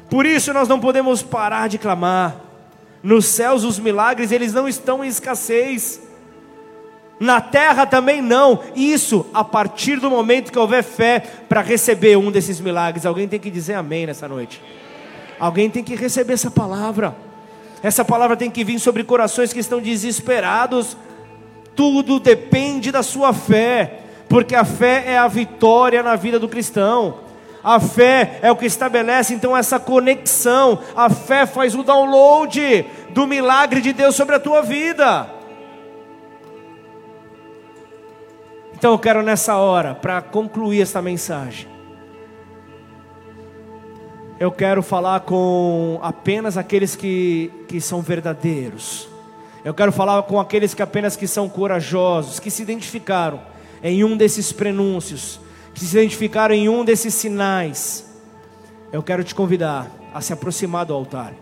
Por 0.10 0.26
isso 0.26 0.54
nós 0.54 0.68
não 0.68 0.80
podemos 0.80 1.24
parar 1.24 1.68
de 1.68 1.78
clamar. 1.78 2.43
Nos 3.04 3.26
céus 3.26 3.64
os 3.64 3.78
milagres, 3.78 4.32
eles 4.32 4.54
não 4.54 4.68
estão 4.68 5.04
em 5.04 5.08
escassez 5.08 6.00
na 7.24 7.40
terra 7.40 7.86
também 7.86 8.22
não. 8.22 8.60
Isso 8.76 9.26
a 9.34 9.44
partir 9.44 9.98
do 9.98 10.10
momento 10.10 10.52
que 10.52 10.60
houver 10.60 10.84
fé 10.84 11.22
para 11.48 11.62
receber 11.62 12.18
um 12.18 12.30
desses 12.30 12.60
milagres. 12.60 13.06
Alguém 13.06 13.28
tem 13.28 13.40
que 13.40 13.50
dizer 13.50 13.76
amém 13.76 14.06
nessa 14.06 14.28
noite. 14.28 14.62
Alguém 15.40 15.70
tem 15.70 15.84
que 15.84 15.96
receber 15.96 16.34
essa 16.34 16.52
palavra. 16.52 17.16
Essa 17.82 18.04
palavra 18.04 18.36
tem 18.36 18.52
que 18.52 18.64
vir 18.64 18.78
sobre 18.78 19.04
corações 19.04 19.54
que 19.54 19.60
estão 19.60 19.82
desesperados. 19.82 20.98
Tudo 21.76 22.20
depende 22.20 22.92
da 22.92 23.02
sua 23.02 23.34
fé, 23.34 24.02
porque 24.28 24.54
a 24.54 24.66
fé 24.66 25.04
é 25.08 25.18
a 25.18 25.28
vitória 25.28 26.04
na 26.04 26.16
vida 26.16 26.38
do 26.38 26.50
cristão. 26.50 27.23
A 27.64 27.80
fé 27.80 28.40
é 28.41 28.52
o 28.52 28.56
que 28.56 28.65
estabelece 28.65 29.34
então 29.34 29.56
essa 29.56 29.80
conexão. 29.80 30.80
A 30.95 31.10
fé 31.10 31.45
faz 31.45 31.73
o 31.73 31.84
download 31.84 32.85
do 33.11 33.26
milagre 33.26 33.80
de 33.80 33.94
Deus 33.94 34.15
sobre 34.15 34.35
a 34.35 34.40
tua 34.40 34.61
vida. 34.61 35.30
Então 38.73 38.91
eu 38.91 38.99
quero 38.99 39.23
nessa 39.23 39.56
hora, 39.56 39.95
para 39.95 40.22
concluir 40.22 40.81
essa 40.81 41.02
mensagem, 41.02 41.69
eu 44.38 44.52
quero 44.52 44.84
falar 44.84 45.22
com 45.22 45.99
apenas 46.03 46.57
aqueles 46.57 46.94
que, 46.94 47.49
que 47.69 47.80
são 47.80 48.02
verdadeiros. 48.02 49.07
Eu 49.64 49.73
quero 49.73 49.94
falar 49.94 50.22
com 50.23 50.38
aqueles 50.38 50.73
que 50.73 50.81
apenas 50.81 51.15
que 51.15 51.27
são 51.27 51.48
corajosos, 51.48 52.41
que 52.41 52.52
se 52.52 52.61
identificaram 52.61 53.40
em 53.81 54.03
um 54.03 54.18
desses 54.18 54.52
prenúncios, 54.52 55.40
que 55.74 55.86
se 55.86 55.98
identificaram 55.98 56.54
em 56.54 56.70
um 56.70 56.86
desses 56.86 57.14
sinais. 57.14 58.06
Eu 58.91 59.02
quero 59.02 59.24
te 59.24 59.34
convidar 59.34 59.90
a 60.14 60.22
se 60.22 60.34
aproximar 60.34 60.86
do 60.86 60.94
altar. 60.94 61.34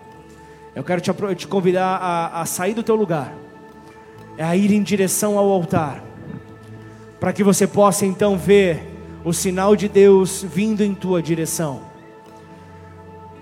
Eu 0.74 0.84
quero 0.84 1.02
te, 1.02 1.12
te 1.36 1.48
convidar 1.48 1.98
a, 1.98 2.41
a 2.41 2.45
sair 2.45 2.74
do 2.74 2.84
teu 2.84 2.95
lugar, 2.95 3.34
a 4.40 4.56
ir 4.56 4.72
em 4.72 4.82
direção 4.82 5.38
ao 5.38 5.49
altar 5.49 6.12
para 7.22 7.32
que 7.32 7.44
você 7.44 7.68
possa 7.68 8.03
então 8.03 8.36
ver 8.36 8.82
o 9.24 9.32
sinal 9.32 9.76
de 9.76 9.88
Deus 9.88 10.41
vindo 10.44 10.82
em 10.82 10.95
tua 10.95 11.22
direção. 11.22 11.82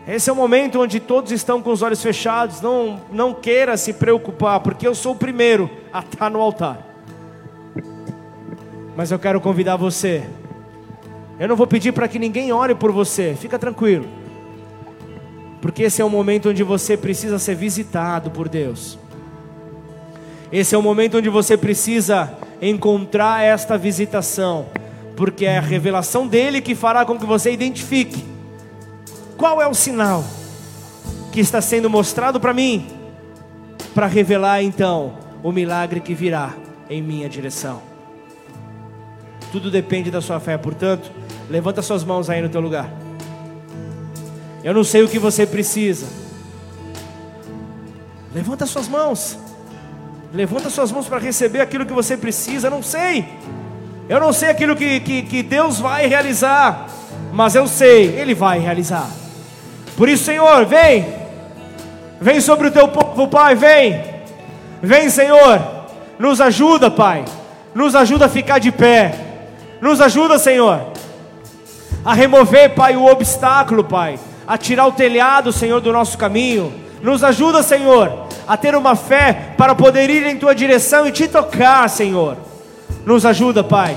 Esse 0.05 0.29
é 0.29 0.33
o 0.33 0.35
momento 0.35 0.81
onde 0.81 0.99
todos 0.99 1.31
estão 1.31 1.61
com 1.61 1.71
os 1.71 1.81
olhos 1.81 2.03
fechados. 2.03 2.59
Não, 2.59 2.99
não 3.09 3.33
queira 3.33 3.77
se 3.77 3.93
preocupar, 3.93 4.59
porque 4.59 4.85
eu 4.85 4.93
sou 4.93 5.13
o 5.13 5.15
primeiro 5.15 5.69
a 5.93 5.99
estar 5.99 6.29
no 6.29 6.41
altar. 6.41 6.85
Mas 8.97 9.11
eu 9.11 9.19
quero 9.19 9.39
convidar 9.39 9.77
você. 9.77 10.27
Eu 11.39 11.47
não 11.47 11.55
vou 11.55 11.65
pedir 11.65 11.93
para 11.93 12.07
que 12.07 12.19
ninguém 12.19 12.51
ore 12.51 12.75
por 12.75 12.91
você, 12.91 13.35
fica 13.39 13.57
tranquilo. 13.57 14.05
Porque 15.61 15.83
esse 15.83 16.01
é 16.01 16.05
o 16.05 16.09
momento 16.09 16.49
onde 16.49 16.63
você 16.63 16.97
precisa 16.97 17.39
ser 17.39 17.55
visitado 17.55 18.29
por 18.29 18.49
Deus. 18.49 18.99
Esse 20.51 20.75
é 20.75 20.77
o 20.77 20.81
momento 20.81 21.17
onde 21.17 21.29
você 21.29 21.55
precisa 21.55 22.33
encontrar 22.61 23.43
esta 23.43 23.77
visitação, 23.77 24.67
porque 25.15 25.45
é 25.45 25.57
a 25.57 25.61
revelação 25.61 26.27
dele 26.27 26.59
que 26.59 26.75
fará 26.75 27.05
com 27.05 27.17
que 27.17 27.25
você 27.25 27.51
identifique 27.51 28.25
qual 29.37 29.61
é 29.61 29.67
o 29.67 29.73
sinal 29.73 30.23
que 31.31 31.39
está 31.39 31.61
sendo 31.61 31.89
mostrado 31.89 32.39
para 32.39 32.53
mim, 32.53 32.87
para 33.93 34.07
revelar 34.07 34.61
então 34.61 35.13
o 35.41 35.51
milagre 35.51 36.01
que 36.01 36.13
virá 36.13 36.53
em 36.89 37.01
minha 37.01 37.29
direção. 37.29 37.81
Tudo 39.51 39.71
depende 39.71 40.11
da 40.11 40.21
sua 40.21 40.39
fé, 40.39 40.57
portanto, 40.57 41.11
levanta 41.49 41.81
suas 41.81 42.03
mãos 42.03 42.29
aí 42.29 42.41
no 42.41 42.49
teu 42.49 42.61
lugar. 42.61 42.89
Eu 44.63 44.73
não 44.73 44.83
sei 44.83 45.03
o 45.03 45.07
que 45.07 45.17
você 45.17 45.45
precisa. 45.45 46.05
Levanta 48.33 48.65
suas 48.65 48.87
mãos. 48.87 49.37
Levanta 50.33 50.69
suas 50.69 50.91
mãos 50.91 51.07
para 51.07 51.17
receber 51.17 51.61
aquilo 51.61 51.85
que 51.85 51.93
você 51.93 52.15
precisa. 52.15 52.69
Não 52.69 52.83
sei. 52.83 53.25
Eu 54.07 54.19
não 54.19 54.31
sei 54.31 54.49
aquilo 54.49 54.75
que, 54.75 54.99
que, 54.99 55.21
que 55.23 55.43
Deus 55.43 55.79
vai 55.79 56.07
realizar. 56.07 56.87
Mas 57.31 57.55
eu 57.55 57.67
sei, 57.67 58.07
Ele 58.19 58.33
vai 58.33 58.59
realizar. 58.59 59.09
Por 59.97 60.07
isso, 60.07 60.25
Senhor, 60.25 60.65
vem. 60.65 61.13
Vem 62.21 62.41
sobre 62.41 62.67
o 62.67 62.71
teu 62.71 62.87
povo, 62.87 63.27
Pai. 63.27 63.55
Vem. 63.55 64.03
Vem, 64.81 65.09
Senhor. 65.09 65.61
Nos 66.19 66.41
ajuda, 66.41 66.91
Pai. 66.91 67.25
Nos 67.73 67.95
ajuda 67.95 68.25
a 68.25 68.29
ficar 68.29 68.59
de 68.59 68.71
pé. 68.71 69.15
Nos 69.81 70.01
ajuda, 70.01 70.37
Senhor. 70.37 70.98
A 72.09 72.13
remover, 72.15 72.73
Pai, 72.73 72.97
o 72.97 73.05
obstáculo, 73.05 73.83
Pai. 73.83 74.17
A 74.47 74.57
tirar 74.57 74.87
o 74.87 74.91
telhado, 74.91 75.53
Senhor, 75.53 75.79
do 75.79 75.93
nosso 75.93 76.17
caminho 76.17 76.73
Nos 77.03 77.23
ajuda, 77.23 77.61
Senhor, 77.61 78.25
a 78.47 78.57
ter 78.57 78.73
uma 78.73 78.95
fé 78.95 79.53
para 79.55 79.75
poder 79.75 80.09
ir 80.09 80.25
em 80.25 80.35
tua 80.35 80.55
direção 80.55 81.05
e 81.05 81.11
te 81.11 81.27
tocar, 81.27 81.87
Senhor. 81.87 82.35
Nos 83.05 83.27
ajuda, 83.27 83.63
Pai, 83.63 83.95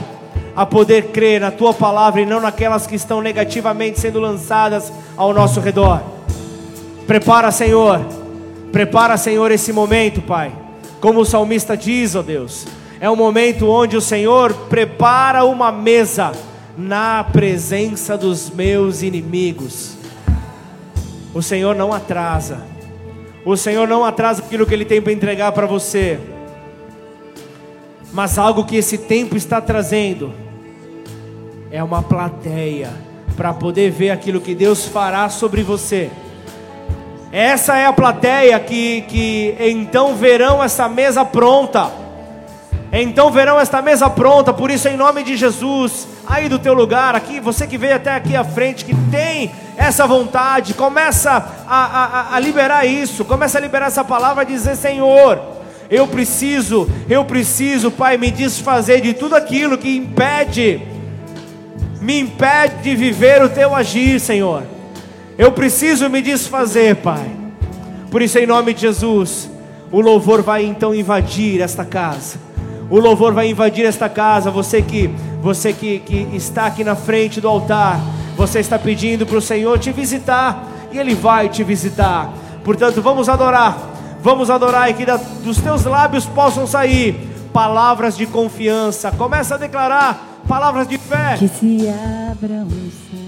a 0.54 0.66
poder 0.66 1.04
crer 1.04 1.40
na 1.40 1.50
tua 1.50 1.72
palavra 1.72 2.20
e 2.20 2.26
não 2.26 2.38
naquelas 2.38 2.86
que 2.86 2.96
estão 2.96 3.22
negativamente 3.22 3.98
sendo 3.98 4.20
lançadas 4.20 4.92
ao 5.16 5.32
nosso 5.32 5.58
redor. 5.58 6.02
Prepara, 7.06 7.50
Senhor, 7.50 7.98
prepara, 8.70 9.16
Senhor, 9.16 9.50
esse 9.50 9.72
momento, 9.72 10.20
Pai. 10.20 10.52
Como 11.00 11.20
o 11.20 11.24
salmista 11.24 11.74
diz, 11.78 12.14
ó 12.14 12.20
Deus, 12.20 12.66
é 13.00 13.08
um 13.08 13.16
momento 13.16 13.70
onde 13.70 13.96
o 13.96 14.02
Senhor 14.02 14.52
prepara 14.68 15.46
uma 15.46 15.72
mesa 15.72 16.32
na 16.76 17.24
presença 17.24 18.16
dos 18.16 18.50
meus 18.50 19.02
inimigos. 19.02 19.96
O 21.34 21.42
Senhor 21.42 21.74
não 21.74 21.92
atrasa. 21.92 22.66
O 23.44 23.56
Senhor 23.56 23.88
não 23.88 24.04
atrasa 24.04 24.42
aquilo 24.42 24.66
que 24.66 24.74
Ele 24.74 24.84
tem 24.84 25.00
para 25.00 25.12
entregar 25.12 25.52
para 25.52 25.66
você. 25.66 26.18
Mas 28.12 28.38
algo 28.38 28.64
que 28.64 28.76
esse 28.76 28.98
tempo 28.98 29.36
está 29.36 29.60
trazendo 29.60 30.32
é 31.70 31.82
uma 31.82 32.02
plateia 32.02 32.90
para 33.36 33.54
poder 33.54 33.90
ver 33.90 34.10
aquilo 34.10 34.40
que 34.40 34.54
Deus 34.54 34.84
fará 34.84 35.28
sobre 35.28 35.62
você. 35.62 36.10
Essa 37.32 37.78
é 37.78 37.86
a 37.86 37.92
plateia 37.92 38.60
que, 38.60 39.00
que 39.02 39.56
então 39.58 40.14
verão 40.14 40.62
essa 40.62 40.86
mesa 40.86 41.24
pronta. 41.24 42.01
Então 42.94 43.30
verão 43.30 43.58
esta 43.58 43.80
mesa 43.80 44.10
pronta, 44.10 44.52
por 44.52 44.70
isso, 44.70 44.86
em 44.86 44.98
nome 44.98 45.24
de 45.24 45.34
Jesus, 45.34 46.06
aí 46.26 46.46
do 46.46 46.58
teu 46.58 46.74
lugar, 46.74 47.14
aqui, 47.14 47.40
você 47.40 47.66
que 47.66 47.78
veio 47.78 47.96
até 47.96 48.14
aqui 48.14 48.36
à 48.36 48.44
frente, 48.44 48.84
que 48.84 48.94
tem 49.10 49.50
essa 49.78 50.06
vontade, 50.06 50.74
começa 50.74 51.30
a, 51.66 51.86
a, 51.86 52.36
a 52.36 52.38
liberar 52.38 52.84
isso, 52.84 53.24
começa 53.24 53.56
a 53.56 53.60
liberar 53.62 53.86
essa 53.86 54.04
palavra, 54.04 54.44
dizer: 54.44 54.76
Senhor, 54.76 55.40
eu 55.88 56.06
preciso, 56.06 56.86
eu 57.08 57.24
preciso, 57.24 57.90
Pai, 57.90 58.18
me 58.18 58.30
desfazer 58.30 59.00
de 59.00 59.14
tudo 59.14 59.36
aquilo 59.36 59.78
que 59.78 59.96
impede, 59.96 60.82
me 61.98 62.20
impede 62.20 62.82
de 62.82 62.94
viver 62.94 63.42
o 63.42 63.48
teu 63.48 63.74
agir, 63.74 64.20
Senhor. 64.20 64.64
Eu 65.38 65.50
preciso 65.50 66.10
me 66.10 66.20
desfazer, 66.20 66.96
Pai. 66.96 67.24
Por 68.10 68.20
isso, 68.20 68.38
em 68.38 68.46
nome 68.46 68.74
de 68.74 68.82
Jesus, 68.82 69.50
o 69.90 69.98
louvor 69.98 70.42
vai 70.42 70.62
então 70.66 70.94
invadir 70.94 71.62
esta 71.62 71.86
casa 71.86 72.51
o 72.92 73.00
louvor 73.00 73.32
vai 73.32 73.48
invadir 73.48 73.86
esta 73.86 74.06
casa. 74.06 74.50
Você 74.50 74.82
que, 74.82 75.08
você 75.40 75.72
que, 75.72 76.00
que 76.00 76.28
está 76.34 76.66
aqui 76.66 76.84
na 76.84 76.94
frente 76.94 77.40
do 77.40 77.48
altar, 77.48 77.98
você 78.36 78.60
está 78.60 78.78
pedindo 78.78 79.24
para 79.24 79.38
o 79.38 79.40
Senhor 79.40 79.78
te 79.78 79.90
visitar 79.90 80.62
e 80.92 80.98
Ele 80.98 81.14
vai 81.14 81.48
te 81.48 81.64
visitar. 81.64 82.30
Portanto, 82.62 83.00
vamos 83.00 83.30
adorar, 83.30 83.78
vamos 84.20 84.50
adorar 84.50 84.90
e 84.90 84.94
que 84.94 85.06
dos 85.42 85.56
teus 85.56 85.84
lábios 85.84 86.26
possam 86.26 86.66
sair 86.66 87.14
palavras 87.50 88.14
de 88.14 88.26
confiança. 88.26 89.10
Começa 89.10 89.54
a 89.54 89.58
declarar 89.58 90.42
palavras 90.46 90.86
de 90.86 90.98
fé. 90.98 91.36
Que 91.38 91.48
se 91.48 91.88
abram 91.88 92.66
os 92.66 93.21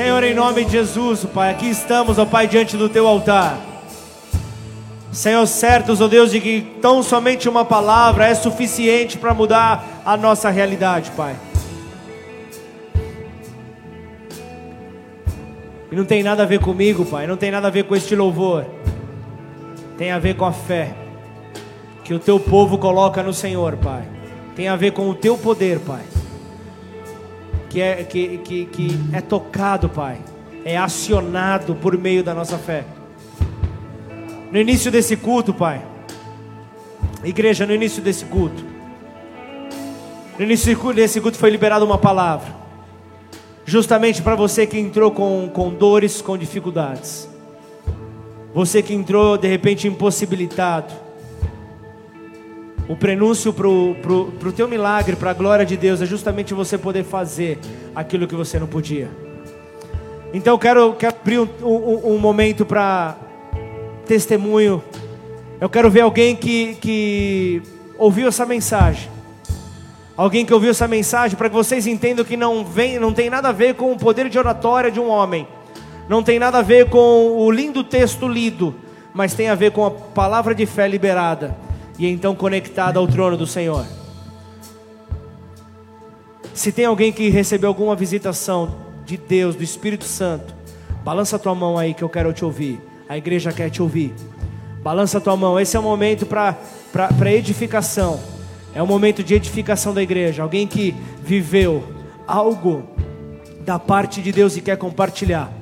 Senhor, 0.00 0.24
em 0.24 0.32
nome 0.32 0.64
de 0.64 0.72
Jesus, 0.72 1.26
Pai, 1.26 1.50
aqui 1.50 1.68
estamos, 1.68 2.18
ó 2.18 2.24
Pai, 2.24 2.48
diante 2.48 2.74
do 2.74 2.88
teu 2.88 3.06
altar. 3.06 3.60
Senhor, 5.12 5.46
certos, 5.46 6.00
ó 6.00 6.08
Deus, 6.08 6.30
de 6.30 6.40
que 6.40 6.62
tão 6.80 7.02
somente 7.02 7.46
uma 7.50 7.66
palavra 7.66 8.26
é 8.26 8.34
suficiente 8.34 9.18
para 9.18 9.34
mudar 9.34 10.00
a 10.02 10.16
nossa 10.16 10.48
realidade, 10.48 11.10
Pai. 11.10 11.36
E 15.92 15.94
não 15.94 16.06
tem 16.06 16.22
nada 16.22 16.44
a 16.44 16.46
ver 16.46 16.60
comigo, 16.60 17.04
Pai, 17.04 17.26
não 17.26 17.36
tem 17.36 17.50
nada 17.50 17.66
a 17.66 17.70
ver 17.70 17.84
com 17.84 17.94
este 17.94 18.16
louvor. 18.16 18.64
Tem 19.98 20.12
a 20.12 20.18
ver 20.18 20.34
com 20.34 20.46
a 20.46 20.52
fé 20.52 20.94
que 22.04 22.14
o 22.14 22.18
teu 22.18 22.40
povo 22.40 22.78
coloca 22.78 23.22
no 23.22 23.34
Senhor, 23.34 23.76
Pai. 23.76 24.04
Tem 24.56 24.66
a 24.66 24.76
ver 24.76 24.92
com 24.92 25.10
o 25.10 25.14
teu 25.14 25.36
poder, 25.36 25.78
Pai 25.80 26.00
que 27.70 27.80
é, 27.80 28.02
que, 28.02 28.38
que, 28.38 28.66
que 28.66 29.00
é 29.12 29.20
tocado, 29.20 29.88
Pai, 29.88 30.18
é 30.64 30.76
acionado 30.76 31.74
por 31.76 31.96
meio 31.96 32.22
da 32.22 32.34
nossa 32.34 32.58
fé. 32.58 32.84
No 34.50 34.58
início 34.58 34.90
desse 34.90 35.16
culto, 35.16 35.54
Pai, 35.54 35.80
igreja, 37.22 37.64
no 37.64 37.72
início 37.72 38.02
desse 38.02 38.24
culto, 38.24 38.62
no 40.36 40.44
início 40.44 40.92
desse 40.92 41.20
culto 41.20 41.38
foi 41.38 41.48
liberada 41.48 41.84
uma 41.84 41.96
palavra, 41.96 42.52
justamente 43.64 44.20
para 44.20 44.34
você 44.34 44.66
que 44.66 44.76
entrou 44.76 45.12
com, 45.12 45.48
com 45.48 45.70
dores, 45.70 46.20
com 46.20 46.36
dificuldades, 46.36 47.28
você 48.52 48.82
que 48.82 48.92
entrou 48.92 49.38
de 49.38 49.46
repente 49.46 49.86
impossibilitado, 49.86 50.92
o 52.90 52.96
prenúncio 52.96 53.52
para 53.52 53.68
o 53.68 54.52
teu 54.52 54.66
milagre, 54.66 55.14
para 55.14 55.30
a 55.30 55.32
glória 55.32 55.64
de 55.64 55.76
Deus, 55.76 56.02
é 56.02 56.06
justamente 56.06 56.52
você 56.52 56.76
poder 56.76 57.04
fazer 57.04 57.56
aquilo 57.94 58.26
que 58.26 58.34
você 58.34 58.58
não 58.58 58.66
podia. 58.66 59.08
Então 60.34 60.54
eu 60.54 60.58
quero, 60.58 60.92
quero 60.94 61.14
abrir 61.14 61.38
um, 61.38 61.48
um, 61.62 62.14
um 62.14 62.18
momento 62.18 62.66
para 62.66 63.16
testemunho. 64.06 64.82
Eu 65.60 65.68
quero 65.68 65.88
ver 65.88 66.00
alguém 66.00 66.34
que, 66.34 66.74
que 66.80 67.62
ouviu 67.96 68.26
essa 68.26 68.44
mensagem. 68.44 69.08
Alguém 70.16 70.44
que 70.44 70.52
ouviu 70.52 70.70
essa 70.70 70.88
mensagem 70.88 71.36
para 71.36 71.48
que 71.48 71.54
vocês 71.54 71.86
entendam 71.86 72.24
que 72.24 72.36
não, 72.36 72.64
vem, 72.64 72.98
não 72.98 73.12
tem 73.12 73.30
nada 73.30 73.50
a 73.50 73.52
ver 73.52 73.76
com 73.76 73.92
o 73.92 73.96
poder 73.96 74.28
de 74.28 74.36
oratória 74.36 74.90
de 74.90 74.98
um 74.98 75.08
homem. 75.08 75.46
Não 76.08 76.24
tem 76.24 76.40
nada 76.40 76.58
a 76.58 76.62
ver 76.62 76.90
com 76.90 77.36
o 77.38 77.52
lindo 77.52 77.84
texto 77.84 78.26
lido, 78.26 78.74
mas 79.14 79.32
tem 79.32 79.48
a 79.48 79.54
ver 79.54 79.70
com 79.70 79.86
a 79.86 79.92
palavra 79.92 80.56
de 80.56 80.66
fé 80.66 80.88
liberada 80.88 81.69
e 82.00 82.06
então 82.06 82.34
conectada 82.34 82.98
ao 82.98 83.06
trono 83.06 83.36
do 83.36 83.46
Senhor. 83.46 83.84
Se 86.54 86.72
tem 86.72 86.86
alguém 86.86 87.12
que 87.12 87.28
recebeu 87.28 87.68
alguma 87.68 87.94
visitação 87.94 88.74
de 89.04 89.18
Deus, 89.18 89.54
do 89.54 89.62
Espírito 89.62 90.04
Santo, 90.04 90.54
balança 91.04 91.38
tua 91.38 91.54
mão 91.54 91.76
aí 91.76 91.92
que 91.92 92.02
eu 92.02 92.08
quero 92.08 92.32
te 92.32 92.42
ouvir. 92.42 92.80
A 93.06 93.18
igreja 93.18 93.52
quer 93.52 93.68
te 93.68 93.82
ouvir. 93.82 94.14
Balança 94.82 95.20
tua 95.20 95.36
mão. 95.36 95.60
Esse 95.60 95.76
é 95.76 95.80
o 95.80 95.82
momento 95.82 96.24
para 96.24 97.32
edificação. 97.32 98.18
É 98.74 98.82
o 98.82 98.86
momento 98.86 99.22
de 99.22 99.34
edificação 99.34 99.92
da 99.92 100.02
igreja. 100.02 100.42
Alguém 100.42 100.66
que 100.66 100.94
viveu 101.22 101.84
algo 102.26 102.88
da 103.60 103.78
parte 103.78 104.22
de 104.22 104.32
Deus 104.32 104.56
e 104.56 104.62
quer 104.62 104.78
compartilhar. 104.78 105.52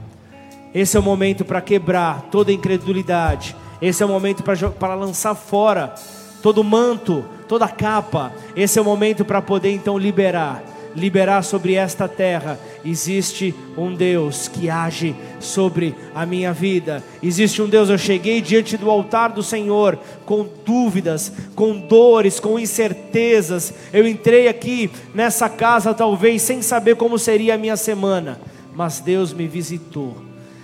Esse 0.73 0.97
é 0.97 1.01
o 1.01 1.03
momento 1.03 1.45
para 1.45 1.61
quebrar 1.61 2.29
toda 2.31 2.53
incredulidade. 2.53 3.57
Esse 3.83 4.05
é 4.05 4.07
o 4.07 4.09
momento 4.09 4.45
para 4.45 4.95
lançar 4.95 5.35
fora 5.35 5.95
todo 6.43 6.65
manto, 6.65 7.25
toda 7.47 7.69
capa. 7.69 8.33
Esse 8.55 8.79
é 8.79 8.83
o 8.83 8.85
momento 8.85 9.25
para 9.25 9.43
poder 9.43 9.73
então 9.73 9.99
liberar, 9.99 10.63
liberar 10.95 11.43
sobre 11.43 11.75
esta 11.75 12.09
terra. 12.09 12.59
Existe 12.85 13.55
um 13.77 13.95
Deus 13.95 14.49
que 14.49 14.69
age 14.71 15.15
sobre 15.41 15.95
a 16.15 16.25
minha 16.27 16.53
vida. 16.53 17.03
Existe 17.23 17.63
um 17.63 17.69
Deus. 17.69 17.89
Eu 17.89 17.99
cheguei 17.99 18.41
diante 18.41 18.77
do 18.77 18.91
altar 18.91 19.31
do 19.31 19.43
Senhor 19.43 19.99
com 20.25 20.47
dúvidas, 20.65 21.33
com 21.55 21.79
dores, 21.79 22.39
com 22.39 22.59
incertezas. 22.59 23.73
Eu 23.93 24.07
entrei 24.07 24.49
aqui 24.49 24.91
nessa 25.15 25.49
casa 25.49 25.95
talvez 25.95 26.43
sem 26.43 26.63
saber 26.63 26.97
como 26.97 27.19
seria 27.19 27.55
a 27.55 27.59
minha 27.59 27.77
semana, 27.77 28.41
mas 28.75 29.01
Deus 29.01 29.33
me 29.33 29.47
visitou. 29.47 30.17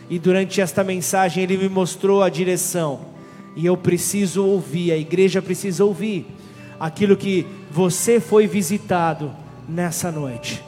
E 0.09 0.18
durante 0.18 0.60
esta 0.60 0.84
mensagem 0.84 1.42
ele 1.42 1.56
me 1.56 1.68
mostrou 1.68 2.22
a 2.22 2.28
direção 2.28 3.14
e 3.56 3.66
eu 3.66 3.76
preciso 3.76 4.44
ouvir, 4.44 4.93
a 4.93 4.97
igreja 4.97 5.40
precisa 5.40 5.85
ouvir 5.85 6.26
aquilo 6.78 7.16
que 7.16 7.47
você 7.70 8.20
foi 8.20 8.47
visitado 8.47 9.31
nessa 9.68 10.10
noite. 10.10 10.62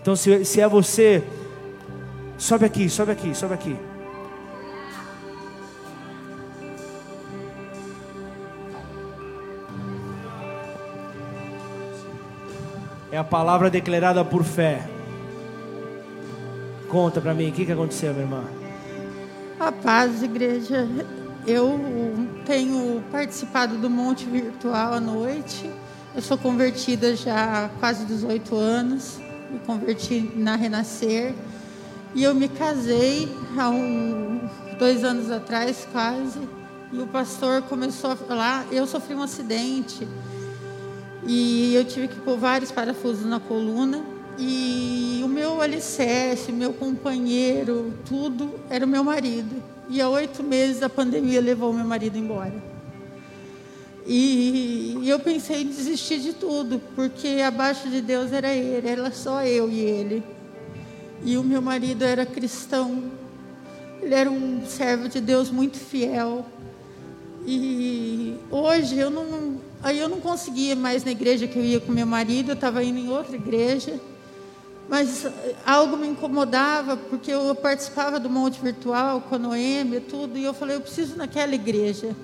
Então, 0.00 0.14
se, 0.14 0.44
se 0.44 0.60
é 0.60 0.68
você, 0.68 1.22
sobe 2.38 2.64
aqui, 2.64 2.88
sobe 2.88 3.12
aqui, 3.12 3.34
sobe 3.34 3.54
aqui. 3.54 3.76
É 13.10 13.16
a 13.16 13.24
palavra 13.24 13.70
declarada 13.70 14.24
por 14.24 14.42
fé. 14.42 14.88
Conta 16.88 17.20
para 17.20 17.32
mim, 17.32 17.48
o 17.48 17.52
que, 17.52 17.64
que 17.64 17.72
aconteceu, 17.72 18.12
minha 18.12 18.24
irmã? 18.24 18.44
A 19.58 19.70
paz, 19.70 20.22
igreja. 20.22 20.88
Eu 21.46 21.78
tenho 22.46 23.04
participado 23.12 23.76
do 23.76 23.90
Monte 23.90 24.24
Virtual 24.24 24.94
à 24.94 25.00
noite. 25.00 25.70
Eu 26.16 26.22
sou 26.22 26.38
convertida 26.38 27.14
já 27.14 27.66
há 27.66 27.68
quase 27.80 28.06
18 28.06 28.56
anos. 28.56 29.18
Me 29.50 29.58
converti 29.66 30.32
na 30.34 30.56
Renascer. 30.56 31.34
E 32.14 32.24
eu 32.24 32.34
me 32.34 32.48
casei 32.48 33.28
há 33.58 33.68
um, 33.68 34.40
dois 34.78 35.04
anos 35.04 35.30
atrás, 35.30 35.86
quase. 35.92 36.40
E 36.90 36.98
o 36.98 37.06
pastor 37.06 37.60
começou 37.62 38.12
a 38.12 38.16
falar. 38.16 38.66
Eu 38.72 38.86
sofri 38.86 39.14
um 39.14 39.22
acidente. 39.22 40.08
E 41.26 41.74
eu 41.74 41.84
tive 41.84 42.08
que 42.08 42.20
pôr 42.20 42.38
vários 42.38 42.72
parafusos 42.72 43.26
na 43.26 43.38
coluna. 43.38 44.02
E 44.38 45.20
o 45.22 45.28
meu 45.28 45.60
alicerce, 45.60 46.50
meu 46.50 46.72
companheiro, 46.72 47.92
tudo 48.06 48.54
era 48.70 48.86
o 48.86 48.88
meu 48.88 49.04
marido. 49.04 49.73
E 49.88 50.00
há 50.00 50.08
oito 50.08 50.42
meses 50.42 50.82
a 50.82 50.88
pandemia 50.88 51.40
levou 51.40 51.72
meu 51.72 51.84
marido 51.84 52.16
embora. 52.16 52.54
E, 54.06 54.98
e 55.00 55.08
eu 55.08 55.18
pensei 55.18 55.62
em 55.62 55.66
desistir 55.66 56.20
de 56.20 56.34
tudo, 56.34 56.80
porque 56.94 57.42
abaixo 57.46 57.88
de 57.88 58.00
Deus 58.00 58.32
era 58.32 58.52
ele, 58.52 58.86
era 58.86 59.10
só 59.10 59.42
eu 59.42 59.70
e 59.70 59.80
ele. 59.80 60.22
E 61.24 61.38
o 61.38 61.42
meu 61.42 61.62
marido 61.62 62.04
era 62.04 62.26
cristão, 62.26 63.04
ele 64.02 64.14
era 64.14 64.30
um 64.30 64.66
servo 64.66 65.08
de 65.08 65.20
Deus 65.20 65.50
muito 65.50 65.78
fiel. 65.78 66.44
E 67.46 68.36
hoje 68.50 68.98
eu 68.98 69.10
não, 69.10 69.58
aí 69.82 69.98
eu 69.98 70.08
não 70.08 70.20
conseguia 70.20 70.76
mais 70.76 71.04
na 71.04 71.10
igreja 71.10 71.46
que 71.46 71.58
eu 71.58 71.64
ia 71.64 71.80
com 71.80 71.92
meu 71.92 72.06
marido, 72.06 72.50
eu 72.50 72.54
estava 72.54 72.84
indo 72.84 72.98
em 72.98 73.08
outra 73.08 73.36
igreja. 73.36 73.98
Mas 74.88 75.26
algo 75.64 75.96
me 75.96 76.06
incomodava, 76.06 76.96
porque 76.96 77.30
eu 77.30 77.54
participava 77.54 78.20
do 78.20 78.28
monte 78.28 78.60
virtual 78.60 79.22
com 79.22 79.34
a 79.34 79.38
Noemi 79.38 80.00
tudo, 80.00 80.36
e 80.36 80.44
eu 80.44 80.52
falei, 80.52 80.76
eu 80.76 80.80
preciso 80.80 81.16
naquela 81.16 81.54
igreja. 81.54 82.14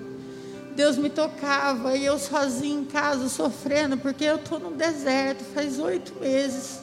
Deus 0.75 0.95
me 0.97 1.09
tocava, 1.09 1.97
e 1.97 2.05
eu 2.05 2.17
sozinha 2.17 2.79
em 2.79 2.85
casa, 2.85 3.27
sofrendo, 3.29 3.97
porque 3.97 4.23
eu 4.23 4.35
estou 4.35 4.59
no 4.59 4.71
deserto, 4.71 5.43
faz 5.53 5.79
oito 5.79 6.13
meses 6.21 6.79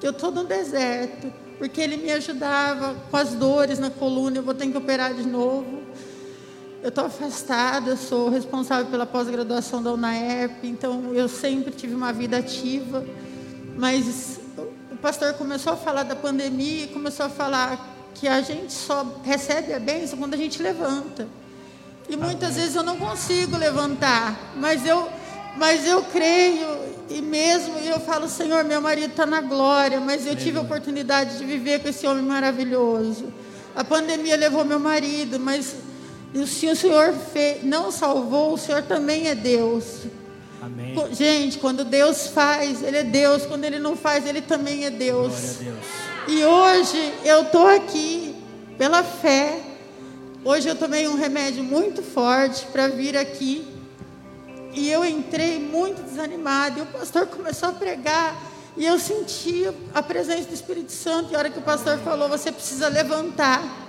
que 0.00 0.06
eu 0.06 0.12
estou 0.12 0.30
no 0.30 0.44
deserto, 0.44 1.32
porque 1.58 1.80
Ele 1.80 1.96
me 1.96 2.10
ajudava 2.12 2.94
com 3.10 3.16
as 3.16 3.30
dores 3.30 3.78
na 3.78 3.90
coluna, 3.90 4.38
eu 4.38 4.42
vou 4.42 4.54
ter 4.54 4.68
que 4.68 4.76
operar 4.76 5.12
de 5.12 5.26
novo. 5.26 5.82
Eu 6.82 6.90
estou 6.90 7.06
afastada, 7.06 7.96
sou 7.96 8.28
responsável 8.28 8.86
pela 8.86 9.04
pós-graduação 9.04 9.82
da 9.82 9.92
UNAERP, 9.92 10.64
então 10.64 11.12
eu 11.12 11.28
sempre 11.28 11.72
tive 11.72 11.94
uma 11.94 12.12
vida 12.12 12.38
ativa, 12.38 13.04
mas 13.76 14.37
pastor 15.00 15.34
começou 15.34 15.72
a 15.72 15.76
falar 15.76 16.02
da 16.02 16.16
pandemia 16.16 16.84
e 16.84 16.88
começou 16.88 17.26
a 17.26 17.28
falar 17.28 17.96
que 18.14 18.26
a 18.26 18.40
gente 18.40 18.72
só 18.72 19.06
recebe 19.24 19.72
a 19.72 19.78
bênção 19.78 20.18
quando 20.18 20.34
a 20.34 20.36
gente 20.36 20.60
levanta. 20.62 21.26
E 22.08 22.16
muitas 22.16 22.56
vezes 22.56 22.74
eu 22.74 22.82
não 22.82 22.96
consigo 22.96 23.56
levantar, 23.56 24.54
mas 24.56 24.84
eu, 24.86 25.08
mas 25.56 25.86
eu 25.86 26.02
creio 26.04 26.66
e 27.10 27.22
mesmo 27.22 27.78
eu 27.78 28.00
falo, 28.00 28.28
Senhor, 28.28 28.64
meu 28.64 28.80
marido 28.80 29.10
está 29.10 29.24
na 29.24 29.40
glória, 29.40 30.00
mas 30.00 30.26
eu 30.26 30.34
tive 30.34 30.58
a 30.58 30.62
oportunidade 30.62 31.38
de 31.38 31.44
viver 31.44 31.80
com 31.80 31.88
esse 31.88 32.06
homem 32.06 32.24
maravilhoso. 32.24 33.32
A 33.74 33.84
pandemia 33.84 34.36
levou 34.36 34.64
meu 34.64 34.80
marido, 34.80 35.38
mas 35.38 35.76
se 36.46 36.66
o 36.66 36.76
Senhor 36.76 37.14
fez, 37.32 37.62
não 37.62 37.92
salvou, 37.92 38.54
o 38.54 38.58
Senhor 38.58 38.82
também 38.82 39.28
é 39.28 39.34
Deus. 39.34 40.02
Amém. 40.60 40.94
Gente, 41.12 41.58
quando 41.58 41.84
Deus 41.84 42.28
faz, 42.28 42.82
Ele 42.82 42.96
é 42.96 43.04
Deus. 43.04 43.46
Quando 43.46 43.64
Ele 43.64 43.78
não 43.78 43.96
faz, 43.96 44.26
Ele 44.26 44.40
também 44.40 44.84
é 44.84 44.90
Deus. 44.90 45.56
Deus. 45.60 45.78
E 46.26 46.44
hoje 46.44 47.14
eu 47.24 47.42
estou 47.42 47.66
aqui 47.68 48.34
pela 48.76 49.02
fé. 49.02 49.60
Hoje 50.44 50.68
eu 50.68 50.74
tomei 50.74 51.06
um 51.06 51.16
remédio 51.16 51.62
muito 51.62 52.02
forte 52.02 52.66
para 52.66 52.88
vir 52.88 53.16
aqui. 53.16 53.66
E 54.72 54.90
eu 54.90 55.04
entrei 55.04 55.58
muito 55.60 56.02
desanimada. 56.02 56.80
E 56.80 56.82
o 56.82 56.86
pastor 56.86 57.26
começou 57.26 57.68
a 57.68 57.72
pregar. 57.72 58.36
E 58.76 58.84
eu 58.84 58.98
senti 58.98 59.68
a 59.94 60.02
presença 60.02 60.48
do 60.48 60.54
Espírito 60.54 60.92
Santo. 60.92 61.32
E 61.32 61.36
a 61.36 61.38
hora 61.38 61.50
que 61.50 61.58
o 61.58 61.62
pastor 61.62 61.98
falou, 61.98 62.28
você 62.28 62.50
precisa 62.50 62.88
levantar 62.88 63.86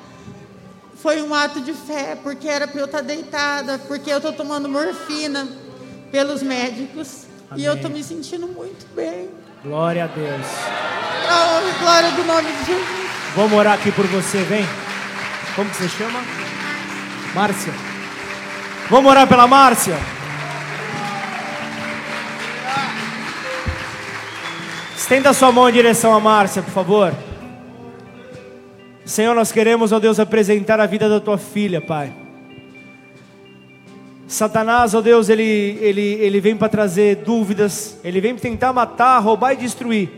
foi 1.02 1.22
um 1.22 1.34
ato 1.34 1.62
de 1.62 1.72
fé, 1.72 2.18
porque 2.22 2.46
era 2.46 2.68
para 2.68 2.82
eu 2.82 2.86
estar 2.86 3.00
deitada, 3.00 3.80
porque 3.80 4.12
eu 4.12 4.18
estou 4.18 4.34
tomando 4.34 4.68
morfina 4.68 5.48
pelos 6.12 6.42
médicos 6.44 7.26
Amém. 7.50 7.64
e 7.64 7.66
eu 7.66 7.76
estou 7.76 7.90
me 7.90 8.04
sentindo 8.04 8.48
muito 8.48 8.86
bem. 8.96 9.30
Glória 9.64 10.06
a 10.06 10.08
Deus. 10.08 10.46
Oh, 11.32 11.80
glória 11.84 12.12
do 12.12 12.24
nome 12.24 12.52
de 12.52 12.66
Jesus. 12.66 13.10
Vamos 13.36 13.54
orar 13.54 13.74
aqui 13.74 13.92
por 13.92 14.06
você, 14.08 14.40
vem. 14.44 14.66
Como 15.56 15.70
que 15.70 15.78
você 15.78 15.90
chama? 15.90 16.20
Márcia. 17.36 17.74
Vamos 18.90 19.12
orar 19.12 19.28
pela 19.28 19.48
Márcia. 19.48 19.98
Estenda 24.96 25.34
sua 25.34 25.52
mão 25.52 25.68
em 25.68 25.74
direção 25.74 26.14
a 26.14 26.20
Márcia, 26.20 26.62
por 26.62 26.72
favor. 26.72 27.14
Senhor, 29.06 29.34
nós 29.34 29.52
queremos, 29.52 29.92
ó 29.92 30.00
Deus, 30.00 30.20
apresentar 30.20 30.80
a 30.80 30.86
vida 30.86 31.10
da 31.10 31.20
tua 31.20 31.38
filha, 31.38 31.82
Pai. 31.82 32.14
Satanás, 34.30 34.94
ó 34.94 35.02
Deus, 35.02 35.28
ele, 35.28 35.80
ele, 35.82 36.02
ele 36.02 36.40
vem 36.40 36.56
para 36.56 36.70
trazer 36.70 37.16
dúvidas, 37.16 37.98
ele 38.04 38.22
vem 38.22 38.36
tentar 38.36 38.72
matar, 38.72 39.18
roubar 39.18 39.54
e 39.54 39.58
destruir. 39.58 40.12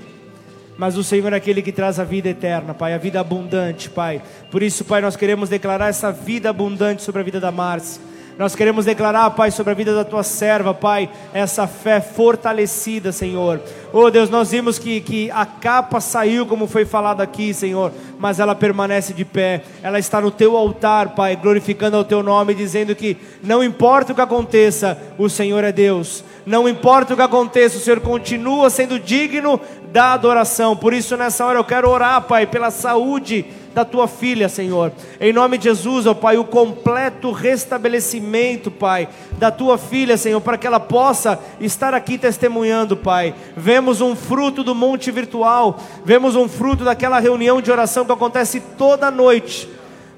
Mas 0.77 0.97
o 0.97 1.03
Senhor 1.03 1.31
é 1.31 1.37
aquele 1.37 1.61
que 1.61 1.71
traz 1.71 1.97
a 1.97 2.03
vida 2.03 2.27
eterna, 2.27 2.73
Pai, 2.73 2.93
a 2.93 2.97
vida 2.97 3.21
abundante, 3.21 3.89
Pai. 3.89 4.21
Por 4.51 4.61
isso, 4.61 4.83
Pai, 4.83 4.99
nós 4.99 5.15
queremos 5.15 5.47
declarar 5.47 5.87
essa 5.87 6.11
vida 6.11 6.49
abundante 6.49 7.03
sobre 7.03 7.21
a 7.21 7.23
vida 7.23 7.39
da 7.39 7.53
Márcia. 7.53 8.01
Nós 8.37 8.55
queremos 8.55 8.85
declarar, 8.85 9.29
Pai, 9.31 9.51
sobre 9.51 9.71
a 9.71 9.75
vida 9.75 9.93
da 9.93 10.03
tua 10.03 10.23
serva, 10.23 10.73
Pai, 10.73 11.09
essa 11.33 11.67
fé 11.67 12.01
fortalecida, 12.01 13.11
Senhor. 13.11 13.61
Oh 13.93 14.09
Deus, 14.09 14.29
nós 14.29 14.51
vimos 14.51 14.79
que, 14.79 15.01
que 15.01 15.29
a 15.31 15.45
capa 15.45 15.99
saiu, 15.99 16.45
como 16.45 16.65
foi 16.65 16.85
falado 16.85 17.21
aqui, 17.21 17.53
Senhor, 17.53 17.91
mas 18.17 18.39
ela 18.39 18.55
permanece 18.55 19.13
de 19.13 19.25
pé. 19.25 19.63
Ela 19.83 19.99
está 19.99 20.21
no 20.21 20.31
teu 20.31 20.57
altar, 20.57 21.09
Pai, 21.09 21.35
glorificando 21.35 21.97
o 21.97 22.03
teu 22.03 22.23
nome, 22.23 22.55
dizendo 22.55 22.95
que 22.95 23.17
não 23.43 23.63
importa 23.63 24.11
o 24.13 24.15
que 24.15 24.21
aconteça, 24.21 24.97
o 25.17 25.29
Senhor 25.29 25.63
é 25.63 25.71
Deus. 25.71 26.23
Não 26.45 26.67
importa 26.67 27.13
o 27.13 27.17
que 27.17 27.21
aconteça, 27.21 27.77
o 27.77 27.81
Senhor 27.81 27.99
continua 27.99 28.69
sendo 28.69 28.97
digno 28.97 29.59
da 29.91 30.13
adoração. 30.13 30.75
Por 30.75 30.93
isso, 30.93 31.15
nessa 31.17 31.45
hora, 31.45 31.59
eu 31.59 31.63
quero 31.63 31.89
orar, 31.89 32.21
Pai, 32.23 32.47
pela 32.47 32.71
saúde 32.71 33.45
da 33.73 33.85
tua 33.85 34.07
filha, 34.07 34.49
Senhor. 34.49 34.91
Em 35.19 35.31
nome 35.31 35.57
de 35.57 35.65
Jesus, 35.65 36.05
ó 36.05 36.13
Pai, 36.13 36.37
o 36.37 36.43
completo 36.43 37.31
restabelecimento, 37.31 38.69
Pai, 38.69 39.07
da 39.37 39.51
tua 39.51 39.77
filha, 39.77 40.17
Senhor, 40.17 40.41
para 40.41 40.57
que 40.57 40.67
ela 40.67 40.79
possa 40.79 41.39
estar 41.59 41.93
aqui 41.93 42.17
testemunhando, 42.17 42.97
Pai. 42.97 43.33
Vemos 43.55 44.01
um 44.01 44.15
fruto 44.15 44.63
do 44.63 44.75
monte 44.75 45.11
virtual, 45.11 45.79
vemos 46.03 46.35
um 46.35 46.47
fruto 46.47 46.83
daquela 46.83 47.19
reunião 47.19 47.61
de 47.61 47.71
oração 47.71 48.05
que 48.05 48.11
acontece 48.11 48.59
toda 48.77 49.11
noite. 49.11 49.69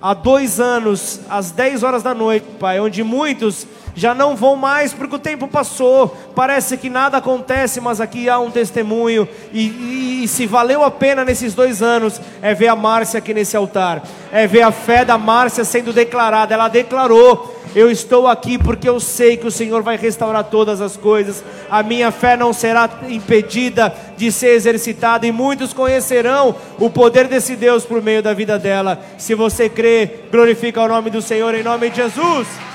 Há 0.02 0.14
dois 0.14 0.60
anos, 0.60 1.22
às 1.30 1.52
10 1.52 1.82
horas 1.82 2.04
da 2.04 2.14
noite, 2.14 2.46
Pai, 2.60 2.78
onde 2.80 3.02
muitos 3.04 3.66
já 3.96 4.14
não 4.14 4.36
vão 4.36 4.56
mais 4.56 4.94
porque 4.94 5.16
o 5.16 5.20
tempo 5.20 5.48
passou. 5.48 6.16
Parece 6.36 6.78
que 6.78 6.90
nada 6.90 7.18
acontece, 7.18 7.80
mas 7.80 8.02
aqui 8.02 8.28
há 8.28 8.40
um 8.40 8.50
testemunho. 8.50 9.28
E, 9.52 9.68
e, 9.68 10.24
e, 10.24 10.28
se 10.28 10.48
valeu 10.48 10.84
a 10.84 10.90
pena 10.90 11.24
nesses 11.24 11.54
dois 11.54 11.82
anos, 11.82 12.20
é 12.42 12.54
ver 12.54 12.68
a 12.68 12.76
Márcia 12.76 13.20
aqui 13.20 13.34
nesse 13.34 13.56
altar, 13.56 14.02
é 14.32 14.48
ver 14.48 14.64
a 14.64 14.72
fé 14.72 15.06
da 15.06 15.18
Márcia 15.18 15.64
sendo 15.64 15.94
declarada. 15.94 16.54
Ela 16.54 16.68
declarou: 16.68 17.56
Eu 17.76 17.92
estou 17.92 18.28
aqui 18.28 18.58
porque 18.58 18.90
eu 18.90 19.00
sei 19.00 19.38
que 19.38 19.46
o 19.46 19.52
Senhor 19.52 19.84
vai 19.84 19.96
restaurar 19.96 20.46
todas 20.46 20.82
as 20.82 20.98
coisas. 20.98 21.44
A 21.70 21.84
minha 21.84 22.12
fé 22.12 22.36
não 22.36 22.52
será 22.52 22.90
impedida 23.08 23.94
de 24.18 24.32
ser 24.32 24.56
exercitada, 24.56 25.28
e 25.28 25.32
muitos 25.32 25.74
conhecerão 25.74 26.56
o 26.80 26.90
poder 26.90 27.28
desse 27.28 27.56
Deus 27.56 27.86
por 27.86 28.02
meio 28.02 28.24
da 28.24 28.34
vida 28.34 28.58
dela. 28.58 29.00
Se 29.18 29.36
você 29.36 29.70
crê, 29.70 30.10
glorifica 30.32 30.82
o 30.82 30.88
nome 30.88 31.10
do 31.10 31.22
Senhor 31.22 31.54
em 31.54 31.64
nome 31.64 31.90
de 31.90 31.98
Jesus. 31.98 32.73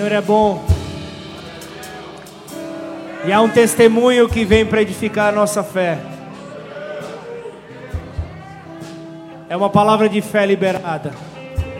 Senhor 0.00 0.12
é 0.12 0.20
bom. 0.22 0.64
E 3.26 3.30
há 3.30 3.38
um 3.42 3.50
testemunho 3.50 4.30
que 4.30 4.46
vem 4.46 4.64
para 4.64 4.80
edificar 4.80 5.28
a 5.28 5.32
nossa 5.32 5.62
fé. 5.62 5.98
É 9.46 9.54
uma 9.54 9.68
palavra 9.68 10.08
de 10.08 10.22
fé 10.22 10.46
liberada. 10.46 11.12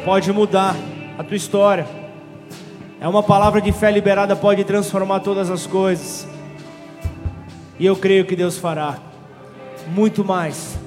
Pode 0.05 0.31
mudar 0.35 0.77
a 1.19 1.25
tua 1.25 1.35
história. 1.35 1.87
É 3.01 3.09
uma 3.09 3.23
palavra 3.23 3.59
de 3.59 3.73
fé 3.73 3.91
liberada, 3.91 4.37
pode 4.37 4.65
transformar 4.65 5.21
todas 5.21 5.49
as 5.49 5.67
coisas. 5.67 6.29
E 7.79 7.87
eu 7.87 7.97
creio 7.97 8.27
que 8.27 8.37
Deus 8.37 8.59
fará 8.59 8.99
muito 9.87 10.23
mais. 10.23 10.79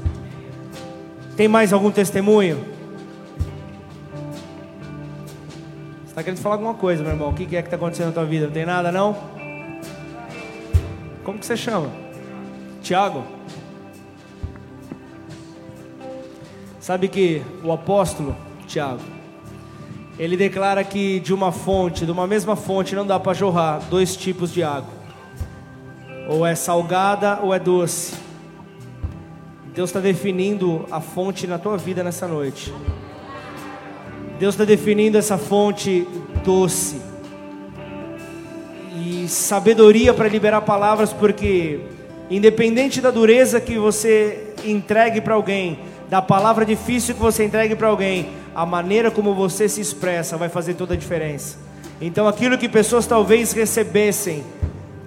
Tem 1.35 1.47
mais 1.47 1.73
algum 1.73 1.89
testemunho? 1.89 2.72
Está 6.13 6.21
querendo 6.21 6.41
falar 6.41 6.53
alguma 6.53 6.75
coisa, 6.75 7.01
meu 7.01 7.11
irmão? 7.11 7.29
O 7.31 7.33
que 7.33 7.55
é 7.55 7.59
que 7.59 7.67
está 7.67 7.75
acontecendo 7.75 8.09
na 8.09 8.13
tua 8.13 8.23
vida? 8.23 8.45
Não 8.45 8.53
tem 8.53 8.67
nada, 8.67 8.91
não? 8.91 9.17
Como 11.23 11.39
que 11.39 11.45
você 11.45 11.57
chama? 11.57 11.89
Tiago? 12.83 13.23
Sabe 16.79 17.07
que 17.07 17.41
o 17.63 17.71
apóstolo 17.71 18.35
Tiago, 18.67 19.01
ele 20.19 20.37
declara 20.37 20.83
que 20.83 21.19
de 21.19 21.33
uma 21.33 21.51
fonte, 21.51 22.05
de 22.05 22.11
uma 22.11 22.27
mesma 22.27 22.55
fonte, 22.55 22.93
não 22.93 23.07
dá 23.07 23.19
para 23.19 23.33
jorrar 23.33 23.81
dois 23.89 24.15
tipos 24.15 24.53
de 24.53 24.61
água. 24.61 24.93
Ou 26.29 26.45
é 26.45 26.53
salgada 26.53 27.39
ou 27.41 27.51
é 27.51 27.57
doce. 27.57 28.13
Deus 29.73 29.89
está 29.89 29.99
definindo 29.99 30.85
a 30.91 31.01
fonte 31.01 31.47
na 31.47 31.57
tua 31.57 31.75
vida 31.75 32.03
nessa 32.03 32.27
noite. 32.27 32.71
Deus 34.43 34.55
está 34.55 34.65
definindo 34.65 35.17
essa 35.17 35.37
fonte 35.37 36.05
doce. 36.43 36.97
e 38.93 39.25
sabedoria 39.29 40.13
para 40.13 40.27
liberar 40.27 40.59
palavras, 40.63 41.13
porque 41.13 41.79
independente 42.29 42.99
da 42.99 43.09
dureza 43.09 43.61
que 43.61 43.77
você 43.77 44.53
entregue 44.65 45.21
para 45.21 45.35
alguém, 45.35 45.79
da 46.09 46.21
palavra 46.21 46.65
difícil 46.65 47.15
que 47.15 47.21
você 47.21 47.45
entregue 47.45 47.73
para 47.73 47.87
alguém, 47.87 48.31
a 48.53 48.65
maneira 48.65 49.09
como 49.09 49.33
você 49.33 49.69
se 49.69 49.79
expressa 49.79 50.35
vai 50.35 50.49
fazer 50.49 50.73
toda 50.73 50.93
a 50.93 50.97
diferença. 50.97 51.57
Então, 52.01 52.27
aquilo 52.27 52.57
que 52.57 52.67
pessoas 52.67 53.07
talvez 53.07 53.53
recebessem 53.53 54.43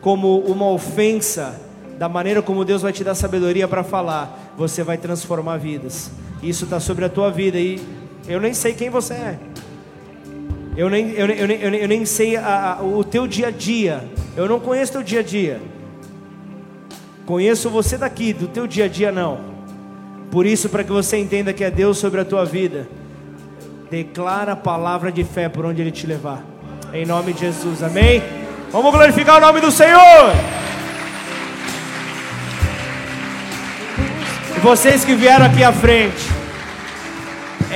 como 0.01 0.39
uma 0.39 0.71
ofensa, 0.71 1.61
da 1.99 2.09
maneira 2.09 2.41
como 2.41 2.65
Deus 2.65 2.81
vai 2.81 2.91
te 2.91 3.05
dar 3.05 3.15
sabedoria 3.15 3.69
para 3.69 3.85
falar, 3.85 4.55
você 4.57 4.83
vai 4.83 4.97
transformar 4.97 5.59
vidas. 5.59 6.11
Isso 6.43 6.65
está 6.65 6.81
sobre 6.81 7.05
a 7.05 7.11
tua 7.11 7.31
vida 7.31 7.59
e 7.59 8.06
eu 8.29 8.41
nem 8.41 8.53
sei 8.53 8.75
quem 8.75 8.91
você 8.91 9.15
é. 9.15 9.39
Eu 10.77 10.91
nem, 10.91 11.11
eu, 11.13 11.27
eu, 11.27 11.47
eu, 11.47 11.75
eu 11.75 11.89
nem 11.89 12.05
sei 12.05 12.37
a, 12.37 12.77
a, 12.79 12.83
o 12.83 13.03
teu 13.03 13.27
dia 13.27 13.49
a 13.49 13.51
dia. 13.51 14.05
Eu 14.37 14.49
não 14.49 14.61
conheço 14.61 14.93
teu 14.93 15.03
dia 15.03 15.21
a 15.21 15.23
dia. 15.23 15.61
Conheço 17.25 17.71
você 17.71 17.97
daqui, 17.97 18.33
do 18.33 18.47
teu 18.47 18.67
dia 18.67 18.85
a 18.85 18.89
dia 18.89 19.11
não. 19.11 19.41
Por 20.31 20.45
isso, 20.45 20.69
para 20.69 20.85
que 20.85 20.93
você 20.93 21.17
entenda 21.17 21.53
que 21.53 21.65
é 21.65 21.71
Deus 21.71 21.99
sobre 21.99 22.21
a 22.21 22.25
tua 22.25 22.45
vida, 22.45 22.87
declara 23.91 24.53
a 24.53 24.57
palavra 24.57 25.11
de 25.11 25.25
fé 25.25 25.49
por 25.49 25.65
onde 25.65 25.81
Ele 25.81 25.91
te 25.91 26.07
levar. 26.07 26.45
Em 26.93 27.07
nome 27.07 27.33
de 27.33 27.41
Jesus, 27.41 27.83
amém? 27.83 28.23
Vamos 28.71 28.93
glorificar 28.93 29.39
o 29.39 29.41
nome 29.41 29.61
do 29.61 29.71
Senhor. 29.71 30.33
E 34.57 34.61
vocês 34.61 35.05
que 35.05 35.15
vieram 35.15 35.47
aqui 35.47 35.65
à 35.65 35.73
frente, 35.73 36.36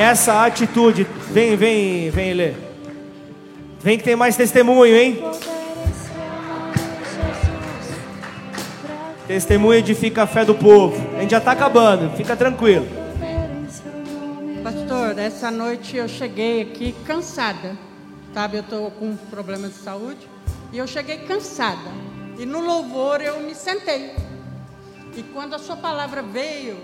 essa 0.00 0.46
atitude, 0.46 1.06
vem, 1.30 1.56
vem, 1.56 2.08
vem 2.08 2.32
ler. 2.32 2.56
Vem 3.82 3.98
que 3.98 4.04
tem 4.04 4.16
mais 4.16 4.34
testemunho, 4.34 4.96
hein? 4.96 5.22
Testemunho 9.26 9.78
edifica 9.78 10.22
a 10.22 10.26
fé 10.26 10.42
do 10.42 10.54
povo. 10.54 10.96
A 11.18 11.20
gente 11.20 11.32
já 11.32 11.38
está 11.38 11.52
acabando, 11.52 12.16
fica 12.16 12.34
tranquilo. 12.34 12.86
Pastor, 14.62 15.18
essa 15.18 15.50
noite 15.50 15.98
eu 15.98 16.08
cheguei 16.08 16.62
aqui 16.62 16.94
cansada. 17.06 17.76
Sabe, 18.32 18.56
eu 18.56 18.62
estou 18.62 18.90
com 18.92 19.14
problemas 19.28 19.74
de 19.74 19.80
saúde. 19.80 20.26
E 20.72 20.78
eu 20.78 20.86
cheguei 20.86 21.18
cansada. 21.18 21.90
E 22.38 22.46
no 22.46 22.60
louvor 22.60 23.20
eu 23.20 23.38
me 23.40 23.54
sentei. 23.54 24.16
E 25.14 25.22
quando 25.22 25.54
a 25.54 25.58
sua 25.58 25.76
palavra 25.76 26.22
veio, 26.22 26.78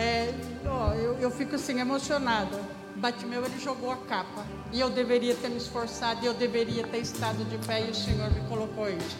é, 0.00 0.34
ó, 0.66 0.94
eu, 0.94 1.18
eu 1.20 1.30
fico 1.30 1.56
assim 1.56 1.78
emocionada. 1.78 2.58
Batimeu, 2.96 3.44
ele 3.44 3.58
jogou 3.58 3.90
a 3.90 3.96
capa. 3.96 4.44
E 4.72 4.80
eu 4.80 4.90
deveria 4.90 5.34
ter 5.34 5.48
me 5.48 5.58
esforçado, 5.58 6.20
e 6.22 6.26
eu 6.26 6.34
deveria 6.34 6.86
ter 6.86 6.98
estado 6.98 7.44
de 7.44 7.58
pé, 7.66 7.86
e 7.86 7.90
o 7.90 7.94
Senhor 7.94 8.30
me 8.30 8.40
colocou 8.48 8.88
isso. 8.88 9.16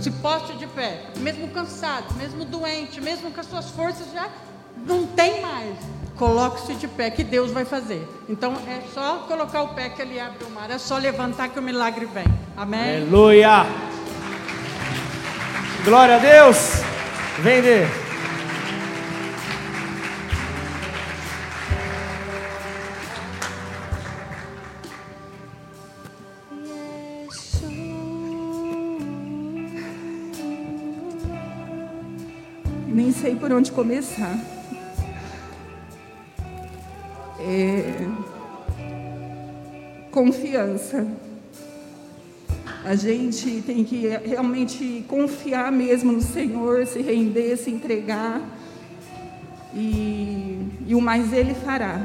Se 0.00 0.10
poste 0.10 0.56
de 0.56 0.66
pé, 0.66 1.02
mesmo 1.18 1.48
cansado, 1.48 2.14
mesmo 2.14 2.44
doente, 2.44 3.00
mesmo 3.00 3.30
com 3.30 3.40
as 3.40 3.46
suas 3.46 3.70
forças 3.70 4.10
já 4.12 4.28
não 4.86 5.06
tem 5.06 5.40
mais. 5.42 5.76
Coloque-se 6.16 6.74
de 6.74 6.88
pé, 6.88 7.10
que 7.10 7.22
Deus 7.22 7.50
vai 7.50 7.64
fazer. 7.64 8.06
Então 8.28 8.54
é 8.66 8.82
só 8.94 9.24
colocar 9.28 9.62
o 9.62 9.74
pé 9.74 9.90
que 9.90 10.00
ele 10.00 10.18
abre 10.18 10.44
o 10.44 10.50
mar, 10.50 10.70
é 10.70 10.78
só 10.78 10.96
levantar 10.96 11.50
que 11.50 11.58
o 11.58 11.62
milagre 11.62 12.06
vem. 12.06 12.26
Amém? 12.56 12.96
Aleluia! 12.96 13.66
Glória 15.84 16.16
a 16.16 16.18
Deus! 16.18 16.80
Vem 17.40 17.60
ver. 17.60 18.05
Sei 33.12 33.36
por 33.36 33.52
onde 33.52 33.70
começar. 33.70 34.38
É... 37.38 38.06
Confiança. 40.10 41.06
A 42.82 42.94
gente 42.94 43.62
tem 43.66 43.84
que 43.84 44.06
realmente 44.24 45.04
confiar 45.08 45.70
mesmo 45.70 46.10
no 46.10 46.22
Senhor, 46.22 46.86
se 46.86 47.02
render, 47.02 47.58
se 47.58 47.70
entregar. 47.70 48.40
E, 49.74 50.66
e 50.86 50.94
o 50.94 51.00
mais 51.00 51.34
Ele 51.34 51.52
fará. 51.52 52.00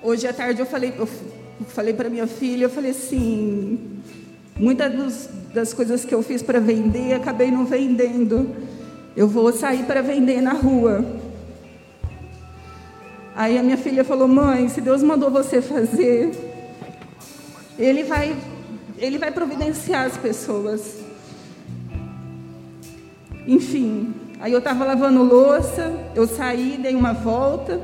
Hoje 0.00 0.28
à 0.28 0.32
tarde 0.32 0.60
eu 0.60 0.66
falei, 0.66 0.94
eu 0.96 1.08
falei 1.66 1.92
para 1.92 2.08
minha 2.08 2.28
filha, 2.28 2.66
eu 2.66 2.70
falei 2.70 2.92
assim, 2.92 3.99
muitas 4.60 5.30
das 5.54 5.72
coisas 5.72 6.04
que 6.04 6.14
eu 6.14 6.22
fiz 6.22 6.42
para 6.42 6.60
vender, 6.60 7.14
acabei 7.14 7.50
não 7.50 7.64
vendendo. 7.64 8.54
Eu 9.16 9.26
vou 9.26 9.52
sair 9.52 9.84
para 9.84 10.02
vender 10.02 10.40
na 10.40 10.52
rua. 10.52 11.04
Aí 13.34 13.58
a 13.58 13.62
minha 13.62 13.78
filha 13.78 14.04
falou: 14.04 14.28
"Mãe, 14.28 14.68
se 14.68 14.80
Deus 14.80 15.02
mandou 15.02 15.30
você 15.30 15.62
fazer, 15.62 16.30
ele 17.78 18.04
vai 18.04 18.36
ele 18.98 19.18
vai 19.18 19.32
providenciar 19.32 20.04
as 20.04 20.16
pessoas". 20.16 20.98
Enfim, 23.46 24.14
aí 24.38 24.52
eu 24.52 24.58
estava 24.58 24.84
lavando 24.84 25.22
louça, 25.22 25.90
eu 26.14 26.26
saí, 26.26 26.78
dei 26.80 26.94
uma 26.94 27.14
volta 27.14 27.80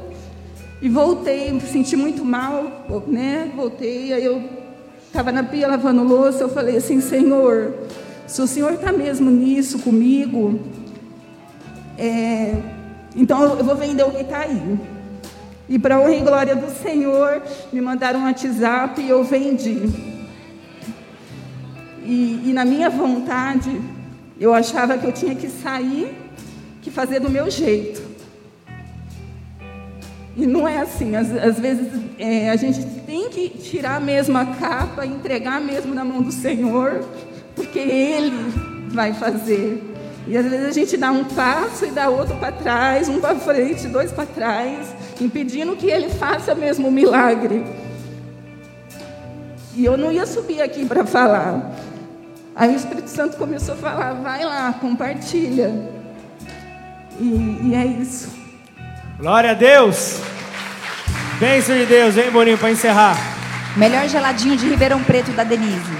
e 0.82 0.89
voltei, 0.89 1.51
me 1.51 1.61
senti 1.62 1.97
muito 1.97 2.23
mal, 2.23 2.85
né? 3.09 3.51
Voltei, 3.57 4.12
aí 4.12 4.24
eu 4.24 4.65
estava 5.16 5.32
na 5.32 5.43
pia 5.43 5.66
lavando 5.66 6.02
louça, 6.02 6.43
eu 6.43 6.48
falei 6.51 6.76
assim, 6.76 7.01
Senhor, 7.01 7.72
se 8.26 8.43
o 8.43 8.47
Senhor 8.47 8.74
está 8.74 8.93
mesmo 8.93 9.30
nisso 9.30 9.78
comigo, 9.78 10.60
é, 11.97 12.55
então 13.16 13.56
eu 13.56 13.64
vou 13.64 13.74
vender 13.74 14.02
o 14.02 14.10
que 14.10 14.20
está 14.20 14.40
aí. 14.40 14.78
E 15.70 15.78
para 15.78 15.98
honra 15.98 16.16
e 16.16 16.20
glória 16.20 16.55
do 16.55 16.70
Senhor, 16.70 17.43
me 17.72 17.80
mandaram 17.80 18.20
um 18.20 18.24
WhatsApp 18.24 19.01
e 19.01 19.09
eu 19.09 19.24
vendi. 19.24 19.88
E, 22.05 22.43
e, 22.44 22.52
na 22.52 22.66
minha 22.66 22.90
vontade, 22.90 23.80
eu 24.38 24.52
achava 24.52 24.98
que 24.98 25.06
eu 25.06 25.12
tinha 25.12 25.34
que 25.34 25.48
sair, 25.48 26.14
que 26.82 26.90
fazer 26.90 27.20
do 27.20 27.30
meu 27.30 27.51
jeito. 27.51 28.06
E 30.37 30.47
não 30.47 30.69
é 30.69 30.79
assim. 30.79 31.17
Às, 31.17 31.35
às 31.35 31.59
vezes 31.59 31.89
é, 32.19 32.51
a 32.51 32.57
gente 32.57 32.85
tem 33.07 33.31
que 33.31 33.49
tirar 33.49 34.01
mesmo 34.01 34.37
a 34.37 34.45
capa, 34.45 35.07
entregar 35.07 35.61
mesmo 35.61 35.95
na 35.95 36.05
mão 36.05 36.23
do 36.23 36.31
Senhor, 36.31 37.05
porque 37.55 37.79
Ele 37.79 38.33
vai 38.91 39.15
fazer. 39.15 39.83
E 40.29 40.37
às 40.37 40.45
vezes 40.45 40.67
a 40.67 40.73
gente 40.73 40.97
dá 40.97 41.13
um 41.13 41.25
passo 41.25 41.87
e 41.87 41.91
dá 41.91 42.09
outro 42.09 42.37
para 42.37 42.51
trás, 42.51 43.09
um 43.09 43.21
para 43.21 43.37
frente, 43.37 43.87
dois 43.87 44.11
para 44.11 44.27
trás, 44.27 44.89
impedindo 45.21 45.77
que 45.77 45.87
ele 45.87 46.09
faça 46.09 46.53
mesmo 46.53 46.89
o 46.89 46.91
milagre. 46.91 47.65
E 49.77 49.85
eu 49.85 49.97
não 49.97 50.11
ia 50.11 50.27
subir 50.27 50.61
aqui 50.61 50.85
para 50.85 51.07
falar. 51.07 51.73
Aí 52.57 52.73
o 52.73 52.77
Espírito 52.77 53.09
Santo 53.09 53.37
começou 53.37 53.75
a 53.75 53.77
falar: 53.77 54.15
vai 54.15 54.45
lá, 54.45 54.73
compartilha. 54.73 55.73
E, 57.21 57.69
e 57.69 57.75
é 57.75 57.87
isso. 57.87 58.45
Glória 59.18 59.52
a 59.52 59.55
Deus. 59.55 60.20
Bênção 61.40 61.74
de 61.74 61.86
Deus, 61.86 62.18
hein, 62.18 62.30
Boninho, 62.30 62.59
para 62.59 62.70
encerrar. 62.70 63.16
Melhor 63.74 64.06
geladinho 64.09 64.59
de 64.59 64.68
Ribeirão 64.68 65.02
Preto 65.02 65.32
da 65.32 65.43
Denise. 65.43 65.97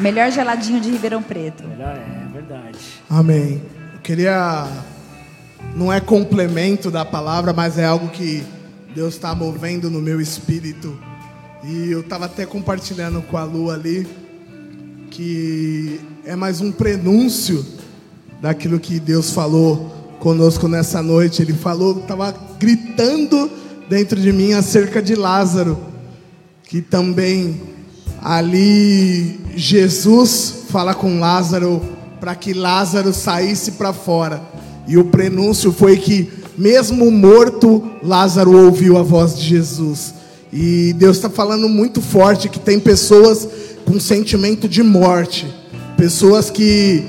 Melhor 0.00 0.28
geladinho 0.32 0.80
de 0.80 0.90
Ribeirão 0.90 1.22
Preto. 1.22 1.62
Melhor 1.62 1.96
é. 1.96 2.32
Verdade. 2.32 2.78
Amém. 3.08 3.62
Eu 3.94 4.00
queria. 4.00 4.66
Não 5.76 5.92
é 5.92 6.00
complemento 6.00 6.90
da 6.90 7.04
palavra, 7.04 7.52
mas 7.52 7.78
é 7.78 7.84
algo 7.84 8.08
que 8.08 8.44
Deus 8.92 9.14
está 9.14 9.32
movendo 9.36 9.88
no 9.88 10.00
meu 10.00 10.20
espírito. 10.20 10.98
E 11.62 11.92
eu 11.92 12.00
estava 12.00 12.24
até 12.24 12.44
compartilhando 12.44 13.22
com 13.22 13.36
a 13.36 13.44
Lu 13.44 13.70
ali 13.70 14.04
que 15.12 16.00
é 16.24 16.34
mais 16.34 16.60
um 16.60 16.72
prenúncio 16.72 17.64
daquilo 18.40 18.80
que 18.80 18.98
Deus 18.98 19.32
falou 19.32 19.97
conosco 20.18 20.68
nessa 20.68 21.02
noite. 21.02 21.42
Ele 21.42 21.52
falou, 21.52 21.98
estava 21.98 22.34
gritando 22.58 23.50
dentro 23.88 24.20
de 24.20 24.32
mim 24.32 24.52
acerca 24.52 25.00
de 25.00 25.14
Lázaro, 25.14 25.78
que 26.64 26.82
também 26.82 27.60
ali 28.20 29.40
Jesus 29.54 30.64
fala 30.68 30.94
com 30.94 31.18
Lázaro 31.18 31.80
para 32.20 32.34
que 32.34 32.52
Lázaro 32.52 33.12
saísse 33.12 33.72
para 33.72 33.92
fora. 33.92 34.42
E 34.86 34.96
o 34.96 35.04
prenúncio 35.04 35.72
foi 35.72 35.96
que, 35.96 36.30
mesmo 36.56 37.10
morto, 37.10 37.90
Lázaro 38.02 38.56
ouviu 38.64 38.96
a 38.96 39.02
voz 39.02 39.36
de 39.36 39.44
Jesus. 39.44 40.14
E 40.52 40.94
Deus 40.94 41.16
está 41.16 41.28
falando 41.28 41.68
muito 41.68 42.00
forte 42.00 42.48
que 42.48 42.58
tem 42.58 42.80
pessoas 42.80 43.46
com 43.84 44.00
sentimento 44.00 44.68
de 44.68 44.82
morte, 44.82 45.46
pessoas 45.96 46.50
que 46.50 47.04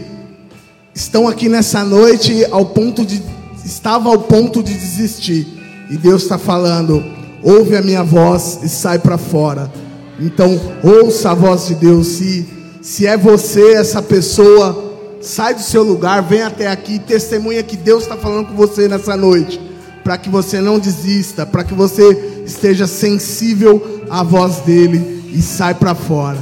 estão 1.00 1.30
aqui 1.30 1.48
nessa 1.48 1.86
noite 1.86 2.46
ao 2.52 2.66
ponto 2.66 3.06
de 3.06 3.22
estava 3.64 4.10
ao 4.10 4.20
ponto 4.20 4.62
de 4.62 4.74
desistir. 4.74 5.48
E 5.90 5.96
Deus 5.96 6.24
está 6.24 6.38
falando: 6.38 7.02
ouve 7.42 7.78
a 7.78 7.82
minha 7.82 8.04
voz 8.04 8.60
e 8.64 8.70
sai 8.70 9.00
para 9.00 9.18
fora. 9.18 9.72
Então 10.20 10.60
ouça 10.84 11.32
a 11.32 11.34
voz 11.34 11.68
de 11.68 11.76
Deus. 11.76 12.08
Se 12.08 12.46
Se 12.82 13.08
é 13.08 13.16
você, 13.16 13.76
essa 13.76 14.02
pessoa, 14.02 14.94
sai 15.22 15.54
do 15.54 15.62
seu 15.62 15.84
lugar, 15.84 16.22
vem 16.22 16.42
até 16.42 16.68
aqui, 16.68 17.00
testemunha 17.00 17.64
que 17.64 17.78
Deus 17.78 18.04
está 18.04 18.18
falando 18.18 18.48
com 18.48 18.56
você 18.56 18.88
nessa 18.88 19.16
noite, 19.16 19.60
para 20.04 20.18
que 20.18 20.30
você 20.30 20.60
não 20.60 20.80
desista, 20.80 21.46
para 21.46 21.64
que 21.64 21.74
você 21.74 22.44
esteja 22.46 22.88
sensível 22.88 24.02
à 24.10 24.24
voz 24.24 24.58
dele 24.58 25.32
e 25.34 25.42
sai 25.42 25.74
para 25.76 25.96
fora. 25.96 26.38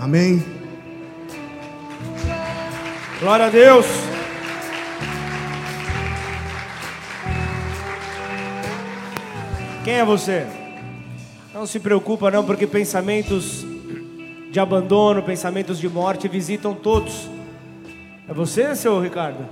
Amém. 0.00 0.59
Glória 3.20 3.46
a 3.46 3.50
Deus. 3.50 3.86
Quem 9.84 9.94
é 9.94 10.04
você? 10.04 10.46
Não 11.52 11.66
se 11.66 11.78
preocupa 11.78 12.30
não, 12.30 12.46
porque 12.46 12.66
pensamentos 12.66 13.64
de 14.50 14.58
abandono, 14.58 15.22
pensamentos 15.22 15.78
de 15.78 15.86
morte 15.86 16.28
visitam 16.28 16.74
todos. 16.74 17.28
É 18.26 18.32
você, 18.32 18.74
seu 18.74 18.98
Ricardo? 19.00 19.46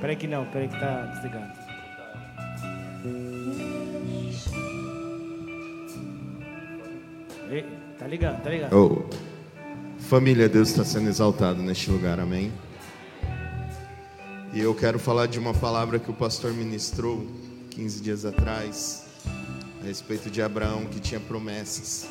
Peraí 0.00 0.16
que 0.16 0.26
não, 0.26 0.46
peraí 0.46 0.68
que 0.68 0.80
tá 0.80 1.02
desligado. 1.12 1.58
Ei, 7.50 7.64
Tá 7.98 8.06
ligado, 8.06 8.42
tá 8.42 8.50
ligado. 8.50 8.76
Oh. 8.76 9.37
Família, 10.08 10.48
Deus 10.48 10.70
está 10.70 10.84
sendo 10.86 11.10
exaltado 11.10 11.62
neste 11.62 11.90
lugar, 11.90 12.18
amém? 12.18 12.50
E 14.54 14.58
eu 14.58 14.74
quero 14.74 14.98
falar 14.98 15.26
de 15.26 15.38
uma 15.38 15.52
palavra 15.52 15.98
que 15.98 16.10
o 16.10 16.14
pastor 16.14 16.54
ministrou 16.54 17.26
15 17.68 18.00
dias 18.00 18.24
atrás, 18.24 19.04
a 19.82 19.84
respeito 19.84 20.30
de 20.30 20.40
Abraão 20.40 20.86
que 20.86 20.98
tinha 20.98 21.20
promessas. 21.20 22.08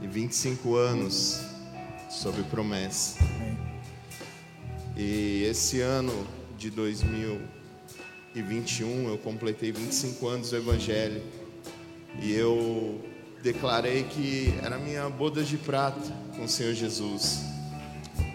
E 0.00 0.06
25 0.06 0.76
anos 0.76 1.42
sobre 2.08 2.42
promessa. 2.44 3.18
E 4.96 5.44
esse 5.44 5.82
ano 5.82 6.26
de 6.56 6.70
2021 6.70 9.10
eu 9.10 9.18
completei 9.18 9.72
25 9.72 10.26
anos 10.26 10.48
do 10.48 10.56
Evangelho. 10.56 11.20
E 12.22 12.32
eu 12.32 12.98
declarei 13.52 14.02
que 14.02 14.52
era 14.60 14.76
minha 14.76 15.08
boda 15.08 15.40
de 15.40 15.56
prata 15.56 16.00
com 16.36 16.46
o 16.46 16.48
Senhor 16.48 16.74
Jesus. 16.74 17.42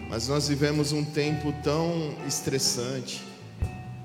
Mas 0.08 0.26
nós 0.26 0.48
vivemos 0.48 0.90
um 0.92 1.04
tempo 1.04 1.52
tão 1.62 2.16
estressante. 2.26 3.22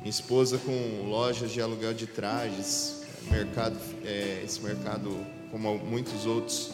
Minha 0.02 0.10
esposa 0.10 0.58
com 0.58 1.08
lojas 1.10 1.52
de 1.52 1.62
aluguel 1.62 1.94
de 1.94 2.08
trajes, 2.08 3.04
mercado, 3.32 3.78
é, 4.04 4.42
esse 4.44 4.60
mercado, 4.60 5.10
como 5.50 5.78
muitos 5.78 6.26
outros, 6.26 6.72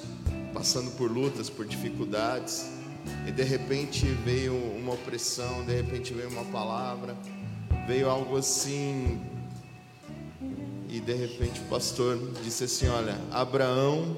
passando 0.51 0.89
por 0.97 1.11
lutas, 1.11 1.47
por 1.47 1.67
dificuldades. 1.67 2.65
E 3.27 3.31
de 3.31 3.43
repente 3.43 4.03
veio 4.25 4.55
uma 4.55 4.93
opressão, 4.93 5.63
de 5.63 5.75
repente 5.75 6.11
veio 6.11 6.29
uma 6.29 6.45
palavra, 6.45 7.15
veio 7.85 8.09
algo 8.09 8.35
assim 8.35 9.21
e 10.93 10.99
de 10.99 11.13
repente 11.15 11.59
o 11.59 11.63
pastor 11.63 12.19
disse 12.43 12.65
assim: 12.65 12.87
Olha, 12.87 13.19
Abraão 13.31 14.15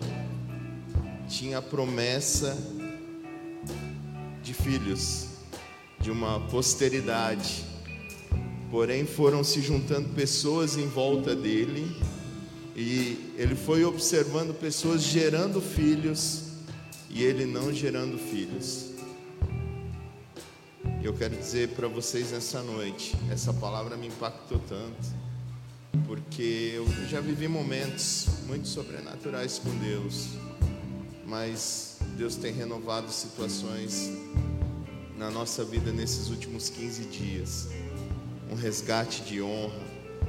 tinha 1.25 1.59
a 1.59 1.61
promessa 1.61 2.57
de 4.43 4.53
filhos, 4.53 5.27
de 6.01 6.11
uma 6.11 6.41
posteridade, 6.49 7.63
porém 8.69 9.05
foram 9.05 9.41
se 9.41 9.61
juntando 9.61 10.09
pessoas 10.09 10.75
em 10.75 10.85
volta 10.85 11.33
dele 11.33 11.95
e 12.75 13.33
ele 13.37 13.55
foi 13.55 13.85
observando 13.85 14.53
pessoas 14.53 15.01
gerando 15.01 15.61
filhos 15.61 16.43
e 17.09 17.23
ele 17.23 17.45
não 17.45 17.73
gerando 17.73 18.17
filhos. 18.17 18.91
Eu 21.01 21.13
quero 21.13 21.37
dizer 21.37 21.69
para 21.69 21.87
vocês 21.87 22.31
nessa 22.31 22.61
noite, 22.61 23.15
essa 23.31 23.53
palavra 23.53 23.95
me 23.95 24.07
impactou 24.07 24.59
tanto 24.67 25.24
porque 26.07 26.73
eu 26.75 26.87
já 27.07 27.19
vivi 27.19 27.47
momentos 27.47 28.27
muito 28.47 28.67
sobrenaturais 28.67 29.59
com 29.59 29.69
Deus, 29.77 30.29
mas 31.25 31.97
Deus 32.17 32.35
tem 32.35 32.53
renovado 32.53 33.11
situações 33.11 34.11
na 35.17 35.29
nossa 35.29 35.63
vida 35.63 35.91
nesses 35.91 36.29
últimos 36.29 36.69
15 36.69 37.05
dias. 37.05 37.67
Um 38.51 38.55
resgate 38.55 39.23
de 39.23 39.41
honra, 39.41 39.81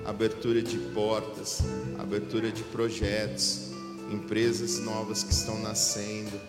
abertura 0.05 0.63
de 0.63 0.79
portas, 0.79 1.61
abertura 1.99 2.51
de 2.51 2.63
projetos, 2.63 3.71
empresas 4.11 4.79
novas 4.79 5.23
que 5.23 5.33
estão 5.33 5.61
nascendo. 5.61 6.41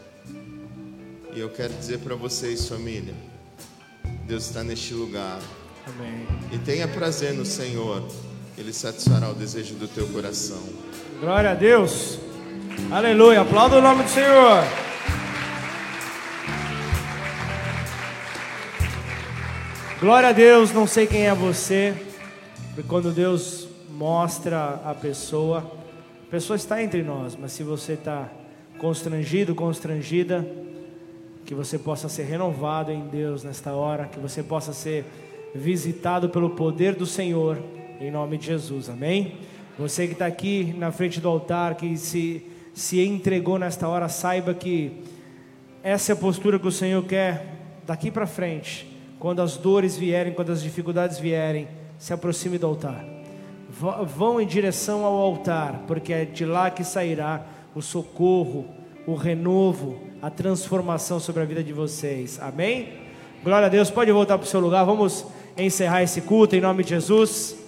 E 1.33 1.39
eu 1.39 1.49
quero 1.49 1.73
dizer 1.73 1.99
para 1.99 2.15
vocês, 2.15 2.67
família, 2.67 3.15
Deus 4.25 4.45
está 4.47 4.63
neste 4.63 4.93
lugar. 4.93 5.41
Amém. 5.85 6.27
E 6.51 6.57
tenha 6.59 6.87
prazer 6.87 7.33
no 7.33 7.45
Senhor. 7.45 8.03
Ele 8.57 8.73
satisfará 8.73 9.29
o 9.29 9.35
desejo 9.35 9.75
do 9.75 9.87
teu 9.87 10.07
coração. 10.07 10.57
Glória 11.19 11.51
a 11.51 11.53
Deus. 11.53 12.17
Aleluia. 12.89 13.41
Aplauda 13.41 13.77
o 13.77 13.81
nome 13.81 14.01
do 14.01 14.09
Senhor. 14.09 14.63
Glória 19.99 20.29
a 20.29 20.31
Deus. 20.31 20.71
Não 20.73 20.87
sei 20.87 21.05
quem 21.05 21.27
é 21.27 21.35
você, 21.35 21.93
porque 22.69 22.81
quando 22.81 23.11
Deus 23.11 23.67
mostra 23.91 24.81
a 24.83 24.95
pessoa, 24.95 25.59
a 26.27 26.31
pessoa 26.31 26.57
está 26.57 26.81
entre 26.81 27.03
nós, 27.03 27.37
mas 27.39 27.51
se 27.51 27.61
você 27.61 27.93
está 27.93 28.27
constrangido, 28.79 29.53
constrangida, 29.53 30.43
que 31.45 31.53
você 31.53 31.77
possa 31.77 32.09
ser 32.09 32.23
renovado 32.23 32.91
em 32.91 33.07
Deus 33.07 33.43
nesta 33.43 33.73
hora, 33.73 34.07
que 34.07 34.19
você 34.19 34.41
possa 34.41 34.73
ser 34.73 35.05
visitado 35.53 36.27
pelo 36.29 36.49
poder 36.49 36.95
do 36.95 37.05
Senhor, 37.05 37.57
em 37.99 38.11
nome 38.11 38.37
de 38.37 38.45
Jesus, 38.45 38.89
amém? 38.89 39.37
Você 39.77 40.07
que 40.07 40.13
está 40.13 40.25
aqui 40.25 40.73
na 40.77 40.91
frente 40.91 41.19
do 41.19 41.27
altar, 41.27 41.75
que 41.75 41.97
se, 41.97 42.45
se 42.73 43.03
entregou 43.03 43.57
nesta 43.57 43.87
hora, 43.87 44.07
saiba 44.07 44.53
que 44.53 45.03
essa 45.83 46.11
é 46.11 46.13
a 46.13 46.15
postura 46.15 46.59
que 46.59 46.67
o 46.67 46.71
Senhor 46.71 47.03
quer 47.05 47.45
daqui 47.85 48.11
para 48.11 48.27
frente, 48.27 48.87
quando 49.19 49.41
as 49.41 49.57
dores 49.57 49.97
vierem, 49.97 50.33
quando 50.33 50.51
as 50.51 50.61
dificuldades 50.61 51.19
vierem, 51.19 51.67
se 51.97 52.13
aproxime 52.13 52.57
do 52.57 52.67
altar. 52.67 53.03
Vão 53.69 54.39
em 54.39 54.45
direção 54.45 55.03
ao 55.03 55.15
altar, 55.15 55.83
porque 55.87 56.13
é 56.13 56.25
de 56.25 56.45
lá 56.45 56.69
que 56.69 56.83
sairá 56.83 57.45
o 57.73 57.81
socorro, 57.81 58.65
o 59.05 59.15
renovo, 59.15 59.99
a 60.21 60.29
transformação 60.29 61.19
sobre 61.19 61.41
a 61.41 61.45
vida 61.45 61.63
de 61.63 61.73
vocês. 61.73 62.39
Amém? 62.41 62.89
Glória 63.43 63.67
a 63.67 63.69
Deus. 63.69 63.89
Pode 63.89 64.11
voltar 64.11 64.37
para 64.37 64.45
o 64.45 64.47
seu 64.47 64.59
lugar. 64.59 64.85
Vamos 64.85 65.25
encerrar 65.57 66.03
esse 66.03 66.21
culto 66.21 66.55
em 66.55 66.61
nome 66.61 66.83
de 66.83 66.91
Jesus. 66.91 67.66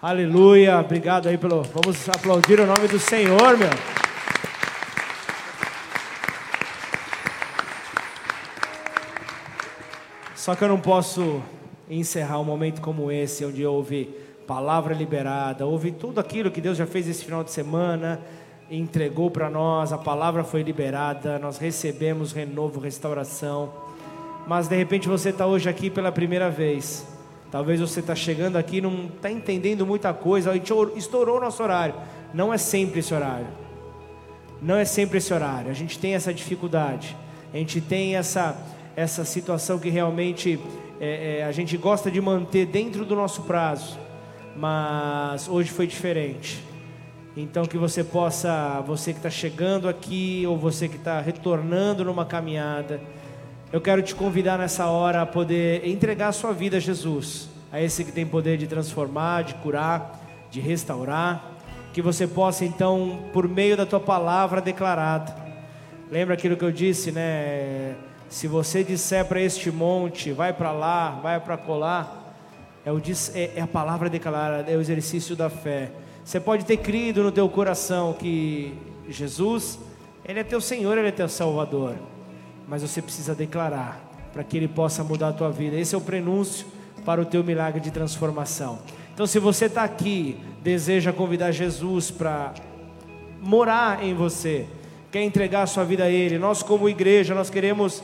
Aleluia. 0.00 0.78
Obrigado 0.78 1.28
aí 1.28 1.36
pelo. 1.36 1.64
Vamos 1.64 2.08
aplaudir 2.08 2.60
o 2.60 2.66
nome 2.66 2.86
do 2.86 3.00
Senhor, 3.00 3.58
meu. 3.58 3.68
Só 10.36 10.54
que 10.54 10.62
eu 10.62 10.68
não 10.68 10.78
posso 10.78 11.42
encerrar 11.90 12.38
um 12.38 12.44
momento 12.44 12.80
como 12.80 13.10
esse, 13.10 13.44
onde 13.44 13.66
houve 13.66 14.04
palavra 14.46 14.94
liberada, 14.94 15.66
houve 15.66 15.90
tudo 15.90 16.20
aquilo 16.20 16.48
que 16.48 16.60
Deus 16.60 16.78
já 16.78 16.86
fez 16.86 17.08
esse 17.08 17.24
final 17.24 17.42
de 17.42 17.50
semana, 17.50 18.20
entregou 18.70 19.32
para 19.32 19.50
nós, 19.50 19.92
a 19.92 19.98
palavra 19.98 20.44
foi 20.44 20.62
liberada, 20.62 21.40
nós 21.40 21.58
recebemos 21.58 22.32
renovo, 22.32 22.78
restauração. 22.78 23.74
Mas 24.46 24.68
de 24.68 24.76
repente 24.76 25.08
você 25.08 25.30
está 25.30 25.44
hoje 25.44 25.68
aqui 25.68 25.90
pela 25.90 26.12
primeira 26.12 26.48
vez. 26.48 27.17
Talvez 27.50 27.80
você 27.80 28.00
está 28.00 28.14
chegando 28.14 28.56
aqui 28.56 28.76
e 28.76 28.80
não 28.80 29.06
está 29.06 29.30
entendendo 29.30 29.86
muita 29.86 30.12
coisa. 30.12 30.52
Estourou 30.96 31.38
o 31.38 31.40
nosso 31.40 31.62
horário. 31.62 31.94
Não 32.32 32.52
é 32.52 32.58
sempre 32.58 33.00
esse 33.00 33.14
horário. 33.14 33.46
Não 34.60 34.76
é 34.76 34.84
sempre 34.84 35.18
esse 35.18 35.32
horário. 35.32 35.70
A 35.70 35.74
gente 35.74 35.98
tem 35.98 36.14
essa 36.14 36.32
dificuldade. 36.32 37.16
A 37.52 37.56
gente 37.56 37.80
tem 37.80 38.16
essa, 38.16 38.56
essa 38.94 39.24
situação 39.24 39.78
que 39.78 39.88
realmente 39.88 40.60
é, 41.00 41.38
é, 41.38 41.44
a 41.44 41.52
gente 41.52 41.76
gosta 41.76 42.10
de 42.10 42.20
manter 42.20 42.66
dentro 42.66 43.04
do 43.04 43.16
nosso 43.16 43.42
prazo. 43.42 43.98
Mas 44.54 45.48
hoje 45.48 45.70
foi 45.70 45.86
diferente. 45.86 46.62
Então 47.36 47.64
que 47.64 47.78
você 47.78 48.02
possa, 48.02 48.82
você 48.86 49.12
que 49.12 49.20
está 49.20 49.30
chegando 49.30 49.88
aqui 49.88 50.44
ou 50.46 50.58
você 50.58 50.88
que 50.88 50.96
está 50.96 51.20
retornando 51.20 52.04
numa 52.04 52.26
caminhada, 52.26 53.00
eu 53.70 53.80
quero 53.80 54.02
te 54.02 54.14
convidar 54.14 54.56
nessa 54.58 54.86
hora 54.86 55.22
a 55.22 55.26
poder 55.26 55.86
entregar 55.86 56.28
a 56.28 56.32
sua 56.32 56.52
vida 56.52 56.78
a 56.78 56.80
Jesus, 56.80 57.48
a 57.70 57.80
esse 57.80 58.02
que 58.02 58.10
tem 58.10 58.24
poder 58.26 58.56
de 58.56 58.66
transformar, 58.66 59.44
de 59.44 59.54
curar, 59.56 60.18
de 60.50 60.58
restaurar. 60.58 61.52
Que 61.92 62.00
você 62.00 62.26
possa 62.26 62.64
então, 62.64 63.18
por 63.32 63.46
meio 63.46 63.76
da 63.76 63.84
tua 63.84 64.00
palavra 64.00 64.60
declarada, 64.60 65.34
lembra 66.10 66.34
aquilo 66.34 66.56
que 66.56 66.64
eu 66.64 66.72
disse, 66.72 67.12
né? 67.12 67.94
Se 68.28 68.46
você 68.46 68.84
disser 68.84 69.24
para 69.24 69.40
este 69.40 69.70
monte, 69.70 70.32
vai 70.32 70.52
para 70.52 70.70
lá, 70.70 71.10
vai 71.22 71.40
para 71.40 71.56
colar, 71.56 72.34
é, 72.84 72.92
o, 72.92 72.98
é- 73.34 73.52
é 73.56 73.60
a 73.60 73.66
palavra 73.66 74.08
declarada, 74.08 74.70
é 74.70 74.76
o 74.76 74.80
exercício 74.80 75.34
da 75.34 75.50
fé. 75.50 75.90
Você 76.24 76.38
pode 76.38 76.64
ter 76.64 76.76
crido 76.78 77.22
no 77.22 77.32
teu 77.32 77.48
coração 77.48 78.12
que 78.12 78.74
Jesus 79.08 79.78
Ele 80.24 80.40
é 80.40 80.44
teu 80.44 80.60
Senhor, 80.60 80.96
Ele 80.96 81.08
é 81.08 81.12
teu 81.12 81.28
Salvador. 81.28 81.96
Mas 82.68 82.82
você 82.82 83.00
precisa 83.00 83.34
declarar 83.34 83.98
para 84.32 84.44
que 84.44 84.56
Ele 84.56 84.68
possa 84.68 85.02
mudar 85.02 85.28
a 85.28 85.32
tua 85.32 85.50
vida. 85.50 85.74
Esse 85.76 85.94
é 85.94 85.98
o 85.98 86.02
prenúncio 86.02 86.66
para 87.04 87.20
o 87.20 87.24
teu 87.24 87.42
milagre 87.42 87.80
de 87.80 87.90
transformação. 87.90 88.78
Então, 89.14 89.26
se 89.26 89.38
você 89.38 89.64
está 89.64 89.82
aqui, 89.82 90.36
deseja 90.62 91.12
convidar 91.12 91.50
Jesus 91.50 92.10
para 92.10 92.52
morar 93.40 94.04
em 94.04 94.14
você, 94.14 94.66
quer 95.10 95.22
entregar 95.22 95.62
a 95.62 95.66
sua 95.66 95.82
vida 95.82 96.04
a 96.04 96.10
Ele, 96.10 96.38
nós, 96.38 96.62
como 96.62 96.88
igreja, 96.88 97.34
nós 97.34 97.48
queremos 97.48 98.02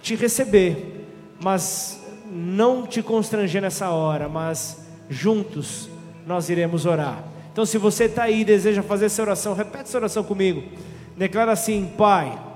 te 0.00 0.16
receber, 0.16 1.06
mas 1.38 2.02
não 2.30 2.86
te 2.86 3.02
constranger 3.02 3.60
nessa 3.60 3.90
hora, 3.90 4.28
mas 4.28 4.84
juntos 5.08 5.88
nós 6.26 6.48
iremos 6.48 6.86
orar. 6.86 7.22
Então, 7.52 7.66
se 7.66 7.76
você 7.76 8.04
está 8.04 8.24
aí 8.24 8.40
e 8.40 8.44
deseja 8.44 8.82
fazer 8.82 9.06
essa 9.06 9.20
oração, 9.20 9.54
repete 9.54 9.84
essa 9.84 9.98
oração 9.98 10.24
comigo. 10.24 10.62
Declara 11.16 11.52
assim: 11.52 11.92
Pai, 11.96 12.30
Pai, 12.30 12.47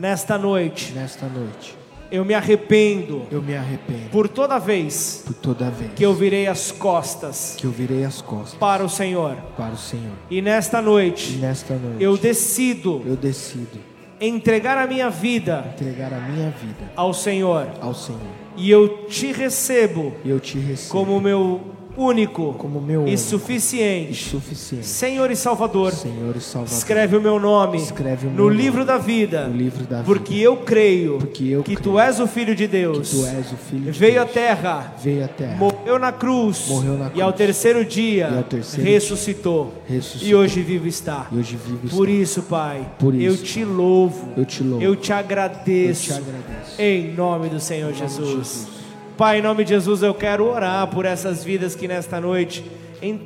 nesta 0.00 0.38
noite, 0.38 0.92
nesta 0.94 1.26
noite, 1.26 1.76
eu 2.10 2.24
me 2.24 2.32
arrependo 2.32 3.22
eu 3.30 3.42
me 3.42 3.54
arrependo 3.54 4.08
por 4.10 4.26
toda 4.28 4.58
vez 4.58 5.22
por 5.26 5.34
toda 5.34 5.70
vez 5.70 5.92
que 5.94 6.04
eu 6.04 6.14
virei 6.14 6.46
as 6.48 6.72
costas 6.72 7.54
que 7.56 7.66
eu 7.66 7.70
virei 7.70 8.02
as 8.04 8.20
costas 8.22 8.58
para 8.58 8.82
o 8.82 8.88
Senhor. 8.88 9.36
para 9.56 9.74
o 9.74 9.76
Senhor. 9.76 10.12
E 10.30 10.40
nesta 10.40 10.80
E 10.80 10.84
noite, 10.84 11.32
nesta 11.36 11.74
noite, 11.74 12.02
eu 12.02 12.16
decido 12.16 13.02
eu 13.06 13.14
decido 13.14 13.78
entregar 14.20 14.78
a 14.78 14.86
minha 14.86 15.10
vida 15.10 15.72
entregar 15.78 16.12
a 16.12 16.18
minha 16.20 16.50
vida 16.50 16.90
ao 16.96 17.12
Senhor. 17.12 17.68
ao 17.80 17.94
Senhor. 17.94 18.20
E 18.56 18.70
eu 18.70 19.06
te 19.06 19.32
recebo 19.32 20.14
E 20.24 20.30
eu 20.30 20.40
te 20.40 20.58
recebo 20.58 20.90
como 20.90 21.20
meu 21.20 21.60
único 22.00 22.54
como 22.54 22.80
meu 22.80 23.00
e 23.00 23.02
único 23.02 23.14
e 23.14 23.18
suficiente 23.18 24.30
suficiente 24.30 24.86
Senhor 24.86 25.30
e 25.30 25.36
Salvador. 25.36 25.92
Senhor 25.92 26.34
e 26.36 26.40
Salvador. 26.40 26.76
Escreve 26.78 27.16
o 27.16 27.20
meu 27.20 27.38
nome 27.38 27.78
Escreve 27.78 28.26
o 28.26 28.30
no 28.30 28.36
meu 28.36 28.44
nome 28.46 28.56
livro 28.56 28.84
da 28.84 28.96
vida, 28.98 29.46
no 29.48 29.56
livro 29.56 29.84
da 29.84 30.02
porque 30.02 30.34
vida. 30.34 30.44
eu 30.46 30.56
creio 30.58 31.18
Porque 31.18 31.44
eu 31.48 31.62
que 31.62 31.76
creio 31.76 31.80
tu 31.94 31.98
és 32.00 32.18
o 32.20 32.26
Filho 32.26 32.54
de 32.54 32.66
Deus, 32.66 33.10
que 33.10 33.16
tu 33.16 33.26
és 33.26 33.52
o 33.52 33.56
Filho 33.56 33.92
de 33.92 33.98
veio 33.98 34.20
à 34.20 34.24
Deus. 34.24 34.34
terra, 34.34 34.94
Veio 35.02 35.24
à 35.24 35.28
terra, 35.28 35.56
morreu 35.56 35.98
na 35.98 36.12
cruz, 36.12 36.66
Morreu 36.68 36.96
na 36.98 37.10
e 37.14 37.20
ao 37.20 37.32
cruz. 37.32 37.36
terceiro 37.46 37.84
dia 37.84 38.28
ao 38.36 38.42
terceiro 38.44 38.88
ressuscitou, 38.90 39.74
ressuscitou. 39.86 40.28
e 40.28 40.34
hoje 40.34 40.62
vivo 40.62 40.86
está. 40.86 41.26
hoje 41.32 41.56
vivo 41.56 41.88
Por 41.96 42.08
está. 42.08 42.22
isso, 42.22 42.42
Pai, 42.42 42.86
Por 42.98 43.14
eu 43.14 43.34
isso, 43.34 43.44
te 43.44 43.64
louvo, 43.64 44.28
eu 44.36 44.44
te 44.44 44.62
louvo. 44.62 44.82
eu 44.84 44.96
te 44.96 45.10
Eu 45.12 45.16
agradeço, 45.18 46.04
te 46.04 46.12
agradeço. 46.12 46.80
em 46.80 47.12
nome 47.14 47.48
do 47.48 47.60
Senhor 47.60 47.88
nome 47.92 47.98
Jesus. 47.98 48.28
Jesus. 48.30 48.79
Pai, 49.20 49.40
em 49.40 49.42
nome 49.42 49.64
de 49.64 49.68
Jesus, 49.74 50.02
eu 50.02 50.14
quero 50.14 50.50
orar 50.50 50.86
por 50.86 51.04
essas 51.04 51.44
vidas 51.44 51.74
que 51.74 51.86
nesta 51.86 52.18
noite 52.18 52.64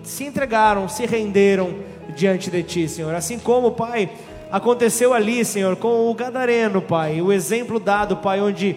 se 0.03 0.25
entregaram, 0.25 0.89
se 0.89 1.07
renderam 1.07 1.73
diante 2.17 2.51
de 2.51 2.65
Ti, 2.65 2.89
Senhor. 2.89 3.15
Assim 3.15 3.39
como, 3.39 3.71
Pai, 3.71 4.11
aconteceu 4.51 5.15
ali, 5.15 5.45
Senhor, 5.45 5.77
com 5.77 6.11
o 6.11 6.13
Gadareno, 6.13 6.83
Pai, 6.83 7.23
o 7.23 7.33
exemplo 7.33 7.79
dado, 7.79 8.17
Pai, 8.17 8.41
onde 8.41 8.75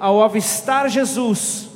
ao 0.00 0.20
avistar 0.20 0.90
Jesus, 0.90 1.68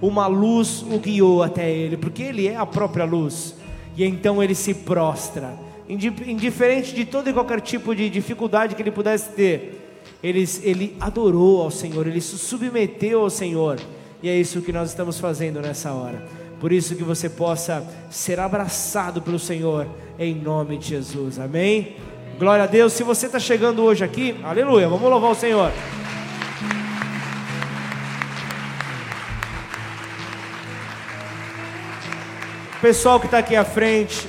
uma 0.00 0.26
luz 0.28 0.80
o 0.80 0.96
guiou 0.98 1.42
até 1.42 1.70
ele, 1.70 1.98
porque 1.98 2.22
ele 2.22 2.48
é 2.48 2.56
a 2.56 2.64
própria 2.64 3.04
luz. 3.04 3.54
E 3.98 4.02
então 4.02 4.42
ele 4.42 4.54
se 4.54 4.72
prostra, 4.72 5.52
Indi- 5.86 6.10
indiferente 6.26 6.94
de 6.94 7.04
todo 7.04 7.28
e 7.28 7.34
qualquer 7.34 7.60
tipo 7.60 7.94
de 7.94 8.08
dificuldade 8.08 8.74
que 8.74 8.80
ele 8.80 8.92
pudesse 8.92 9.28
ter. 9.32 10.08
Ele, 10.24 10.48
ele 10.62 10.96
adorou 10.98 11.60
ao 11.60 11.70
Senhor, 11.70 12.06
ele 12.06 12.22
se 12.22 12.38
submeteu 12.38 13.20
ao 13.24 13.28
Senhor, 13.28 13.78
e 14.22 14.28
é 14.28 14.36
isso 14.36 14.62
que 14.62 14.72
nós 14.72 14.90
estamos 14.90 15.18
fazendo 15.18 15.60
nessa 15.60 15.92
hora. 15.92 16.24
Por 16.60 16.70
isso 16.70 16.94
que 16.94 17.02
você 17.02 17.28
possa 17.28 17.84
ser 18.08 18.38
abraçado 18.38 19.20
pelo 19.20 19.38
Senhor, 19.38 19.88
em 20.18 20.34
nome 20.34 20.78
de 20.78 20.90
Jesus, 20.90 21.38
amém? 21.40 21.96
Glória 22.38 22.64
a 22.64 22.68
Deus. 22.68 22.92
Se 22.92 23.02
você 23.02 23.26
está 23.26 23.40
chegando 23.40 23.82
hoje 23.82 24.04
aqui, 24.04 24.36
aleluia, 24.44 24.88
vamos 24.88 25.10
louvar 25.10 25.32
o 25.32 25.34
Senhor. 25.34 25.72
Pessoal 32.80 33.20
que 33.20 33.26
está 33.26 33.38
aqui 33.38 33.54
à 33.54 33.64
frente, 33.64 34.28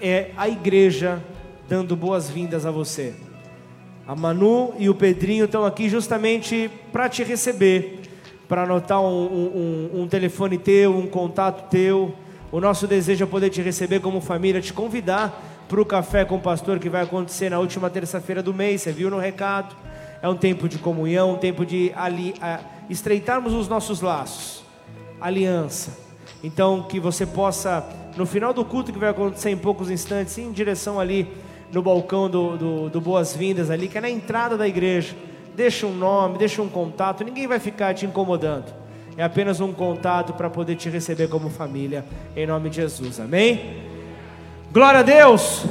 é 0.00 0.30
a 0.36 0.48
igreja 0.48 1.22
dando 1.68 1.96
boas-vindas 1.96 2.66
a 2.66 2.70
você. 2.70 3.14
A 4.06 4.14
Manu 4.14 4.74
e 4.78 4.88
o 4.88 4.94
Pedrinho 4.94 5.46
estão 5.46 5.64
aqui 5.64 5.88
justamente 5.88 6.70
para 6.92 7.08
te 7.08 7.24
receber, 7.24 8.02
para 8.48 8.62
anotar 8.62 9.00
um, 9.00 9.24
um- 9.24 9.90
um- 10.02 10.08
telefone 10.08 10.56
teu, 10.58 10.96
um 10.96 11.06
contato 11.06 11.68
teu. 11.68 12.14
O 12.52 12.60
nosso 12.60 12.86
desejo 12.86 13.24
é 13.24 13.26
poder 13.26 13.50
te 13.50 13.60
receber 13.60 14.00
como 14.00 14.20
família, 14.20 14.60
te 14.60 14.72
convidar 14.72 15.42
para 15.68 15.80
o 15.80 15.84
café 15.84 16.24
com 16.24 16.36
o 16.36 16.40
pastor 16.40 16.78
que 16.78 16.88
vai 16.88 17.02
acontecer 17.02 17.50
na 17.50 17.58
última 17.58 17.90
terça-feira 17.90 18.42
do 18.42 18.54
mês. 18.54 18.82
Você 18.82 18.92
viu 18.92 19.10
no 19.10 19.18
recado? 19.18 19.74
É 20.22 20.28
um 20.28 20.36
tempo 20.36 20.68
de 20.68 20.78
comunhão, 20.78 21.32
um 21.32 21.36
tempo 21.38 21.66
de 21.66 21.92
ali, 21.96 22.34
a- 22.40 22.60
estreitarmos 22.88 23.52
os 23.52 23.68
nossos 23.68 24.00
laços, 24.00 24.62
aliança. 25.20 25.98
Então, 26.42 26.82
que 26.82 27.00
você 27.00 27.26
possa, 27.26 27.84
no 28.16 28.24
final 28.26 28.52
do 28.54 28.64
culto 28.64 28.92
que 28.92 28.98
vai 28.98 29.08
acontecer 29.10 29.50
em 29.50 29.56
poucos 29.56 29.90
instantes, 29.90 30.36
ir 30.38 30.42
em 30.42 30.52
direção 30.52 31.00
ali 31.00 31.26
no 31.72 31.82
balcão 31.82 32.30
do, 32.30 32.56
do, 32.56 32.90
do 32.90 33.00
Boas-Vindas, 33.00 33.70
ali, 33.70 33.88
que 33.88 33.98
é 33.98 34.00
na 34.00 34.08
entrada 34.10 34.56
da 34.56 34.68
igreja. 34.68 35.14
Deixa 35.56 35.86
um 35.86 35.94
nome, 35.94 36.36
deixa 36.36 36.60
um 36.60 36.68
contato, 36.68 37.24
ninguém 37.24 37.46
vai 37.46 37.58
ficar 37.58 37.94
te 37.94 38.04
incomodando. 38.04 38.74
É 39.16 39.24
apenas 39.24 39.58
um 39.58 39.72
contato 39.72 40.34
para 40.34 40.50
poder 40.50 40.76
te 40.76 40.90
receber 40.90 41.28
como 41.28 41.48
família, 41.48 42.04
em 42.36 42.46
nome 42.46 42.68
de 42.68 42.76
Jesus, 42.76 43.18
amém? 43.18 43.82
Glória 44.70 45.00
a 45.00 45.02
Deus! 45.02 45.64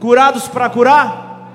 Curados 0.00 0.48
para 0.48 0.68
curar? 0.68 1.52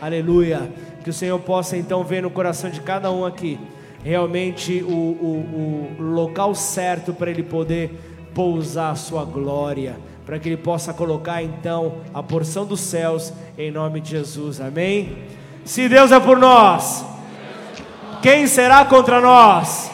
Aleluia. 0.00 0.72
Que 1.04 1.10
o 1.10 1.12
Senhor 1.12 1.38
possa 1.38 1.76
então 1.76 2.02
ver 2.02 2.22
no 2.22 2.30
coração 2.30 2.68
de 2.68 2.80
cada 2.80 3.12
um 3.12 3.24
aqui 3.24 3.56
realmente 4.02 4.82
o, 4.82 4.90
o, 4.90 5.96
o 5.98 6.02
local 6.02 6.54
certo 6.54 7.14
para 7.14 7.30
ele 7.30 7.42
poder 7.42 7.90
pousar 8.34 8.90
a 8.90 8.94
sua 8.96 9.24
glória, 9.24 9.96
para 10.26 10.38
que 10.38 10.48
ele 10.48 10.56
possa 10.56 10.92
colocar 10.92 11.42
então 11.42 11.98
a 12.12 12.22
porção 12.22 12.66
dos 12.66 12.80
céus 12.80 13.32
em 13.56 13.70
nome 13.70 14.00
de 14.00 14.10
Jesus. 14.10 14.60
Amém? 14.60 15.43
Se 15.64 15.88
Deus 15.88 16.12
é 16.12 16.20
por 16.20 16.38
nós, 16.38 17.04
quem 18.22 18.46
será 18.46 18.84
contra 18.84 19.20
nós? 19.20 19.90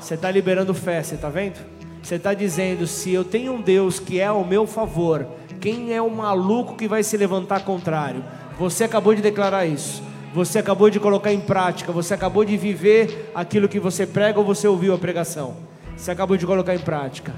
Você 0.00 0.14
está 0.14 0.30
liberando 0.30 0.74
fé, 0.74 1.02
você 1.02 1.14
está 1.14 1.28
vendo? 1.28 1.60
Você 2.02 2.16
está 2.16 2.34
dizendo: 2.34 2.86
se 2.86 3.12
eu 3.12 3.24
tenho 3.24 3.52
um 3.52 3.60
Deus 3.60 4.00
que 4.00 4.18
é 4.18 4.26
ao 4.26 4.44
meu 4.44 4.66
favor, 4.66 5.26
quem 5.60 5.94
é 5.94 6.02
o 6.02 6.10
maluco 6.10 6.74
que 6.74 6.88
vai 6.88 7.04
se 7.04 7.16
levantar 7.16 7.64
contrário? 7.64 8.24
Você 8.58 8.82
acabou 8.84 9.14
de 9.14 9.22
declarar 9.22 9.64
isso. 9.64 10.02
Você 10.34 10.58
acabou 10.58 10.90
de 10.90 10.98
colocar 10.98 11.32
em 11.32 11.40
prática. 11.40 11.92
Você 11.92 12.14
acabou 12.14 12.44
de 12.44 12.56
viver 12.56 13.30
aquilo 13.34 13.68
que 13.68 13.78
você 13.78 14.06
prega 14.06 14.40
ou 14.40 14.44
você 14.44 14.66
ouviu 14.66 14.92
a 14.94 14.98
pregação. 14.98 15.56
Você 15.96 16.10
acabou 16.10 16.36
de 16.36 16.46
colocar 16.46 16.74
em 16.74 16.80
prática. 16.80 17.32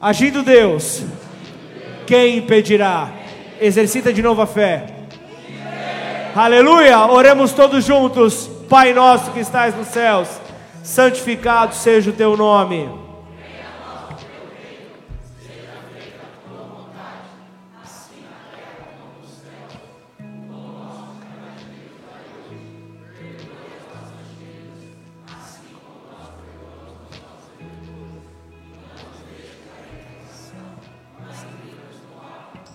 Agindo 0.00 0.42
Deus, 0.42 1.02
quem 2.06 2.38
impedirá? 2.38 3.10
Exercita 3.60 4.12
de 4.12 4.22
novo 4.22 4.42
a 4.42 4.46
fé. 4.46 4.91
Aleluia! 6.34 6.98
Oremos 7.08 7.52
todos 7.52 7.84
juntos. 7.84 8.48
Pai 8.66 8.94
nosso 8.94 9.32
que 9.32 9.40
estás 9.40 9.76
nos 9.76 9.88
céus, 9.88 10.28
santificado 10.82 11.74
seja 11.74 12.08
o 12.08 12.14
teu 12.14 12.38
nome. 12.38 12.88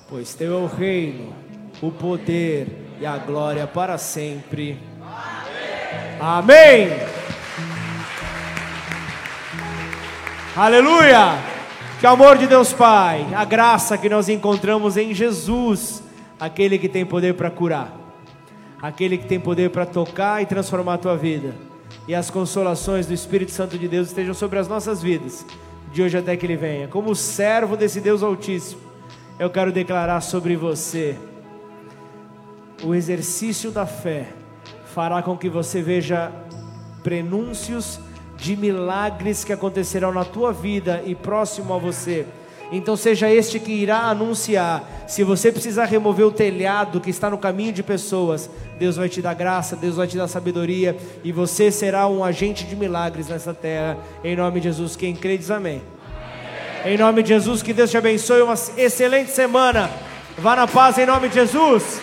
Pois 0.07 0.35
teu 0.35 0.53
é 0.53 0.61
o 0.61 0.67
reino, 0.67 1.33
o 1.81 1.91
poder 1.91 2.86
e 2.99 3.05
a 3.05 3.17
glória 3.17 3.67
para 3.67 3.97
sempre. 3.97 4.79
Amém. 6.19 6.89
Aleluia. 10.55 11.37
Que 11.99 12.05
amor 12.05 12.37
de 12.37 12.45
Deus 12.45 12.73
Pai, 12.73 13.27
a 13.35 13.43
graça 13.43 13.97
que 13.97 14.07
nós 14.07 14.29
encontramos 14.29 14.97
em 14.97 15.13
Jesus, 15.13 16.03
aquele 16.39 16.77
que 16.77 16.87
tem 16.87 17.03
poder 17.03 17.33
para 17.33 17.49
curar, 17.49 17.91
aquele 18.79 19.17
que 19.17 19.25
tem 19.25 19.39
poder 19.39 19.71
para 19.71 19.85
tocar 19.85 20.41
e 20.41 20.45
transformar 20.45 20.95
a 20.95 20.97
tua 20.99 21.17
vida, 21.17 21.55
e 22.07 22.13
as 22.13 22.29
consolações 22.29 23.07
do 23.07 23.13
Espírito 23.13 23.51
Santo 23.51 23.79
de 23.79 23.87
Deus 23.87 24.09
estejam 24.09 24.35
sobre 24.35 24.59
as 24.59 24.67
nossas 24.67 25.01
vidas, 25.01 25.43
de 25.91 26.03
hoje 26.03 26.17
até 26.17 26.37
que 26.37 26.45
Ele 26.45 26.55
venha. 26.55 26.87
Como 26.87 27.15
servo 27.15 27.75
desse 27.75 27.99
Deus 27.99 28.21
Altíssimo, 28.21 28.81
eu 29.39 29.49
quero 29.49 29.71
declarar 29.71 30.21
sobre 30.21 30.55
você 30.55 31.17
o 32.83 32.93
exercício 32.93 33.71
da 33.71 33.85
fé 33.85 34.27
fará 34.93 35.21
com 35.21 35.37
que 35.37 35.49
você 35.49 35.81
veja 35.81 36.31
prenúncios 37.03 37.99
de 38.37 38.55
milagres 38.55 39.43
que 39.43 39.53
acontecerão 39.53 40.13
na 40.13 40.23
tua 40.23 40.53
vida 40.53 41.01
e 41.05 41.15
próximo 41.15 41.73
a 41.73 41.77
você. 41.77 42.25
Então 42.71 42.97
seja 42.97 43.29
este 43.29 43.59
que 43.59 43.71
irá 43.71 43.99
anunciar. 44.09 44.83
Se 45.07 45.23
você 45.23 45.51
precisar 45.51 45.85
remover 45.85 46.25
o 46.25 46.31
telhado 46.31 46.99
que 46.99 47.09
está 47.09 47.29
no 47.29 47.37
caminho 47.37 47.71
de 47.71 47.81
pessoas, 47.81 48.49
Deus 48.77 48.97
vai 48.97 49.07
te 49.07 49.21
dar 49.21 49.33
graça, 49.33 49.75
Deus 49.75 49.95
vai 49.95 50.05
te 50.05 50.17
dar 50.17 50.27
sabedoria 50.27 50.95
e 51.23 51.31
você 51.31 51.71
será 51.71 52.07
um 52.07 52.23
agente 52.23 52.65
de 52.65 52.75
milagres 52.75 53.29
nessa 53.29 53.53
terra. 53.53 53.97
Em 54.23 54.35
nome 54.35 54.59
de 54.59 54.65
Jesus, 54.65 54.95
quem 54.95 55.15
crê 55.15 55.37
diz 55.37 55.49
amém. 55.49 55.81
Em 56.85 56.97
nome 56.97 57.23
de 57.23 57.29
Jesus, 57.29 57.63
que 57.63 57.73
Deus 57.73 57.89
te 57.89 57.97
abençoe. 57.97 58.41
Uma 58.41 58.55
excelente 58.77 59.31
semana. 59.31 59.89
Vá 60.37 60.55
na 60.55 60.67
paz 60.67 60.97
em 60.97 61.05
nome 61.05 61.29
de 61.29 61.35
Jesus. 61.35 62.01